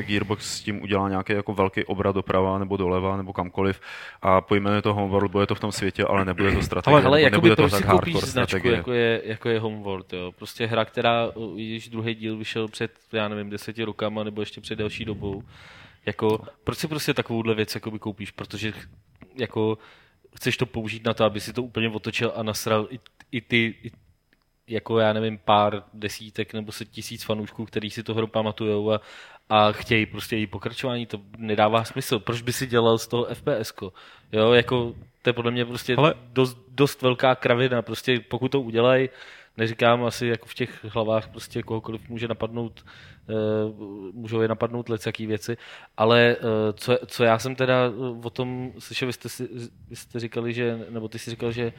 Gearbox 0.02 0.58
s 0.58 0.62
tím 0.62 0.82
udělá 0.84 1.10
nějaký 1.10 1.34
jako 1.34 1.54
velký 1.54 1.84
obrat 1.86 2.16
doprava 2.16 2.58
nebo 2.58 2.78
doleva 2.78 3.18
nebo 3.18 3.34
kamkoliv 3.34 3.80
a 4.22 4.42
pojmenuje 4.42 4.82
to 4.82 4.94
Homeworld, 4.94 5.32
bude 5.32 5.46
to 5.46 5.56
v 5.56 5.60
tom 5.60 5.72
světě, 5.72 6.04
ale 6.06 6.26
nebude 6.26 6.52
to 6.52 6.62
strategie. 6.62 6.96
Ale, 6.98 7.06
ale 7.06 7.22
jakoby 7.22 7.50
nebude 7.50 7.56
to 7.56 7.70
tak 7.70 7.82
si 7.82 7.88
koupíš 7.88 8.14
hardcore 8.14 8.32
značku, 8.32 8.50
strategie. 8.50 8.76
jako 8.78 8.92
je, 8.92 9.22
jako 9.26 9.50
je 9.50 9.60
Homeworld, 9.60 10.14
jo? 10.14 10.32
Prostě 10.38 10.66
hra, 10.66 10.86
která 10.86 11.28
již 11.56 11.90
druhý 11.90 12.16
díl 12.16 12.38
vyšel 12.38 12.68
před, 12.68 12.92
já 13.14 13.28
nevím, 13.28 13.50
deseti 13.50 13.84
rokama, 13.84 14.24
nebo 14.24 14.42
ještě 14.42 14.62
před 14.62 14.76
delší 14.76 15.06
dobou. 15.06 15.44
Jako, 16.08 16.40
proč 16.64 16.78
si 16.78 16.88
prostě 16.88 17.14
takovouhle 17.14 17.56
věc 17.56 17.76
jakoby 17.76 18.00
koupíš? 18.00 18.32
Protože 18.32 18.74
jako 19.36 19.78
chceš 20.36 20.58
to 20.58 20.66
použít 20.66 21.06
na 21.06 21.14
to, 21.14 21.24
aby 21.24 21.40
si 21.40 21.54
to 21.54 21.64
úplně 21.64 21.90
otočil 21.90 22.34
a 22.36 22.44
nasral 22.44 22.88
i, 22.90 23.00
i 23.32 23.42
ty, 23.42 23.76
i, 23.84 23.92
jako 24.68 25.00
já 25.00 25.14
nevím, 25.14 25.38
pár 25.38 25.84
desítek 25.94 26.54
nebo 26.54 26.72
se 26.72 26.86
tisíc 26.86 27.24
fanoušků, 27.24 27.66
který 27.66 27.90
si 27.90 28.04
tu 28.04 28.14
hru 28.14 28.28
pamatujou 28.28 28.92
a, 28.92 29.02
a 29.50 29.72
chtějí 29.72 30.06
prostě 30.06 30.36
její 30.36 30.48
pokračování, 30.48 31.06
to 31.06 31.22
nedává 31.38 31.84
smysl. 31.84 32.20
Proč 32.20 32.42
by 32.42 32.54
si 32.54 32.68
dělal 32.68 32.98
z 32.98 33.08
toho 33.08 33.28
FPS? 33.34 33.74
-ko? 33.74 33.92
Jo, 34.32 34.54
jako 34.54 34.96
to 35.22 35.30
je 35.30 35.34
podle 35.34 35.52
mě 35.52 35.66
prostě 35.66 35.96
Ale... 35.96 36.14
dost, 36.34 36.58
dost 36.68 37.02
velká 37.02 37.36
kravina. 37.36 37.82
Prostě 37.82 38.20
pokud 38.20 38.52
to 38.52 38.62
udělají, 38.62 39.10
neříkám 39.58 40.06
asi 40.06 40.28
jako 40.28 40.46
v 40.46 40.54
těch 40.54 40.86
hlavách 40.86 41.28
prostě 41.28 41.64
kohokoliv 41.64 42.10
může 42.10 42.28
napadnout, 42.28 42.86
uh, 43.30 44.14
můžou 44.14 44.42
je 44.42 44.48
napadnout 44.48 44.90
lecaký 44.90 45.26
věci, 45.26 45.58
ale 45.98 46.36
uh, 46.36 46.48
co, 46.74 46.98
co 47.06 47.24
já 47.24 47.40
jsem 47.40 47.56
teda 47.56 47.86
eh, 47.86 48.26
o 48.28 48.30
tom 48.30 48.72
slyšel, 48.80 49.08
vy 49.08 49.14
jste, 49.14 49.30
si, 49.30 49.50
vy 49.90 49.96
jste 49.96 50.20
říkali, 50.20 50.54
že, 50.54 50.86
nebo 50.90 51.08
ty 51.08 51.20
si 51.20 51.30
říkal, 51.30 51.52
že 51.52 51.74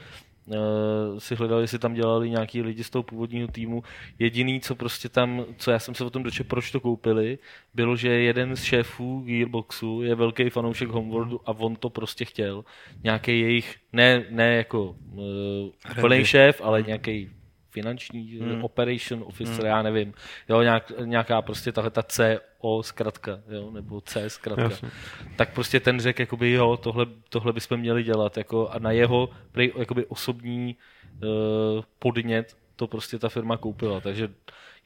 si 1.18 1.34
hledali, 1.34 1.62
jestli 1.62 1.78
tam 1.78 1.94
dělali 1.94 2.30
nějaký 2.30 2.62
lidi 2.62 2.84
z 2.84 2.90
toho 2.90 3.02
původního 3.02 3.48
týmu. 3.48 3.82
Jediný, 4.18 4.60
co 4.60 4.74
prostě 4.74 5.08
tam, 5.08 5.44
co 5.56 5.70
já 5.70 5.78
jsem 5.78 5.94
se 5.94 6.04
o 6.04 6.10
tom 6.10 6.22
dočetl, 6.22 6.48
proč 6.48 6.70
to 6.70 6.80
koupili, 6.80 7.38
bylo, 7.74 7.96
že 7.96 8.08
jeden 8.08 8.56
z 8.56 8.62
šéfů 8.62 9.20
Gearboxu 9.26 10.02
je 10.02 10.14
velký 10.14 10.50
fanoušek 10.50 10.88
Homeworldu 10.88 11.40
a 11.46 11.50
on 11.58 11.76
to 11.76 11.90
prostě 11.90 12.24
chtěl. 12.24 12.64
Nějaký 13.04 13.40
jejich, 13.40 13.76
ne, 13.92 14.24
ne 14.30 14.54
jako 14.54 14.96
uh, 15.12 16.00
plný 16.00 16.24
šéf, 16.24 16.60
ale 16.64 16.82
nějaký 16.82 17.30
finanční 17.78 18.38
hmm. 18.38 18.64
operation 18.64 19.22
officer, 19.26 19.64
hmm. 19.64 19.66
já 19.66 19.82
nevím. 19.82 20.14
Jo, 20.48 20.62
nějak, 20.62 20.92
nějaká 21.04 21.42
prostě 21.42 21.72
tahle 21.72 21.90
ta 21.90 22.02
CO 22.02 22.82
zkratka, 22.82 23.40
jo, 23.48 23.70
nebo 23.70 24.00
C 24.00 24.30
zkratka. 24.30 24.62
Jasně. 24.62 24.90
Tak 25.36 25.54
prostě 25.54 25.80
ten 25.80 26.00
řekl, 26.00 26.22
jakoby 26.22 26.52
jo, 26.52 26.76
tohle, 26.76 27.06
tohle 27.28 27.52
bychom 27.52 27.76
měli 27.76 28.02
dělat, 28.02 28.36
jako 28.36 28.68
a 28.68 28.78
na 28.78 28.90
jeho 28.90 29.30
prej, 29.52 29.72
jakoby 29.78 30.06
osobní 30.06 30.76
uh, 31.22 31.82
podnět 31.98 32.56
to 32.76 32.86
prostě 32.86 33.18
ta 33.18 33.28
firma 33.28 33.56
koupila, 33.56 34.00
takže 34.00 34.28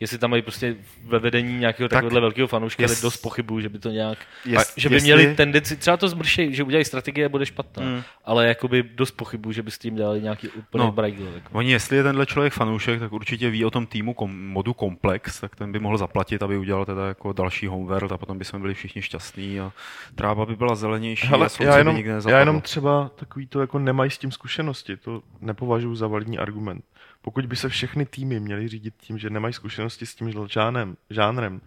jestli 0.01 0.19
tam 0.19 0.31
mají 0.31 0.43
prostě 0.43 0.77
ve 1.05 1.19
vedení 1.19 1.59
nějakého 1.59 1.89
Tak 1.89 1.97
takového 2.03 2.21
velkého 2.21 2.49
fanouška, 2.49 2.83
jest- 2.83 3.03
dost 3.03 3.17
pochybuju, 3.17 3.61
že 3.61 3.69
by 3.69 3.79
to 3.79 3.91
nějak, 3.91 4.19
Jest- 4.45 4.73
že 4.77 4.89
by 4.89 4.95
jestli- 4.95 5.07
měli 5.07 5.35
tendenci, 5.35 5.77
třeba 5.77 5.97
to 5.97 6.09
zmršej, 6.09 6.55
že 6.55 6.63
udělají 6.63 6.85
strategie 6.85 7.27
a 7.27 7.29
bude 7.29 7.47
špatná, 7.47 7.83
Hmm. 7.83 7.93
hmm. 7.95 8.03
ale 8.25 8.49
jakoby 8.49 8.83
dost 8.83 9.11
pochybuju, 9.11 9.53
že 9.53 9.63
by 9.63 9.71
s 9.71 9.79
tím 9.79 9.95
dělali 9.97 10.23
nějaký 10.23 10.49
úplný 10.49 10.85
No. 10.85 10.93
brajgl. 10.93 11.31
Jako. 11.35 11.49
Oni, 11.53 11.71
jestli 11.73 11.97
je 11.97 12.03
tenhle 12.03 12.27
člověk 12.27 12.53
fanoušek, 12.53 13.01
tak 13.01 13.13
určitě 13.13 13.51
ví 13.51 13.65
o 13.65 13.71
tom 13.71 13.87
týmu 13.87 14.15
kom, 14.15 14.47
modu 14.49 14.75
Komplex, 14.75 15.41
tak 15.41 15.57
ten 15.57 15.73
by 15.73 15.79
mohl 15.79 15.99
zaplatit, 15.99 16.43
aby 16.43 16.57
udělal 16.59 16.85
teda 16.85 17.07
jako 17.09 17.33
další 17.33 17.67
Homeworld 17.67 18.13
a 18.13 18.19
potom 18.19 18.39
by 18.39 18.45
jsme 18.45 18.59
byli 18.59 18.75
všichni 18.75 19.03
šťastní 19.03 19.61
a 19.61 19.73
tráva 20.15 20.47
by 20.47 20.57
byla 20.57 20.75
zelenější 20.75 21.27
Hele, 21.27 21.47
a 21.61 21.63
já, 21.65 21.79
jenom, 21.79 21.97
já 22.29 22.39
jenom 22.39 22.61
třeba 22.61 23.11
takový 23.17 23.47
to 23.47 23.61
jako 23.61 23.79
nemají 23.79 24.11
s 24.11 24.19
tím 24.19 24.33
zkušenosti, 24.33 24.97
to 24.97 25.23
nepovažuji 25.41 25.95
za 25.95 26.07
validní 26.07 26.39
argument. 26.39 26.85
Pokud 27.23 27.47
by 27.47 27.57
se 27.57 27.69
všechny 27.69 28.07
týmy 28.07 28.41
měly 28.41 28.69
řídit 28.69 28.95
tím, 28.99 29.19
že 29.19 29.31
nemají 29.31 29.55
zkušenosti 29.55 30.07
s 30.07 30.15
tím 30.15 30.47
žánrem, 30.49 30.97
žánrem 31.11 31.61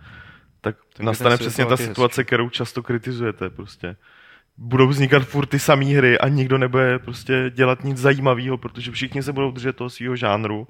tak, 0.61 0.75
Tak 0.93 1.05
nastane 1.05 1.37
přesně 1.37 1.65
ta 1.65 1.77
situace, 1.77 2.23
kterou 2.23 2.49
často 2.49 2.83
kritizujete. 2.83 3.49
Prostě. 3.49 3.95
Budou 4.57 4.87
vznikat 4.87 5.23
furt 5.23 5.45
ty 5.45 5.59
samé 5.59 5.85
hry 5.85 6.19
a 6.19 6.27
nikdo 6.27 6.57
nebude 6.57 6.99
prostě 6.99 7.51
dělat 7.55 7.83
nic 7.83 7.97
zajímavého, 7.97 8.57
protože 8.57 8.91
všichni 8.91 9.23
se 9.23 9.33
budou 9.33 9.51
držet 9.51 9.75
toho 9.75 9.89
svého 9.89 10.15
žánru. 10.15 10.67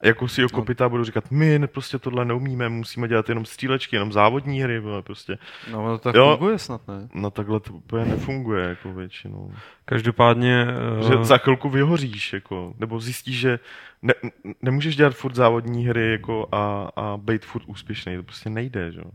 A 0.00 0.06
jako 0.06 0.28
si 0.28 0.42
kopita 0.52 0.88
budou 0.88 1.04
říkat, 1.04 1.30
my 1.30 1.66
prostě 1.66 1.98
tohle 1.98 2.24
neumíme, 2.24 2.68
musíme 2.68 3.08
dělat 3.08 3.28
jenom 3.28 3.44
střílečky, 3.44 3.96
jenom 3.96 4.12
závodní 4.12 4.62
hry, 4.62 4.78
vole, 4.80 5.02
prostě. 5.02 5.38
No, 5.72 5.86
no 5.86 5.98
tak 5.98 6.14
Jo. 6.14 6.36
funguje 6.36 6.58
snad, 6.58 6.88
ne? 6.88 7.08
No 7.14 7.30
takhle 7.30 7.60
to 7.60 7.72
úplně 7.72 8.04
nefunguje, 8.04 8.68
jako 8.68 8.92
většinou. 8.92 9.52
každopádně... 9.84 10.66
Že 11.08 11.14
eh, 11.20 11.24
za 11.24 11.38
chvilku 11.38 11.68
vyhoříš, 11.68 12.32
jako, 12.32 12.74
nebo 12.78 13.00
zjistíš, 13.00 13.38
že 13.38 13.58
ne, 14.02 14.14
nemůžeš 14.62 14.96
dělat 14.96 15.14
furt 15.14 15.34
závodní 15.34 15.86
hry 15.86 16.12
jako 16.12 16.48
a, 16.52 16.90
a 16.96 17.16
být 17.16 17.44
furt 17.44 17.64
úspěšný, 17.66 18.16
to 18.16 18.22
prostě 18.22 18.50
nejde, 18.50 18.92
že? 18.92 18.98
jo. 18.98 19.10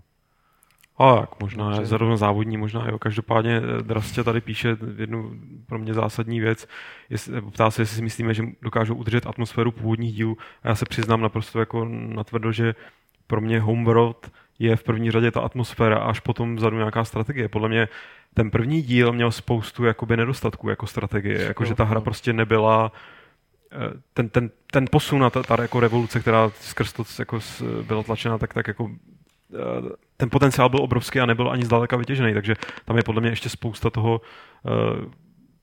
A 1.01 1.19
jak 1.19 1.41
možná 1.41 1.79
je 1.79 1.85
zrovna 1.85 2.17
závodní, 2.17 2.57
možná 2.57 2.85
jo. 2.89 2.99
Každopádně 2.99 3.61
eh, 3.79 3.83
Drastě 3.83 4.23
tady 4.23 4.41
píše 4.41 4.77
jednu 4.97 5.31
pro 5.65 5.79
mě 5.79 5.93
zásadní 5.93 6.39
věc. 6.39 6.67
Jestli, 7.09 7.41
ptá 7.41 7.71
se, 7.71 7.81
jestli 7.81 7.95
si 7.95 8.01
myslíme, 8.01 8.33
že 8.33 8.43
dokážou 8.61 8.95
udržet 8.95 9.27
atmosféru 9.27 9.71
původních 9.71 10.15
dílů. 10.15 10.37
A 10.63 10.67
já 10.67 10.75
se 10.75 10.85
přiznám 10.85 11.21
naprosto 11.21 11.59
jako 11.59 11.85
natvrdo, 11.89 12.51
že 12.51 12.75
pro 13.27 13.41
mě 13.41 13.59
Homeworld 13.59 14.31
je 14.59 14.75
v 14.75 14.83
první 14.83 15.11
řadě 15.11 15.31
ta 15.31 15.41
atmosféra, 15.41 15.97
až 15.97 16.19
potom 16.19 16.55
vzadu 16.55 16.77
nějaká 16.77 17.03
strategie. 17.03 17.49
Podle 17.49 17.69
mě 17.69 17.87
ten 18.33 18.51
první 18.51 18.81
díl 18.81 19.13
měl 19.13 19.31
spoustu 19.31 19.85
jakoby 19.85 20.17
nedostatků 20.17 20.69
jako 20.69 20.87
strategie, 20.87 21.41
jako 21.41 21.65
že 21.65 21.75
ta 21.75 21.83
hra 21.83 22.01
prostě 22.01 22.33
nebyla 22.33 22.91
eh, 23.71 23.77
ten, 24.13 24.29
ten, 24.29 24.49
ten 24.71 24.85
posun 24.91 25.23
a 25.23 25.29
ta, 25.29 25.43
ta 25.43 25.61
jako 25.61 25.79
revoluce, 25.79 26.19
která 26.19 26.49
skrz 26.59 26.93
to 26.93 27.03
jako 27.19 27.39
byla 27.87 28.03
tlačena, 28.03 28.37
tak, 28.37 28.53
tak 28.53 28.67
jako 28.67 28.91
eh, 28.91 29.20
ten 30.17 30.29
potenciál 30.29 30.69
byl 30.69 30.81
obrovský 30.81 31.19
a 31.19 31.25
nebyl 31.25 31.51
ani 31.51 31.65
zdaleka 31.65 31.97
vytěžený, 31.97 32.33
takže 32.33 32.55
tam 32.85 32.97
je 32.97 33.03
podle 33.03 33.21
mě 33.21 33.29
ještě 33.29 33.49
spousta 33.49 33.89
toho, 33.89 34.21
eh, 34.65 34.69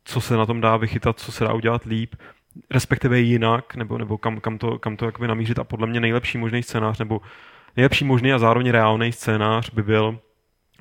co 0.04 0.20
se 0.20 0.36
na 0.36 0.46
tom 0.46 0.60
dá 0.60 0.76
vychytat, 0.76 1.20
co 1.20 1.32
se 1.32 1.44
dá 1.44 1.52
udělat 1.52 1.84
líp, 1.84 2.14
respektive 2.70 3.20
jinak, 3.20 3.74
nebo, 3.74 3.98
nebo 3.98 4.18
kam, 4.18 4.40
kam 4.40 4.58
to, 4.58 4.78
kam 4.78 4.96
to 4.96 5.06
jakoby 5.06 5.28
namířit 5.28 5.58
a 5.58 5.64
podle 5.64 5.86
mě 5.86 6.00
nejlepší 6.00 6.38
možný 6.38 6.62
scénář, 6.62 6.98
nebo 6.98 7.20
nejlepší 7.76 8.04
možný 8.04 8.32
a 8.32 8.38
zároveň 8.38 8.70
reálný 8.70 9.12
scénář 9.12 9.70
by 9.70 9.82
byl, 9.82 10.18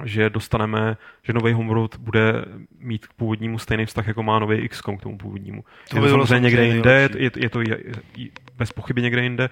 že 0.03 0.29
dostaneme, 0.29 0.97
že 1.23 1.33
nový 1.33 1.53
Homeworld 1.53 1.97
bude 1.97 2.45
mít 2.79 3.07
k 3.07 3.13
původnímu 3.13 3.59
stejný 3.59 3.85
vztah, 3.85 4.07
jako 4.07 4.23
má 4.23 4.39
nový 4.39 4.69
XCOM 4.69 4.97
k 4.97 5.01
tomu 5.01 5.17
původnímu. 5.17 5.63
To 5.89 5.97
je 5.97 6.01
to 6.01 6.09
samozřejmě 6.09 6.39
někde 6.39 6.65
jinde, 6.65 7.09
je, 7.15 7.31
je, 7.35 7.49
to 7.49 7.61
je, 7.61 7.77
je, 8.17 8.29
bez 8.57 8.71
pochyby 8.71 9.01
někde 9.01 9.23
jinde. 9.23 9.49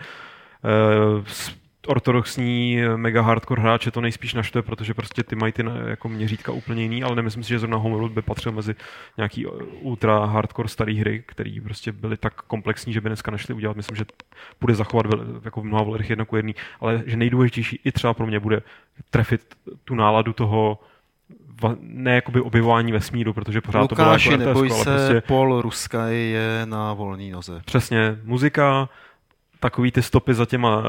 Uh, 1.18 1.24
ortodoxní 1.88 2.78
mega 2.96 3.22
hardcore 3.22 3.62
hráče 3.62 3.92
to 3.92 4.02
nejspíš 4.02 4.34
naštve, 4.34 4.62
protože 4.62 4.94
prostě 4.94 5.24
ty 5.24 5.36
mají 5.36 5.54
ty 5.54 5.64
jako 5.88 6.10
měřítka 6.10 6.52
úplně 6.52 6.82
jiný, 6.82 7.04
ale 7.04 7.16
nemyslím 7.16 7.44
si, 7.44 7.50
že 7.50 7.60
zrovna 7.60 7.78
Homeworld 7.78 8.12
by 8.12 8.22
patřil 8.22 8.52
mezi 8.52 8.76
nějaký 9.18 9.46
ultra 9.82 10.26
hardcore 10.26 10.70
staré 10.70 10.94
hry, 10.94 11.24
které 11.26 11.52
prostě 11.64 11.92
byly 11.92 12.18
tak 12.18 12.34
komplexní, 12.34 12.94
že 12.94 13.02
by 13.02 13.10
dneska 13.10 13.32
nešli 13.32 13.54
udělat. 13.54 13.78
Myslím, 13.78 13.98
že 13.98 14.06
bude 14.62 14.76
zachovat 14.76 15.06
jako 15.46 15.62
v 15.62 15.66
mnoha 15.66 15.84
volerech 15.84 16.10
jedno 16.10 16.26
jedný, 16.36 16.56
ale 16.80 17.04
že 17.06 17.18
nejdůležitější 17.18 17.80
i 17.84 17.92
třeba 17.92 18.14
pro 18.14 18.28
mě 18.28 18.40
bude 18.40 18.62
trefit 19.10 19.42
tu 19.84 19.96
náladu 19.96 20.34
toho 20.34 20.80
ne 21.80 22.16
jakoby 22.16 22.42
objevování 22.42 22.92
vesmíru, 22.92 23.34
protože 23.34 23.62
pořád 23.62 23.92
Lukáši, 23.92 24.30
to 24.30 24.38
bylo 24.38 24.50
jako 24.50 24.60
neboj 24.60 24.70
se, 24.70 24.84
prostě... 24.84 25.22
Pol 25.28 25.62
Ruska 25.62 26.08
je 26.08 26.62
na 26.66 26.94
volný 26.94 27.32
noze. 27.32 27.62
Přesně, 27.66 28.18
muzika, 28.24 28.90
takový 29.66 29.92
ty 29.92 30.02
stopy 30.02 30.34
za 30.34 30.46
těma, 30.46 30.84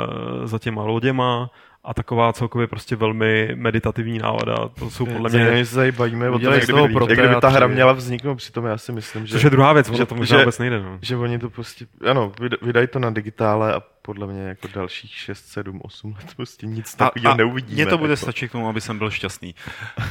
za 0.45 0.59
těma 0.59 0.83
loděma 0.83 1.51
a 1.85 1.95
taková 1.95 2.33
celkově 2.33 2.67
prostě 2.67 2.97
velmi 2.97 3.53
meditativní 3.55 4.19
nálada. 4.19 4.69
To 4.79 4.91
jsou 4.91 5.07
podle 5.07 5.31
mě... 5.31 5.51
My 5.51 5.67
se 5.67 5.93
bavíme 5.93 6.31
o 6.31 6.39
tom, 6.39 6.53
jak 6.53 6.65
kdyby, 6.65 6.81
jak 7.09 7.19
kdyby 7.19 7.35
ta 7.41 7.49
hra 7.49 7.67
měla 7.67 7.93
vzniknout, 7.93 8.35
přitom 8.35 8.65
já 8.65 8.79
si 8.79 8.93
myslím, 8.93 9.27
že... 9.27 9.33
Což 9.33 9.43
je 9.43 9.51
druhá 9.51 9.73
věc, 9.73 9.91
že, 9.91 10.07
to 10.07 10.15
možná 10.15 10.37
že, 10.37 10.45
vůbec 10.45 10.59
nejde. 10.59 10.83
No. 10.83 10.99
Že 11.03 11.17
oni 11.17 11.39
to 11.39 11.51
prostě, 11.51 11.87
ano, 12.11 12.33
vydají 12.63 12.87
to 12.87 12.99
na 12.99 13.11
digitále 13.11 13.75
a 13.75 13.81
podle 14.03 14.27
mě 14.27 14.43
jako 14.43 14.69
dalších 14.75 15.11
6, 15.11 15.47
7, 15.47 15.81
8 15.83 16.15
let 16.17 16.35
prostě 16.37 16.67
nic 16.67 16.95
takového 16.95 17.37
neuvidíme. 17.37 17.75
Mně 17.75 17.87
to 17.87 17.99
bude 17.99 18.13
jako. 18.13 18.23
stačit 18.23 18.49
k 18.49 18.53
tomu, 18.53 18.69
aby 18.69 18.81
jsem 18.81 18.99
byl 18.99 19.11
šťastný. 19.11 19.55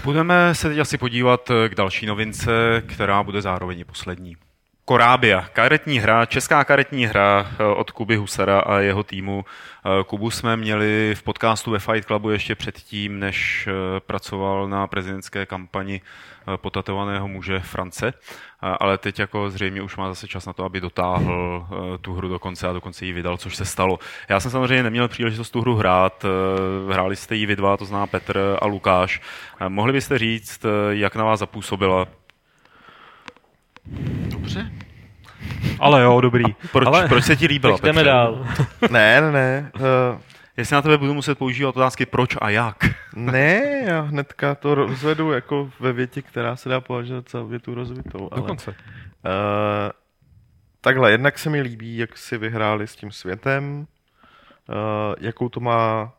Budeme 0.03 0.55
se 0.55 0.69
teď 0.69 0.79
asi 0.79 0.97
podívat 0.97 1.51
k 1.69 1.75
další 1.75 2.05
novince, 2.05 2.83
která 2.85 3.23
bude 3.23 3.41
zároveň 3.41 3.83
poslední. 3.85 4.35
Korábia, 4.87 5.49
karetní 5.53 5.99
hra, 5.99 6.25
česká 6.25 6.63
karetní 6.63 7.05
hra 7.05 7.51
eh, 7.59 7.63
od 7.63 7.91
Kuby 7.91 8.15
Husara 8.15 8.59
a 8.59 8.79
jeho 8.79 9.03
týmu. 9.03 9.45
Eh, 9.45 10.03
Kubu 10.03 10.31
jsme 10.31 10.57
měli 10.57 11.15
v 11.15 11.23
podcastu 11.23 11.71
ve 11.71 11.79
Fight 11.79 12.05
Clubu 12.05 12.29
ještě 12.29 12.55
předtím, 12.55 13.19
než 13.19 13.67
eh, 13.67 13.99
pracoval 13.99 14.67
na 14.67 14.87
prezidentské 14.87 15.45
kampani 15.45 16.01
potatovaného 16.55 17.27
muže 17.27 17.59
France, 17.59 18.13
ale 18.59 18.97
teď 18.97 19.19
jako 19.19 19.49
zřejmě 19.49 19.81
už 19.81 19.97
má 19.97 20.09
zase 20.09 20.27
čas 20.27 20.45
na 20.45 20.53
to, 20.53 20.63
aby 20.63 20.81
dotáhl 20.81 21.67
tu 22.01 22.13
hru 22.13 22.27
do 22.29 22.39
konce 22.39 22.67
a 22.67 22.73
dokonce 22.73 23.05
ji 23.05 23.13
vydal, 23.13 23.37
což 23.37 23.55
se 23.55 23.65
stalo. 23.65 23.99
Já 24.29 24.39
jsem 24.39 24.51
samozřejmě 24.51 24.83
neměl 24.83 25.07
příležitost 25.07 25.49
tu 25.49 25.61
hru 25.61 25.75
hrát, 25.75 26.25
hráli 26.91 27.15
jste 27.15 27.35
ji 27.35 27.45
vy 27.45 27.55
dva, 27.55 27.77
to 27.77 27.85
zná 27.85 28.07
Petr 28.07 28.57
a 28.61 28.65
Lukáš. 28.65 29.21
Mohli 29.67 29.93
byste 29.93 30.17
říct, 30.17 30.65
jak 30.89 31.15
na 31.15 31.23
vás 31.23 31.39
zapůsobila 31.39 32.07
Dobře. 34.31 34.71
Ale 35.79 36.01
jo, 36.01 36.21
dobrý. 36.21 36.43
Proč, 36.71 36.87
Ale... 36.87 37.07
proč 37.07 37.23
se 37.23 37.35
ti 37.35 37.47
líbilo? 37.47 37.77
jdeme 37.83 38.03
dál. 38.03 38.47
ne, 38.91 39.21
ne, 39.21 39.31
ne. 39.31 39.71
Uh, 39.75 40.19
Jestli 40.57 40.73
na 40.73 40.81
tebe 40.81 40.97
budu 40.97 41.13
muset 41.13 41.37
používat 41.37 41.75
otázky 41.75 42.05
proč 42.05 42.37
a 42.41 42.49
jak. 42.49 42.77
ne, 43.15 43.83
já 43.85 44.01
hnedka 44.01 44.55
to 44.55 44.75
rozvedu 44.75 45.31
jako 45.31 45.71
ve 45.79 45.93
větě, 45.93 46.21
která 46.21 46.55
se 46.55 46.69
dá 46.69 46.81
považovat 46.81 47.29
za 47.29 47.43
větu 47.43 47.75
rozvitou. 47.75 48.29
Ale, 48.31 48.41
Dokonce. 48.41 48.71
Uh, 48.71 48.75
takhle, 50.81 51.11
jednak 51.11 51.39
se 51.39 51.49
mi 51.49 51.61
líbí, 51.61 51.97
jak 51.97 52.17
si 52.17 52.37
vyhráli 52.37 52.87
s 52.87 52.95
tím 52.95 53.11
světem, 53.11 53.87
uh, 54.69 54.75
jakou 55.19 55.49
to 55.49 55.59
má 55.59 56.13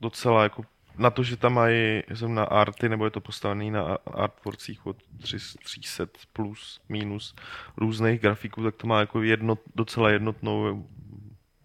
docela 0.00 0.42
jako 0.42 0.62
na 1.00 1.10
to, 1.10 1.22
že 1.22 1.36
tam 1.36 1.54
mají 1.54 2.02
na 2.26 2.44
arty, 2.44 2.88
nebo 2.88 3.04
je 3.04 3.10
to 3.10 3.20
postavený 3.20 3.70
na 3.70 3.98
artworkcích 4.14 4.86
od 4.86 4.96
300 5.64 6.06
plus, 6.32 6.80
minus 6.88 7.34
různých 7.76 8.20
grafiků, 8.20 8.62
tak 8.62 8.76
to 8.76 8.86
má 8.86 9.00
jako 9.00 9.22
jedno, 9.22 9.58
docela 9.74 10.10
jednotnou 10.10 10.88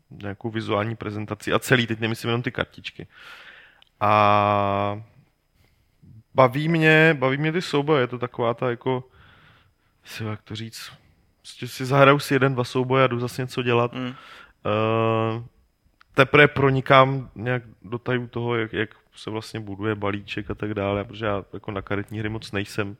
nějakou 0.09 0.49
vizuální 0.49 0.95
prezentaci 0.95 1.53
a 1.53 1.59
celý, 1.59 1.87
teď 1.87 1.99
nemyslím 1.99 2.29
jenom 2.29 2.41
ty 2.41 2.51
kartičky. 2.51 3.07
A 3.99 5.01
baví 6.35 6.67
mě, 6.67 7.15
baví 7.19 7.37
mě 7.37 7.51
ty 7.51 7.61
souboje, 7.61 8.03
je 8.03 8.07
to 8.07 8.19
taková 8.19 8.53
ta 8.53 8.69
jako, 8.69 9.03
si 10.03 10.23
jak 10.23 10.41
to 10.41 10.55
říct, 10.55 10.91
prostě 11.41 11.67
si 11.67 11.85
zahraju 11.85 12.19
si 12.19 12.33
jeden, 12.33 12.53
dva 12.53 12.63
souboje 12.63 13.03
a 13.03 13.07
jdu 13.07 13.19
zase 13.19 13.41
něco 13.41 13.63
dělat. 13.63 13.93
Mm. 13.93 14.05
Uh, 14.05 14.13
teprve 16.13 16.47
pronikám 16.47 17.29
nějak 17.35 17.63
do 17.81 17.97
tajů 17.97 18.27
toho, 18.27 18.55
jak, 18.55 18.73
jak 18.73 18.89
se 19.15 19.29
vlastně 19.29 19.59
buduje 19.59 19.95
balíček 19.95 20.51
a 20.51 20.55
tak 20.55 20.73
dále, 20.73 21.03
protože 21.03 21.25
já 21.25 21.43
jako 21.53 21.71
na 21.71 21.81
karetní 21.81 22.19
hry 22.19 22.29
moc 22.29 22.51
nejsem. 22.51 22.97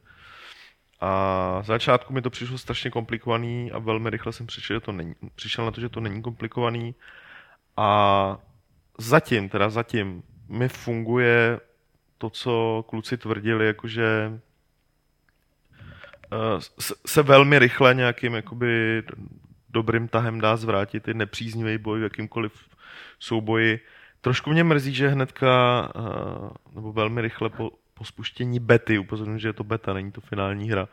A 1.02 1.60
z 1.64 1.66
začátku 1.66 2.14
mi 2.14 2.22
to 2.22 2.30
přišlo 2.30 2.58
strašně 2.58 2.92
komplikovaný 2.92 3.72
a 3.72 3.80
velmi 3.80 4.10
rychle 4.10 4.34
jsem 4.34 4.48
přišel, 4.48 4.76
že 4.76 4.80
to 4.80 4.92
není, 4.92 5.16
přišel 5.36 5.66
na 5.66 5.72
to, 5.72 5.82
že 5.82 5.90
to 5.90 6.00
není 6.00 6.22
komplikovaný. 6.22 6.96
A 7.78 8.38
zatím, 8.98 9.50
teda 9.50 9.70
zatím, 9.70 10.24
mi 10.50 10.70
funguje 10.70 11.60
to, 12.18 12.30
co 12.30 12.86
kluci 12.88 13.18
tvrdili, 13.18 13.68
jakože 13.68 14.40
eh, 16.34 16.92
se 17.06 17.24
velmi 17.24 17.60
rychle 17.60 17.94
nějakým 17.94 18.34
jakoby 18.34 19.04
dobrým 19.70 20.08
tahem 20.08 20.42
dá 20.42 20.58
zvrátit 20.58 21.08
i 21.08 21.14
nepříznivý 21.14 21.78
boj 21.78 22.00
v 22.00 22.04
jakýmkoliv 22.04 22.54
souboji. 23.20 23.80
Trošku 24.26 24.50
mě 24.50 24.64
mrzí, 24.64 24.94
že 24.94 25.08
hnedka, 25.08 25.48
eh, 25.96 26.50
nebo 26.76 26.92
velmi 26.92 27.22
rychle 27.22 27.50
po, 27.50 27.70
po 27.98 28.06
spuštění 28.06 28.60
bety, 28.60 28.98
upozorňuji, 28.98 29.40
že 29.40 29.48
je 29.48 29.54
to 29.54 29.64
beta, 29.64 29.94
není 29.94 30.12
to 30.12 30.22
finální 30.22 30.70
hra, 30.70 30.88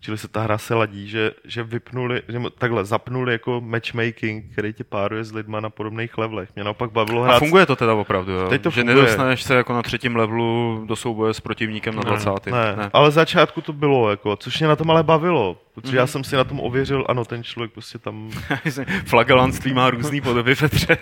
čili 0.00 0.18
se 0.18 0.28
ta 0.28 0.42
hra 0.42 0.58
se 0.58 0.74
ladí, 0.74 1.08
že, 1.08 1.32
že 1.44 1.62
vypnuli, 1.62 2.22
že 2.28 2.38
takhle 2.58 2.84
zapnuli 2.84 3.32
jako 3.32 3.60
matchmaking, 3.60 4.52
který 4.52 4.72
tě 4.72 4.84
páruje 4.84 5.24
s 5.24 5.32
lidma 5.32 5.60
na 5.60 5.70
podobných 5.70 6.18
levelech. 6.18 6.48
Mě 6.54 6.64
naopak 6.64 6.92
bavilo 6.92 7.22
hrát... 7.22 7.36
A 7.36 7.38
funguje 7.38 7.66
to 7.66 7.76
teda 7.76 7.94
opravdu, 7.94 8.32
jo? 8.32 8.48
Teď 8.48 8.62
to 8.62 8.70
že 8.70 8.80
funguje. 8.80 8.96
nedostaneš 8.96 9.42
se 9.42 9.54
jako 9.54 9.72
na 9.72 9.82
třetím 9.82 10.16
levelu 10.16 10.84
do 10.86 10.96
souboje 10.96 11.34
s 11.34 11.40
protivníkem 11.40 11.94
na 11.94 12.02
20. 12.02 12.30
Ne, 12.46 12.52
ne, 12.52 12.76
ne. 12.76 12.90
ale 12.92 13.10
začátku 13.10 13.60
to 13.60 13.72
bylo, 13.72 14.10
jako, 14.10 14.36
což 14.36 14.58
mě 14.58 14.68
na 14.68 14.76
tom 14.76 14.90
ale 14.90 15.02
bavilo. 15.02 15.58
Protože 15.74 15.92
mm-hmm. 15.92 16.00
já 16.00 16.06
jsem 16.06 16.24
si 16.24 16.36
na 16.36 16.44
tom 16.44 16.60
ověřil, 16.60 17.04
ano, 17.08 17.24
ten 17.24 17.44
člověk 17.44 17.72
prostě 17.72 17.98
tam... 17.98 18.30
Flagelantství 19.06 19.74
má 19.74 19.90
různý 19.90 20.20
podoby, 20.20 20.54
Petře. 20.54 20.98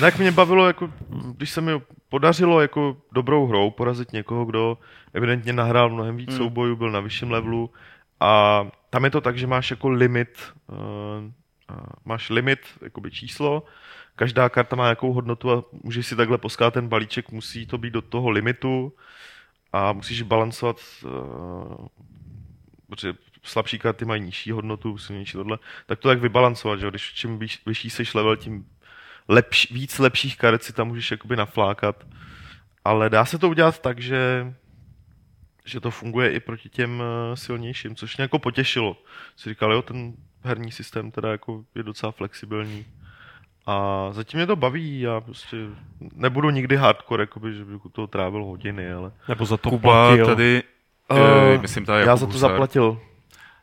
tak 0.00 0.18
mě 0.18 0.32
bavilo, 0.32 0.66
jako, 0.66 0.90
když 1.36 1.50
se 1.50 1.60
mi 1.60 1.72
podařilo 2.08 2.60
jako 2.60 2.96
dobrou 3.12 3.46
hrou 3.46 3.70
porazit 3.70 4.12
někoho, 4.12 4.44
kdo 4.44 4.78
evidentně 5.12 5.52
nahrál 5.52 5.90
mnohem 5.90 6.16
víc 6.16 6.30
mm. 6.30 6.36
soubojů, 6.36 6.76
byl 6.76 6.90
na 6.90 7.00
vyšším 7.00 7.30
levelu. 7.30 7.70
A 8.20 8.66
tam 8.90 9.04
je 9.04 9.10
to 9.10 9.20
tak, 9.20 9.38
že 9.38 9.46
máš 9.46 9.70
jako 9.70 9.88
limit, 9.88 10.52
uh, 10.66 10.76
uh, 10.76 11.86
máš 12.04 12.30
limit, 12.30 12.58
jakoby 12.82 13.10
číslo, 13.10 13.62
každá 14.16 14.48
karta 14.48 14.76
má 14.76 14.84
nějakou 14.84 15.12
hodnotu 15.12 15.50
a 15.50 15.64
můžeš 15.82 16.06
si 16.06 16.16
takhle 16.16 16.38
poskát 16.38 16.74
ten 16.74 16.88
balíček, 16.88 17.30
musí 17.30 17.66
to 17.66 17.78
být 17.78 17.92
do 17.92 18.02
toho 18.02 18.30
limitu 18.30 18.92
a 19.72 19.92
musíš 19.92 20.22
balancovat, 20.22 20.76
uh, 21.04 21.86
protože 22.90 23.14
slabší 23.42 23.78
karty 23.78 24.04
mají 24.04 24.22
nižší 24.22 24.50
hodnotu, 24.50 24.98
silnější 24.98 25.32
tohle, 25.32 25.58
tak 25.86 25.98
to 25.98 26.08
tak 26.08 26.20
vybalancovat, 26.20 26.80
že 26.80 26.90
když 26.90 27.12
čím 27.14 27.38
vyš, 27.38 27.66
vyšší 27.66 27.90
seš 27.90 28.14
level, 28.14 28.36
tím 28.36 28.66
lepš, 29.28 29.70
víc 29.70 29.98
lepších 29.98 30.36
karet 30.38 30.62
si 30.62 30.72
tam 30.72 30.88
můžeš 30.88 31.10
jakoby 31.10 31.36
naflákat. 31.36 32.04
Ale 32.84 33.10
dá 33.10 33.24
se 33.24 33.38
to 33.38 33.48
udělat 33.48 33.78
tak, 33.78 34.00
že, 34.00 34.52
že 35.64 35.80
to 35.80 35.90
funguje 35.90 36.30
i 36.32 36.40
proti 36.40 36.68
těm 36.68 37.02
eh, 37.02 37.36
silnějším, 37.36 37.96
což 37.96 38.16
mě 38.16 38.22
jako 38.22 38.38
potěšilo. 38.38 38.96
Si 39.36 39.48
říkal, 39.50 39.72
jo, 39.72 39.82
ten 39.82 40.12
herní 40.42 40.72
systém 40.72 41.10
teda 41.10 41.30
jako 41.30 41.64
je 41.74 41.82
docela 41.82 42.12
flexibilní. 42.12 42.86
A 43.66 44.08
zatím 44.12 44.38
mě 44.38 44.46
to 44.46 44.56
baví, 44.56 45.00
já 45.00 45.20
prostě 45.20 45.56
nebudu 46.14 46.50
nikdy 46.50 46.76
hardcore, 46.76 47.22
jakoby, 47.22 47.54
že 47.54 47.64
bych 47.64 47.84
u 47.84 47.88
toho 47.88 48.06
trávil 48.06 48.44
hodiny, 48.44 48.92
ale... 48.92 49.12
Nebo 49.28 49.44
za 49.44 49.56
to 49.56 49.70
Kuba 49.70 50.06
platil. 50.08 50.26
tady, 50.26 50.62
Uh, 51.10 51.54
uh, 51.54 51.60
myslím 51.62 51.84
tady 51.84 52.00
já 52.00 52.06
Jakub 52.06 52.20
za 52.20 52.26
to 52.26 52.32
Husar. 52.32 52.50
zaplatil. 52.50 53.00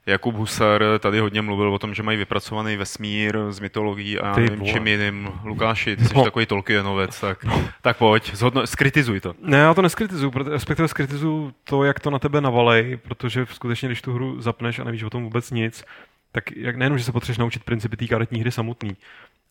Jakub 0.06 0.36
Husar 0.36 0.84
tady 0.99 1.19
hodně 1.19 1.41
mluvil 1.41 1.73
o 1.73 1.80
tom, 1.80 1.94
že 1.94 2.03
mají 2.03 2.18
vypracovaný 2.18 2.76
vesmír 2.77 3.38
z 3.49 3.60
mytologií 3.60 4.19
a 4.19 4.36
nevím 4.36 4.65
čím 4.65 4.88
jiným. 4.88 5.30
Lukáši, 5.44 5.98
ty 5.98 6.06
jsi 6.06 6.15
No. 6.15 6.23
takový 6.23 6.45
Tolkienovec, 6.45 7.19
tak, 7.22 7.45
tak 7.82 7.98
pojď, 7.98 8.36
zhodno, 8.36 8.68
skritizuj 8.68 9.19
to. 9.19 9.34
Ne, 9.41 9.57
já 9.57 9.73
to 9.73 9.82
neskritizuju, 9.82 10.32
respektive 10.52 10.88
skritizuju 10.88 11.53
to, 11.64 11.84
jak 11.84 11.99
to 11.99 12.10
na 12.10 12.19
tebe 12.19 12.41
navalej, 12.41 12.98
protože 12.98 13.45
skutečně, 13.52 13.88
když 13.90 14.02
tu 14.02 14.14
hru 14.14 14.41
zapneš 14.41 14.80
a 14.80 14.84
nevíš 14.84 15.03
o 15.03 15.10
tom 15.10 15.23
vůbec 15.23 15.52
nic, 15.52 15.84
tak 16.32 16.52
jak 16.57 16.76
nejenom, 16.76 16.98
že 16.98 17.03
se 17.03 17.11
potřebuješ 17.11 17.38
naučit 17.38 17.64
principy 17.64 17.98
té 17.98 18.07
karetní 18.07 18.40
hry 18.40 18.52
samotný, 18.52 18.91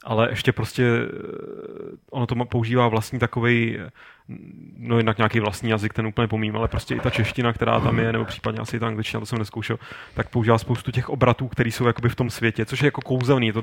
ale 0.04 0.30
ještě 0.30 0.52
prostě 0.52 0.82
eh, 0.84 1.96
ono 2.10 2.26
to 2.26 2.44
používá 2.44 2.88
vlastní 2.88 3.18
takovej, 3.18 3.78
eh, 3.80 3.90
no 4.76 4.96
jednak 4.96 5.18
nějaký 5.18 5.40
vlastní 5.40 5.70
jazyk, 5.70 5.92
ten 5.92 6.06
úplně 6.06 6.28
pomím, 6.28 6.56
ale 6.56 6.68
prostě 6.68 6.94
i 6.94 7.00
ta 7.00 7.10
čeština, 7.10 7.52
která 7.52 7.80
tam 7.80 7.98
je, 7.98 8.12
nebo 8.12 8.24
případně 8.24 8.60
asi 8.60 8.80
ta 8.80 8.86
angličtina, 8.86 9.20
to 9.20 9.26
jsem 9.26 9.38
neskoušel, 9.38 9.78
tak 10.14 10.28
používá 10.28 10.58
spoustu 10.58 10.90
těch 10.90 11.08
obratů, 11.08 11.48
které 11.48 11.70
jsou 11.70 11.86
jakoby 11.86 12.08
v 12.08 12.14
tom 12.14 12.30
světě, 12.30 12.66
což 12.66 12.82
je 12.82 12.86
jako 12.86 13.00
kouzelný, 13.00 13.46
je 13.46 13.52
to 13.52 13.62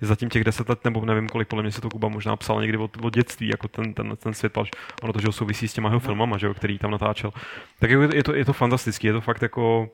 je 0.00 0.06
zatím 0.06 0.28
těch 0.28 0.44
deset 0.44 0.68
let, 0.68 0.84
nebo 0.84 1.04
nevím 1.04 1.28
kolik, 1.28 1.48
podle 1.48 1.62
mě 1.62 1.72
si 1.72 1.80
to 1.80 1.90
Kuba 1.90 2.08
možná 2.08 2.36
psal 2.36 2.60
někdy 2.60 2.78
od, 2.78 2.96
od 3.02 3.14
dětství, 3.14 3.48
jako 3.48 3.68
ten, 3.68 3.94
ten, 3.94 4.16
ten 4.16 4.34
svět, 4.34 4.52
protože 4.52 4.70
ono 5.02 5.12
to, 5.12 5.20
že 5.20 5.26
jo, 5.26 5.32
souvisí 5.32 5.68
s 5.68 5.72
těma 5.72 5.88
jeho 5.88 6.00
filmama, 6.00 6.38
že 6.38 6.46
jo, 6.46 6.54
který 6.54 6.78
tam 6.78 6.90
natáčel. 6.90 7.30
Tak 7.78 7.90
jako 7.90 8.02
je, 8.02 8.08
to- 8.08 8.16
je, 8.16 8.22
to, 8.22 8.34
je 8.34 8.44
to 8.44 8.52
fantastický, 8.52 9.06
je 9.06 9.12
to 9.12 9.20
fakt 9.20 9.42
jako 9.42 9.90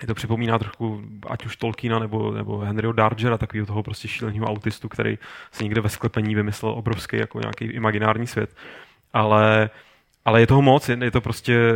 je 0.00 0.06
to 0.06 0.14
připomíná 0.14 0.58
trochu 0.58 1.02
ať 1.28 1.46
už 1.46 1.56
Tolkiena 1.56 1.98
nebo, 1.98 2.30
nebo 2.30 2.58
Henryho 2.58 2.92
Dargera, 2.92 3.38
takového 3.38 3.66
toho 3.66 3.82
prostě 3.82 4.08
šíleného 4.08 4.46
autistu, 4.46 4.88
který 4.88 5.18
si 5.52 5.64
někde 5.64 5.80
ve 5.80 5.88
sklepení 5.88 6.34
vymyslel 6.34 6.72
obrovský 6.72 7.16
jako 7.16 7.40
nějaký 7.40 7.64
imaginární 7.64 8.26
svět. 8.26 8.56
Ale, 9.12 9.70
ale 10.24 10.40
je 10.40 10.46
toho 10.46 10.62
moc, 10.62 10.88
je, 10.88 10.98
je 11.02 11.10
to 11.10 11.20
prostě... 11.20 11.72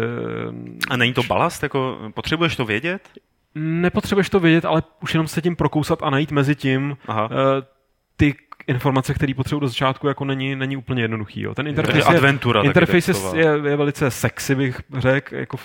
A 0.90 0.96
není 0.96 1.14
to 1.14 1.22
balast? 1.22 1.62
Jako, 1.62 1.98
potřebuješ 2.14 2.56
to 2.56 2.64
vědět? 2.64 3.08
Nepotřebuješ 3.54 4.30
to 4.30 4.40
vědět, 4.40 4.64
ale 4.64 4.82
už 5.02 5.14
jenom 5.14 5.28
se 5.28 5.42
tím 5.42 5.56
prokousat 5.56 6.02
a 6.02 6.10
najít 6.10 6.30
mezi 6.30 6.54
tím 6.54 6.96
Aha. 7.06 7.28
eh, 7.32 7.62
ty 8.16 8.34
informace, 8.66 9.14
které 9.14 9.34
potřebuji 9.34 9.60
do 9.60 9.68
začátku, 9.68 10.08
jako 10.08 10.24
není, 10.24 10.56
není 10.56 10.76
úplně 10.76 11.02
jednoduchý. 11.02 11.40
Jo. 11.40 11.54
Ten 11.54 11.66
interface 11.66 11.98
je, 11.98 12.04
adventura. 12.04 12.60
taky 12.60 12.66
Interface 12.66 13.12
je, 13.12 13.44
je, 13.44 13.70
je 13.70 13.76
velice 13.76 14.10
sexy, 14.10 14.54
bych 14.54 14.80
řekl, 14.98 15.34
jako 15.34 15.56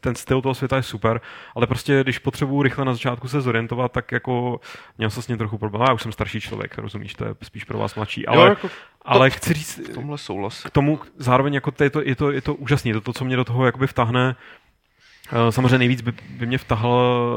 ten 0.00 0.14
styl 0.14 0.42
toho 0.42 0.54
světa 0.54 0.76
je 0.76 0.82
super, 0.82 1.20
ale 1.54 1.66
prostě 1.66 2.02
když 2.02 2.18
potřebuji 2.18 2.62
rychle 2.62 2.84
na 2.84 2.92
začátku 2.92 3.28
se 3.28 3.40
zorientovat, 3.40 3.92
tak 3.92 4.12
jako 4.12 4.60
měl 4.98 5.10
jsem 5.10 5.22
s 5.22 5.28
ním 5.28 5.38
trochu 5.38 5.58
problém. 5.58 5.86
Já 5.88 5.94
už 5.94 6.02
jsem 6.02 6.12
starší 6.12 6.40
člověk, 6.40 6.78
rozumíš, 6.78 7.14
to 7.14 7.24
je 7.24 7.34
spíš 7.42 7.64
pro 7.64 7.78
vás 7.78 7.94
mladší, 7.94 8.26
ale, 8.26 8.42
jo, 8.42 8.46
jako 8.46 8.70
ale 9.02 9.30
chci 9.30 9.54
říct, 9.54 9.78
v 9.78 9.94
tomhle 9.94 10.18
souhlas. 10.18 10.62
k 10.62 10.70
tomu 10.70 11.00
zároveň 11.16 11.54
jako 11.54 11.70
to 11.70 11.84
je, 11.84 11.90
to, 11.90 12.02
je, 12.02 12.16
to, 12.16 12.30
je 12.30 12.40
to 12.40 12.54
úžasné, 12.54 12.92
to, 12.92 13.00
to, 13.00 13.12
co 13.12 13.24
mě 13.24 13.36
do 13.36 13.44
toho 13.44 13.66
jakoby 13.66 13.86
vtahne, 13.86 14.36
Eh, 15.32 15.52
Samozřejmě 15.52 15.78
nejvíc 15.78 16.00
by, 16.00 16.12
by 16.30 16.46
mě 16.46 16.58
vtahal 16.58 17.30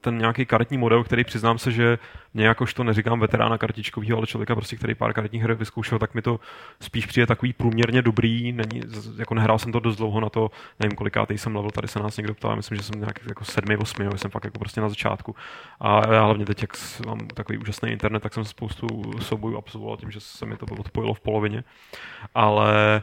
ten 0.00 0.18
nějaký 0.18 0.46
karetní 0.46 0.78
model, 0.78 1.04
který 1.04 1.24
přiznám 1.24 1.58
se, 1.58 1.72
že 1.72 1.98
mě 2.34 2.54
to 2.74 2.84
neříkám 2.84 3.20
veterána 3.20 3.58
kartičkového, 3.58 4.16
ale 4.18 4.26
člověka, 4.26 4.54
prostě, 4.54 4.76
který 4.76 4.94
pár 4.94 5.12
karetních 5.12 5.42
her 5.42 5.54
vyzkoušel, 5.54 5.98
tak 5.98 6.14
mi 6.14 6.22
to 6.22 6.40
spíš 6.80 7.06
přijde 7.06 7.26
takový 7.26 7.52
průměrně 7.52 8.02
dobrý. 8.02 8.52
Není, 8.52 8.80
jako 9.16 9.34
nehrál 9.34 9.58
jsem 9.58 9.72
to 9.72 9.80
dost 9.80 9.96
dlouho 9.96 10.20
na 10.20 10.28
to, 10.28 10.50
nevím 10.80 10.96
kolikátý 10.96 11.38
jsem 11.38 11.56
level, 11.56 11.70
tady 11.70 11.88
se 11.88 11.98
nás 11.98 12.16
někdo 12.16 12.34
ptal, 12.34 12.56
myslím, 12.56 12.76
že 12.76 12.82
jsem 12.82 13.00
nějak 13.00 13.18
jako 13.28 13.44
sedmi, 13.44 13.76
osmi, 13.76 14.08
jsem 14.16 14.30
fakt 14.30 14.44
jako 14.44 14.58
prostě 14.58 14.80
na 14.80 14.88
začátku. 14.88 15.36
A 15.80 16.14
já 16.14 16.24
hlavně 16.24 16.46
teď, 16.46 16.62
jak 16.62 16.70
mám 17.06 17.18
takový 17.18 17.58
úžasný 17.58 17.90
internet, 17.90 18.20
tak 18.20 18.34
jsem 18.34 18.44
spoustu 18.44 18.86
soubojů 19.20 19.56
absolvoval 19.58 19.96
tím, 19.96 20.10
že 20.10 20.20
se 20.20 20.46
mi 20.46 20.56
to 20.56 20.66
odpojilo 20.66 21.14
v 21.14 21.20
polovině. 21.20 21.64
Ale, 22.34 23.02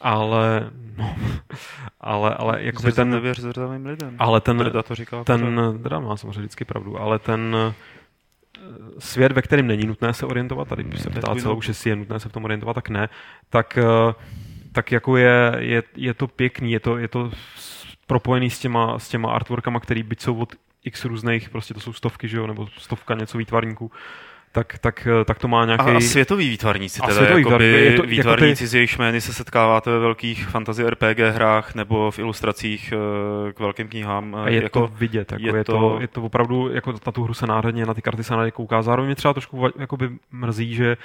ale, 0.00 0.70
no, 0.96 1.16
ale, 2.00 2.34
ale 2.34 2.62
Zrzavý 2.74 2.94
ten, 2.94 3.10
nevěř 3.10 3.40
lidem. 3.84 4.16
ale 4.18 4.40
ten, 4.40 4.72
to 4.84 4.94
říká. 4.94 5.24
ten, 5.24 5.60
teda 5.82 6.00
má 6.00 6.16
samozřejmě 6.16 6.40
vždycky 6.40 6.64
pravdu, 6.64 7.00
ale 7.00 7.18
ten 7.18 7.56
svět, 8.98 9.32
ve 9.32 9.42
kterém 9.42 9.66
není 9.66 9.86
nutné 9.86 10.12
se 10.12 10.26
orientovat, 10.26 10.68
tady 10.68 10.82
když 10.84 11.00
se 11.00 11.10
To 11.10 11.18
je 11.18 11.22
ptá 11.22 11.34
celou, 11.34 11.62
že 11.62 11.74
si 11.74 11.88
je 11.88 11.96
nutné 11.96 12.20
se 12.20 12.28
v 12.28 12.32
tom 12.32 12.44
orientovat, 12.44 12.74
tak 12.74 12.88
ne, 12.88 13.08
tak, 13.50 13.78
eh, 13.78 14.14
tak 14.72 14.92
jako 14.92 15.16
je, 15.16 15.52
je, 15.58 15.82
je 15.96 16.14
to 16.14 16.26
pěkný, 16.28 16.72
je 16.72 16.80
to, 16.80 16.98
je 16.98 17.08
to 17.08 17.30
propojený 18.06 18.50
s 18.50 18.58
těma, 18.58 18.98
s 18.98 19.08
těma 19.08 19.32
artworkama, 19.32 19.80
který 19.80 20.02
byť 20.02 20.20
jsou 20.20 20.38
od 20.38 20.54
x 20.84 21.04
různých, 21.04 21.50
prostě 21.50 21.74
to 21.74 21.80
jsou 21.80 21.92
stovky, 21.92 22.28
že 22.28 22.36
jo, 22.36 22.46
nebo 22.46 22.68
stovka 22.78 23.14
něco 23.14 23.38
výtvarníků, 23.38 23.90
tak, 24.56 24.78
tak, 24.78 25.08
eh, 25.20 25.24
tak 25.24 25.38
to 25.38 25.48
má 25.48 25.64
nějaký... 25.64 25.84
A, 25.84 25.96
a 25.96 26.00
světoví 26.00 26.48
výtvarníci, 26.48 27.00
A 27.00 27.06
teda 27.06 27.16
světoví 27.16 27.42
jakoby 27.42 27.64
výtvarníci, 27.64 27.84
je 27.84 27.96
to- 27.96 28.02
jako 28.02 28.10
výtvarníci 28.10 28.64
ty- 28.64 28.68
s 28.68 28.74
jejichž 28.74 28.98
jmény 28.98 29.20
se 29.20 29.32
setkáváte 29.32 29.90
ve 29.90 29.98
velkých 29.98 30.46
fantasy 30.48 30.86
RPG 30.90 31.18
hrách 31.30 31.74
nebo 31.74 32.10
v 32.10 32.18
ilustracích 32.18 32.92
eh, 33.48 33.52
k 33.52 33.60
velkým 33.60 33.88
knihám. 33.88 34.34
A 34.34 34.48
je 34.48 34.62
jako, 34.62 34.80
to 34.80 34.92
vidět, 34.96 35.32
jako 35.32 35.56
je 35.56 35.60
je, 35.60 35.64
to, 35.64 35.72
to- 35.72 35.98
je 36.00 36.08
to 36.08 36.22
opravdu, 36.22 36.72
jako 36.72 36.92
na 37.06 37.12
tu 37.12 37.24
hru 37.24 37.34
se 37.34 37.46
náhradně, 37.46 37.86
na 37.86 37.94
ty 37.94 38.02
karty 38.02 38.24
se 38.24 38.32
náhradně 38.32 38.50
kouká. 38.50 38.82
Zároveň 38.82 39.06
mě 39.06 39.14
třeba 39.14 39.34
trošku 39.34 39.68
jakoby 39.78 40.10
mrzí, 40.32 40.74
že 40.74 40.96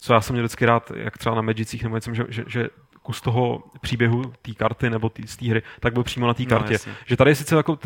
co 0.00 0.12
já 0.12 0.20
jsem 0.20 0.34
měl 0.34 0.42
vždycky 0.44 0.66
rád, 0.66 0.92
jak 0.96 1.18
třeba 1.18 1.34
na 1.34 1.42
Magicích 1.42 1.82
nebo 1.82 1.96
něco, 1.96 2.14
že, 2.14 2.24
že, 2.28 2.44
že 2.46 2.68
kus 3.10 3.20
toho 3.20 3.62
příběhu 3.80 4.22
té 4.42 4.52
karty 4.54 4.90
nebo 4.90 5.08
tý, 5.08 5.26
z 5.26 5.36
té 5.36 5.46
hry, 5.46 5.62
tak 5.80 5.92
byl 5.92 6.02
přímo 6.02 6.26
na 6.26 6.34
té 6.34 6.42
No, 6.42 6.48
kartě. 6.48 6.72
jasně. 6.72 6.92
že 7.06 7.16
tady 7.16 7.30
je 7.30 7.34
sice 7.34 7.56
jako, 7.56 7.78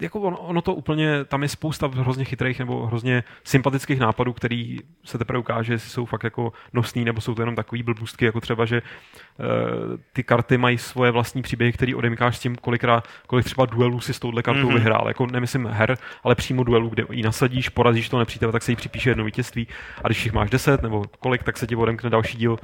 jako 0.00 0.20
ono, 0.20 0.36
ono, 0.38 0.62
to 0.62 0.74
úplně, 0.74 1.24
tam 1.24 1.42
je 1.42 1.48
spousta 1.48 1.86
hrozně 1.94 2.24
chytrých 2.24 2.58
nebo 2.58 2.86
hrozně 2.86 3.24
sympatických 3.44 3.98
nápadů, 4.00 4.32
který 4.32 4.78
se 5.04 5.18
teprve 5.18 5.38
ukáže, 5.38 5.72
jestli 5.72 5.90
jsou 5.90 6.04
fakt 6.04 6.24
jako 6.24 6.52
nosný, 6.72 7.04
nebo 7.04 7.20
jsou 7.20 7.34
to 7.34 7.42
jenom 7.42 7.56
takový 7.56 7.82
blbůstky, 7.82 8.24
jako 8.24 8.40
třeba, 8.40 8.64
že 8.64 8.82
ty 10.12 10.22
karty 10.22 10.58
mají 10.58 10.78
svoje 10.78 11.10
vlastní 11.10 11.42
příběhy, 11.42 11.72
který 11.72 11.94
odemykáš 11.94 12.36
s 12.36 12.40
tím, 12.40 12.56
kolikrát, 12.56 13.08
kolik 13.26 13.44
třeba 13.44 13.66
duelů 13.66 14.00
si 14.00 14.14
s 14.14 14.18
touhle 14.18 14.42
kartou 14.42 14.58
Mhm. 14.60 14.68
mm-hmm. 14.68 14.74
vyhrál. 14.74 15.04
Jako 15.08 15.26
nemyslím 15.26 15.66
her, 15.66 15.96
ale 16.24 16.34
přímo 16.34 16.64
duelů, 16.64 16.88
kde 16.88 17.04
ji 17.10 17.22
nasadíš, 17.22 17.68
porazíš 17.68 18.08
to 18.08 18.18
nepřítele, 18.18 18.52
tak 18.52 18.62
se 18.62 18.72
jí 18.72 18.76
připíše 18.76 19.10
jedno 19.10 19.24
vítězství. 19.24 19.66
A 20.04 20.08
když 20.08 20.24
jich 20.24 20.32
máš 20.34 20.50
10 20.50 20.82
nebo 20.82 21.04
kolik, 21.18 21.42
tak 21.42 21.58
se 21.58 21.66
ti 21.66 21.76
odemkne 21.76 22.10
další 22.10 22.38
díl 22.38 22.58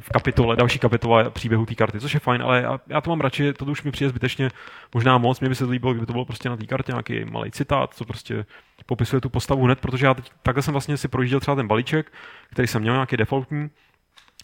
v 0.00 0.08
kapitole, 0.08 0.56
další 0.56 0.78
kapitola 0.78 1.30
příběhu 1.30 1.66
té 1.66 1.74
karty, 1.74 2.00
což 2.00 2.14
je 2.14 2.20
fajn, 2.20 2.42
ale 2.42 2.62
já, 2.62 2.80
já 2.86 3.00
to 3.00 3.10
mám 3.10 3.20
radši, 3.20 3.52
to 3.52 3.64
už 3.64 3.82
mi 3.82 3.90
přijde 3.90 4.08
zbytečně 4.08 4.50
možná 4.94 5.18
moc. 5.18 5.40
Mně 5.40 5.48
by 5.48 5.54
se 5.54 5.64
to 5.64 5.70
líbilo, 5.70 5.92
kdyby 5.92 6.06
to 6.06 6.12
bylo 6.12 6.24
prostě 6.24 6.48
na 6.48 6.56
té 6.56 6.66
kartě 6.66 6.92
nějaký 6.92 7.24
malý 7.24 7.50
citát, 7.50 7.94
co 7.94 8.04
prostě 8.04 8.44
popisuje 8.86 9.20
tu 9.20 9.28
postavu 9.28 9.64
hned, 9.64 9.80
protože 9.80 10.06
já 10.06 10.14
teď, 10.14 10.30
takhle 10.42 10.62
jsem 10.62 10.72
vlastně 10.72 10.96
si 10.96 11.08
projížděl 11.08 11.40
třeba 11.40 11.54
ten 11.54 11.68
balíček, 11.68 12.12
který 12.50 12.68
jsem 12.68 12.82
měl 12.82 12.94
nějaký 12.94 13.16
defaultní, 13.16 13.70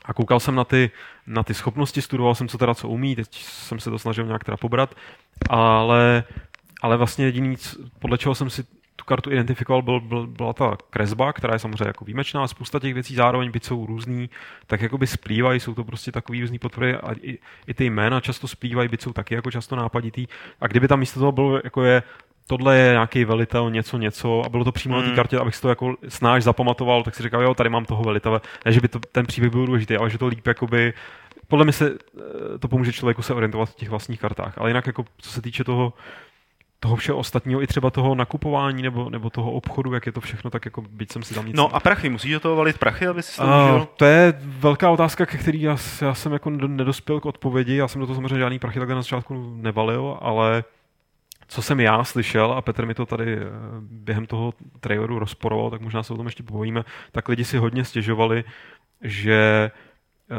a 0.05 0.15
koukal 0.15 0.41
jsem 0.41 0.55
na 0.55 0.65
ty, 0.65 0.91
na 1.27 1.43
ty 1.43 1.55
schopnosti, 1.55 2.03
studoval 2.03 2.35
jsem, 2.35 2.49
co 2.49 2.59
teda 2.59 2.75
co 2.75 2.89
umí, 2.89 3.17
teď 3.17 3.35
jsem 3.35 3.81
se 3.81 3.91
to 3.91 3.99
snažil 3.99 4.27
nějak 4.27 4.45
teda 4.45 4.57
pobrat, 4.57 4.95
ale, 5.49 6.25
ale 6.83 6.97
vlastně 6.97 7.25
jediný, 7.25 7.57
podle 7.99 8.19
čeho 8.19 8.35
jsem 8.35 8.51
si 8.51 8.65
tu 8.97 9.05
kartu 9.05 9.31
identifikoval, 9.33 9.83
byl, 9.83 10.01
byl, 10.01 10.27
byla 10.27 10.53
ta 10.53 10.77
kresba, 10.91 11.33
která 11.33 11.53
je 11.53 11.59
samozřejmě 11.59 11.87
jako 11.87 12.05
výjimečná, 12.05 12.47
spousta 12.49 12.81
těch 12.81 12.95
věcí 12.95 13.15
zároveň, 13.15 13.51
byť 13.51 13.65
jsou 13.65 13.87
různý, 13.87 14.31
tak 14.67 14.81
jakoby 14.81 15.07
splývají, 15.07 15.61
jsou 15.61 15.75
to 15.75 15.85
prostě 15.85 16.13
takový 16.13 16.41
různý 16.41 16.59
podpory 16.59 16.97
a 16.97 17.13
i, 17.23 17.39
i 17.67 17.75
ty 17.75 17.85
jména 17.85 18.21
často 18.21 18.49
splývají, 18.49 18.89
byť 18.89 19.03
jsou 19.03 19.13
taky 19.13 19.35
jako 19.35 19.51
často 19.51 19.77
nápaditý. 19.77 20.27
A 20.61 20.67
kdyby 20.67 20.89
tam 20.89 20.99
místo 20.99 21.21
toho 21.21 21.33
bylo, 21.33 21.61
jako 21.65 21.85
je 21.85 22.03
tohle 22.47 22.77
je 22.77 22.91
nějaký 22.93 23.25
velitel, 23.25 23.71
něco, 23.71 23.99
něco, 23.99 24.43
a 24.47 24.49
bylo 24.49 24.65
to 24.65 24.73
přímo 24.73 24.95
mm. 24.95 24.99
na 25.01 25.03
té 25.03 25.07
Hmm. 25.09 25.17
kartě, 25.17 25.39
abych 25.39 25.55
si 25.57 25.63
to 25.63 25.69
jako 25.69 25.95
snáš 26.09 26.43
zapamatoval, 26.43 27.03
tak 27.03 27.15
si 27.15 27.23
říkal, 27.23 27.43
jo, 27.43 27.55
tady 27.55 27.71
mám 27.71 27.85
toho 27.85 28.03
velitele. 28.03 28.41
Ne, 28.67 28.73
že 28.73 28.81
by 28.81 28.89
to, 28.89 28.99
ten 29.13 29.27
příběh 29.27 29.53
byl 29.53 29.67
důležitý, 29.67 29.97
ale 29.97 30.11
že 30.11 30.19
to 30.19 30.27
líp 30.27 30.47
jakoby, 30.47 30.93
podle 31.49 31.65
mě 31.65 31.73
se 31.73 31.91
eh, 32.19 32.59
to 32.59 32.69
pomůže 32.69 32.93
člověku 32.93 33.23
se 33.23 33.35
orientovat 33.35 33.69
v 33.69 33.75
těch 33.75 33.89
vlastních 33.91 34.21
kartách. 34.21 34.59
Ale 34.59 34.71
jinak 34.71 34.87
jako, 34.87 35.05
co 35.19 35.31
se 35.31 35.43
týče 35.43 35.65
toho, 35.65 35.93
toho 36.81 36.97
všeho 36.97 37.19
ostatního, 37.19 37.63
i 37.63 37.67
třeba 37.67 37.91
toho 37.91 38.15
nakupování 38.15 38.83
nebo, 38.83 39.11
nebo 39.11 39.31
toho 39.31 39.53
obchodu, 39.53 39.93
jak 39.95 40.07
je 40.07 40.13
to 40.13 40.21
všechno, 40.21 40.51
tak 40.51 40.65
jako 40.65 40.83
byť 40.91 41.13
jsem 41.13 41.23
si 41.23 41.35
tam 41.35 41.47
nic... 41.47 41.57
No 41.57 41.75
a 41.75 41.81
prachy, 41.81 42.09
musíš 42.09 42.33
do 42.33 42.41
toho 42.41 42.57
valit 42.57 42.79
prachy, 42.79 43.07
aby 43.07 43.23
si 43.23 43.37
to 43.37 43.43
Uh, 43.45 43.51
užil? 43.65 43.89
to 43.97 44.05
je 44.05 44.35
velká 44.41 44.91
otázka, 44.91 45.27
ke 45.27 45.39
který 45.39 45.63
já, 45.63 45.77
já 46.01 46.15
jsem 46.15 46.33
jako 46.33 46.51
nedo- 46.51 46.69
nedospěl 46.77 47.21
k 47.21 47.27
odpovědi. 47.27 47.77
Já 47.77 47.89
jsem 47.89 48.01
do 48.01 48.07
toho 48.07 48.15
samozřejmě 48.15 48.39
žádný 48.39 48.59
prachy 48.59 48.79
takhle 48.79 48.95
na 48.95 49.03
začátku 49.03 49.55
nevalil, 49.57 50.19
ale 50.21 50.65
co 51.55 51.63
jsem 51.63 51.81
já 51.81 52.05
slyšel, 52.05 52.53
a 52.53 52.63
Petr 52.63 52.87
mi 52.87 52.95
to 52.95 53.07
tady 53.07 53.37
eh, 53.37 53.41
během 53.81 54.27
toho 54.27 54.55
traileru 54.81 55.19
rozporoval, 55.19 55.71
tak 55.71 55.81
možná 55.81 56.03
se 56.03 56.13
o 56.13 56.17
tom 56.17 56.27
ještě 56.27 56.43
povíme, 56.43 56.85
tak 57.13 57.29
lidi 57.29 57.45
si 57.45 57.57
hodně 57.59 57.85
stěžovali, 57.85 58.45
že 59.03 59.71
eh, 60.31 60.35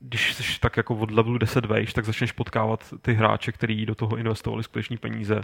když 0.00 0.34
jsi 0.34 0.60
tak 0.60 0.76
jako 0.76 0.94
od 0.94 1.10
levelu 1.10 1.38
10 1.38 1.64
vejš, 1.64 1.92
tak 1.92 2.04
začneš 2.04 2.32
potkávat 2.32 2.94
ty 3.02 3.12
hráče, 3.14 3.52
kteří 3.52 3.86
do 3.86 3.94
toho 3.94 4.16
investovali 4.16 4.62
skutečný 4.62 4.96
peníze. 4.96 5.40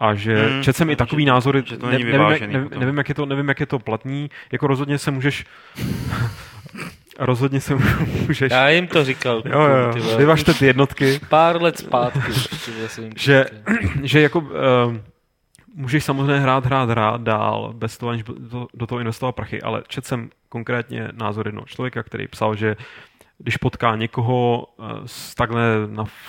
A 0.00 0.14
že 0.14 0.46
Hmm, 0.48 0.62
četl 0.62 0.76
jsem 0.76 0.90
i 0.90 0.92
že- 0.92 0.96
takový 0.96 1.24
názory, 1.24 1.62
že 1.66 1.76
to 1.76 1.86
ne, 1.86 1.92
není 1.92 2.04
nevím, 2.04 2.20
vyvážený 2.20 2.52
nevím, 2.52 2.68
potom. 2.68 2.80
nevím, 2.80 2.98
jak 2.98 3.08
je 3.08 3.14
to, 3.14 3.26
nevím, 3.26 3.48
jak 3.48 3.60
je 3.60 3.66
to 3.66 3.78
platný, 3.78 4.30
jako 4.52 4.66
rozhodně 4.66 4.98
se 4.98 5.10
můžeš 5.10 5.46
rozhodně 7.18 7.60
se 7.60 7.74
můžeš 8.26 8.50
Já 8.50 8.68
jim 8.68 8.86
to 8.86 9.04
říkal. 9.04 9.42
Jo, 9.44 9.60
jo, 9.60 10.16
Vyvažte 10.16 10.54
ty 10.54 10.66
jednotky, 10.66 11.20
Pár 11.28 11.62
let 11.62 11.78
zpátky. 11.78 12.32
že 13.16 13.46
že, 14.02 14.20
jako 14.20 14.38
uh, 14.38 14.96
můžeš 15.74 16.04
samozřejmě 16.04 16.38
hrát, 16.38 16.66
hrát, 16.66 16.90
hrát 16.90 17.20
dál, 17.20 17.72
bez 17.76 17.98
toho, 17.98 18.10
aniž 18.10 18.22
do, 18.38 18.66
do 18.74 18.86
toho 18.86 18.98
investovat 18.98 19.32
prachy, 19.32 19.62
ale 19.62 19.82
četl 19.88 20.08
jsem 20.08 20.30
konkrétně 20.48 21.08
názor 21.12 21.46
jednoho 21.48 21.66
člověka, 21.66 22.02
který 22.02 22.28
psal, 22.28 22.56
že 22.56 22.76
když 23.38 23.56
potká 23.56 23.96
někoho 23.96 24.66
eh, 24.66 24.84
s 25.06 25.34
takhle 25.34 25.62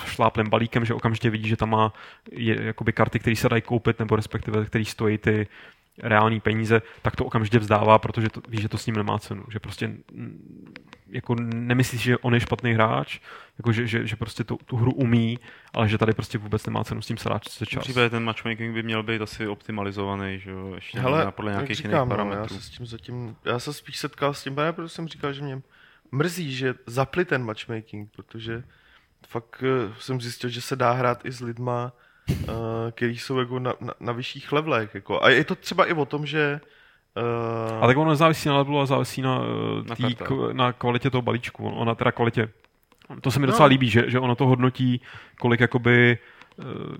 šláplem 0.06 0.50
balíkem, 0.50 0.84
že 0.84 0.94
okamžitě 0.94 1.30
vidí, 1.30 1.48
že 1.48 1.56
tam 1.56 1.70
má 1.70 1.92
je, 2.32 2.62
jakoby 2.62 2.92
karty, 2.92 3.18
které 3.18 3.36
se 3.36 3.48
dají 3.48 3.62
koupit, 3.62 3.98
nebo 3.98 4.16
respektive 4.16 4.64
který 4.64 4.84
stojí 4.84 5.18
ty 5.18 5.46
reální 5.98 6.40
peníze, 6.40 6.82
tak 7.02 7.16
to 7.16 7.24
okamžitě 7.24 7.58
vzdává, 7.58 7.98
protože 7.98 8.28
to, 8.28 8.40
ví, 8.48 8.60
že 8.60 8.68
to 8.68 8.78
s 8.78 8.86
ním 8.86 8.96
nemá 8.96 9.18
cenu. 9.18 9.44
Že 9.50 9.60
prostě 9.60 9.90
jako 11.08 11.34
nemyslíš, 11.54 12.02
že 12.02 12.18
on 12.18 12.34
je 12.34 12.40
špatný 12.40 12.72
hráč, 12.72 13.20
jako 13.58 13.72
že, 13.72 13.86
že, 13.86 14.06
že 14.06 14.16
prostě 14.16 14.44
tu, 14.44 14.58
tu 14.64 14.76
hru 14.76 14.92
umí, 14.92 15.38
ale 15.72 15.88
že 15.88 15.98
tady 15.98 16.12
prostě 16.12 16.38
vůbec 16.38 16.66
nemá 16.66 16.84
cenu 16.84 17.02
s 17.02 17.06
tím 17.06 17.16
sráč 17.16 17.48
se 17.48 17.66
čas. 17.66 17.84
Případě 17.84 18.10
ten 18.10 18.24
matchmaking 18.24 18.74
by 18.74 18.82
měl 18.82 19.02
být 19.02 19.22
asi 19.22 19.46
optimalizovaný, 19.46 20.38
že 20.38 20.50
jo, 20.50 20.74
ještě 20.74 21.00
Hele, 21.00 21.32
podle 21.32 21.52
nějakých 21.52 21.76
říkám, 21.76 21.90
jiných 21.90 22.00
no, 22.00 22.16
parametrů. 22.16 22.54
já 22.54 22.60
se 22.60 22.66
s 22.66 22.70
tím 22.70 22.86
zatím, 22.86 23.36
já 23.44 23.58
se 23.58 23.72
spíš 23.72 23.98
setkal 23.98 24.34
s 24.34 24.42
tím, 24.42 24.56
protože 24.72 24.88
jsem 24.88 25.08
říkal, 25.08 25.32
že 25.32 25.42
mě 25.42 25.62
mrzí, 26.12 26.54
že 26.54 26.74
zapli 26.86 27.24
ten 27.24 27.44
matchmaking, 27.44 28.10
protože 28.16 28.64
fakt 29.26 29.62
uh, 29.62 29.94
jsem 29.98 30.20
zjistil, 30.20 30.50
že 30.50 30.60
se 30.60 30.76
dá 30.76 30.92
hrát 30.92 31.26
i 31.26 31.32
s 31.32 31.40
lidma, 31.40 31.92
který 32.90 33.18
jsou 33.18 33.38
jako 33.38 33.58
na, 33.58 33.74
na, 33.80 33.94
na 34.00 34.12
vyšších 34.12 34.52
levelech. 34.52 34.94
Jako. 34.94 35.24
A 35.24 35.28
je 35.28 35.44
to 35.44 35.54
třeba 35.54 35.86
i 35.86 35.92
o 35.92 36.04
tom, 36.04 36.26
že 36.26 36.60
Uh... 37.16 37.84
A 37.84 37.86
tak 37.86 37.96
ono 37.96 38.10
nezávisí 38.10 38.48
na 38.48 38.56
levelu, 38.56 38.78
ale 38.78 38.86
závisí 38.86 39.22
na, 39.22 39.38
Na 39.88 39.96
tý, 39.96 40.14
k, 40.14 40.30
na 40.52 40.72
kvalitě 40.72 41.10
toho 41.10 41.22
balíčku. 41.22 41.68
Ona 41.68 41.94
teda 41.94 42.12
kvalitě, 42.12 42.48
to 43.20 43.30
se 43.30 43.40
mi 43.40 43.46
docela 43.46 43.66
líbí, 43.66 43.90
že, 43.90 44.10
že 44.10 44.20
ono 44.20 44.34
to 44.34 44.46
hodnotí, 44.46 45.00
kolik 45.40 45.60
jakoby, 45.60 46.12
eh, 46.12 46.18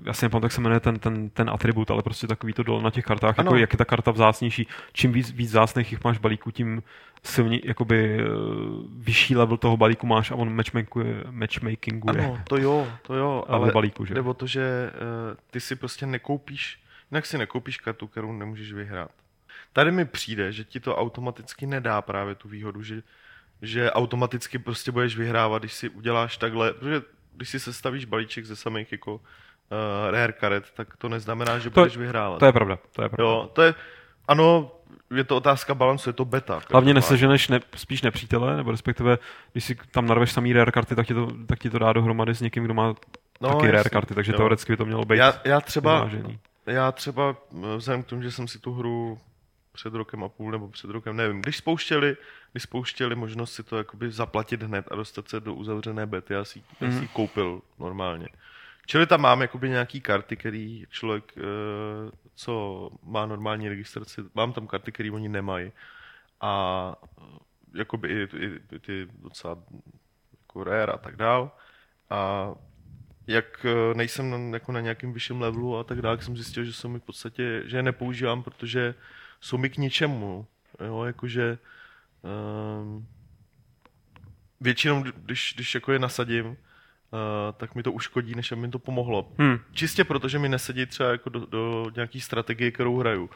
já 0.04 0.12
si 0.12 0.24
nepamatuji, 0.24 0.44
jak 0.46 0.52
se 0.52 0.60
jmenuje 0.60 0.80
ten, 0.80 0.98
ten, 0.98 1.30
ten 1.30 1.50
atribut, 1.50 1.90
ale 1.90 2.02
prostě 2.02 2.26
takový 2.26 2.52
to 2.52 2.62
dole 2.62 2.82
na 2.82 2.90
těch 2.90 3.04
kartách, 3.04 3.38
Ano. 3.38 3.46
jako 3.46 3.56
jak 3.56 3.72
je 3.72 3.76
ta 3.76 3.84
karta 3.84 4.10
vzácnější. 4.10 4.68
Čím 4.92 5.12
víc, 5.12 5.30
víc 5.30 5.50
vzácných 5.50 5.92
jich 5.92 6.04
máš 6.04 6.18
balíku, 6.18 6.50
tím 6.50 6.82
silně, 7.22 7.60
jakoby 7.64 8.18
eh, 8.20 8.24
vyšší 8.98 9.36
level 9.36 9.56
toho 9.56 9.76
balíku 9.76 10.06
máš 10.06 10.30
a 10.30 10.34
on 10.34 10.54
matchmakinguje, 10.54 11.24
matchmakinguje 11.30 12.24
ano, 12.24 12.38
to 12.48 12.56
jo, 12.56 12.88
to 13.02 13.14
jo, 13.14 13.44
ale 13.48 13.70
balíku, 13.72 14.04
že? 14.04 14.14
jde 14.14 14.20
o 14.20 14.34
to, 14.34 14.46
že 14.46 14.90
uh, 14.94 15.36
ty 15.50 15.60
si 15.60 15.76
prostě 15.76 16.06
nekoupíš, 16.06 16.78
jinak 17.10 17.26
si 17.26 17.38
nekoupíš 17.38 17.78
kartu, 17.78 18.06
kterou 18.06 18.32
nemůžeš 18.32 18.72
vyhrát. 18.72 19.10
Tady 19.72 19.90
mi 19.92 20.04
přijde, 20.04 20.52
že 20.52 20.64
ti 20.64 20.80
to 20.80 20.96
automaticky 20.96 21.66
nedá 21.66 22.02
právě 22.02 22.34
tu 22.34 22.48
výhodu, 22.48 22.82
že, 22.82 23.02
že 23.62 23.90
automaticky 23.90 24.58
prostě 24.58 24.92
budeš 24.92 25.16
vyhrávat, 25.16 25.62
když 25.62 25.72
si 25.72 25.88
uděláš 25.88 26.36
takhle, 26.36 26.72
protože 26.72 27.02
když 27.36 27.48
si 27.48 27.60
sestavíš 27.60 28.04
balíček 28.04 28.44
ze 28.46 28.56
samých 28.56 28.92
jako 28.92 29.14
uh, 29.14 29.20
rare 30.10 30.32
karet, 30.32 30.64
tak 30.74 30.96
to 30.96 31.08
neznamená, 31.08 31.58
že 31.58 31.70
To- 31.70 31.80
budeš 31.80 31.96
vyhrávat. 31.96 32.38
To 32.38 32.46
je 32.46 32.52
pravda, 32.52 32.78
to 32.92 33.02
je 33.02 33.08
pravda. 33.08 33.24
Jo, 33.32 33.50
to 33.52 33.62
je, 33.62 33.74
ano, 34.28 34.72
je 35.14 35.24
to 35.24 35.36
otázka 35.36 35.74
balancu, 35.74 36.08
je 36.08 36.12
to 36.12 36.24
beta. 36.24 36.60
Hlavně 36.72 36.94
neseženeš 36.94 37.48
ne, 37.48 37.60
spíš 37.76 38.02
nepřítele, 38.02 38.56
nebo 38.56 38.70
respektive, 38.70 39.18
když 39.52 39.64
si 39.64 39.74
tam 39.90 40.06
narveš 40.06 40.32
samý 40.32 40.52
rare 40.52 40.72
karty, 40.72 40.94
tak 40.96 41.06
ti 41.06 41.14
to, 41.14 41.28
tak 41.46 41.58
ti 41.58 41.70
to 41.70 41.78
dá 41.78 41.92
dohromady 41.92 42.34
s 42.34 42.40
někým, 42.40 42.64
kdo 42.64 42.74
má 42.74 42.94
No, 43.40 43.48
taky 43.48 43.66
rare 43.66 43.76
jasně, 43.78 43.90
karty, 43.90 44.14
takže 44.14 44.32
jo. 44.32 44.36
teoreticky 44.38 44.72
by 44.72 44.76
to 44.76 44.84
mělo 44.86 45.04
být 45.04 45.16
Já, 45.18 45.34
já 45.44 45.60
třeba, 45.60 45.94
vyvážený. 45.94 46.38
já 46.66 46.92
třeba 46.92 47.36
eh, 47.64 47.76
vzhledem 47.76 48.02
k 48.02 48.06
tomu, 48.06 48.22
že 48.22 48.30
jsem 48.30 48.48
si 48.48 48.58
tu 48.58 48.72
hru 48.74 49.18
před 49.74 49.94
rokem 49.94 50.24
a 50.24 50.28
půl 50.28 50.52
nebo 50.52 50.68
před 50.68 50.90
rokem, 50.90 51.16
nevím, 51.16 51.42
když 51.42 51.56
spouštěli, 51.56 52.16
když 52.52 52.62
spouštěli 52.62 53.14
možnost 53.14 53.54
si 53.54 53.62
to 53.62 53.76
jakoby 53.76 54.10
zaplatit 54.10 54.62
hned 54.62 54.86
a 54.90 54.94
dostat 54.94 55.28
se 55.28 55.40
do 55.40 55.54
uzavřené 55.54 56.06
bety, 56.06 56.32
já 56.32 56.44
si, 56.44 56.62
já 56.80 56.90
si 56.90 56.98
ji 56.98 57.08
koupil 57.08 57.62
normálně. 57.78 58.28
Čili 58.86 59.06
tam 59.06 59.20
mám 59.20 59.42
jakoby 59.42 59.70
nějaký 59.70 60.00
karty, 60.00 60.36
který 60.36 60.84
člověk, 60.90 61.34
eh, 61.36 61.42
co 62.34 62.90
má 63.02 63.26
normální 63.26 63.68
registraci, 63.68 64.20
mám 64.34 64.52
tam 64.52 64.66
karty, 64.66 64.92
které 64.92 65.10
oni 65.10 65.28
nemají. 65.28 65.72
A 66.40 66.94
eh, 67.18 67.22
jakoby 67.74 68.08
i, 68.08 68.36
i, 68.36 68.60
i 68.72 68.78
ty 68.78 69.08
docela 69.22 69.58
jako 70.40 70.64
rare 70.64 70.92
a 70.92 70.98
tak 70.98 71.16
dál. 71.16 71.50
A 72.10 72.50
jak 73.26 73.66
eh, 73.68 73.94
nejsem 73.94 74.30
na, 74.30 74.56
jako 74.56 74.72
na 74.72 74.80
nějakém 74.80 75.12
vyšším 75.12 75.40
levelu 75.40 75.78
a 75.78 75.84
tak 75.84 76.02
dále, 76.02 76.16
tak 76.16 76.24
jsem 76.24 76.36
zjistil, 76.36 76.64
že 76.64 76.72
jsou 76.72 76.88
mi 76.88 76.98
v 76.98 77.02
podstatě, 77.02 77.62
že 77.66 77.76
je 77.76 77.82
nepoužívám, 77.82 78.42
protože 78.42 78.94
jsou 79.44 79.58
mi 79.58 79.70
k 79.70 79.76
ničemu. 79.76 80.46
Jo, 80.86 81.04
jakože 81.04 81.58
um, 82.82 83.06
většinou, 84.60 85.02
když, 85.02 85.52
když 85.54 85.74
jako 85.74 85.92
je 85.92 85.98
nasadím, 85.98 86.46
uh, 86.46 86.56
tak 87.56 87.74
mi 87.74 87.82
to 87.82 87.92
uškodí, 87.92 88.34
než 88.34 88.52
aby 88.52 88.60
mi 88.60 88.70
to 88.70 88.78
pomohlo. 88.78 89.32
Hmm. 89.38 89.58
Čistě 89.72 90.04
protože 90.04 90.38
mi 90.38 90.48
nesedí 90.48 90.86
třeba 90.86 91.10
jako 91.10 91.30
do, 91.30 91.46
do 91.46 91.90
nějaký 91.94 92.20
strategie, 92.20 92.70
kterou 92.70 92.98
hraju. 92.98 93.30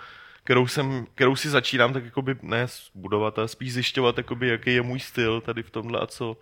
Kterou, 0.45 0.67
jsem, 0.67 1.07
kterou 1.15 1.37
si 1.37 1.49
začínám 1.49 1.93
tak 1.93 2.05
jakoby 2.05 2.37
ne 2.43 2.67
budovat, 2.95 3.39
ale 3.39 3.49
spíš 3.49 3.73
zjišťovat, 3.73 4.19
jakoby, 4.19 4.49
jaký 4.49 4.75
je 4.75 4.83
můj 4.83 5.01
styl 5.01 5.41
tady 5.41 5.63
v 5.63 5.71
tomhle 5.71 6.01
a 6.01 6.07
co, 6.07 6.37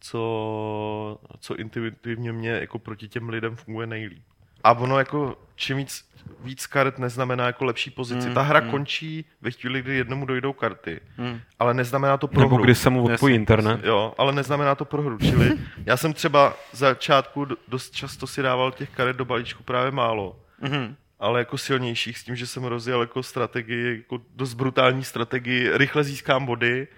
co, 0.00 1.20
co 1.38 1.56
intuitivně 1.56 2.32
mě 2.32 2.50
jako 2.50 2.78
proti 2.78 3.08
těm 3.08 3.28
lidem 3.28 3.56
funguje 3.56 3.86
nejlíp. 3.86 4.24
A 4.64 4.72
ono 4.72 4.98
jako, 4.98 5.36
čím 5.54 5.76
víc, 5.76 6.04
víc 6.44 6.66
karet 6.66 6.98
neznamená 6.98 7.46
jako 7.46 7.64
lepší 7.64 7.90
pozici. 7.90 8.28
Mm, 8.28 8.34
Ta 8.34 8.42
hra 8.42 8.60
mm. 8.60 8.70
končí 8.70 9.24
ve 9.40 9.50
chvíli, 9.50 9.82
kdy 9.82 9.94
jednomu 9.96 10.26
dojdou 10.26 10.52
karty, 10.52 11.00
Hmm. 11.16 11.40
ale 11.58 11.74
neznamená 11.74 12.16
to 12.16 12.28
prohru. 12.28 12.50
Nebo 12.50 12.64
když 12.64 12.78
se 12.78 12.90
mu 12.90 13.04
odpojí 13.04 13.34
internet. 13.34 13.80
Jo, 13.84 14.14
ale 14.18 14.32
neznamená 14.32 14.74
to 14.74 14.84
prohru. 14.84 15.18
Čili 15.18 15.58
já 15.86 15.96
jsem 15.96 16.12
třeba 16.12 16.56
za 16.72 16.86
začátku 16.88 17.44
do- 17.44 17.56
dost 17.68 17.90
často 17.90 18.26
si 18.26 18.42
dával 18.42 18.72
těch 18.72 18.90
karet 18.90 19.16
do 19.16 19.24
balíčku 19.24 19.62
právě 19.62 19.90
málo. 19.90 20.36
Mhm. 20.60 20.96
Ale 21.20 21.38
jako 21.38 21.58
silnějších 21.58 22.18
s 22.18 22.24
tím, 22.24 22.36
že 22.36 22.46
jsem 22.46 22.64
rozjel 22.64 23.00
jako 23.00 23.22
strategii, 23.22 23.96
jako 23.96 24.20
dost 24.36 24.54
brutální 24.54 25.04
strategii, 25.04 25.70
rychle 25.74 26.04
získám 26.04 26.46
body 26.46 26.88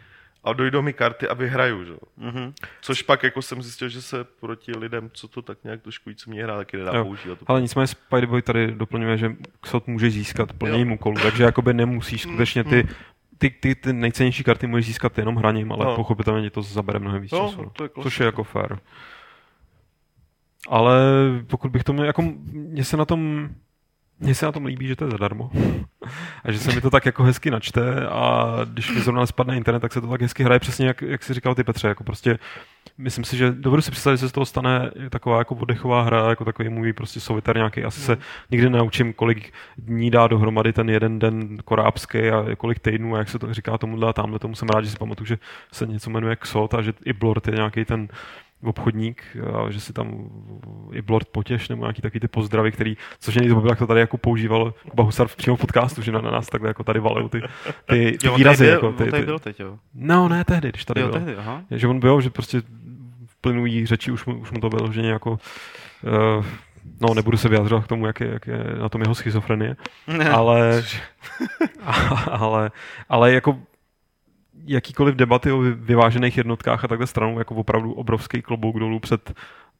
a 0.45 0.53
dojdou 0.53 0.83
mi 0.83 0.93
karty 0.93 1.29
a 1.29 1.35
vyhraju, 1.35 1.85
že? 1.85 1.93
Mhm. 2.16 2.53
Což 2.81 3.03
pak 3.03 3.23
jako 3.23 3.43
jsem 3.43 3.62
zjistil, 3.62 3.89
že 3.89 4.03
se 4.03 4.25
proti 4.25 4.73
lidem, 4.79 5.11
co 5.12 5.29
to 5.29 5.43
tak 5.43 5.59
nějak 5.65 5.83
trošku 5.83 6.11
víc 6.11 6.27
mě 6.27 6.43
hrá, 6.45 6.57
taky 6.57 6.77
nedá 6.77 6.93
Jo. 6.95 7.05
používat. 7.05 7.39
Ale 7.47 7.61
nicméně 7.62 7.87
Spiderboy 7.87 8.43
tady 8.43 8.73
doplňuje, 8.73 9.16
že 9.16 9.37
Xot 9.61 9.87
může 9.87 10.11
získat 10.11 10.53
plněním 10.53 10.93
úkolů, 10.93 11.16
takže 11.23 11.45
jakoby 11.45 11.75
nemusíš 11.75 12.23
skutečně 12.23 12.65
ty, 12.65 12.89
ty, 13.39 13.51
ty, 13.51 13.75
ty 13.75 13.93
nejcennější 13.93 14.45
karty 14.45 14.66
můžeš 14.66 14.87
získat 14.87 15.19
jenom 15.19 15.37
hraním, 15.37 15.73
ale 15.73 15.85
No. 15.85 15.97
pochopitelně 15.97 16.43
ti 16.43 16.55
to 16.55 16.62
zabere 16.62 16.99
mnohem 16.99 17.23
víc 17.23 17.33
No, 17.33 17.49
času. 17.51 17.71
to 17.77 17.85
je 17.85 17.91
což 18.03 18.21
je 18.21 18.27
jako 18.27 18.45
fair. 18.45 18.77
Ale 20.69 20.95
pokud 21.47 21.71
bych 21.71 21.85
to 21.85 21.93
měl, 21.93 22.05
jako 22.07 22.23
mně 22.53 22.85
se 22.85 22.97
na 22.97 23.05
tom 23.05 23.49
mně 24.20 24.35
se 24.35 24.47
na 24.47 24.53
tom 24.53 24.65
líbí, 24.65 24.86
že 24.86 24.97
to 24.97 25.05
je 25.05 25.11
zadarmo. 25.11 25.51
A 26.45 26.53
že 26.53 26.59
se 26.59 26.73
mi 26.73 26.81
to 26.81 26.91
tak 26.91 27.07
jako 27.07 27.23
hezky 27.23 27.51
načte 27.51 28.07
a 28.07 28.57
když 28.73 28.95
mi 28.95 29.01
zrovna 29.01 29.27
spadne 29.27 29.57
internet, 29.57 29.81
tak 29.81 29.93
se 29.93 30.01
to 30.01 30.07
tak 30.07 30.23
hezky 30.23 30.45
hraje 30.45 30.61
přesně, 30.61 30.86
jak, 30.86 31.03
jak 31.03 31.23
jsi 31.23 31.35
říkal 31.35 31.55
ty 31.55 31.65
Petře. 31.65 31.89
Jako 31.89 32.05
prostě, 32.05 32.39
myslím 32.99 33.24
si, 33.24 33.36
že 33.36 33.53
dovedu 33.53 33.82
si 33.82 33.91
představit, 33.91 34.16
že 34.16 34.20
se 34.20 34.28
z 34.28 34.32
toho 34.32 34.47
stane 34.47 34.91
taková 35.11 35.39
jako 35.39 35.55
oddechová 35.55 36.03
hra, 36.03 36.28
jako 36.28 36.45
takový 36.45 36.69
můj 36.69 36.93
prostě 36.93 37.20
solitár 37.20 37.57
nějaký. 37.57 37.85
Asi 37.85 38.01
se 38.01 38.19
nikdy 38.51 38.70
nenaučím, 38.70 39.12
kolik 39.12 39.53
dní 39.78 40.11
dá 40.11 40.27
dohromady 40.27 40.73
ten 40.73 40.91
jeden 40.91 41.19
den 41.19 41.59
korábský 41.65 42.19
a 42.19 42.57
kolik 42.57 42.78
týdnů 42.78 43.15
a 43.15 43.19
jak 43.19 43.28
se 43.28 43.39
to 43.39 43.55
říká 43.55 43.78
tomuhle 43.78 44.09
a 44.09 44.12
tamhle. 44.12 44.39
Tomu 44.39 44.55
jsem 44.55 44.69
rád, 44.69 44.85
že 44.85 44.91
si 44.91 44.97
pamatuju, 44.97 45.27
že 45.27 45.39
se 45.73 45.86
něco 45.86 46.11
jmenuje 46.11 46.36
Xot 46.36 46.74
a 46.74 46.82
že 46.82 46.93
i 47.05 47.12
Blord 47.12 47.49
je 47.49 47.55
nějaký 47.55 47.85
ten 47.85 48.09
obchodník, 48.65 49.23
že 49.69 49.81
si 49.81 49.93
tam 49.93 50.28
i 50.93 51.03
Blord 51.03 51.28
potěš 51.28 51.69
nebo 51.69 51.82
nějaký 51.82 52.03
takový 52.03 52.20
ty 52.20 52.28
pozdravy, 52.28 52.73
který, 52.73 52.97
což 53.20 53.36
není 53.36 53.49
to, 53.49 53.62
jak 53.69 53.78
to 53.78 53.86
tady 53.86 54.01
jako 54.01 54.19
používal 54.19 54.74
Kuba 54.91 55.03
Husar 55.03 55.28
v 55.28 55.36
přímo 55.36 55.57
podcastu, 55.57 56.03
že 56.03 56.12
na, 56.12 56.20
na 56.20 56.31
nás 56.31 56.47
takhle 56.47 56.70
jako 56.70 56.85
tady 56.85 57.01
valil 57.01 57.28
ty, 57.28 57.41
ty, 57.86 58.19
ty 58.20 58.27
Jo, 58.27 58.36
výrazy. 58.36 58.65
byl, 58.65 58.73
jako, 58.73 58.93
ty, 58.93 58.99
tady 59.11 59.23
ty, 59.23 59.27
byl 59.27 59.39
teď, 59.39 59.61
jo. 59.61 59.78
No, 59.95 60.28
ne 60.28 60.45
tehdy, 60.45 60.69
když 60.69 60.85
tady 60.85 61.01
Jo, 61.01 61.07
byl. 61.09 61.15
tehdy, 61.20 61.36
aha. 61.36 61.62
Že 61.70 61.89
on 61.89 62.01
byl, 62.01 62.20
že 62.20 62.31
prostě 62.31 62.61
v 63.27 63.36
plynulý 63.41 63.86
řeči 63.86 64.11
už 64.11 64.24
mu, 64.27 64.35
už 64.41 64.51
mu 64.51 64.61
to 64.61 64.69
bylo, 64.70 64.93
že 64.93 65.01
jako 65.01 65.31
uh, 65.31 66.45
no 67.01 67.15
nebudu 67.15 67.36
se 67.36 67.49
vyjadřovat 67.49 67.85
k 67.85 67.89
tomu, 67.89 68.07
jak 68.07 68.20
je, 68.20 68.28
jak 68.32 68.47
je 68.47 68.59
na 68.81 68.89
tom 68.89 69.01
jeho 69.03 69.15
schizofrenie, 69.15 69.77
ale, 70.32 70.82
ale, 72.31 72.70
ale 73.09 73.32
jako 73.32 73.59
jakýkoliv 74.65 75.15
debaty 75.15 75.53
o 75.53 75.59
vy- 75.59 75.73
vyvážených 75.73 76.36
jednotkách 76.36 76.85
a 76.85 76.89
takhle 76.89 77.07
stranou 77.07 77.39
jako 77.39 77.55
opravdu 77.55 77.93
obrovský 77.93 78.43
klobouk 78.43 78.78
dolů 78.78 79.01
před 79.01 79.35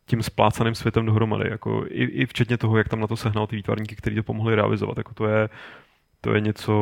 tím 0.07 0.23
splácaným 0.23 0.75
světem 0.75 1.07
dohromady. 1.07 1.51
Jako 1.51 1.85
i, 1.89 2.05
I 2.05 2.27
včetně 2.27 2.59
toho, 2.59 2.79
jak 2.79 2.89
tam 2.89 3.01
na 3.01 3.07
to 3.07 3.17
sehnal 3.17 3.47
ty 3.47 3.57
výtvarníky, 3.57 3.97
kteří 3.97 4.17
to 4.17 4.23
pomohli 4.23 4.55
realizovat. 4.55 4.99
Jako 4.99 5.15
to, 5.15 5.27
je, 5.27 5.49
to 6.21 6.35
je 6.35 6.41
něco 6.41 6.73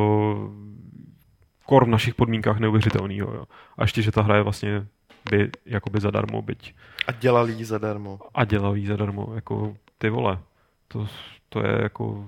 kor 1.65 1.85
v 1.85 1.89
našich 1.89 2.15
podmínkách 2.15 2.59
neuvěřitelného. 2.59 3.47
A 3.77 3.83
ještě, 3.83 4.01
že 4.01 4.11
ta 4.11 4.21
hra 4.21 4.35
je 4.35 4.43
vlastně 4.43 4.87
by, 5.31 5.49
jakoby 5.65 5.99
zadarmo, 5.99 6.41
byť 6.41 6.75
A 7.07 7.11
dělali 7.11 7.51
ji 7.53 7.65
zadarmo. 7.65 8.19
a 8.35 8.45
dělají 8.45 8.85
zadarmo, 8.85 9.31
jako 9.35 9.75
ty 9.97 10.09
vole. 10.09 10.39
To, 10.87 11.07
to 11.49 11.67
je 11.67 11.79
jako 11.81 12.27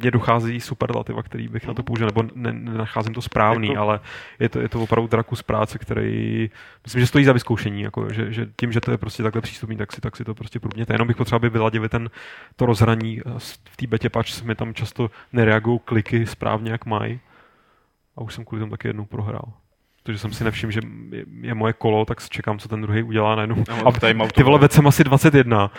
mně 0.00 0.10
dochází 0.10 0.60
superlativa, 0.60 1.22
který 1.22 1.48
bych 1.48 1.66
na 1.66 1.74
to 1.74 1.82
použil, 1.82 2.06
nebo 2.06 2.22
ne, 2.34 2.52
nenacházím 2.52 3.14
to 3.14 3.22
správný, 3.22 3.68
jako... 3.68 3.80
ale 3.80 4.00
je 4.38 4.48
to, 4.48 4.60
je 4.60 4.68
to 4.68 4.80
opravdu 4.80 5.08
drakus 5.08 5.42
práce, 5.42 5.78
který 5.78 6.50
myslím, 6.84 7.00
že 7.00 7.06
stojí 7.06 7.24
za 7.24 7.32
vyzkoušení, 7.32 7.82
jako, 7.82 8.12
že, 8.12 8.32
že, 8.32 8.48
tím, 8.56 8.72
že 8.72 8.80
to 8.80 8.90
je 8.90 8.98
prostě 8.98 9.22
takhle 9.22 9.42
přístupný, 9.42 9.76
tak 9.76 9.92
si, 9.92 10.00
tak 10.00 10.16
si 10.16 10.24
to 10.24 10.34
prostě 10.34 10.60
průměte. 10.60 10.94
Jenom 10.94 11.08
bych 11.08 11.16
potřeboval, 11.16 11.40
aby 11.40 11.50
vyladili 11.50 11.88
ten, 11.88 12.10
to 12.56 12.66
rozhraní 12.66 13.20
v 13.70 13.76
té 13.76 13.86
betě, 13.86 14.08
pač 14.08 14.42
mi 14.42 14.54
tam 14.54 14.74
často 14.74 15.10
nereagují 15.32 15.80
kliky 15.84 16.26
správně, 16.26 16.70
jak 16.70 16.86
mají. 16.86 17.20
A 18.16 18.20
už 18.20 18.34
jsem 18.34 18.44
kvůli 18.44 18.60
tomu 18.60 18.70
taky 18.70 18.88
jednou 18.88 19.04
prohrál 19.04 19.52
protože 20.02 20.18
jsem 20.18 20.32
si 20.32 20.44
nevšiml, 20.44 20.72
že 20.72 20.80
je, 21.10 21.24
je 21.40 21.54
moje 21.54 21.72
kolo, 21.72 22.04
tak 22.04 22.28
čekám, 22.28 22.58
co 22.58 22.68
ten 22.68 22.82
druhý 22.82 23.02
udělá 23.02 23.34
najednou. 23.34 23.64
No, 23.68 23.88
a 23.88 23.92
ty 24.34 24.42
vole, 24.42 24.68
jsem 24.68 24.86
asi 24.86 25.04
21. 25.04 25.70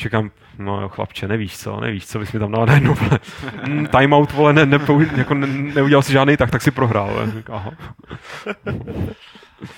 Čekám, 0.00 0.30
no 0.58 0.80
jo, 0.80 0.88
chlapče, 0.88 1.28
nevíš 1.28 1.58
co, 1.58 1.80
nevíš 1.80 2.06
co, 2.06 2.18
bys 2.18 2.32
mi 2.32 2.38
tam 2.38 2.52
dal 2.52 2.66
najednou, 2.66 2.94
vole, 2.94 3.18
mm, 3.66 3.86
timeout, 3.86 4.32
vole, 4.32 4.52
ne, 4.52 4.66
ne, 4.66 4.78
jako 5.16 5.34
ne, 5.34 5.46
neudělal 5.46 6.02
si 6.02 6.12
žádný 6.12 6.36
tak, 6.36 6.50
tak 6.50 6.62
si 6.62 6.70
prohrál. 6.70 7.28
Aha. 7.52 7.70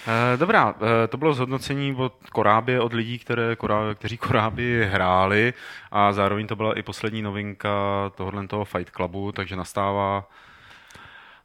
Eh, 0.06 0.36
dobrá, 0.36 0.74
eh, 0.74 1.08
to 1.08 1.16
bylo 1.16 1.34
zhodnocení 1.34 1.94
od 1.94 2.14
Korábě, 2.32 2.80
od 2.80 2.92
lidí, 2.92 3.18
které, 3.18 3.56
kteří 3.94 4.18
Koráby 4.18 4.88
hráli 4.92 5.54
a 5.90 6.12
zároveň 6.12 6.46
to 6.46 6.56
byla 6.56 6.78
i 6.78 6.82
poslední 6.82 7.22
novinka 7.22 7.70
tohohle 8.14 8.46
toho 8.46 8.64
Fight 8.64 8.90
Clubu, 8.90 9.32
takže 9.32 9.56
nastává 9.56 10.28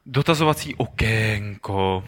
dotazovací 0.06 0.74
okénko. 0.74 2.04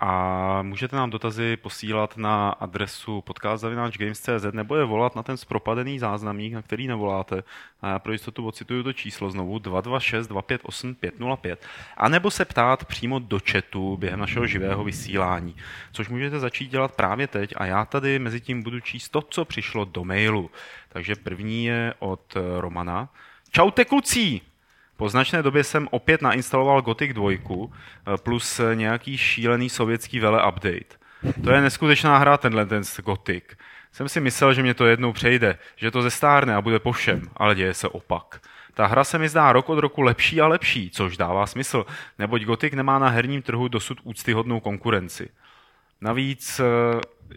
A 0.00 0.62
můžete 0.62 0.96
nám 0.96 1.10
dotazy 1.10 1.56
posílat 1.56 2.16
na 2.16 2.50
adresu 2.50 3.20
podcast.games.cz 3.20 4.52
nebo 4.52 4.76
je 4.76 4.84
volat 4.84 5.16
na 5.16 5.22
ten 5.22 5.36
zpropadený 5.36 5.98
záznamník, 5.98 6.52
na 6.52 6.62
který 6.62 6.86
nevoláte. 6.86 7.44
A 7.82 7.88
já 7.88 7.98
pro 7.98 8.12
jistotu 8.12 8.46
ocituju 8.46 8.82
to 8.82 8.92
číslo 8.92 9.30
znovu 9.30 9.58
226 9.58 10.26
258 10.26 10.94
505. 10.94 11.66
A 11.96 12.08
nebo 12.08 12.30
se 12.30 12.44
ptát 12.44 12.84
přímo 12.84 13.18
do 13.18 13.40
chatu 13.50 13.96
během 13.96 14.20
našeho 14.20 14.46
živého 14.46 14.84
vysílání, 14.84 15.56
což 15.92 16.08
můžete 16.08 16.40
začít 16.40 16.70
dělat 16.70 16.96
právě 16.96 17.26
teď 17.26 17.54
a 17.56 17.66
já 17.66 17.84
tady 17.84 18.18
mezi 18.18 18.40
tím 18.40 18.62
budu 18.62 18.80
číst 18.80 19.08
to, 19.08 19.22
co 19.22 19.44
přišlo 19.44 19.84
do 19.84 20.04
mailu. 20.04 20.50
Takže 20.88 21.16
první 21.16 21.64
je 21.64 21.94
od 21.98 22.36
Romana. 22.60 23.08
Čaute 23.50 23.84
kluci! 23.84 24.40
Po 24.96 25.08
značné 25.08 25.42
době 25.42 25.64
jsem 25.64 25.88
opět 25.90 26.22
nainstaloval 26.22 26.82
Gothic 26.82 27.12
2 27.12 27.30
eh, 27.32 27.68
plus 28.22 28.60
nějaký 28.74 29.18
šílený 29.18 29.68
sovětský 29.68 30.20
vele 30.20 30.46
update. 30.48 31.04
To 31.44 31.50
je 31.50 31.60
neskutečná 31.60 32.18
hra, 32.18 32.36
tenhle 32.36 32.66
ten 32.66 32.82
Gothic. 33.04 33.44
Jsem 33.92 34.08
si 34.08 34.20
myslel, 34.20 34.54
že 34.54 34.62
mě 34.62 34.74
to 34.74 34.86
jednou 34.86 35.12
přejde, 35.12 35.58
že 35.76 35.90
to 35.90 36.02
zestárne 36.02 36.54
a 36.54 36.60
bude 36.60 36.78
po 36.78 36.92
všem, 36.92 37.22
ale 37.36 37.54
děje 37.54 37.74
se 37.74 37.88
opak. 37.88 38.40
Ta 38.74 38.86
hra 38.86 39.04
se 39.04 39.18
mi 39.18 39.28
zdá 39.28 39.52
rok 39.52 39.68
od 39.68 39.78
roku 39.78 40.02
lepší 40.02 40.40
a 40.40 40.46
lepší, 40.46 40.90
což 40.90 41.16
dává 41.16 41.46
smysl, 41.46 41.86
neboť 42.18 42.42
Gothic 42.42 42.74
nemá 42.74 42.98
na 42.98 43.08
herním 43.08 43.42
trhu 43.42 43.68
dosud 43.68 43.98
úctyhodnou 44.02 44.60
konkurenci. 44.60 45.28
Navíc 46.00 46.60
eh, 46.60 46.64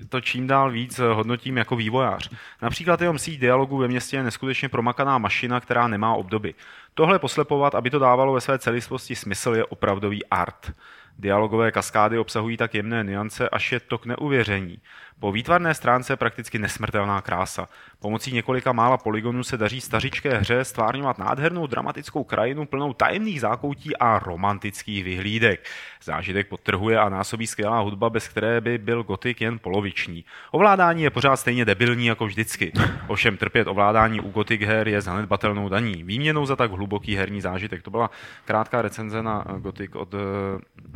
to 0.09 0.22
čím 0.22 0.47
dál 0.47 0.72
víc 0.72 0.99
hodnotím 0.99 1.57
jako 1.57 1.76
vývojář. 1.76 2.30
Například 2.61 3.01
jeho 3.01 3.19
síť 3.19 3.39
dialogu 3.39 3.77
ve 3.77 3.88
městě 3.88 4.18
je 4.18 4.23
neskutečně 4.23 4.69
promakaná 4.69 5.18
mašina, 5.18 5.59
která 5.59 5.88
nemá 5.88 6.14
obdoby. 6.14 6.53
Tohle 6.93 7.19
poslepovat, 7.19 7.76
aby 7.76 7.89
to 7.89 7.99
dávalo 7.99 8.34
ve 8.34 8.41
své 8.41 8.59
celistvosti 8.59 9.15
smysl, 9.15 9.55
je 9.55 9.65
opravdový 9.65 10.26
art. 10.26 10.72
Dialogové 11.19 11.72
kaskády 11.72 12.18
obsahují 12.18 12.57
tak 12.57 12.76
jemné 12.76 13.03
niance, 13.03 13.49
až 13.49 13.72
je 13.72 13.80
to 13.80 13.97
k 13.97 14.05
neuvěření. 14.05 14.81
Po 15.19 15.31
výtvarné 15.31 15.73
stránce 15.73 16.14
je 16.14 16.18
prakticky 16.18 16.60
nesmrtelná 16.60 17.22
krása. 17.22 17.69
Pomocí 17.99 18.34
několika 18.34 18.72
mála 18.72 18.98
poligonů 18.98 19.44
se 19.44 19.57
daří 19.57 19.81
stařičké 19.81 20.38
hře 20.38 20.65
stvárňovat 20.65 21.18
nádhernou 21.18 21.68
dramatickou 21.68 22.23
krajinu 22.23 22.65
plnou 22.65 22.94
tajemných 22.94 23.41
zákoutí 23.41 23.98
a 23.98 24.19
romantických 24.19 25.03
vyhlídek. 25.03 25.65
Zážitek 26.03 26.48
podtrhuje 26.48 26.99
a 26.99 27.10
násobí 27.10 27.48
skvělá 27.48 27.80
hudba, 27.80 28.10
bez 28.10 28.27
které 28.27 28.61
by 28.61 28.77
byl 28.77 29.03
gotik 29.03 29.41
jen 29.41 29.60
poloviční. 29.60 30.26
Ovládání 30.52 31.03
je 31.03 31.10
pořád 31.10 31.35
stejně 31.35 31.65
debilní 31.65 32.06
jako 32.06 32.26
vždycky. 32.26 32.72
Ovšem 33.07 33.38
trpět 33.38 33.68
ovládání 33.68 34.22
u 34.22 34.30
gotik 34.30 34.61
her 34.61 34.88
je 34.88 35.02
zanedbatelnou 35.02 35.69
daní. 35.69 36.03
Výměnou 36.03 36.45
za 36.45 36.56
tak 36.56 36.72
hluboký 36.72 37.15
herní 37.15 37.41
zážitek. 37.41 37.81
To 37.81 37.91
byla 37.91 38.10
krátká 38.45 38.81
recenze 38.81 39.23
na 39.23 39.45
gotik 39.57 39.95
od 39.95 40.14
eh, 40.14 40.18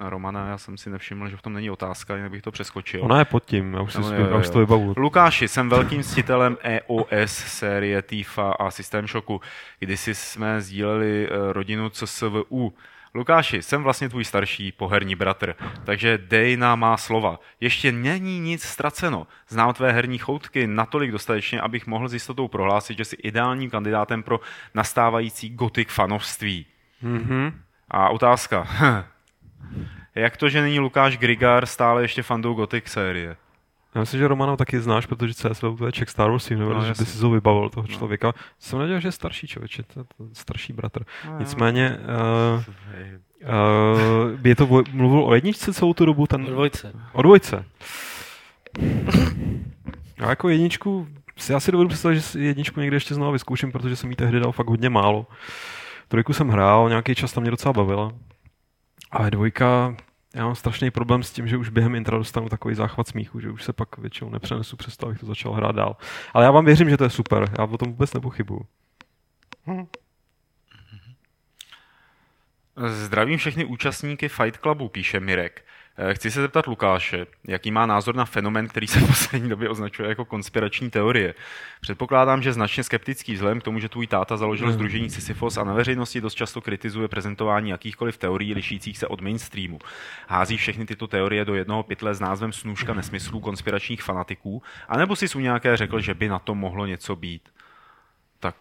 Romana. 0.09 0.47
Já 0.47 0.57
jsem 0.57 0.77
si 0.77 0.89
nevšiml, 0.89 1.29
že 1.29 1.37
v 1.37 1.41
tom 1.41 1.53
není 1.53 1.69
otázka, 1.69 2.15
jinak 2.15 2.31
bych 2.31 2.41
to 2.41 2.51
přeskočil. 2.51 3.03
Ona 3.03 3.19
je 3.19 3.25
pod 3.25 3.45
tím, 3.45 3.73
já 3.73 3.81
už 3.81 3.93
si, 3.93 4.10
no, 4.11 4.25
jo, 4.25 4.31
jo. 4.31 4.39
už 4.39 4.49
to 4.49 4.59
vybavu. 4.59 4.93
Lukáši, 4.97 5.47
jsem 5.47 5.69
velkým 5.69 5.99
mstitelem 5.99 6.57
EOS 6.63 7.31
série 7.31 8.01
TIFA 8.01 8.51
a 8.51 8.71
System 8.71 9.07
Shocku. 9.07 9.41
Kdysi 9.79 10.15
jsme 10.15 10.61
sdíleli 10.61 11.27
eh, 11.27 11.53
rodinu 11.53 11.89
CSVU. 11.89 12.73
Lukáši, 13.13 13.61
jsem 13.61 13.83
vlastně 13.83 14.09
tvůj 14.09 14.25
starší 14.25 14.71
poherní 14.71 15.15
bratr, 15.15 15.55
takže 15.83 16.17
dej 16.17 16.57
nám 16.57 16.79
má 16.79 16.97
slova. 16.97 17.39
Ještě 17.59 17.91
není 17.91 18.39
nic 18.39 18.63
ztraceno. 18.63 19.27
Znám 19.47 19.73
tvé 19.73 19.91
herní 19.91 20.17
choutky 20.17 20.67
natolik 20.67 21.11
dostatečně, 21.11 21.61
abych 21.61 21.87
mohl 21.87 22.07
s 22.07 22.13
jistotou 22.13 22.47
prohlásit, 22.47 22.97
že 22.97 23.05
jsi 23.05 23.15
ideálním 23.15 23.69
kandidátem 23.69 24.23
pro 24.23 24.39
nastávající 24.73 25.49
gotik 25.49 25.89
fanovství. 25.89 26.65
Mm-hmm. 27.03 27.53
A 27.89 28.09
otázka. 28.09 28.67
Jak 30.15 30.37
to, 30.37 30.49
že 30.49 30.61
není 30.61 30.79
Lukáš 30.79 31.17
Grigar 31.17 31.65
stále 31.65 32.01
ještě 32.01 32.23
fandou 32.23 32.53
gotik 32.53 32.87
série? 32.87 33.35
Já 33.95 34.01
myslím, 34.01 34.19
že 34.19 34.27
Romana 34.27 34.57
taky 34.57 34.81
znáš, 34.81 35.05
protože 35.05 35.33
CSV 35.33 35.63
to 35.77 35.85
je 35.85 35.91
Czech 35.91 36.09
Star 36.09 36.31
Wars, 36.31 36.49
nebo 36.49 36.73
no, 36.73 36.85
že 36.85 36.93
by 36.99 37.05
si 37.05 37.19
to 37.19 37.29
vybavil 37.29 37.69
toho 37.69 37.87
no. 37.89 37.95
člověka. 37.95 38.33
Jsem 38.59 38.79
nevěděl, 38.79 38.99
že 38.99 39.07
je 39.07 39.11
starší 39.11 39.47
člověk, 39.47 39.77
je 39.77 39.83
to, 39.83 40.03
to 40.03 40.23
starší 40.33 40.73
bratr. 40.73 41.03
No, 41.25 41.39
Nicméně, 41.39 41.97
uh, 42.57 42.63
uh, 43.43 44.47
je 44.47 44.55
to, 44.55 44.83
mluvil 44.91 45.23
o 45.23 45.35
jedničce 45.35 45.73
celou 45.73 45.93
tu 45.93 46.05
dobu? 46.05 46.27
Ten... 46.27 46.41
O 46.43 46.49
dvojce. 46.49 46.93
O 47.13 47.21
dvojce. 47.21 47.65
A 50.19 50.29
jako 50.29 50.49
jedničku, 50.49 51.07
si 51.37 51.53
asi 51.53 51.71
dovedu 51.71 51.87
představit, 51.87 52.19
že 52.19 52.39
jedničku 52.39 52.79
někde 52.79 52.95
ještě 52.95 53.15
znovu 53.15 53.31
vyzkouším, 53.31 53.71
protože 53.71 53.95
jsem 53.95 54.09
jí 54.09 54.15
tehdy 54.15 54.39
dal 54.39 54.51
fakt 54.51 54.67
hodně 54.67 54.89
málo. 54.89 55.27
Trojku 56.07 56.33
jsem 56.33 56.49
hrál, 56.49 56.89
nějaký 56.89 57.15
čas 57.15 57.33
tam 57.33 57.41
mě 57.41 57.51
docela 57.51 57.73
bavila. 57.73 58.11
A 59.11 59.29
dvojka, 59.29 59.95
já 60.35 60.45
mám 60.45 60.55
strašný 60.55 60.91
problém 60.91 61.23
s 61.23 61.31
tím, 61.31 61.47
že 61.47 61.57
už 61.57 61.69
během 61.69 61.95
intra 61.95 62.17
dostanu 62.17 62.49
takový 62.49 62.75
záchvat 62.75 63.07
smíchu, 63.07 63.39
že 63.39 63.49
už 63.49 63.63
se 63.63 63.73
pak 63.73 63.97
většinou 63.97 64.29
nepřenesu 64.29 64.77
přes 64.77 64.97
to, 64.97 65.05
abych 65.05 65.19
to 65.19 65.25
začal 65.25 65.53
hrát 65.53 65.75
dál. 65.75 65.97
Ale 66.33 66.45
já 66.45 66.51
vám 66.51 66.65
věřím, 66.65 66.89
že 66.89 66.97
to 66.97 67.03
je 67.03 67.09
super. 67.09 67.51
Já 67.59 67.63
o 67.63 67.77
tom 67.77 67.91
vůbec 67.91 68.13
nepochybuju. 68.13 68.61
Hmm. 69.65 69.87
Zdravím 72.87 73.37
všechny 73.37 73.65
účastníky 73.65 74.29
Fight 74.29 74.57
Clubu, 74.57 74.89
píše 74.89 75.19
Mirek. 75.19 75.65
Eh, 75.97 76.13
chci 76.13 76.31
se 76.31 76.41
zeptat 76.41 76.67
Lukáše, 76.67 77.25
jaký 77.47 77.71
má 77.71 77.85
názor 77.85 78.15
na 78.15 78.25
fenomen, 78.25 78.67
který 78.67 78.87
se 78.87 78.99
v 78.99 79.07
poslední 79.07 79.49
době 79.49 79.69
označuje 79.69 80.09
jako 80.09 80.25
konspirační 80.25 80.89
teorie. 80.89 81.33
Předpokládám, 81.81 82.41
že 82.41 82.53
značně 82.53 82.83
skeptický 82.83 83.33
vzhledem 83.33 83.61
k 83.61 83.63
tomu, 83.63 83.79
že 83.79 83.89
tvůj 83.89 84.07
táta 84.07 84.37
založil 84.37 84.67
hmm. 84.67 84.73
Združení 84.73 85.09
Sisyphos 85.09 85.57
a 85.57 85.63
na 85.63 85.73
veřejnosti 85.73 86.21
dost 86.21 86.33
často 86.33 86.61
kritizuje 86.61 87.07
prezentování 87.07 87.69
jakýchkoliv 87.69 88.17
teorií 88.17 88.53
lišících 88.53 88.97
se 88.97 89.07
od 89.07 89.21
mainstreamu. 89.21 89.79
Hází 90.27 90.57
všechny 90.57 90.85
tyto 90.85 91.07
teorie 91.07 91.45
do 91.45 91.55
jednoho 91.55 91.83
pytle 91.83 92.15
s 92.15 92.19
názvem 92.19 92.53
Snůžka 92.53 92.93
nesmyslů 92.93 93.39
konspiračních 93.39 94.03
fanatiků, 94.03 94.63
anebo 94.87 95.15
si 95.15 95.25
u 95.35 95.39
nějaké 95.39 95.77
řekl, 95.77 95.99
že 95.99 96.13
by 96.13 96.29
na 96.29 96.39
to 96.39 96.55
mohlo 96.55 96.85
něco 96.85 97.15
být. 97.15 97.49
Tak 98.39 98.55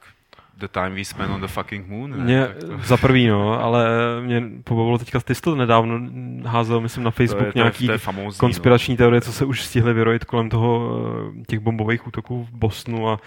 The 0.61 0.69
Time 0.69 0.95
We 0.95 1.05
Spent 1.05 1.31
on 1.31 1.41
the 1.41 1.47
Fucking 1.47 1.89
Moon. 1.89 2.11
Ne? 2.11 2.16
Mě, 2.16 2.49
za 2.85 2.97
prvý, 2.97 3.27
no, 3.27 3.62
ale 3.62 3.87
mě 4.20 4.43
pobavilo 4.65 4.99
teďka, 4.99 5.20
ty 5.20 5.35
jsi 5.35 5.43
to 5.43 5.55
nedávno 5.55 6.01
házel, 6.45 6.81
myslím, 6.81 7.05
na 7.05 7.11
Facebook 7.11 7.39
to 7.39 7.47
je, 7.47 7.53
nějaký 7.55 7.78
to 7.78 7.85
je, 7.85 7.89
to 7.89 7.93
je 7.93 7.99
famózní, 7.99 8.39
konspirační 8.39 8.95
no. 8.95 8.97
teorie, 8.97 9.20
co 9.20 9.32
se 9.32 9.45
už 9.45 9.62
stihly 9.62 9.93
vyrojit 9.93 10.24
kolem 10.24 10.49
toho 10.49 10.99
eh, 11.41 11.45
těch 11.47 11.59
bombových 11.59 12.07
útoků 12.07 12.45
v 12.45 12.51
Bosnu 12.51 13.09
a 13.09 13.20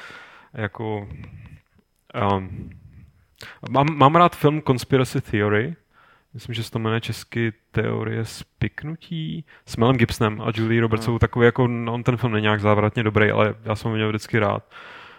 jako... 0.53 1.07
Um, 2.35 2.69
mám, 3.69 3.87
mám 3.97 4.15
rád 4.15 4.35
film 4.35 4.61
Conspiracy 4.61 5.21
Theory, 5.21 5.75
myslím, 6.33 6.55
že 6.55 6.63
se 6.63 6.71
to 6.71 6.79
jmenuje 6.79 7.01
česky 7.01 7.53
Teorie 7.71 8.25
spiknutí 8.25 9.45
s 9.65 9.77
Melem 9.77 9.97
Gibsonem 9.97 10.41
a 10.41 10.51
Julie 10.55 10.81
Robertsovou, 10.81 11.15
no. 11.15 11.19
takový 11.19 11.45
jako, 11.45 11.67
no, 11.67 11.93
on 11.93 12.03
ten 12.03 12.17
film 12.17 12.33
není 12.33 12.43
nějak 12.43 12.61
závratně 12.61 13.03
dobrý, 13.03 13.31
ale 13.31 13.55
já 13.65 13.75
jsem 13.75 13.91
ho 13.91 13.95
měl 13.95 14.09
vždycky 14.09 14.39
rád. 14.39 14.63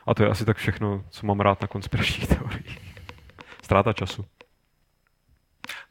A 0.06 0.14
to 0.14 0.22
je 0.22 0.28
asi 0.28 0.44
tak 0.44 0.56
všechno, 0.56 1.04
co 1.10 1.26
mám 1.26 1.40
rád 1.40 1.60
na 1.60 1.68
konspiračních 1.68 2.28
teoriích. 2.38 2.78
Ztráta 3.62 3.92
času. 3.92 4.24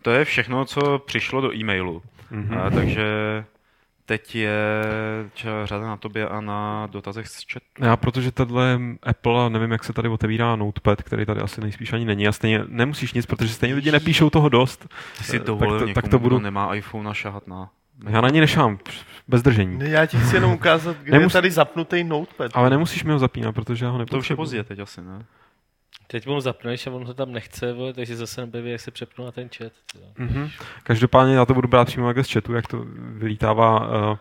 To 0.01 0.11
je 0.11 0.25
všechno, 0.25 0.65
co 0.65 0.99
přišlo 0.99 1.41
do 1.41 1.55
e-mailu. 1.55 2.01
Mm-hmm. 2.31 2.61
A, 2.61 2.69
takže 2.69 3.05
teď 4.05 4.35
je 4.35 4.55
řada 5.63 5.87
na 5.87 5.97
tobě 5.97 6.27
a 6.29 6.41
na 6.41 6.87
dotazech 6.87 7.27
z 7.27 7.43
chat. 7.53 7.63
Já, 7.79 7.97
protože 7.97 8.31
tohle 8.31 8.79
Apple, 9.03 9.49
nevím, 9.49 9.71
jak 9.71 9.83
se 9.83 9.93
tady 9.93 10.09
otevírá 10.09 10.55
Notepad, 10.55 11.01
který 11.01 11.25
tady 11.25 11.41
asi 11.41 11.61
nejspíš 11.61 11.93
ani 11.93 12.05
není 12.05 12.27
a 12.27 12.31
stejně 12.31 12.63
nemusíš 12.67 13.13
nic, 13.13 13.25
protože 13.25 13.53
stejně 13.53 13.75
lidi 13.75 13.91
nepíšou 13.91 14.29
toho 14.29 14.49
dost. 14.49 14.87
Ty 15.17 15.23
si 15.23 15.39
dovolil 15.39 15.79
tak 15.79 15.87
to, 15.87 15.93
tak 15.93 16.07
to 16.07 16.19
budu... 16.19 16.39
nemá 16.39 16.75
iPhone 16.75 17.09
a 17.09 17.13
šahat 17.13 17.47
na... 17.47 17.69
Já 18.09 18.21
na 18.21 18.29
ní 18.29 18.39
nešám, 18.39 18.77
bez 19.27 19.41
držení. 19.41 19.77
Ne, 19.77 19.89
já 19.89 20.05
ti 20.05 20.17
chci 20.17 20.35
jenom 20.35 20.51
ukázat, 20.51 20.97
kde 20.97 21.11
Nemus... 21.11 21.31
je 21.31 21.33
tady 21.33 21.51
zapnutý 21.51 22.03
notepad. 22.03 22.51
Ale 22.53 22.69
nemusíš 22.69 23.03
mi 23.03 23.11
ho 23.11 23.19
zapínat, 23.19 23.55
protože 23.55 23.85
já 23.85 23.91
ho 23.91 23.97
nepotřebuji. 23.97 24.19
To 24.19 24.23
už 24.23 24.29
je 24.29 24.35
pozdě 24.35 24.63
teď 24.63 24.79
asi, 24.79 25.01
ne? 25.01 25.25
Teď 26.07 26.27
mu 26.27 26.41
zapneš 26.41 26.87
a 26.87 26.91
on 26.91 27.05
ho 27.05 27.13
tam 27.13 27.31
nechce, 27.31 27.73
vole, 27.73 27.93
takže 27.93 28.17
zase 28.17 28.41
nebaví, 28.41 28.71
jak 28.71 28.81
se 28.81 28.91
přepnu 28.91 29.25
na 29.25 29.31
ten 29.31 29.49
chat. 29.57 29.71
Mhm. 30.17 30.49
Každopádně 30.83 31.35
já 31.35 31.45
to 31.45 31.53
budu 31.53 31.67
brát 31.67 31.85
přímo 31.85 32.13
z 32.21 32.31
chatu, 32.31 32.53
jak 32.53 32.67
to 32.67 32.85
vylítává. 32.95 33.87
Uh, 34.11 34.17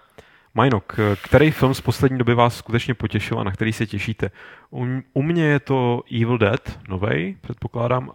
Majnok, 0.54 0.98
eh, 0.98 1.16
který 1.16 1.50
film 1.50 1.74
z 1.74 1.80
poslední 1.80 2.18
doby 2.18 2.34
vás 2.34 2.56
skutečně 2.56 2.94
potěšil 2.94 3.40
a 3.40 3.44
na 3.44 3.50
který 3.50 3.72
se 3.72 3.86
těšíte? 3.86 4.30
U, 4.70 4.86
u 5.12 5.22
mě 5.22 5.44
je 5.44 5.60
to 5.60 6.02
Evil 6.20 6.38
Dead, 6.38 6.78
novej, 6.88 7.36
předpokládám, 7.40 8.10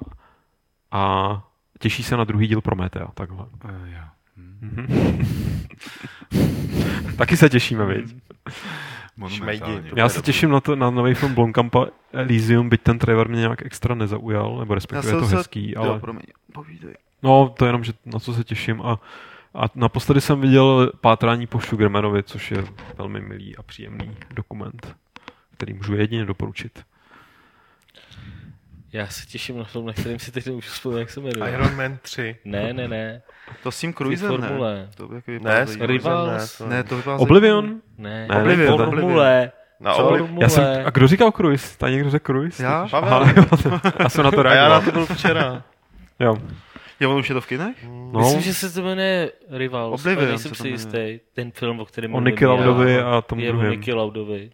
a 0.92 1.44
těší 1.80 2.04
se 2.04 2.18
na 2.18 2.24
druhý 2.24 2.48
díl 2.48 2.62
Prometea, 2.62 3.08
takhle. 3.14 3.46
Uh, 3.64 3.72
jo. 3.86 4.00
Hm. 4.62 4.86
Mhm. 4.88 5.28
Taky 7.18 7.38
se 7.38 7.50
těšíme, 7.50 7.86
viď? 7.86 8.16
Já 9.96 10.10
se 10.10 10.22
těším 10.22 10.50
na, 10.50 10.60
to, 10.62 10.76
na 10.76 10.90
nový 10.90 11.14
film 11.14 11.34
Blomkampa 11.34 11.88
Elysium, 12.14 12.70
byť 12.70 12.82
ten 12.82 13.00
trailer 13.00 13.30
mě 13.30 13.40
nějak 13.40 13.66
extra 13.66 13.96
nezaujal, 13.96 14.60
nebo 14.60 14.76
respektive 14.76 15.14
je 15.14 15.20
to 15.20 15.26
hezký, 15.28 15.76
ale... 15.76 15.88
Jo, 15.88 16.00
promiň, 16.00 16.22
povídej. 16.54 16.94
No, 17.24 17.54
to 17.58 17.66
je 17.66 17.70
jenom, 17.70 17.84
že 17.84 17.94
na 18.06 18.20
co 18.20 18.34
se 18.34 18.44
těším. 18.44 18.82
A, 18.82 19.00
a 19.54 19.64
naposledy 19.76 20.22
jsem 20.22 20.42
viděl 20.42 20.92
Pátrání 21.02 21.48
po 21.48 21.60
Sugarmanovi, 21.60 22.24
což 22.24 22.52
je 22.52 22.64
velmi 22.98 23.22
milý 23.22 23.58
a 23.58 23.64
příjemný 23.64 24.18
dokument, 24.34 24.96
který 25.54 25.74
můžu 25.74 25.96
jedině 25.96 26.26
doporučit. 26.26 26.84
Já 28.98 29.08
se 29.08 29.26
těším 29.26 29.58
na 29.58 29.64
film, 29.64 29.86
na 29.86 29.94
kterým 29.94 30.20
si 30.20 30.32
teď 30.32 30.46
nemůžu 30.46 30.70
vzpomenout, 30.70 31.00
jak 31.00 31.10
se 31.10 31.20
jmenuje. 31.20 31.52
Iron 31.54 31.76
Man 31.76 31.98
3. 32.02 32.36
Ne, 32.46 32.74
ne, 32.74 32.88
ne. 32.88 33.22
To 33.64 33.72
s 33.72 33.80
tím 33.80 33.94
Cruisem, 33.94 34.32
ne? 34.32 34.38
formule. 34.48 34.90
To 34.96 35.08
by 35.08 35.16
jako 35.16 35.32
Ne, 35.42 35.68
s. 35.68 35.76
Rivals? 35.80 36.58
to 36.58 36.68
Ne, 36.68 36.84
to 36.84 36.98
vypadá 36.98 37.18
Oblivion? 37.18 37.82
Ne, 37.98 38.28
Ne, 38.30 38.42
Oblivion, 38.42 38.78
formule. 38.78 39.52
Na 39.80 39.94
Co? 39.94 40.02
Formule. 40.02 40.44
Já 40.46 40.50
jsem, 40.50 40.64
a 40.86 40.90
kdo 40.90 41.08
říkal 41.08 41.32
Cruise? 41.32 41.78
Tady 41.78 41.94
někdo 41.94 42.10
řekl 42.10 42.26
Cruise? 42.26 42.64
Já? 42.64 42.88
Pavel. 42.92 43.14
Aha, 43.14 43.34
jo, 43.38 43.80
já 44.00 44.10
jsem 44.10 44.24
na 44.24 44.32
to 44.32 44.40
A 44.40 44.54
já 44.54 44.70
na 44.70 44.80
reagoval. 44.80 44.82
to 44.82 44.92
byl 44.92 45.06
včera. 45.16 45.64
Jo. 46.20 46.38
Jo, 47.00 47.12
on 47.12 47.20
už 47.20 47.30
je 47.30 47.34
to 47.36 47.42
v 47.42 47.48
kinech? 47.48 47.78
No, 48.12 48.20
Myslím, 48.20 48.42
že 48.42 48.54
se 48.54 48.74
to 48.74 48.82
jmenuje 48.82 49.32
Rivals, 49.50 50.02
Oblivion 50.02 50.24
ale 50.24 50.30
nejsem 50.32 50.52
se 50.52 50.58
to 50.58 50.64
si 50.64 50.70
jistý. 50.70 51.20
Ten 51.34 51.52
film, 51.52 51.80
o 51.80 51.86
kterém 51.86 52.12
o 52.16 52.18
mluvím 52.18 52.32
Nicky 52.32 52.44
já, 52.44 52.50
Laudovi 52.50 53.00
a 53.02 53.22
tomu 53.22 53.42
je 53.42 53.50
o 53.50 53.52
druhém. 53.52 53.72
Nicky 53.72 53.94
Laudovi. 53.94 54.50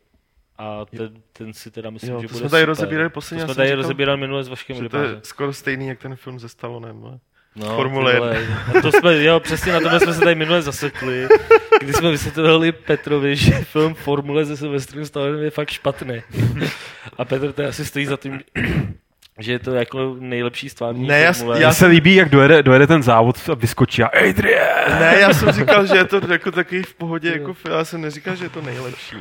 A 0.63 0.85
ten, 0.97 1.09
ten 1.33 1.53
si 1.53 1.71
teda 1.71 1.89
myslím, 1.89 2.11
Jo, 2.13 2.21
že 2.21 2.27
to 2.27 2.31
bude 2.33 2.39
jsme 2.39 2.49
tady 2.49 2.61
super. 2.61 2.67
rozebírali 2.69 3.09
posledně, 3.09 3.41
To 3.41 3.43
já 3.43 3.47
jsme 3.53 3.55
tady 3.55 3.67
říkal, 3.69 3.81
rozebírali 3.81 4.19
minule 4.19 4.43
s 4.43 4.47
Vaškem 4.47 4.75
Že 4.77 4.89
to 4.89 4.97
je 4.97 5.09
skoro 5.23 5.53
stejný, 5.53 5.87
jak 5.87 5.99
ten 5.99 6.15
film 6.15 6.39
ze 6.39 6.49
Stallonem. 6.49 7.01
ne? 7.01 7.19
No, 7.55 7.75
Formule 7.75 8.37
to 8.81 8.91
jsme, 8.91 9.23
jo, 9.23 9.39
přesně 9.39 9.73
na 9.73 9.79
tom 9.79 9.99
jsme 9.99 10.13
se 10.13 10.19
tady 10.19 10.35
minule 10.35 10.61
zasekli, 10.61 11.27
kdy 11.79 11.93
jsme 11.93 12.11
vysvětlovali 12.11 12.71
Petrovi, 12.71 13.35
že 13.35 13.51
film 13.51 13.93
Formule 13.93 14.45
se 14.45 14.57
Sylvestrem 14.57 15.05
Stallonem 15.05 15.43
je 15.43 15.49
fakt 15.49 15.69
špatný. 15.69 16.21
A 17.17 17.25
Petr 17.25 17.51
to 17.51 17.65
asi 17.67 17.85
stojí 17.85 18.05
za 18.05 18.17
tím, 18.17 18.39
že 19.39 19.51
je 19.51 19.59
to 19.59 19.71
jako 19.71 20.15
nejlepší 20.19 20.69
stvární 20.69 21.07
Ne, 21.07 21.19
já- 21.19 21.33
formule. 21.33 21.59
Mně 21.59 21.73
se 21.73 21.85
líbí, 21.85 22.15
jak 22.15 22.29
dojede, 22.29 22.63
dojede 22.63 22.87
ten 22.87 23.03
závod 23.03 23.49
a 23.51 23.53
vyskočí 23.53 24.03
a 24.03 24.07
Adrian! 24.07 24.99
Ne, 24.99 25.17
já 25.19 25.33
jsem 25.33 25.51
říkal, 25.51 25.85
že 25.87 25.95
je 25.95 26.05
to 26.05 26.21
jako 26.31 26.51
takový 26.51 26.83
v 26.83 26.93
pohodě, 26.93 27.29
jako 27.31 27.53
film, 27.53 27.75
já 27.75 27.85
jsem 27.85 28.01
neříkal, 28.01 28.35
že 28.35 28.45
je 28.45 28.49
to 28.49 28.61
nejlepší. 28.61 29.15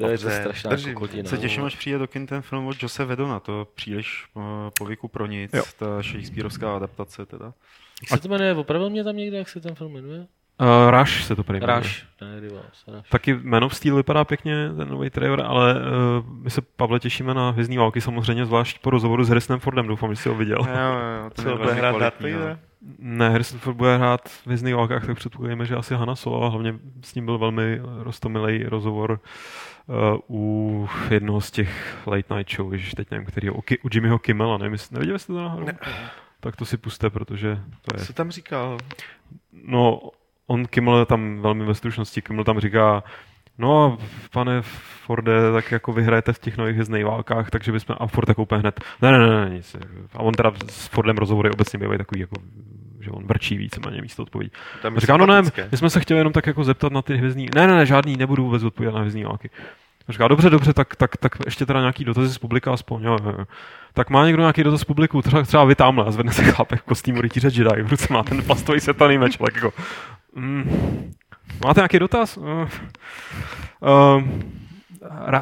To 0.00 0.10
je 0.10 0.18
to 0.18 0.24
Dobře, 0.24 0.40
strašná 0.40 0.70
držím. 0.70 0.94
kokotina. 0.94 1.28
Se 1.28 1.38
těším, 1.38 1.64
až 1.64 1.76
přijde 1.76 1.98
do 1.98 2.06
kin 2.06 2.26
ten 2.26 2.42
film 2.42 2.66
od 2.66 2.82
Jose 2.82 3.04
Vedona, 3.04 3.40
to 3.40 3.68
příliš 3.74 4.24
uh, 4.34 4.42
povyku 4.78 5.08
pro 5.08 5.26
nic, 5.26 5.52
Jo. 5.54 5.62
ta 5.78 6.02
Shakespeareovská 6.02 6.76
adaptace 6.76 7.26
teda. 7.26 7.52
Jak 8.02 8.08
se 8.10 8.18
to 8.18 8.28
jmenuje? 8.28 8.54
Opravil 8.54 8.90
mě 8.90 9.04
tam 9.04 9.16
někde, 9.16 9.38
jak 9.38 9.48
se 9.48 9.60
ten 9.60 9.74
film 9.74 9.92
jmenuje? 9.92 10.26
Uh, 10.60 10.90
Rush 10.98 11.24
se 11.24 11.36
to 11.36 11.44
prý 11.44 11.60
jmenuje. 11.60 11.78
Rush. 11.78 12.02
Ne, 12.20 12.40
Rivals, 12.40 12.84
Rush. 12.88 13.08
Taky 13.08 13.34
Man 13.42 13.64
of 13.64 13.74
Steel 13.76 13.96
vypadá 13.96 14.24
pěkně, 14.24 14.70
ten 14.76 14.88
nový 14.88 15.10
trailer, 15.10 15.40
ale 15.40 15.74
uh, 15.74 15.80
my 16.42 16.50
se, 16.50 16.60
Pavle, 16.76 17.00
těšíme 17.00 17.34
na 17.34 17.50
Hvězdní 17.50 17.76
války 17.78 18.00
samozřejmě, 18.00 18.46
zvlášť 18.46 18.78
po 18.78 18.90
rozhovoru 18.90 19.24
s 19.24 19.28
Harrisonem 19.28 19.60
Fordem, 19.60 19.86
doufám, 19.86 20.14
že 20.14 20.22
jsi 20.22 20.28
ho 20.28 20.34
viděl. 20.34 20.58
Jo, 20.58 20.76
jo, 20.76 21.22
jo, 21.24 21.30
ten 21.30 21.44
Co 21.44 21.50
je 21.50 21.56
bude 21.56 21.72
hrát 21.72 21.96
kvalitní, 21.96 22.32
no. 22.32 22.56
Ne, 22.98 23.30
Harrison 23.30 23.58
Ford 23.58 23.76
bude 23.76 23.96
hrát 23.96 24.28
v 24.28 24.46
Hvězdných 24.46 24.74
válkách, 24.74 25.06
tak 25.06 25.16
předpokládáme, 25.16 25.66
že 25.66 25.76
asi 25.76 25.94
Hanna 25.94 26.16
Solo, 26.16 26.42
a 26.44 26.48
hlavně 26.48 26.74
s 27.04 27.14
ním 27.14 27.24
byl 27.24 27.38
velmi 27.38 27.80
rostomilý 27.98 28.64
rozhovor 28.64 29.10
uh, 29.10 29.16
u 30.30 30.88
jednoho 31.10 31.40
z 31.40 31.50
těch 31.50 31.98
late 32.06 32.34
night 32.36 32.56
show, 32.56 32.72
ježiš, 32.72 32.94
teď 32.94 33.10
nevím, 33.10 33.26
který 33.26 33.50
u, 33.50 33.58
u 33.82 33.88
Jimmyho 33.92 34.18
Kimmela, 34.18 34.58
nevím, 34.58 34.72
jestli- 34.72 34.94
neviděli 34.94 35.18
jste 35.18 35.32
to 35.32 35.42
náhodou? 35.42 35.66
Tak 36.40 36.56
to 36.56 36.64
si 36.64 36.76
puste, 36.76 37.10
protože 37.10 37.58
to 37.82 37.96
je 38.00 38.04
Co 38.04 38.12
tam 38.12 38.30
říkal? 38.30 38.78
No, 39.64 40.00
on 40.46 40.66
Kimmel 40.66 41.06
tam 41.06 41.40
velmi 41.40 41.64
ve 41.64 41.74
stručnosti, 41.74 42.22
Kimmel 42.22 42.44
tam 42.44 42.60
říká, 42.60 43.02
no 43.58 43.98
pane 44.32 44.62
Forde, 44.62 45.52
tak 45.52 45.72
jako 45.72 45.92
vyhrajete 45.92 46.32
v 46.32 46.38
těch 46.38 46.56
nových 46.56 46.74
hvězdných 46.74 47.04
válkách, 47.04 47.50
takže 47.50 47.72
bychom, 47.72 47.96
a 47.98 48.06
Ford 48.06 48.26
tak 48.26 48.38
úplně 48.38 48.60
hned, 48.60 48.80
ne, 49.02 49.12
ne, 49.12 49.18
ne, 49.18 49.44
ne, 49.44 49.50
nic. 49.56 49.76
A 50.14 50.18
on 50.18 50.34
teda 50.34 50.52
s 50.68 50.86
Fordem 50.86 51.16
rozhovory 51.16 51.50
obecně 51.50 51.78
bývají 51.78 51.98
takový, 51.98 52.20
jako, 52.20 52.34
že 53.00 53.10
on 53.10 53.26
vrčí 53.26 53.56
víceméně 53.56 54.02
místo. 54.02 54.24
Tam 54.24 54.40
A 54.92 54.94
je 54.94 55.00
říká, 55.00 55.16
no 55.16 55.26
ne, 55.26 55.42
my 55.72 55.78
jsme 55.78 55.90
se 55.90 56.00
chtěli 56.00 56.20
jenom 56.20 56.32
tak 56.32 56.46
jako 56.46 56.64
zeptat 56.64 56.92
na 56.92 57.02
ty 57.02 57.16
hvězdní, 57.16 57.48
ne, 57.54 57.66
ne, 57.66 57.76
ne, 57.76 57.86
žádný, 57.86 58.16
nebudu 58.16 58.44
vůbec 58.44 58.62
odpovídat 58.62 58.94
na 58.94 59.00
hvězdní 59.00 59.24
války. 59.24 59.50
A 60.10 60.12
říká, 60.12 60.28
dobře, 60.28 60.50
dobře, 60.50 60.72
tak, 60.72 60.96
tak, 60.96 61.16
tak 61.16 61.32
ještě 61.44 61.66
teda 61.66 61.80
nějaký 61.80 62.04
dotazy 62.04 62.34
z 62.34 62.38
publika 62.38 62.72
aspoň, 62.72 63.02
jo, 63.04 63.16
jo. 63.24 63.44
Tak 63.94 64.10
má 64.10 64.26
někdo 64.26 64.42
nějaký 64.42 64.64
dotaz 64.64 64.80
z 64.80 64.84
publiku, 64.84 65.22
třeba, 65.22 65.42
třeba 65.42 65.64
vy 65.64 65.74
tamhle, 65.74 66.04
a 66.04 66.10
zvedne 66.10 66.32
se 66.32 66.44
chlapek 66.44 66.80
v 66.80 66.84
kostýmu 66.84 67.20
rytíře 67.20 67.48
Jedi, 67.48 67.82
v 67.82 67.90
ruce 67.90 68.12
má 68.12 68.22
ten 68.22 68.42
plastový 68.42 68.80
světelný 68.80 69.18
meč, 69.18 69.36
tak 69.36 69.54
jako, 69.54 69.72
mm, 70.34 71.12
máte 71.64 71.80
nějaký 71.80 71.98
dotaz? 71.98 72.36
Uh, 72.36 72.46
uh, 72.46 74.22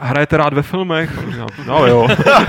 hrajete 0.03 0.37
rád 0.37 0.53
ve 0.53 0.63
filmech? 0.63 1.19
Já, 1.39 1.47
No 1.67 1.87
jo. 1.87 2.07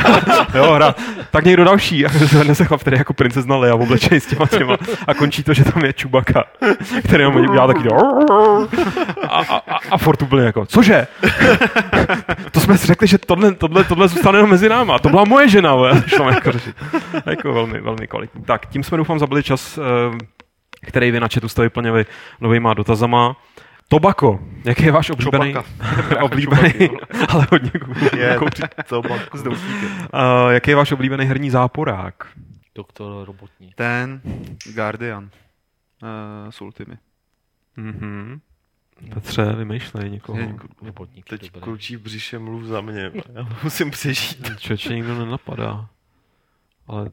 jo, 0.56 0.74
hra. 0.74 0.96
Tak 1.32 1.46
někdo 1.46 1.64
další. 1.64 2.06
A 2.06 2.10
zvedne 2.10 2.56
se 2.56 2.66
chlap, 2.66 2.82
který 2.82 2.98
jako 2.98 3.14
princezna 3.14 3.56
Leia 3.56 3.76
v 3.76 3.82
oblečení 3.82 4.20
s 4.20 4.26
těma 4.26 4.46
těma. 4.48 4.78
A 5.08 5.14
končí 5.14 5.44
to, 5.44 5.54
že 5.54 5.64
tam 5.64 5.86
je 5.86 5.94
Čubaka, 5.94 6.44
který 7.04 7.24
jenom 7.24 7.52
dělá 7.54 7.68
taky 7.68 7.90
a, 7.90 7.98
a, 9.28 9.56
a, 9.56 9.80
a 9.92 9.98
Ford 9.98 10.22
úplně 10.22 10.44
jako, 10.44 10.66
cože? 10.66 11.08
to 12.52 12.60
jsme 12.60 12.78
si 12.78 12.88
řekli, 12.88 13.08
že 13.08 13.18
tohle, 13.18 13.54
tohle, 13.54 13.84
tohle 13.84 14.08
zůstane 14.08 14.38
jenom 14.38 14.50
mezi 14.50 14.70
náma. 14.70 15.00
To 15.00 15.10
byla 15.10 15.24
moje 15.26 15.50
žena, 15.50 15.76
šlo 16.08 16.30
jako 16.30 16.52
řešit. 16.52 16.76
Jako 17.26 17.54
velmi, 17.54 17.82
velmi 17.82 18.08
kvalitní. 18.08 18.44
Tak, 18.44 18.66
tím 18.66 18.84
jsme 18.84 18.98
doufám 18.98 19.20
zabili 19.20 19.44
čas, 19.44 19.78
eh, 19.78 20.18
který 20.82 21.12
vy 21.12 21.20
na 21.20 21.28
chatu 21.34 21.50
jste 21.50 21.62
vyplnili 21.62 22.06
novýma 22.42 22.74
dotazama. 22.74 23.36
Tobako, 23.92 24.40
jaký 24.66 24.84
je 24.84 24.92
váš 24.92 25.10
oblíbený, 25.10 25.54
oblíbený 26.22 26.90
ale 27.30 27.48
hodně 27.52 27.72
Je 28.18 28.36
kouří. 28.38 28.64
s. 29.36 29.44
Uh, 29.46 30.50
jaký 30.50 30.72
je 30.72 30.76
váš 30.76 30.92
oblíbený 30.92 31.26
herní 31.26 31.50
záporák? 31.50 32.38
Doktor 32.76 33.28
Robotní. 33.28 33.72
Ten 33.76 34.22
Guardian 34.76 35.24
uh, 35.24 36.50
s 36.50 36.62
Ultimy. 36.62 36.98
Mhm. 37.78 38.40
Petře, 39.14 39.46
vymýšlej 39.56 40.10
někoho. 40.10 40.40
Je- 40.40 40.56
Robotník. 40.82 41.26
Teď 41.26 41.42
dobrý. 41.46 41.62
klučí 41.62 41.96
v 41.96 42.02
břiše 42.02 42.40
mluv 42.40 42.64
za 42.64 42.82
mě. 42.82 43.12
Já 43.34 43.48
musím 43.64 43.92
přežít. 43.92 44.60
Člověče 44.60 44.94
nikdo 44.96 45.20
nenapadá. 45.26 45.90
Ale 46.88 47.10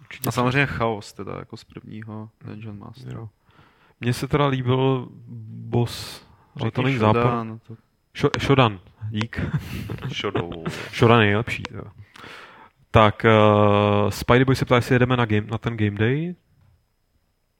určitě 0.00 0.28
A 0.28 0.32
samozřejmě 0.32 0.66
Chaos, 0.66 1.12
teda 1.12 1.32
jako 1.38 1.56
z 1.56 1.64
prvního 1.64 2.28
Dungeon 2.44 2.78
Master. 2.78 3.12
Jo. 3.14 3.28
Mně 4.00 4.12
se 4.12 4.28
teda 4.28 4.46
líbil 4.46 5.08
boss, 5.68 6.26
ale 6.60 6.70
to 6.70 6.82
není 6.82 6.96
zápor. 6.98 7.22
Shodan, 7.22 7.58
to- 7.58 7.74
Šo- 8.14 8.40
Shodan, 8.40 8.80
dík. 9.10 9.40
Šodou. 10.12 10.64
Shodan 10.94 11.20
je 11.20 11.26
nejlepší. 11.26 11.62
Jo. 11.70 11.82
Tak, 12.90 13.26
uh, 14.04 14.10
Spidey 14.10 14.44
Boy 14.44 14.56
se 14.56 14.64
ptá, 14.64 14.76
jestli 14.76 14.94
jedeme 14.94 15.16
na, 15.16 15.24
game, 15.26 15.46
na 15.50 15.58
ten 15.58 15.76
Game 15.76 15.90
Day. 15.98 16.34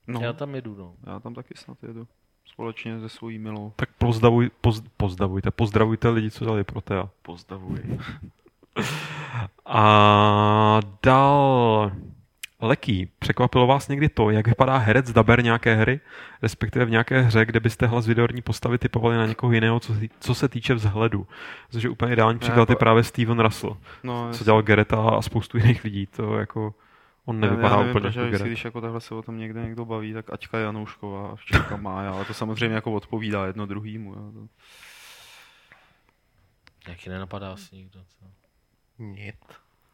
No, 0.07 0.19
Já 0.21 0.33
tam 0.33 0.55
jedu, 0.55 0.75
no. 0.75 0.93
já 1.13 1.19
tam 1.19 1.33
taky 1.33 1.53
snad 1.57 1.77
jedu. 1.83 2.07
Společně 2.45 2.99
se 2.99 3.09
svojí 3.09 3.39
milou. 3.39 3.73
Tak 3.75 3.89
pozdavuj, 3.97 4.49
poz, 4.61 4.83
pozdavujte, 4.97 5.51
pozdravujte 5.51 6.09
lidi, 6.09 6.31
co 6.31 6.45
dali 6.45 6.63
pro 6.63 6.81
Tea. 6.81 7.09
Pozdavuj. 7.21 7.79
A 9.65 10.79
dál 11.03 11.91
Leký, 12.61 13.11
překvapilo 13.19 13.67
vás 13.67 13.87
někdy 13.87 14.09
to, 14.09 14.29
jak 14.29 14.47
vypadá 14.47 14.77
herec 14.77 15.11
daber 15.11 15.43
nějaké 15.43 15.75
hry, 15.75 15.99
respektive 16.41 16.85
v 16.85 16.89
nějaké 16.89 17.21
hře, 17.21 17.45
kde 17.45 17.59
byste 17.59 17.87
hlas 17.87 18.07
videorní 18.07 18.41
postavy 18.41 18.77
typovali 18.77 19.17
na 19.17 19.25
někoho 19.25 19.53
jiného, 19.53 19.79
co, 19.79 19.93
se- 19.93 20.07
co 20.19 20.35
se 20.35 20.49
týče 20.49 20.73
vzhledu. 20.73 21.27
Což 21.71 21.83
je 21.83 21.89
úplně 21.89 22.13
ideální 22.13 22.39
příklad 22.39 22.69
je 22.69 22.75
právě 22.75 23.03
Steven 23.03 23.39
Russell, 23.39 23.77
No, 24.03 24.33
co 24.33 24.43
dělal 24.43 24.61
Gereta 24.61 25.09
a 25.09 25.21
spoustu 25.21 25.57
jiných 25.57 25.83
lidí. 25.83 26.05
To 26.07 26.37
jako, 26.37 26.73
on 27.25 27.39
nevypadá 27.39 27.69
já 27.75 27.77
nevím, 27.77 27.91
úplně 27.91 28.07
jako 28.07 28.19
vždycky, 28.27 28.47
když 28.49 28.65
jako 28.65 28.81
takhle 28.81 29.01
se 29.01 29.15
o 29.15 29.21
tom 29.21 29.37
někde 29.37 29.61
někdo 29.61 29.85
baví, 29.85 30.13
tak 30.13 30.33
Aťka 30.33 30.57
Janoušková 30.57 31.29
a 31.31 31.35
včelka 31.35 31.77
Mája, 31.77 32.11
ale 32.11 32.25
to 32.25 32.33
samozřejmě 32.33 32.75
jako 32.75 32.93
odpovídá 32.93 33.45
jedno 33.45 33.65
druhýmu. 33.65 34.13
Jo. 34.13 34.31
To- 34.33 34.47
Jaký 36.91 37.09
nenapadá 37.09 37.51
asi 37.53 37.75
nikdo. 37.75 37.99
Co? 37.99 38.25
Nic. 38.99 39.35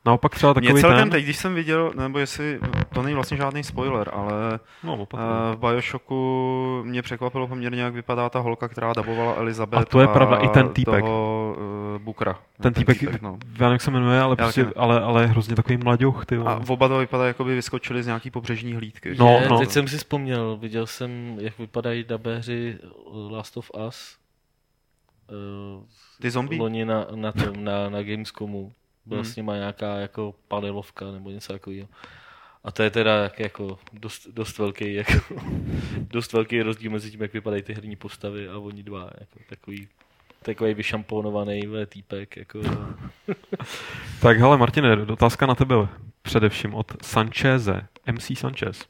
Naopak 0.05 0.35
třeba 0.35 0.53
Mě 0.53 0.61
takový 0.67 0.81
celkem 0.81 0.99
ten... 0.99 1.09
teď, 1.09 1.23
když 1.23 1.37
jsem 1.37 1.55
viděl, 1.55 1.91
nebo 1.97 2.19
jestli, 2.19 2.59
to 2.93 3.01
není 3.01 3.15
vlastně 3.15 3.37
žádný 3.37 3.63
spoiler, 3.63 4.09
ale 4.13 4.59
No, 4.83 4.95
uh, 4.95 5.05
v 5.53 5.57
Bioshocku 5.59 6.81
mě 6.85 7.01
překvapilo 7.01 7.47
poměrně, 7.47 7.81
jak 7.81 7.93
vypadá 7.93 8.29
ta 8.29 8.39
holka, 8.39 8.67
která 8.67 8.93
dabovala 8.93 9.35
Elizabeth. 9.35 9.81
A 9.81 9.85
to 9.85 9.99
je 10.01 10.07
pravda, 10.07 10.37
i 10.37 10.47
ten 10.49 10.69
týpek. 10.69 11.03
Toho, 11.05 11.55
Bukra. 11.97 12.39
Ten 12.61 12.73
týpek, 12.73 13.21
no. 13.21 13.37
já 13.59 13.59
nevím, 13.59 13.71
jak 13.71 13.81
se 13.81 13.91
jmenuje, 13.91 14.21
ale, 14.21 14.35
Já 14.39 14.45
prostě, 14.45 14.63
ne. 14.63 14.71
ale, 14.75 15.01
ale 15.01 15.21
je 15.21 15.27
hrozně 15.27 15.55
takový 15.55 15.77
mladěch, 15.77 16.25
ty. 16.25 16.37
A 16.37 16.61
oba 16.67 16.87
dva 16.87 16.97
vypadá, 16.99 17.27
jako 17.27 17.43
by 17.43 17.55
vyskočili 17.55 18.03
z 18.03 18.05
nějaký 18.05 18.31
pobřežní 18.31 18.73
hlídky. 18.73 19.15
No, 19.19 19.27
je, 19.41 19.49
no. 19.49 19.59
Teď 19.59 19.69
jsem 19.69 19.87
si 19.87 19.97
vzpomněl, 19.97 20.57
viděl 20.57 20.87
jsem, 20.87 21.37
jak 21.39 21.59
vypadají 21.59 22.03
dabéři 22.03 22.77
Last 23.29 23.57
of 23.57 23.71
Us. 23.87 24.17
eh, 25.29 25.85
Ty 26.21 26.31
zombie? 26.31 26.61
Loni 26.61 26.85
na, 26.85 27.05
na 27.15 27.31
tom, 27.31 27.63
na, 27.63 27.89
na 27.89 28.03
Gamescomu. 28.03 28.71
Byla 29.05 29.21
Hmm. 29.21 29.31
s 29.31 29.35
nima 29.35 29.55
nějaká 29.55 29.97
jako 29.97 30.35
panelovka 30.47 31.11
nebo 31.11 31.29
něco 31.29 31.53
takového. 31.53 31.87
A 32.63 32.71
to 32.71 32.83
je 32.83 32.89
teda 32.89 33.23
jak, 33.23 33.39
jako 33.39 33.79
dost, 33.93 34.27
dost, 34.27 34.57
velký, 34.57 34.93
jako, 34.93 35.13
dost 35.97 36.33
velký 36.33 36.61
rozdíl 36.61 36.91
mezi 36.91 37.11
tím, 37.11 37.21
jak 37.21 37.33
vypadají 37.33 37.63
ty 37.63 37.73
herní 37.73 37.95
postavy 37.95 38.49
a 38.49 38.57
oni 38.57 38.83
dva. 38.83 39.09
Jako, 39.19 39.39
takový, 39.49 39.87
takový 40.41 40.73
vyšamponovaný 40.73 41.61
týpek. 41.85 42.37
Jako, 42.37 42.61
Tak 44.21 44.37
hele, 44.37 44.57
Martine, 44.57 44.95
otázka 44.95 45.45
na 45.45 45.55
tebe 45.55 45.75
především 46.21 46.73
od 46.75 47.05
Sancheze, 47.05 47.87
MC 48.11 48.37
Sanchez. 48.37 48.85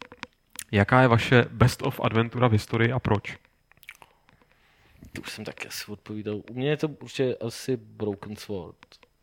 Jaká 0.72 1.02
je 1.02 1.08
vaše 1.08 1.46
best 1.52 1.82
of 1.82 2.00
adventura 2.04 2.48
v 2.48 2.52
historii 2.52 2.92
a 2.92 3.00
proč? 3.00 3.38
to 5.14 5.22
už 5.22 5.32
jsem 5.32 5.46
taky 5.46 5.68
asi 5.68 5.92
odpovídal. 5.92 6.36
U 6.36 6.54
mě 6.54 6.70
je 6.70 6.78
to 6.78 6.88
určitě 6.88 7.36
asi 7.36 7.78
Broken 7.78 8.36
Sword. 8.36 8.78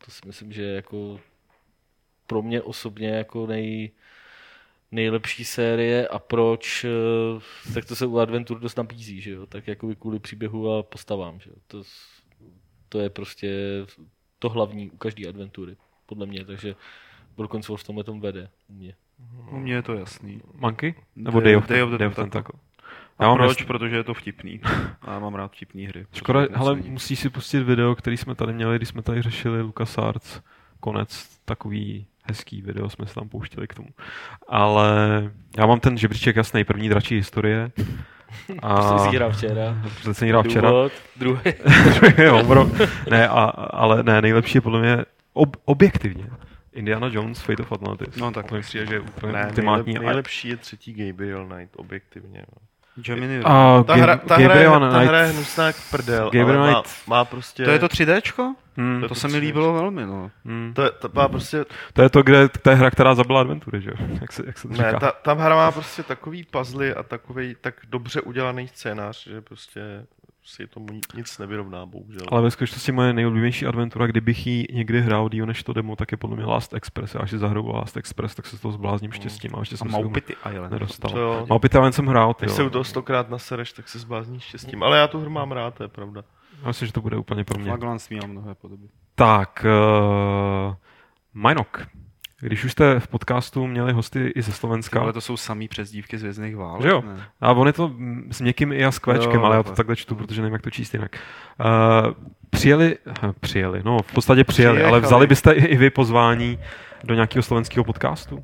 To 0.05 0.11
si 0.11 0.21
myslím, 0.27 0.51
že 0.51 0.61
je 0.61 0.75
jako 0.75 1.19
pro 2.27 2.41
mě 2.41 2.61
osobně 2.61 3.09
jako 3.09 3.47
nej, 3.47 3.91
nejlepší 4.91 5.45
série 5.45 6.07
a 6.07 6.19
proč, 6.19 6.85
eh, 6.85 7.73
tak 7.73 7.85
to 7.85 7.95
se 7.95 8.05
u 8.05 8.17
Adventure 8.17 8.59
dost 8.59 8.77
nabízí, 8.77 9.21
že 9.21 9.31
jo, 9.31 9.45
tak 9.45 9.67
jako 9.67 9.95
kvůli 9.95 10.19
příběhu 10.19 10.73
a 10.73 10.83
postavám, 10.83 11.39
že 11.39 11.49
jo. 11.49 11.55
To, 11.67 11.83
to 12.89 12.99
je 12.99 13.09
prostě 13.09 13.51
to 14.39 14.49
hlavní 14.49 14.91
u 14.91 14.97
každé 14.97 15.27
adventury, 15.27 15.77
podle 16.05 16.25
mě, 16.25 16.45
takže 16.45 16.75
Broken 17.37 17.63
Sword 17.63 17.81
v 17.81 17.85
tomhle 17.85 18.03
tom 18.03 18.21
vede 18.21 18.49
u 18.67 18.73
mě. 18.73 18.95
U 19.51 19.57
mě 19.57 19.73
je 19.73 19.81
to 19.81 19.93
jasný. 19.93 20.41
Monkey? 20.53 20.95
Nebo 21.15 21.39
Day- 21.39 21.43
Day 21.43 21.55
of, 21.55 21.67
Day 21.67 21.83
of 21.83 21.89
the 21.91 21.97
Day 21.97 22.07
of 22.07 22.13
the 22.13 22.21
Tentacle. 22.21 22.59
A 23.19 23.23
Já 23.23 23.29
mám 23.29 23.37
proč? 23.37 23.49
jasný- 23.49 23.65
Protože 23.65 23.95
je 23.95 24.03
to 24.03 24.13
vtipný. 24.13 24.61
A 25.01 25.13
já 25.13 25.19
mám 25.19 25.35
rád 25.35 25.51
vtipný 25.51 25.85
hry. 25.85 26.05
Škoda, 26.13 26.47
to 26.47 26.75
není. 26.75 26.89
musíš 26.89 27.19
si 27.19 27.29
pustit 27.29 27.63
video, 27.63 27.95
který 27.95 28.17
jsme 28.17 28.35
tady 28.35 28.53
měli, 28.53 28.75
když 28.77 28.89
jsme 28.89 29.01
tady 29.01 29.21
řešili 29.21 29.61
LucasArts, 29.61 30.41
konec, 30.79 31.27
takový 31.45 32.05
hezký 32.23 32.61
video 32.61 32.89
jsme 32.89 33.05
se 33.05 33.15
tam 33.15 33.29
pouštěli 33.29 33.67
k 33.67 33.73
tomu. 33.73 33.87
Ale 34.47 34.89
já 35.57 35.65
mám 35.65 35.79
ten 35.79 35.97
žebříček 35.97 36.35
jasný, 36.35 36.63
první 36.63 36.89
dračí 36.89 37.15
historie. 37.15 37.71
A 38.61 38.67
A... 38.73 38.97
Jsi 39.09 39.15
hrál 39.15 39.31
včera. 39.31 39.77
protože 39.97 40.13
jsem 40.13 40.27
hrál 40.29 40.43
včera. 40.43 40.69
Důvod, 40.69 40.91
druhý. 41.17 41.39
jo, 42.23 42.43
bro. 42.43 42.71
Ne, 43.11 43.27
a, 43.27 43.43
ale 43.49 44.03
ne, 44.03 44.21
nejlepší 44.21 44.57
je 44.57 44.61
podle 44.61 44.79
mě 44.81 44.97
ob, 45.33 45.57
objektivně. 45.65 46.25
Indiana 46.73 47.07
Jones, 47.11 47.41
Fate 47.41 47.63
of 47.63 47.71
Atlantis. 47.71 48.15
No 48.15 48.31
tak. 48.31 48.47
To 48.47 48.59
přijde, 48.61 48.85
že 48.85 48.93
je 48.93 48.99
úplně 48.99 49.33
Ne, 49.33 49.45
ultimátní. 49.47 49.93
nejlep, 49.93 50.05
nejlepší 50.05 50.47
je 50.47 50.57
třetí 50.57 50.93
Gabriel 50.93 51.45
Knight, 51.47 51.75
objektivně. 51.75 52.39
No. 52.39 52.67
Gemini. 53.01 53.41
A 53.43 53.83
Ta, 53.87 53.95
Ga- 53.95 54.01
hra, 54.01 54.17
ta, 54.17 54.35
hra, 54.37 54.55
je, 54.55 54.69
ta 54.69 54.99
hra 54.99 55.19
je 55.21 55.27
hnusná 55.27 55.67
jak 55.67 55.75
prdel, 55.91 56.29
Gabriel 56.33 56.63
ale 56.63 56.71
má, 56.71 56.83
má 57.07 57.25
prostě... 57.25 57.63
to 57.65 57.71
je 57.71 57.79
to 57.79 57.87
3Dčko? 57.87 58.53
Hmm, 58.77 59.01
To 59.01 59.07
to 59.07 59.15
se 59.15 59.27
mi 59.27 59.37
líbilo 59.37 59.73
velmi, 59.73 60.05
no. 60.05 60.31
hmm. 60.45 60.73
To, 60.75 60.81
je, 60.83 60.91
to 60.91 61.09
má 61.13 61.27
prostě, 61.27 61.65
To 61.93 62.01
je 62.01 62.09
to, 62.09 62.23
kde 62.23 62.49
to 62.49 62.69
je 62.69 62.75
hra, 62.75 62.91
která 62.91 63.15
zabila 63.15 63.41
adventury, 63.41 63.81
že 63.81 63.89
jo? 63.89 63.95
Jak 64.21 64.31
se, 64.31 64.43
jak 64.45 64.57
se 64.57 64.67
to 64.67 64.73
ne, 64.73 64.77
říká. 64.77 64.99
ta, 64.99 65.11
ta 65.11 65.33
hra 65.33 65.55
má 65.55 65.71
prostě 65.71 66.03
takový 66.03 66.43
puzzle 66.43 66.93
a 66.93 67.03
takový 67.03 67.55
tak 67.61 67.73
dobře 67.89 68.21
udělaný 68.21 68.67
scénář, 68.67 69.27
že 69.27 69.41
prostě 69.41 69.81
si 70.43 70.67
tomu 70.67 70.85
ni- 70.91 70.99
nic 71.15 71.37
nevyrovná, 71.37 71.85
bohužel. 71.85 72.21
Ale 72.31 72.41
ve 72.41 72.51
skutečnosti 72.51 72.91
moje 72.91 73.13
nejoblíbenější 73.13 73.65
adventura, 73.65 74.07
kdybych 74.07 74.47
ji 74.47 74.67
někdy 74.73 75.01
hrál 75.01 75.29
díl 75.29 75.45
než 75.45 75.63
to 75.63 75.73
demo, 75.73 75.95
tak 75.95 76.11
je 76.11 76.17
podle 76.17 76.35
mě 76.35 76.45
Last 76.45 76.73
Express. 76.73 77.13
Já 77.15 77.21
až 77.21 77.29
si 77.29 77.37
zahraju 77.37 77.67
Last 77.67 77.97
Express, 77.97 78.35
tak 78.35 78.45
se 78.45 78.57
z 78.57 78.61
toho 78.61 78.71
zblázním 78.71 79.11
štěstím 79.11 79.51
a 79.55 79.59
ještě 79.59 79.75
A 79.75 79.77
jsem 79.77 79.87
se 79.87 79.91
tomu 79.91 80.03
Maupity 80.03 80.35
Island. 80.51 80.71
nedostal. 80.71 81.11
To 81.11 81.19
jo. 81.19 81.45
Maupity 81.49 81.77
Island 81.77 81.93
jsem 81.93 82.05
hrál, 82.07 82.33
ty 82.33 82.45
Když 82.45 82.55
se 82.55 82.63
u 82.63 82.69
toho 82.69 82.83
stokrát 82.83 83.29
nasereš, 83.29 83.73
tak 83.73 83.89
se 83.89 83.99
zblázníš 83.99 84.43
štěstím. 84.43 84.83
Ale 84.83 84.97
já 84.97 85.07
tu 85.07 85.19
hru 85.19 85.29
mám 85.29 85.51
rád, 85.51 85.73
to 85.73 85.83
je 85.83 85.89
pravda. 85.89 86.23
Já 86.61 86.67
myslím, 86.67 86.85
že 86.85 86.93
to 86.93 87.01
bude 87.01 87.17
úplně 87.17 87.43
pro 87.43 87.59
mě. 87.59 87.67
Flaglands 87.69 88.09
měl 88.09 88.27
mnohé 88.27 88.55
podoby. 88.55 88.87
Tak, 89.15 89.65
uh, 90.69 90.75
Majnok. 91.33 91.87
Když 92.41 92.63
už 92.65 92.71
jste 92.71 92.99
v 92.99 93.07
podcastu 93.07 93.67
měli 93.67 93.93
hosty 93.93 94.27
i 94.35 94.41
ze 94.41 94.51
Slovenska, 94.51 95.01
Ale 95.01 95.13
to 95.13 95.21
jsou 95.21 95.37
samý 95.37 95.67
přezdívky 95.67 96.17
z 96.17 96.23
vězných 96.23 96.55
válek. 96.55 96.81
Že 96.83 96.89
jo? 96.89 97.01
Ne? 97.07 97.23
A 97.41 97.51
on 97.53 97.67
je 97.67 97.73
to 97.73 97.91
s 98.31 98.41
měkkým 98.41 98.71
i 98.73 98.85
a 98.85 98.91
s 98.91 98.99
kvéčkem, 98.99 99.35
Jo, 99.35 99.43
ale 99.43 99.55
já 99.55 99.63
to 99.63 99.69
tak. 99.69 99.77
takhle 99.77 99.95
čtu, 99.95 100.15
protože 100.15 100.41
nevím, 100.41 100.53
jak 100.53 100.61
to 100.61 100.69
číst 100.69 100.93
jinak. 100.93 101.15
Uh, 101.59 102.13
přijeli, 102.49 102.97
uh, 103.23 103.31
přijeli, 103.39 103.81
no 103.85 103.97
v 104.01 104.13
podstatě 104.13 104.43
přijeli, 104.43 104.77
ale 104.77 104.81
Přijechali. 104.83 105.01
vzali 105.01 105.27
byste 105.27 105.51
i, 105.53 105.77
vy 105.77 105.89
pozvání 105.89 106.59
do 107.03 107.13
nějakého 107.15 107.43
slovenského 107.43 107.83
podcastu? 107.83 108.43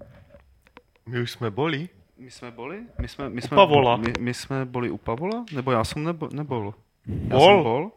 My 1.09 1.21
už 1.21 1.31
jsme 1.31 1.51
boli. 1.51 1.89
My 2.17 2.31
jsme 2.31 2.51
boli? 2.51 2.79
My 2.99 3.07
jsme, 3.07 3.29
my 3.29 3.41
jsme, 3.41 3.55
Pavola. 3.55 3.97
My, 3.97 4.13
my 4.19 4.33
jsme 4.33 4.65
boli 4.65 4.89
u 4.89 4.97
Pavola? 4.97 5.45
Nebo 5.55 5.71
já 5.71 5.83
jsem 5.83 6.03
nebo, 6.03 6.29
nebol? 6.33 6.73
Já 7.07 7.37
Bol? 7.37 7.47
jsem 7.55 7.63
bol? 7.63 7.91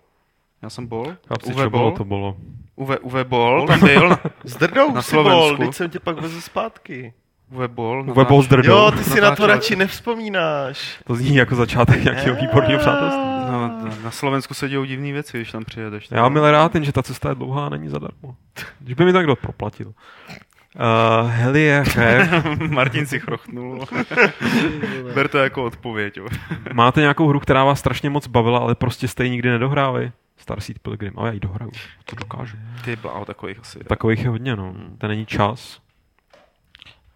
Já 0.63 0.71
jsem 0.71 0.87
bol? 0.87 1.05
Chlapci, 1.27 1.51
čo 1.55 1.71
bylo, 1.71 1.71
bol? 1.71 1.93
to 1.93 2.05
bylo. 2.05 2.37
Uwe, 2.79 2.99
Uwe 2.99 3.25
bol 3.25 3.67
tam 3.67 3.81
byl. 3.81 4.19
S 4.45 4.57
drdou 4.57 4.93
Na 4.95 5.03
si 5.03 5.17
bol, 5.17 5.57
teď 5.57 5.75
jsem 5.75 5.91
tě 5.91 6.01
pak 6.01 6.21
vezl 6.21 6.41
zpátky. 6.41 7.13
Uwe 7.53 7.69
bol. 7.69 8.05
Uwe 8.11 8.25
bol 8.25 8.43
s 8.43 8.49
drdou. 8.49 8.71
Jo, 8.71 8.91
ty 8.91 9.05
si 9.05 9.21
na 9.21 9.37
to 9.37 9.47
radši 9.47 9.77
nevzpomínáš. 9.77 10.99
To 11.07 11.15
zní 11.15 11.37
jako 11.37 11.55
začátek 11.55 12.05
nějakého 12.05 12.37
výborného 12.37 12.79
přátelství. 12.81 13.23
No, 13.53 13.69
na, 13.69 13.95
na 14.05 14.11
Slovensku 14.11 14.55
se 14.55 14.69
dějou 14.69 14.85
divné 14.85 15.13
věci, 15.13 15.37
když 15.39 15.53
tam 15.53 15.65
přijedeš. 15.65 16.09
Já 16.11 16.23
mám 16.23 16.33
milé 16.33 16.53
rád, 16.53 16.75
jen, 16.75 16.85
že 16.85 16.93
ta 16.93 17.03
cesta 17.03 17.29
je 17.29 17.35
dlouhá 17.35 17.67
a 17.67 17.69
není 17.69 17.89
zadarmo. 17.89 18.37
Když 18.81 18.95
by 18.95 19.05
mi 19.05 19.13
tak 19.13 19.25
kdo 19.25 19.37
proplatil. 19.37 19.87
Uh, 19.89 21.31
Helie 21.31 21.85
Chef, 21.85 22.45
Martin 22.71 23.07
si 23.07 23.21
chrochtnul. 23.21 23.85
Ber 25.15 25.29
to 25.29 25.39
jako 25.39 25.65
odpověď. 25.65 26.19
Máte 26.73 27.01
nějakou 27.01 27.29
hru, 27.29 27.41
která 27.41 27.65
vás 27.65 27.79
strašně 27.79 28.11
moc 28.11 28.27
bavila, 28.27 28.59
ale 28.59 28.75
prostě 28.75 29.09
jste 29.09 29.25
ji 29.25 29.31
nikdy 29.31 29.51
nedohráli? 29.51 30.13
Star 30.49 30.61
Seed 30.61 30.79
Pilgrim, 30.79 31.13
ale 31.17 31.29
já 31.29 31.33
ji 31.33 31.41
dohraju, 31.41 31.73
to 32.05 32.17
dokážu. 32.17 32.57
Ty 32.85 32.97
bláho, 32.97 33.25
takových 33.25 33.59
asi. 33.61 33.79
Takových 33.79 34.23
je 34.23 34.29
hodně, 34.29 34.57
no. 34.57 34.75
To 34.99 35.09
není 35.09 35.27
čas. 35.27 35.81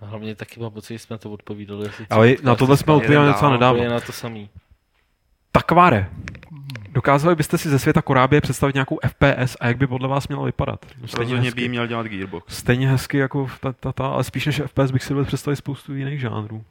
A 0.01 0.07
hlavně 0.07 0.35
taky 0.35 0.61
mám 0.61 0.71
pocit, 0.73 0.95
že 0.95 0.99
jsme 0.99 1.19
to 1.19 1.31
odpovídali. 1.31 1.89
Asi 1.89 2.07
Ale 2.11 2.35
na 2.43 2.55
tohle 2.55 2.77
jsme 2.77 2.93
odpovídali 2.93 3.33
dál, 3.41 3.51
nedávno. 3.53 3.89
na 3.89 4.01
to 4.01 4.13
samý. 4.13 4.51
Takváre. 5.53 6.09
Dokázali 6.91 7.37
byste 7.37 7.59
si 7.59 7.69
ze 7.69 7.79
světa 7.79 8.03
Korábie 8.03 8.41
představit 8.41 8.75
nějakou 8.75 8.99
FPS 9.09 9.57
a 9.61 9.67
jak 9.67 9.77
by 9.77 9.87
podle 9.87 10.09
vás 10.09 10.29
měla 10.29 10.45
vypadat? 10.45 10.87
No, 11.01 11.09
Stejně 11.09 11.35
by 11.35 11.41
hezky, 11.41 11.63
jí 11.63 11.69
měl 11.69 11.87
dělat 11.87 12.07
Gearbox. 12.07 12.57
stejně 12.59 12.89
hezky 12.89 13.19
jako 13.19 13.49
ta, 13.61 13.73
ta, 13.73 13.93
ta, 13.93 14.07
ale 14.07 14.25
spíš 14.25 14.47
než 14.47 14.63
FPS 14.67 14.91
bych 14.91 15.03
si 15.03 15.09
dovedl 15.09 15.27
představit 15.27 15.57
spoustu 15.57 15.95
jiných 15.95 16.21
žánrů. 16.21 16.65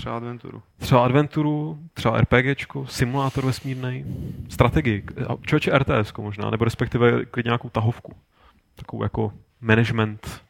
Třeba 0.00 0.16
adventuru. 0.16 0.62
Třeba 0.78 1.04
adventuru, 1.04 1.78
třeba 1.94 2.20
RPGčko, 2.20 2.86
simulátor 2.86 3.46
vesmírný, 3.46 4.04
strategii, 4.48 5.04
člověče 5.46 5.78
RTS 5.78 6.12
možná, 6.18 6.50
nebo 6.50 6.64
respektive 6.64 7.24
nějakou 7.44 7.68
tahovku. 7.68 8.16
Takovou 8.76 9.02
jako 9.02 9.32
management 9.60 10.42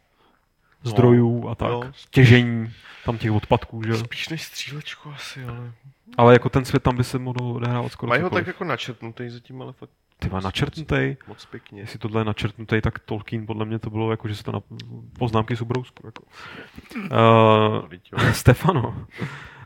zdrojů 0.83 1.49
a 1.49 1.55
tak. 1.55 1.71
jo. 1.71 1.83
Těžení 2.11 2.73
tam 3.05 3.19
těch 3.19 3.33
odpadků, 3.33 3.83
že? 3.83 3.97
Spíš 3.97 4.29
než 4.29 4.43
střílečku 4.43 5.11
asi, 5.11 5.45
ale... 5.45 5.73
Ale 6.17 6.33
jako 6.33 6.49
ten 6.49 6.65
svět 6.65 6.83
tam 6.83 6.97
by 6.97 7.05
se 7.05 7.19
mohl 7.19 7.43
odehrávat 7.43 7.93
skoro 7.93 8.11
Mají 8.11 8.23
ho 8.23 8.31
tak 8.31 8.47
jako 8.47 8.65
načrtnutý 8.65 9.31
zatím, 9.31 9.63
ale 9.63 9.73
fakt 9.73 9.91
Ty 10.21 10.29
má 10.29 10.41
načrtnutý. 10.41 11.17
moc 11.27 11.47
pěkně. 11.47 11.81
Jestli 11.81 11.99
tohle 11.99 12.21
je 12.21 12.25
načrtnutý, 12.25 12.81
tak 12.81 12.99
Tolkien 12.99 13.47
podle 13.47 13.65
mě 13.65 13.79
to 13.79 13.91
bylo 13.91 14.11
jako, 14.11 14.29
že 14.29 14.37
se 14.37 14.45
to 14.45 14.53
na 14.53 14.61
poznámky 15.19 15.57
z 15.57 15.61
ubrousku. 15.61 16.07
Jako. 16.07 16.23
Uh. 16.95 17.89
Stefano, 18.33 19.07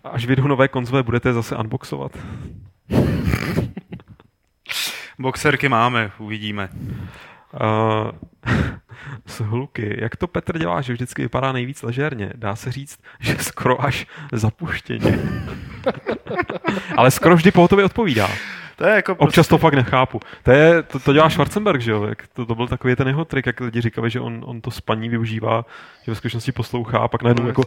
až 0.04 0.26
vyjdou 0.26 0.46
nové 0.46 0.68
konzole, 0.68 1.02
budete 1.02 1.32
zase 1.32 1.56
unboxovat? 1.56 2.18
Boxerky 5.18 5.68
máme, 5.68 6.12
uvidíme. 6.18 6.68
Uh, 6.72 8.10
z 9.26 9.40
hluky. 9.40 9.96
Jak 10.00 10.16
to 10.16 10.26
Petr 10.26 10.58
dělá, 10.58 10.80
že 10.80 10.92
vždycky 10.92 11.22
vypadá 11.22 11.52
nejvíc 11.52 11.82
ležérně? 11.82 12.32
Dá 12.34 12.56
se 12.56 12.72
říct, 12.72 13.00
že 13.20 13.36
skoro 13.40 13.84
až 13.84 14.06
zapuštěně. 14.32 15.18
Ale 16.96 17.10
skoro 17.10 17.36
vždy 17.36 17.50
pohotově 17.50 17.84
odpovídá. 17.84 18.28
To 18.76 18.84
je 18.86 18.94
jako 18.94 19.14
Občas 19.14 19.48
to 19.48 19.58
fakt 19.58 19.74
nechápu. 19.74 20.20
To, 20.42 20.50
je, 20.50 20.82
to, 20.82 20.98
to 20.98 21.12
dělá 21.12 21.30
Schwarzenberg, 21.30 21.80
že 21.80 21.90
jo? 21.90 22.04
Jak 22.04 22.26
to, 22.26 22.46
to 22.46 22.54
byl 22.54 22.68
takový 22.68 22.96
ten 22.96 23.08
jeho 23.08 23.24
trik, 23.24 23.46
jak 23.46 23.60
lidi 23.60 23.80
říkali, 23.80 24.10
že 24.10 24.20
on, 24.20 24.44
on 24.46 24.60
to 24.60 24.70
spaní 24.70 25.08
využívá, 25.08 25.64
že 26.04 26.12
ve 26.12 26.16
skutečnosti 26.16 26.52
poslouchá 26.52 26.98
a 26.98 27.08
pak 27.08 27.22
najednou 27.22 27.42
No, 27.42 27.48
jako 27.48 27.62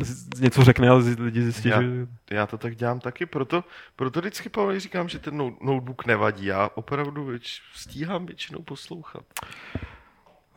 z- 0.00 0.40
něco 0.40 0.64
řekne 0.64 0.88
a 0.88 0.94
lidi 0.94 1.42
zjistí, 1.42 1.68
Já- 1.68 1.82
že... 1.82 1.88
Já 2.30 2.46
to 2.46 2.58
tak 2.58 2.74
dělám 2.76 3.00
taky, 3.00 3.26
proto, 3.26 3.64
proto 3.96 4.20
vždycky 4.20 4.48
Pavel 4.48 4.80
říkám, 4.80 5.08
že 5.08 5.18
ten 5.18 5.36
no- 5.36 5.56
notebook 5.62 6.06
nevadí. 6.06 6.44
Já 6.46 6.70
opravdu 6.74 7.24
věč, 7.24 7.62
stíhám 7.74 8.26
většinou 8.26 8.62
poslouchat. 8.62 9.22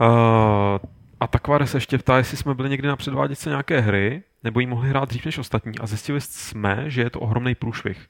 Uh, 0.02 0.08
a 1.20 1.28
taková 1.28 1.66
se 1.66 1.78
ještě 1.78 1.98
ptá, 1.98 2.18
jestli 2.18 2.38
jsme 2.38 2.54
byli 2.54 2.70
někdy 2.70 2.88
na 2.88 2.96
předváděčce 2.96 3.50
nějaké 3.50 3.80
hry, 3.80 4.24
nebo 4.44 4.60
ji 4.60 4.66
mohli 4.66 4.90
hrát 4.90 5.10
dřív 5.10 5.26
než 5.26 5.38
ostatní. 5.38 5.80
A 5.80 5.86
zjistili 5.88 6.22
jsme, 6.22 6.84
že 6.88 7.02
je 7.02 7.10
to 7.10 7.20
ohromný 7.20 7.56
průšvih 7.56 8.08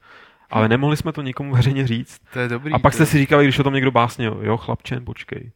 ale 0.52 0.70
nemohli 0.70 0.98
jsme 0.98 1.12
to 1.12 1.22
nikomu 1.22 1.56
veřejně 1.56 1.88
říct. 1.88 2.22
To 2.34 2.40
je 2.40 2.48
dobrý. 2.48 2.74
A 2.74 2.80
pak 2.80 2.94
jste 2.94 3.06
si 3.06 3.18
říkali, 3.18 3.44
když 3.44 3.60
o 3.60 3.64
tom 3.64 3.74
někdo 3.74 3.92
básnil, 3.92 4.40
jo, 4.42 4.58
chlapče, 4.58 5.00
počkej. 5.00 5.52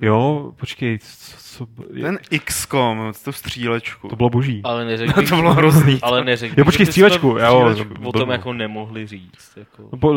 Jo, 0.00 0.52
počkej, 0.56 0.98
co, 0.98 1.36
co 1.38 1.66
Ten 2.02 2.18
XCOM, 2.44 3.12
to 3.24 3.32
střílečku. 3.32 4.08
To 4.08 4.16
bylo 4.16 4.30
boží. 4.30 4.60
Ale 4.64 4.84
neřekl 4.90 5.20
bych, 5.20 5.28
to 5.28 5.36
bylo 5.36 5.54
hrozný. 5.54 5.98
Ale 6.02 6.24
neřekl 6.24 6.54
Jo, 6.58 6.64
počkej, 6.64 6.86
střílečku, 6.86 7.28
jo. 7.28 7.74
O 8.04 8.12
tom 8.12 8.30
jako 8.30 8.52
nemohli 8.52 9.06
říct. 9.06 9.52
Jako. 9.56 9.88
No, 9.92 9.98
po, 9.98 10.14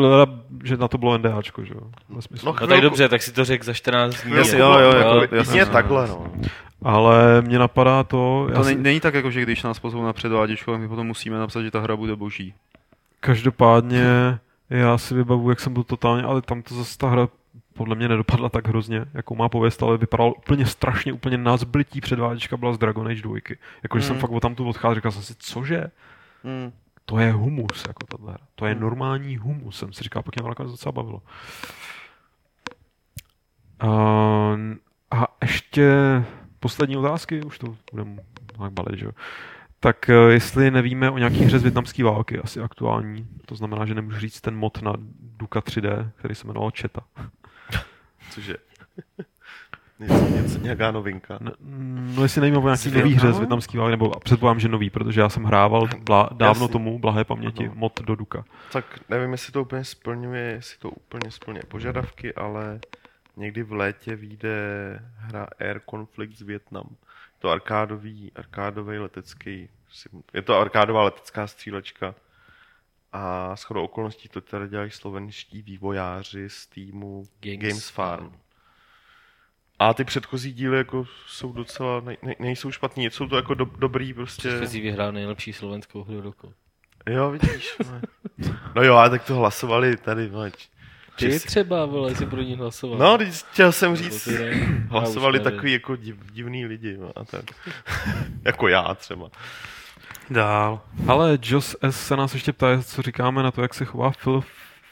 že 0.64 0.76
na 0.76 0.88
to 0.88 0.98
bylo 0.98 1.18
NDAčko, 1.18 1.64
že 1.64 1.74
jo. 1.74 1.90
No, 2.08 2.20
no 2.44 2.52
tak 2.52 2.80
dobře, 2.80 3.08
tak 3.08 3.22
si 3.22 3.32
to 3.32 3.44
řekl 3.44 3.64
za 3.64 3.72
14 3.72 4.22
dní. 4.22 4.36
Jako 4.36 4.48
jo, 4.48 4.56
jo, 4.56 4.80
jo, 4.80 4.92
jako, 4.92 5.34
jasně, 5.34 5.36
jasně, 5.36 5.58
jasně, 5.58 5.58
jasně, 5.58 5.58
jasně, 5.58 5.58
jasně, 5.58 5.58
jasně, 5.58 5.60
jasně, 5.60 5.78
jasně, 5.78 5.98
jasně, 5.98 5.98
jasně, 5.98 6.18
jasně, 6.18 6.48
jasně, 6.48 6.67
ale 6.82 7.42
mě 7.42 7.58
napadá 7.58 8.04
to, 8.04 8.46
já 8.50 8.56
To 8.56 8.64
si, 8.64 8.74
není, 8.74 9.00
tak, 9.00 9.14
jako, 9.14 9.30
že 9.30 9.42
když 9.42 9.62
nás 9.62 9.78
pozvou 9.78 10.02
na 10.04 10.12
předváděčku, 10.12 10.70
tak 10.70 10.80
my 10.80 10.88
potom 10.88 11.06
musíme 11.06 11.38
napsat, 11.38 11.62
že 11.62 11.70
ta 11.70 11.80
hra 11.80 11.96
bude 11.96 12.16
boží. 12.16 12.54
každopádně 13.20 14.38
já 14.70 14.98
si 14.98 15.14
vybavu, 15.14 15.50
jak 15.50 15.60
jsem 15.60 15.72
byl 15.72 15.82
totálně, 15.82 16.22
ale 16.22 16.42
tam 16.42 16.62
to 16.62 16.74
zase 16.74 16.98
ta 16.98 17.08
hra 17.08 17.28
podle 17.74 17.94
mě 17.96 18.08
nedopadla 18.08 18.48
tak 18.48 18.68
hrozně, 18.68 19.04
jakou 19.14 19.34
má 19.34 19.48
pověst, 19.48 19.82
ale 19.82 19.98
vypadalo 19.98 20.34
úplně 20.34 20.66
strašně, 20.66 21.12
úplně 21.12 21.38
názblití 21.38 22.00
předváděčka 22.00 22.56
byla 22.56 22.72
z 22.72 22.78
Dragon 22.78 23.08
Age 23.08 23.22
2. 23.22 23.36
Jakože 23.82 24.06
jsem 24.06 24.16
Mm. 24.16 24.20
fakt 24.20 24.30
tam 24.42 24.54
tu 24.54 24.68
odcházel, 24.68 24.94
říkal 24.94 25.12
jsem 25.12 25.22
si, 25.22 25.34
cože? 25.38 25.84
Hmm. 26.44 26.72
To 27.04 27.18
je 27.18 27.32
humus, 27.32 27.84
jako 27.88 28.06
tahle 28.16 28.32
hra. 28.32 28.44
To 28.54 28.66
je 28.66 28.74
normální 28.74 29.36
humus, 29.36 29.78
jsem 29.78 29.92
si 29.92 30.04
říkal, 30.04 30.22
pak 30.22 30.36
mě 30.36 30.42
to 30.42 30.48
nakonec 30.48 30.72
docela 30.72 30.92
bavilo. 30.92 31.22
Uh, 33.84 33.90
a 35.10 35.26
ještě 35.42 35.92
poslední 36.60 36.96
otázky, 36.96 37.42
už 37.42 37.58
to 37.58 37.76
budeme 37.92 38.16
nějak 38.58 38.72
balit, 38.72 38.98
že 38.98 39.04
jo. 39.06 39.12
Tak 39.80 40.08
eh, 40.10 40.12
jestli 40.14 40.70
nevíme 40.70 41.10
o 41.10 41.18
nějaký 41.18 41.38
hře 41.44 41.58
z 41.58 41.62
větnamské 41.62 42.04
války, 42.04 42.38
asi 42.38 42.60
aktuální, 42.60 43.28
to 43.46 43.54
znamená, 43.54 43.86
že 43.86 43.94
nemůžu 43.94 44.18
říct 44.18 44.40
ten 44.40 44.56
mod 44.56 44.82
na 44.82 44.92
Duka 45.20 45.60
3D, 45.60 46.10
který 46.16 46.34
se 46.34 46.46
jmenoval 46.46 46.70
Četa. 46.70 47.00
Cože? 48.30 48.54
něco, 49.98 50.28
něco, 50.28 50.58
nějaká 50.58 50.90
novinka. 50.90 51.38
N- 51.40 51.52
No 52.16 52.22
jestli 52.22 52.40
nevíme 52.40 52.58
o 52.58 52.64
nějaký 52.64 52.90
nový 52.90 53.14
hře 53.14 53.32
z 53.32 53.38
větnamské 53.38 53.78
války, 53.78 53.90
nebo 53.90 54.10
předpokládám, 54.10 54.60
že 54.60 54.68
nový, 54.68 54.90
protože 54.90 55.20
já 55.20 55.28
jsem 55.28 55.44
hrával 55.44 55.88
bla, 56.04 56.30
dávno 56.32 56.64
Jasně. 56.64 56.72
tomu, 56.72 56.98
blahé 56.98 57.24
paměti, 57.24 57.64
Ano. 57.64 57.74
mod 57.76 58.00
do 58.00 58.14
Duka. 58.16 58.44
Tak 58.72 58.84
nevím, 59.08 59.32
jestli 59.32 59.52
to 59.52 59.62
úplně 59.62 59.84
splňuje, 59.84 60.40
jestli 60.42 60.78
to 60.78 60.90
úplně 60.90 61.30
splňuje 61.30 61.62
požadavky, 61.68 62.34
ale 62.34 62.80
někdy 63.38 63.62
v 63.62 63.72
létě 63.72 64.16
vyjde 64.16 64.58
hra 65.16 65.48
Air 65.60 65.80
Conflict 65.90 66.38
z 66.38 66.42
Vietnam. 66.42 66.96
To 67.38 67.50
arkádový, 67.50 68.32
arkádový 68.36 68.98
letecký, 68.98 69.68
je 70.34 70.42
to 70.42 70.58
arkádová 70.58 71.02
letecká 71.04 71.46
střílečka. 71.46 72.14
A 73.12 73.56
shodou 73.56 73.84
okolností 73.84 74.28
to 74.28 74.40
teda 74.40 74.66
dělají 74.66 74.90
slovenští 74.90 75.62
vývojáři 75.62 76.48
z 76.50 76.66
týmu 76.66 77.24
Games 77.40 77.58
Games, 77.58 77.88
Farm. 77.88 78.32
A 79.78 79.94
ty 79.94 80.04
předchozí 80.04 80.52
díly 80.52 80.78
jako 80.78 81.04
jsou 81.26 81.52
docela, 81.52 82.00
ne, 82.00 82.16
ne, 82.22 82.34
nejsou 82.38 82.70
špatný, 82.70 83.04
jsou 83.04 83.28
to 83.28 83.36
jako 83.36 83.54
do, 83.54 83.64
dobrý 83.64 84.14
prostě. 84.14 84.48
Předchozí 84.48 84.80
vyhrál 84.80 85.12
nejlepší 85.12 85.52
slovenskou 85.52 86.04
hru 86.04 86.20
roku. 86.20 86.54
Jo, 87.06 87.30
vidíš. 87.30 87.76
vole. 87.84 88.02
No 88.74 88.82
jo, 88.82 88.94
a 88.94 89.08
tak 89.08 89.24
to 89.24 89.34
hlasovali 89.34 89.96
tady, 89.96 90.30
č- 90.56 90.68
Ty 91.18 91.40
třeba, 91.40 91.86
vole, 91.86 92.14
si 92.14 92.26
pro 92.26 92.42
ní 92.42 92.56
hlasoval. 92.56 92.98
No, 92.98 93.18
teď 93.18 93.28
chtěl 93.34 93.72
jsem 93.72 93.96
říct, 93.96 94.28
hlasovali 94.88 95.40
takový 95.40 95.72
jako 95.72 95.96
div, 95.96 96.16
divný 96.32 96.66
lidi, 96.66 96.96
no, 96.96 97.12
a 97.16 97.24
tak. 97.24 97.44
jako 98.44 98.68
já 98.68 98.94
třeba. 98.94 99.30
Dál. 100.30 100.80
Ale 101.08 101.38
Joss 101.42 101.76
S. 101.82 102.06
se 102.06 102.16
nás 102.16 102.34
ještě 102.34 102.52
ptá, 102.52 102.82
co 102.82 103.02
říkáme 103.02 103.42
na 103.42 103.50
to, 103.50 103.62
jak 103.62 103.74
se 103.74 103.84
chová 103.84 104.10
Phil 104.10 104.42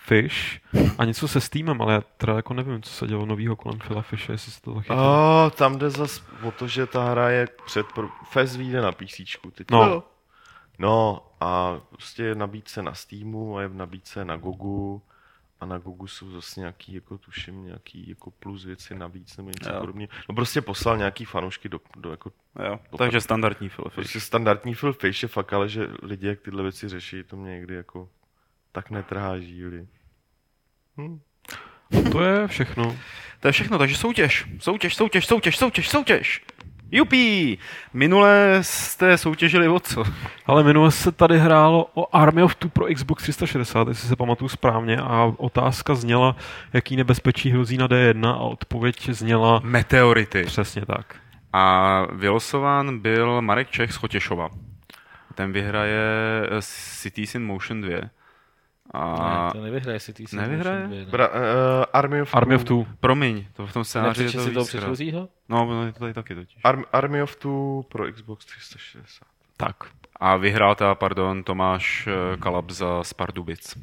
Fish 0.06 0.60
a 0.98 1.04
něco 1.04 1.28
se 1.28 1.40
Steamem, 1.40 1.82
ale 1.82 1.92
já 1.92 2.00
teda 2.16 2.36
jako 2.36 2.54
nevím, 2.54 2.82
co 2.82 2.90
se 2.90 3.06
dělo 3.06 3.26
novýho 3.26 3.56
kolem 3.56 3.78
Phila 3.78 4.02
Fishe, 4.02 4.32
jestli 4.32 4.52
se 4.52 4.62
to 4.62 4.74
zachytilo. 4.74 5.44
Oh, 5.44 5.50
tam 5.50 5.78
jde 5.78 5.90
zas 5.90 6.22
o 6.42 6.50
to, 6.50 6.68
že 6.68 6.86
ta 6.86 7.10
hra 7.10 7.30
je 7.30 7.48
před... 7.66 7.86
Pro... 7.94 8.08
Fez 8.30 8.56
vyjde 8.56 8.80
na 8.80 8.92
PC. 8.92 9.16
Teď 9.54 9.70
No. 9.70 10.02
no 10.78 11.26
a 11.40 11.80
prostě 11.90 12.22
je 12.22 12.34
v 12.34 12.38
nabídce 12.38 12.82
na 12.82 12.94
Steamu 12.94 13.58
a 13.58 13.62
je 13.62 13.68
v 13.68 13.74
nabídce 13.74 14.24
na 14.24 14.36
Gogu 14.36 15.02
a 15.60 15.66
na 15.66 15.78
Gogu 15.78 16.06
jsou 16.06 16.30
zase 16.30 16.60
nějaký, 16.60 16.94
jako 16.94 17.18
tuším, 17.18 17.64
nějaký 17.64 18.08
jako 18.08 18.30
plus 18.30 18.64
věci 18.64 18.94
navíc 18.94 19.36
nebo 19.36 19.48
něco 19.48 19.80
podobného. 19.80 20.08
No 20.28 20.34
prostě 20.34 20.60
poslal 20.60 20.96
nějaký 20.96 21.24
fanoušky 21.24 21.68
do, 21.68 21.80
do 21.96 22.10
jako 22.10 22.32
Jo, 22.68 22.80
takže 22.98 23.20
standardní 23.20 23.68
Phil 23.68 23.84
Fish. 23.84 23.94
Prostě 23.94 24.20
standardní 24.20 24.74
Phil 24.74 24.92
Fish 24.92 25.22
je 25.22 25.28
fakt, 25.28 25.52
ale 25.52 25.68
že 25.68 25.88
lidi, 26.02 26.26
jak 26.26 26.40
tyhle 26.40 26.62
věci 26.62 26.88
řeší, 26.88 27.22
to 27.22 27.36
mě 27.36 27.50
někdy 27.50 27.74
jako 27.74 28.08
tak 28.72 28.90
netrhá 28.90 29.38
žíly. 29.38 29.88
Hm. 31.00 31.20
To 32.12 32.22
je 32.22 32.48
všechno. 32.48 32.98
To 33.40 33.48
je 33.48 33.52
všechno, 33.52 33.78
takže 33.78 33.96
soutěž. 33.96 34.46
Soutěž, 34.58 34.94
soutěž, 34.94 35.26
soutěž, 35.26 35.56
soutěž, 35.56 35.88
soutěž. 35.88 36.44
Jupí! 36.90 37.58
Minule 37.94 38.58
jste 38.62 39.18
soutěžili 39.18 39.68
o 39.68 39.80
co? 39.80 40.04
Ale 40.46 40.62
minule 40.64 40.90
se 40.90 41.12
tady 41.12 41.38
hrálo 41.38 41.90
o 41.94 42.16
Army 42.16 42.42
of 42.42 42.54
Two 42.54 42.70
pro 42.70 42.86
Xbox 42.94 43.22
360, 43.22 43.88
jestli 43.88 44.08
se 44.08 44.16
pamatuju 44.16 44.48
správně, 44.48 44.96
a 44.96 45.32
otázka 45.36 45.94
zněla, 45.94 46.36
jaký 46.72 46.96
nebezpečí 46.96 47.50
hrozí 47.50 47.76
na 47.78 47.88
D1 47.88 48.28
a 48.28 48.36
odpověď 48.36 49.08
zněla 49.10 49.60
Meteority. 49.64 50.44
přesně 50.44 50.86
tak. 50.86 51.16
A 51.52 52.02
vylosován 52.12 52.98
byl 52.98 53.42
Marek 53.42 53.70
Čech 53.70 53.92
z 53.92 53.96
Chotěšova. 53.96 54.48
Ten 55.34 55.52
vyhraje 55.52 56.00
eh, 56.50 56.62
Cities 57.00 57.34
in 57.34 57.44
Motion 57.44 57.80
2. 57.80 57.98
A 58.94 59.44
Ne, 59.46 59.52
to 59.52 59.64
nevyhraje 59.64 60.00
si 60.00 60.12
ty 60.12 60.24
Nevyhraje? 60.32 60.88
Bra, 61.10 61.28
uh, 61.28 61.34
Army 61.92 62.22
of 62.22 62.34
Army 62.34 62.54
Two, 62.58 62.62
of 62.62 62.64
Two. 62.64 62.94
promiň, 63.00 63.46
to 63.52 63.66
v 63.66 63.72
tom 63.72 63.84
scénáři 63.84 64.24
je 64.24 64.30
to 64.30 64.40
si 64.44 64.50
toho 64.50 64.66
předchozího? 64.66 65.28
No, 65.48 65.64
no, 65.66 65.86
je 65.86 65.92
to 65.92 65.98
tady 65.98 66.14
taky 66.14 66.34
totiž. 66.34 66.58
Arm, 66.64 66.84
Army 66.92 67.22
of 67.22 67.36
Two 67.36 67.82
pro 67.88 68.12
Xbox 68.12 68.44
360. 68.44 69.28
Tak. 69.56 69.76
A 70.20 70.36
vyhrál 70.36 70.74
ta, 70.74 70.94
pardon, 70.94 71.44
Tomáš 71.44 72.06
eh, 72.06 72.36
Kalabza 72.36 73.04
z 73.04 73.12
Pardubic. 73.12 73.78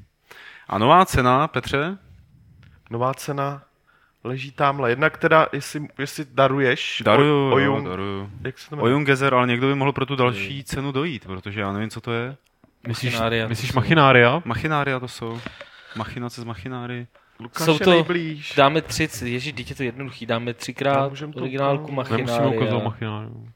A 0.68 0.78
nová 0.78 1.06
cena, 1.06 1.48
Petře? 1.48 1.98
Nová 2.92 3.14
cena 3.14 3.64
leží 4.24 4.52
tamhle. 4.52 4.90
Jednak 4.90 5.18
teda, 5.18 5.48
jestli, 5.54 5.88
jestli 6.00 6.26
daruješ 6.32 7.02
Daruju, 7.06 7.36
o, 7.50 7.54
o 7.54 7.60
jo, 7.60 7.66
Jung, 7.76 7.88
daruju. 7.88 8.30
jak 8.42 8.60
se 8.60 8.70
to 8.70 8.76
jmenuje? 8.76 8.94
Ojungezer, 8.94 9.34
ale 9.34 9.48
někdo 9.48 9.68
by 9.68 9.76
mohl 9.76 9.92
pro 9.92 10.06
tu 10.06 10.16
další 10.16 10.64
cenu 10.64 10.92
dojít, 10.92 11.26
protože 11.26 11.62
já 11.62 11.74
nevím, 11.74 11.90
co 11.90 12.02
to 12.02 12.12
je. 12.12 12.38
Myslíš, 12.88 13.14
Machinária, 13.14 13.46
to 13.46 13.50
myslíš 13.50 13.74
machinária? 13.74 14.42
Machinária 14.46 15.00
to 15.00 15.08
jsou. 15.08 15.40
Machinace 15.96 16.42
z 16.42 16.44
machináry. 16.44 17.08
Lukáš 17.40 17.66
Jsou 17.66 17.74
je 17.74 17.80
to- 17.80 17.90
nejblíž. 17.92 18.54
Dáme 18.58 18.82
tři, 18.82 19.10
ježíš, 19.24 19.54
dítě 19.54 19.76
to 19.76 19.84
jednoduchý, 19.84 20.26
dáme 20.26 20.54
třikrát 20.54 21.10
můžem 21.10 21.34
to 21.34 21.40
originálku 21.40 21.92
ukázat. 21.92 22.12
Nemusíme 22.18 22.40
ukázat 22.48 22.54
Machinária. 22.56 22.84
machináriu. 22.84 23.48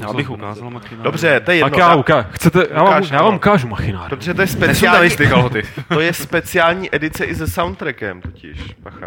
Já 0.00 0.12
bych 0.12 0.30
ukázal 0.30 0.70
machináry. 0.70 1.04
Dobře, 1.04 1.40
to 1.40 1.50
je 1.50 1.56
jedno. 1.56 1.70
Tak 1.70 1.78
já, 1.78 1.96
uka- 1.96 2.26
chcete, 2.30 2.66
já, 2.70 2.82
vám, 2.82 3.02
já 3.04 3.18
vám 3.18 3.26
ano. 3.28 3.36
ukážu 3.36 3.68
machináriu. 3.68 4.08
Protože 4.08 4.34
to 4.34 4.40
je 4.40 4.46
speciální, 4.46 5.10
to 5.88 6.00
je 6.00 6.12
speciální 6.12 6.94
edice 6.94 7.24
i 7.24 7.34
se 7.34 7.46
soundtrackem 7.46 8.20
totiž. 8.20 8.74
Bacha. 8.78 9.06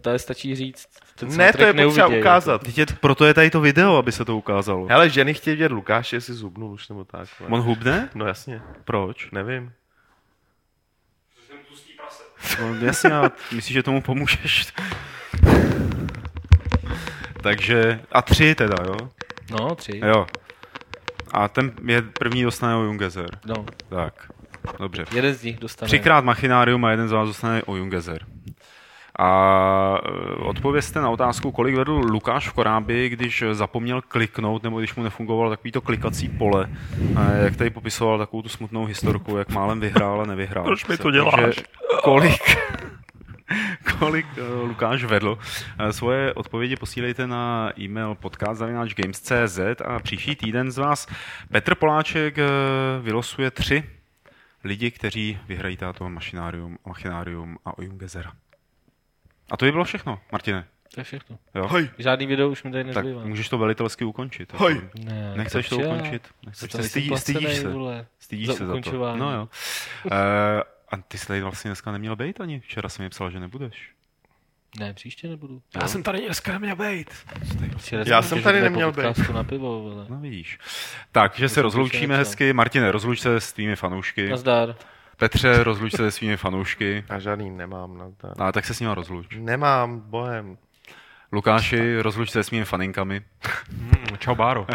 To 0.00 0.10
je 0.10 0.18
stačí 0.18 0.56
říct. 0.56 0.86
Ten 1.14 1.28
Ne, 1.28 1.36
to 1.36 1.42
je 1.42 1.72
potřeba 1.72 1.72
neuviděj. 1.72 2.20
ukázat. 2.20 2.78
Je, 2.78 2.86
proto 3.00 3.24
je 3.24 3.34
tady 3.34 3.50
to 3.50 3.60
video, 3.60 3.96
aby 3.96 4.12
se 4.12 4.24
to 4.24 4.36
ukázalo. 4.36 4.86
Hele, 4.86 5.10
ženy 5.10 5.34
chtějí 5.34 5.56
vidět 5.56 5.72
Lukáše, 5.72 6.16
jestli 6.16 6.34
zubnul 6.34 6.70
už 6.72 6.88
nebo 6.88 7.04
tak. 7.04 7.28
ale- 7.40 7.48
On 7.48 7.60
hubne? 7.60 8.08
No 8.14 8.26
jasně, 8.26 8.62
Proč? 8.84 9.30
nevím. 9.30 9.72
No, 12.60 12.74
jasně, 12.86 13.10
a 13.12 13.30
myslíš, 13.54 13.72
že 13.74 13.82
tomu 13.82 14.02
pomůžeš? 14.02 14.66
Takže, 17.42 18.00
a 18.12 18.22
tři 18.22 18.54
teda, 18.54 18.76
jo? 18.84 18.96
No, 19.50 19.74
tři. 19.74 20.00
Jo. 20.04 20.26
A 21.32 21.48
ten 21.48 21.72
je 21.86 22.02
první 22.02 22.42
dostane 22.42 22.76
o 22.76 22.82
Jungezer. 22.82 23.30
No, 23.46 23.66
Tak, 23.88 24.30
dobře. 24.78 25.04
jeden 25.14 25.34
z 25.34 25.42
nich 25.42 25.58
dostane. 25.58 25.86
Třikrát 25.86 26.24
Machinárium 26.24 26.84
a 26.84 26.90
jeden 26.90 27.08
z 27.08 27.12
vás 27.12 27.28
dostane 27.28 27.62
o 27.62 27.76
Jungezer. 27.76 28.26
A 29.18 29.98
e, 30.04 30.34
odpovězte 30.34 31.00
na 31.00 31.10
otázku, 31.10 31.52
kolik 31.52 31.74
vedl 31.76 31.92
Lukáš 31.92 32.48
v 32.48 32.52
Korábi, 32.52 33.08
když 33.08 33.44
zapomněl 33.52 34.02
kliknout, 34.02 34.62
nebo 34.62 34.78
když 34.78 34.94
mu 34.94 35.02
nefungovalo 35.02 35.50
takový 35.50 35.72
to 35.72 35.80
klikací 35.80 36.28
pole, 36.28 36.68
jak 37.42 37.56
tady 37.56 37.70
popisoval 37.70 38.18
takovou 38.18 38.42
tu 38.42 38.48
smutnou 38.48 38.84
historku, 38.84 39.36
jak 39.36 39.48
málem 39.50 39.80
vyhrál 39.80 40.20
a 40.20 40.26
nevyhrál. 40.26 40.64
Proč 40.64 40.86
mi 40.86 40.96
to 40.96 41.02
Takže 41.02 41.18
děláš? 41.18 41.60
kolik, 42.04 42.42
kolik 43.98 44.26
e, 44.38 44.54
Lukáš 44.62 45.04
vedl. 45.04 45.38
E, 45.78 45.92
Svoje 45.92 46.34
odpovědi 46.34 46.76
posílejte 46.76 47.26
na 47.26 47.72
e-mail 47.80 48.14
podcast.games.cz 48.14 49.58
a 49.84 49.98
příští 49.98 50.36
týden 50.36 50.70
z 50.70 50.78
vás 50.78 51.06
Petr 51.52 51.74
Poláček 51.74 52.36
vylosuje 53.02 53.50
tři 53.50 53.84
lidi, 54.64 54.90
kteří 54.90 55.38
vyhrají 55.48 55.76
táto 55.76 56.08
machinárium, 56.08 56.78
machinárium 56.86 57.58
a 57.64 57.78
Ojungezera. 57.78 58.32
A 59.50 59.56
to 59.56 59.64
by 59.64 59.72
bylo 59.72 59.84
všechno, 59.84 60.20
Martine. 60.32 60.64
To 60.94 61.00
je 61.00 61.04
všechno. 61.04 61.38
Jo? 61.54 61.66
Hoj. 61.68 61.90
Žádný 61.98 62.26
video 62.26 62.48
už 62.48 62.62
mi 62.62 62.70
tady 62.72 62.84
Tak 62.84 63.04
nezbývá. 63.04 63.24
můžeš 63.26 63.48
to 63.48 63.58
velitelsky 63.58 64.04
ukončit. 64.04 64.52
Hoj. 64.52 64.90
Ne, 65.04 65.32
Nechceš 65.36 65.68
to 65.68 65.78
ukončit? 65.78 66.28
Nechceš 66.46 66.72
To 66.72 66.78
se 66.78 66.88
stydí, 66.88 67.16
stydíš 67.16 67.56
se. 67.56 67.68
vole. 67.68 68.06
Stydíš 68.20 68.46
za 68.46 68.54
se 68.54 68.66
za 68.66 68.80
to. 68.80 69.16
No 69.16 69.32
jo. 69.32 69.48
Uh, 70.04 70.12
a 70.92 70.96
ty 71.08 71.18
jsi 71.18 71.26
tady 71.26 71.42
vlastně 71.42 71.68
dneska 71.68 71.92
neměl 71.92 72.16
být 72.16 72.40
ani. 72.40 72.60
Včera 72.60 72.88
jsem 72.88 73.02
mi 73.02 73.08
psal, 73.10 73.30
že 73.30 73.40
nebudeš. 73.40 73.90
Ne, 74.80 74.94
příště 74.94 75.28
nebudu. 75.28 75.62
Já 75.82 75.88
jsem 75.88 76.02
tady 76.02 76.20
dneska 76.24 76.52
neměl 76.52 76.76
být. 76.76 77.10
Já 78.06 78.22
jsem 78.22 78.42
tady 78.42 78.60
neměl 78.60 78.92
být. 78.92 79.28
na 79.34 79.44
pivo, 79.44 79.80
vole. 79.80 80.06
No 80.08 80.16
vidíš. 80.20 80.58
Tak, 81.12 81.36
že 81.38 81.48
se 81.48 81.62
rozloučíme 81.62 82.16
hezky. 82.16 82.52
Martine, 82.52 82.92
rozluč 82.92 83.20
se 83.20 83.40
s 83.40 83.52
tvými 83.52 83.76
fanoušky. 83.76 84.28
Nazdar. 84.28 84.76
Petře, 85.18 85.64
rozluč 85.64 85.92
se 85.92 85.96
se 85.96 86.10
svými 86.10 86.36
fanoušky. 86.36 87.04
Já 87.08 87.18
žádný 87.18 87.50
nemám. 87.50 87.98
No, 87.98 88.12
to... 88.16 88.42
A 88.42 88.52
tak 88.52 88.64
se 88.64 88.74
s 88.74 88.80
nima 88.80 88.94
rozluč. 88.94 89.26
Nemám, 89.38 90.00
bohem. 90.00 90.58
Lukáši, 91.32 92.00
rozluč 92.00 92.30
se 92.30 92.42
s 92.42 92.46
svými 92.46 92.64
faninkami. 92.64 93.22
Hmm, 93.70 94.18
čau, 94.18 94.34
Báro. 94.34 94.66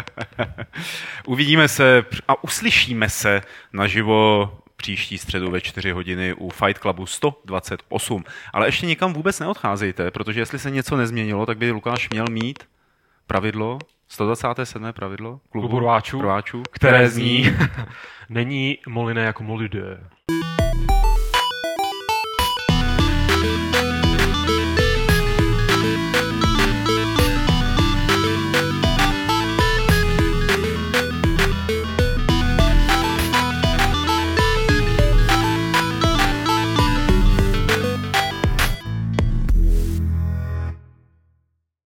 Uvidíme 1.26 1.68
se 1.68 2.04
a 2.28 2.44
uslyšíme 2.44 3.08
se 3.08 3.42
naživo 3.72 4.50
příští 4.76 5.18
středu 5.18 5.50
ve 5.50 5.60
4 5.60 5.90
hodiny 5.90 6.34
u 6.34 6.50
Fight 6.50 6.80
Clubu 6.80 7.06
128. 7.06 8.24
Ale 8.52 8.68
ještě 8.68 8.86
nikam 8.86 9.12
vůbec 9.12 9.40
neodcházejte, 9.40 10.10
protože 10.10 10.40
jestli 10.40 10.58
se 10.58 10.70
něco 10.70 10.96
nezměnilo, 10.96 11.46
tak 11.46 11.58
by 11.58 11.70
Lukáš 11.70 12.10
měl 12.10 12.26
mít 12.30 12.64
pravidlo, 13.26 13.78
127. 14.08 14.92
pravidlo 14.92 15.40
Klubu 15.52 15.78
rváčů, 15.80 16.22
rváčů 16.22 16.62
které 16.70 17.08
zní 17.08 17.46
Není 18.28 18.78
moliné 18.88 19.24
jako 19.24 19.42
molidé. 19.42 20.00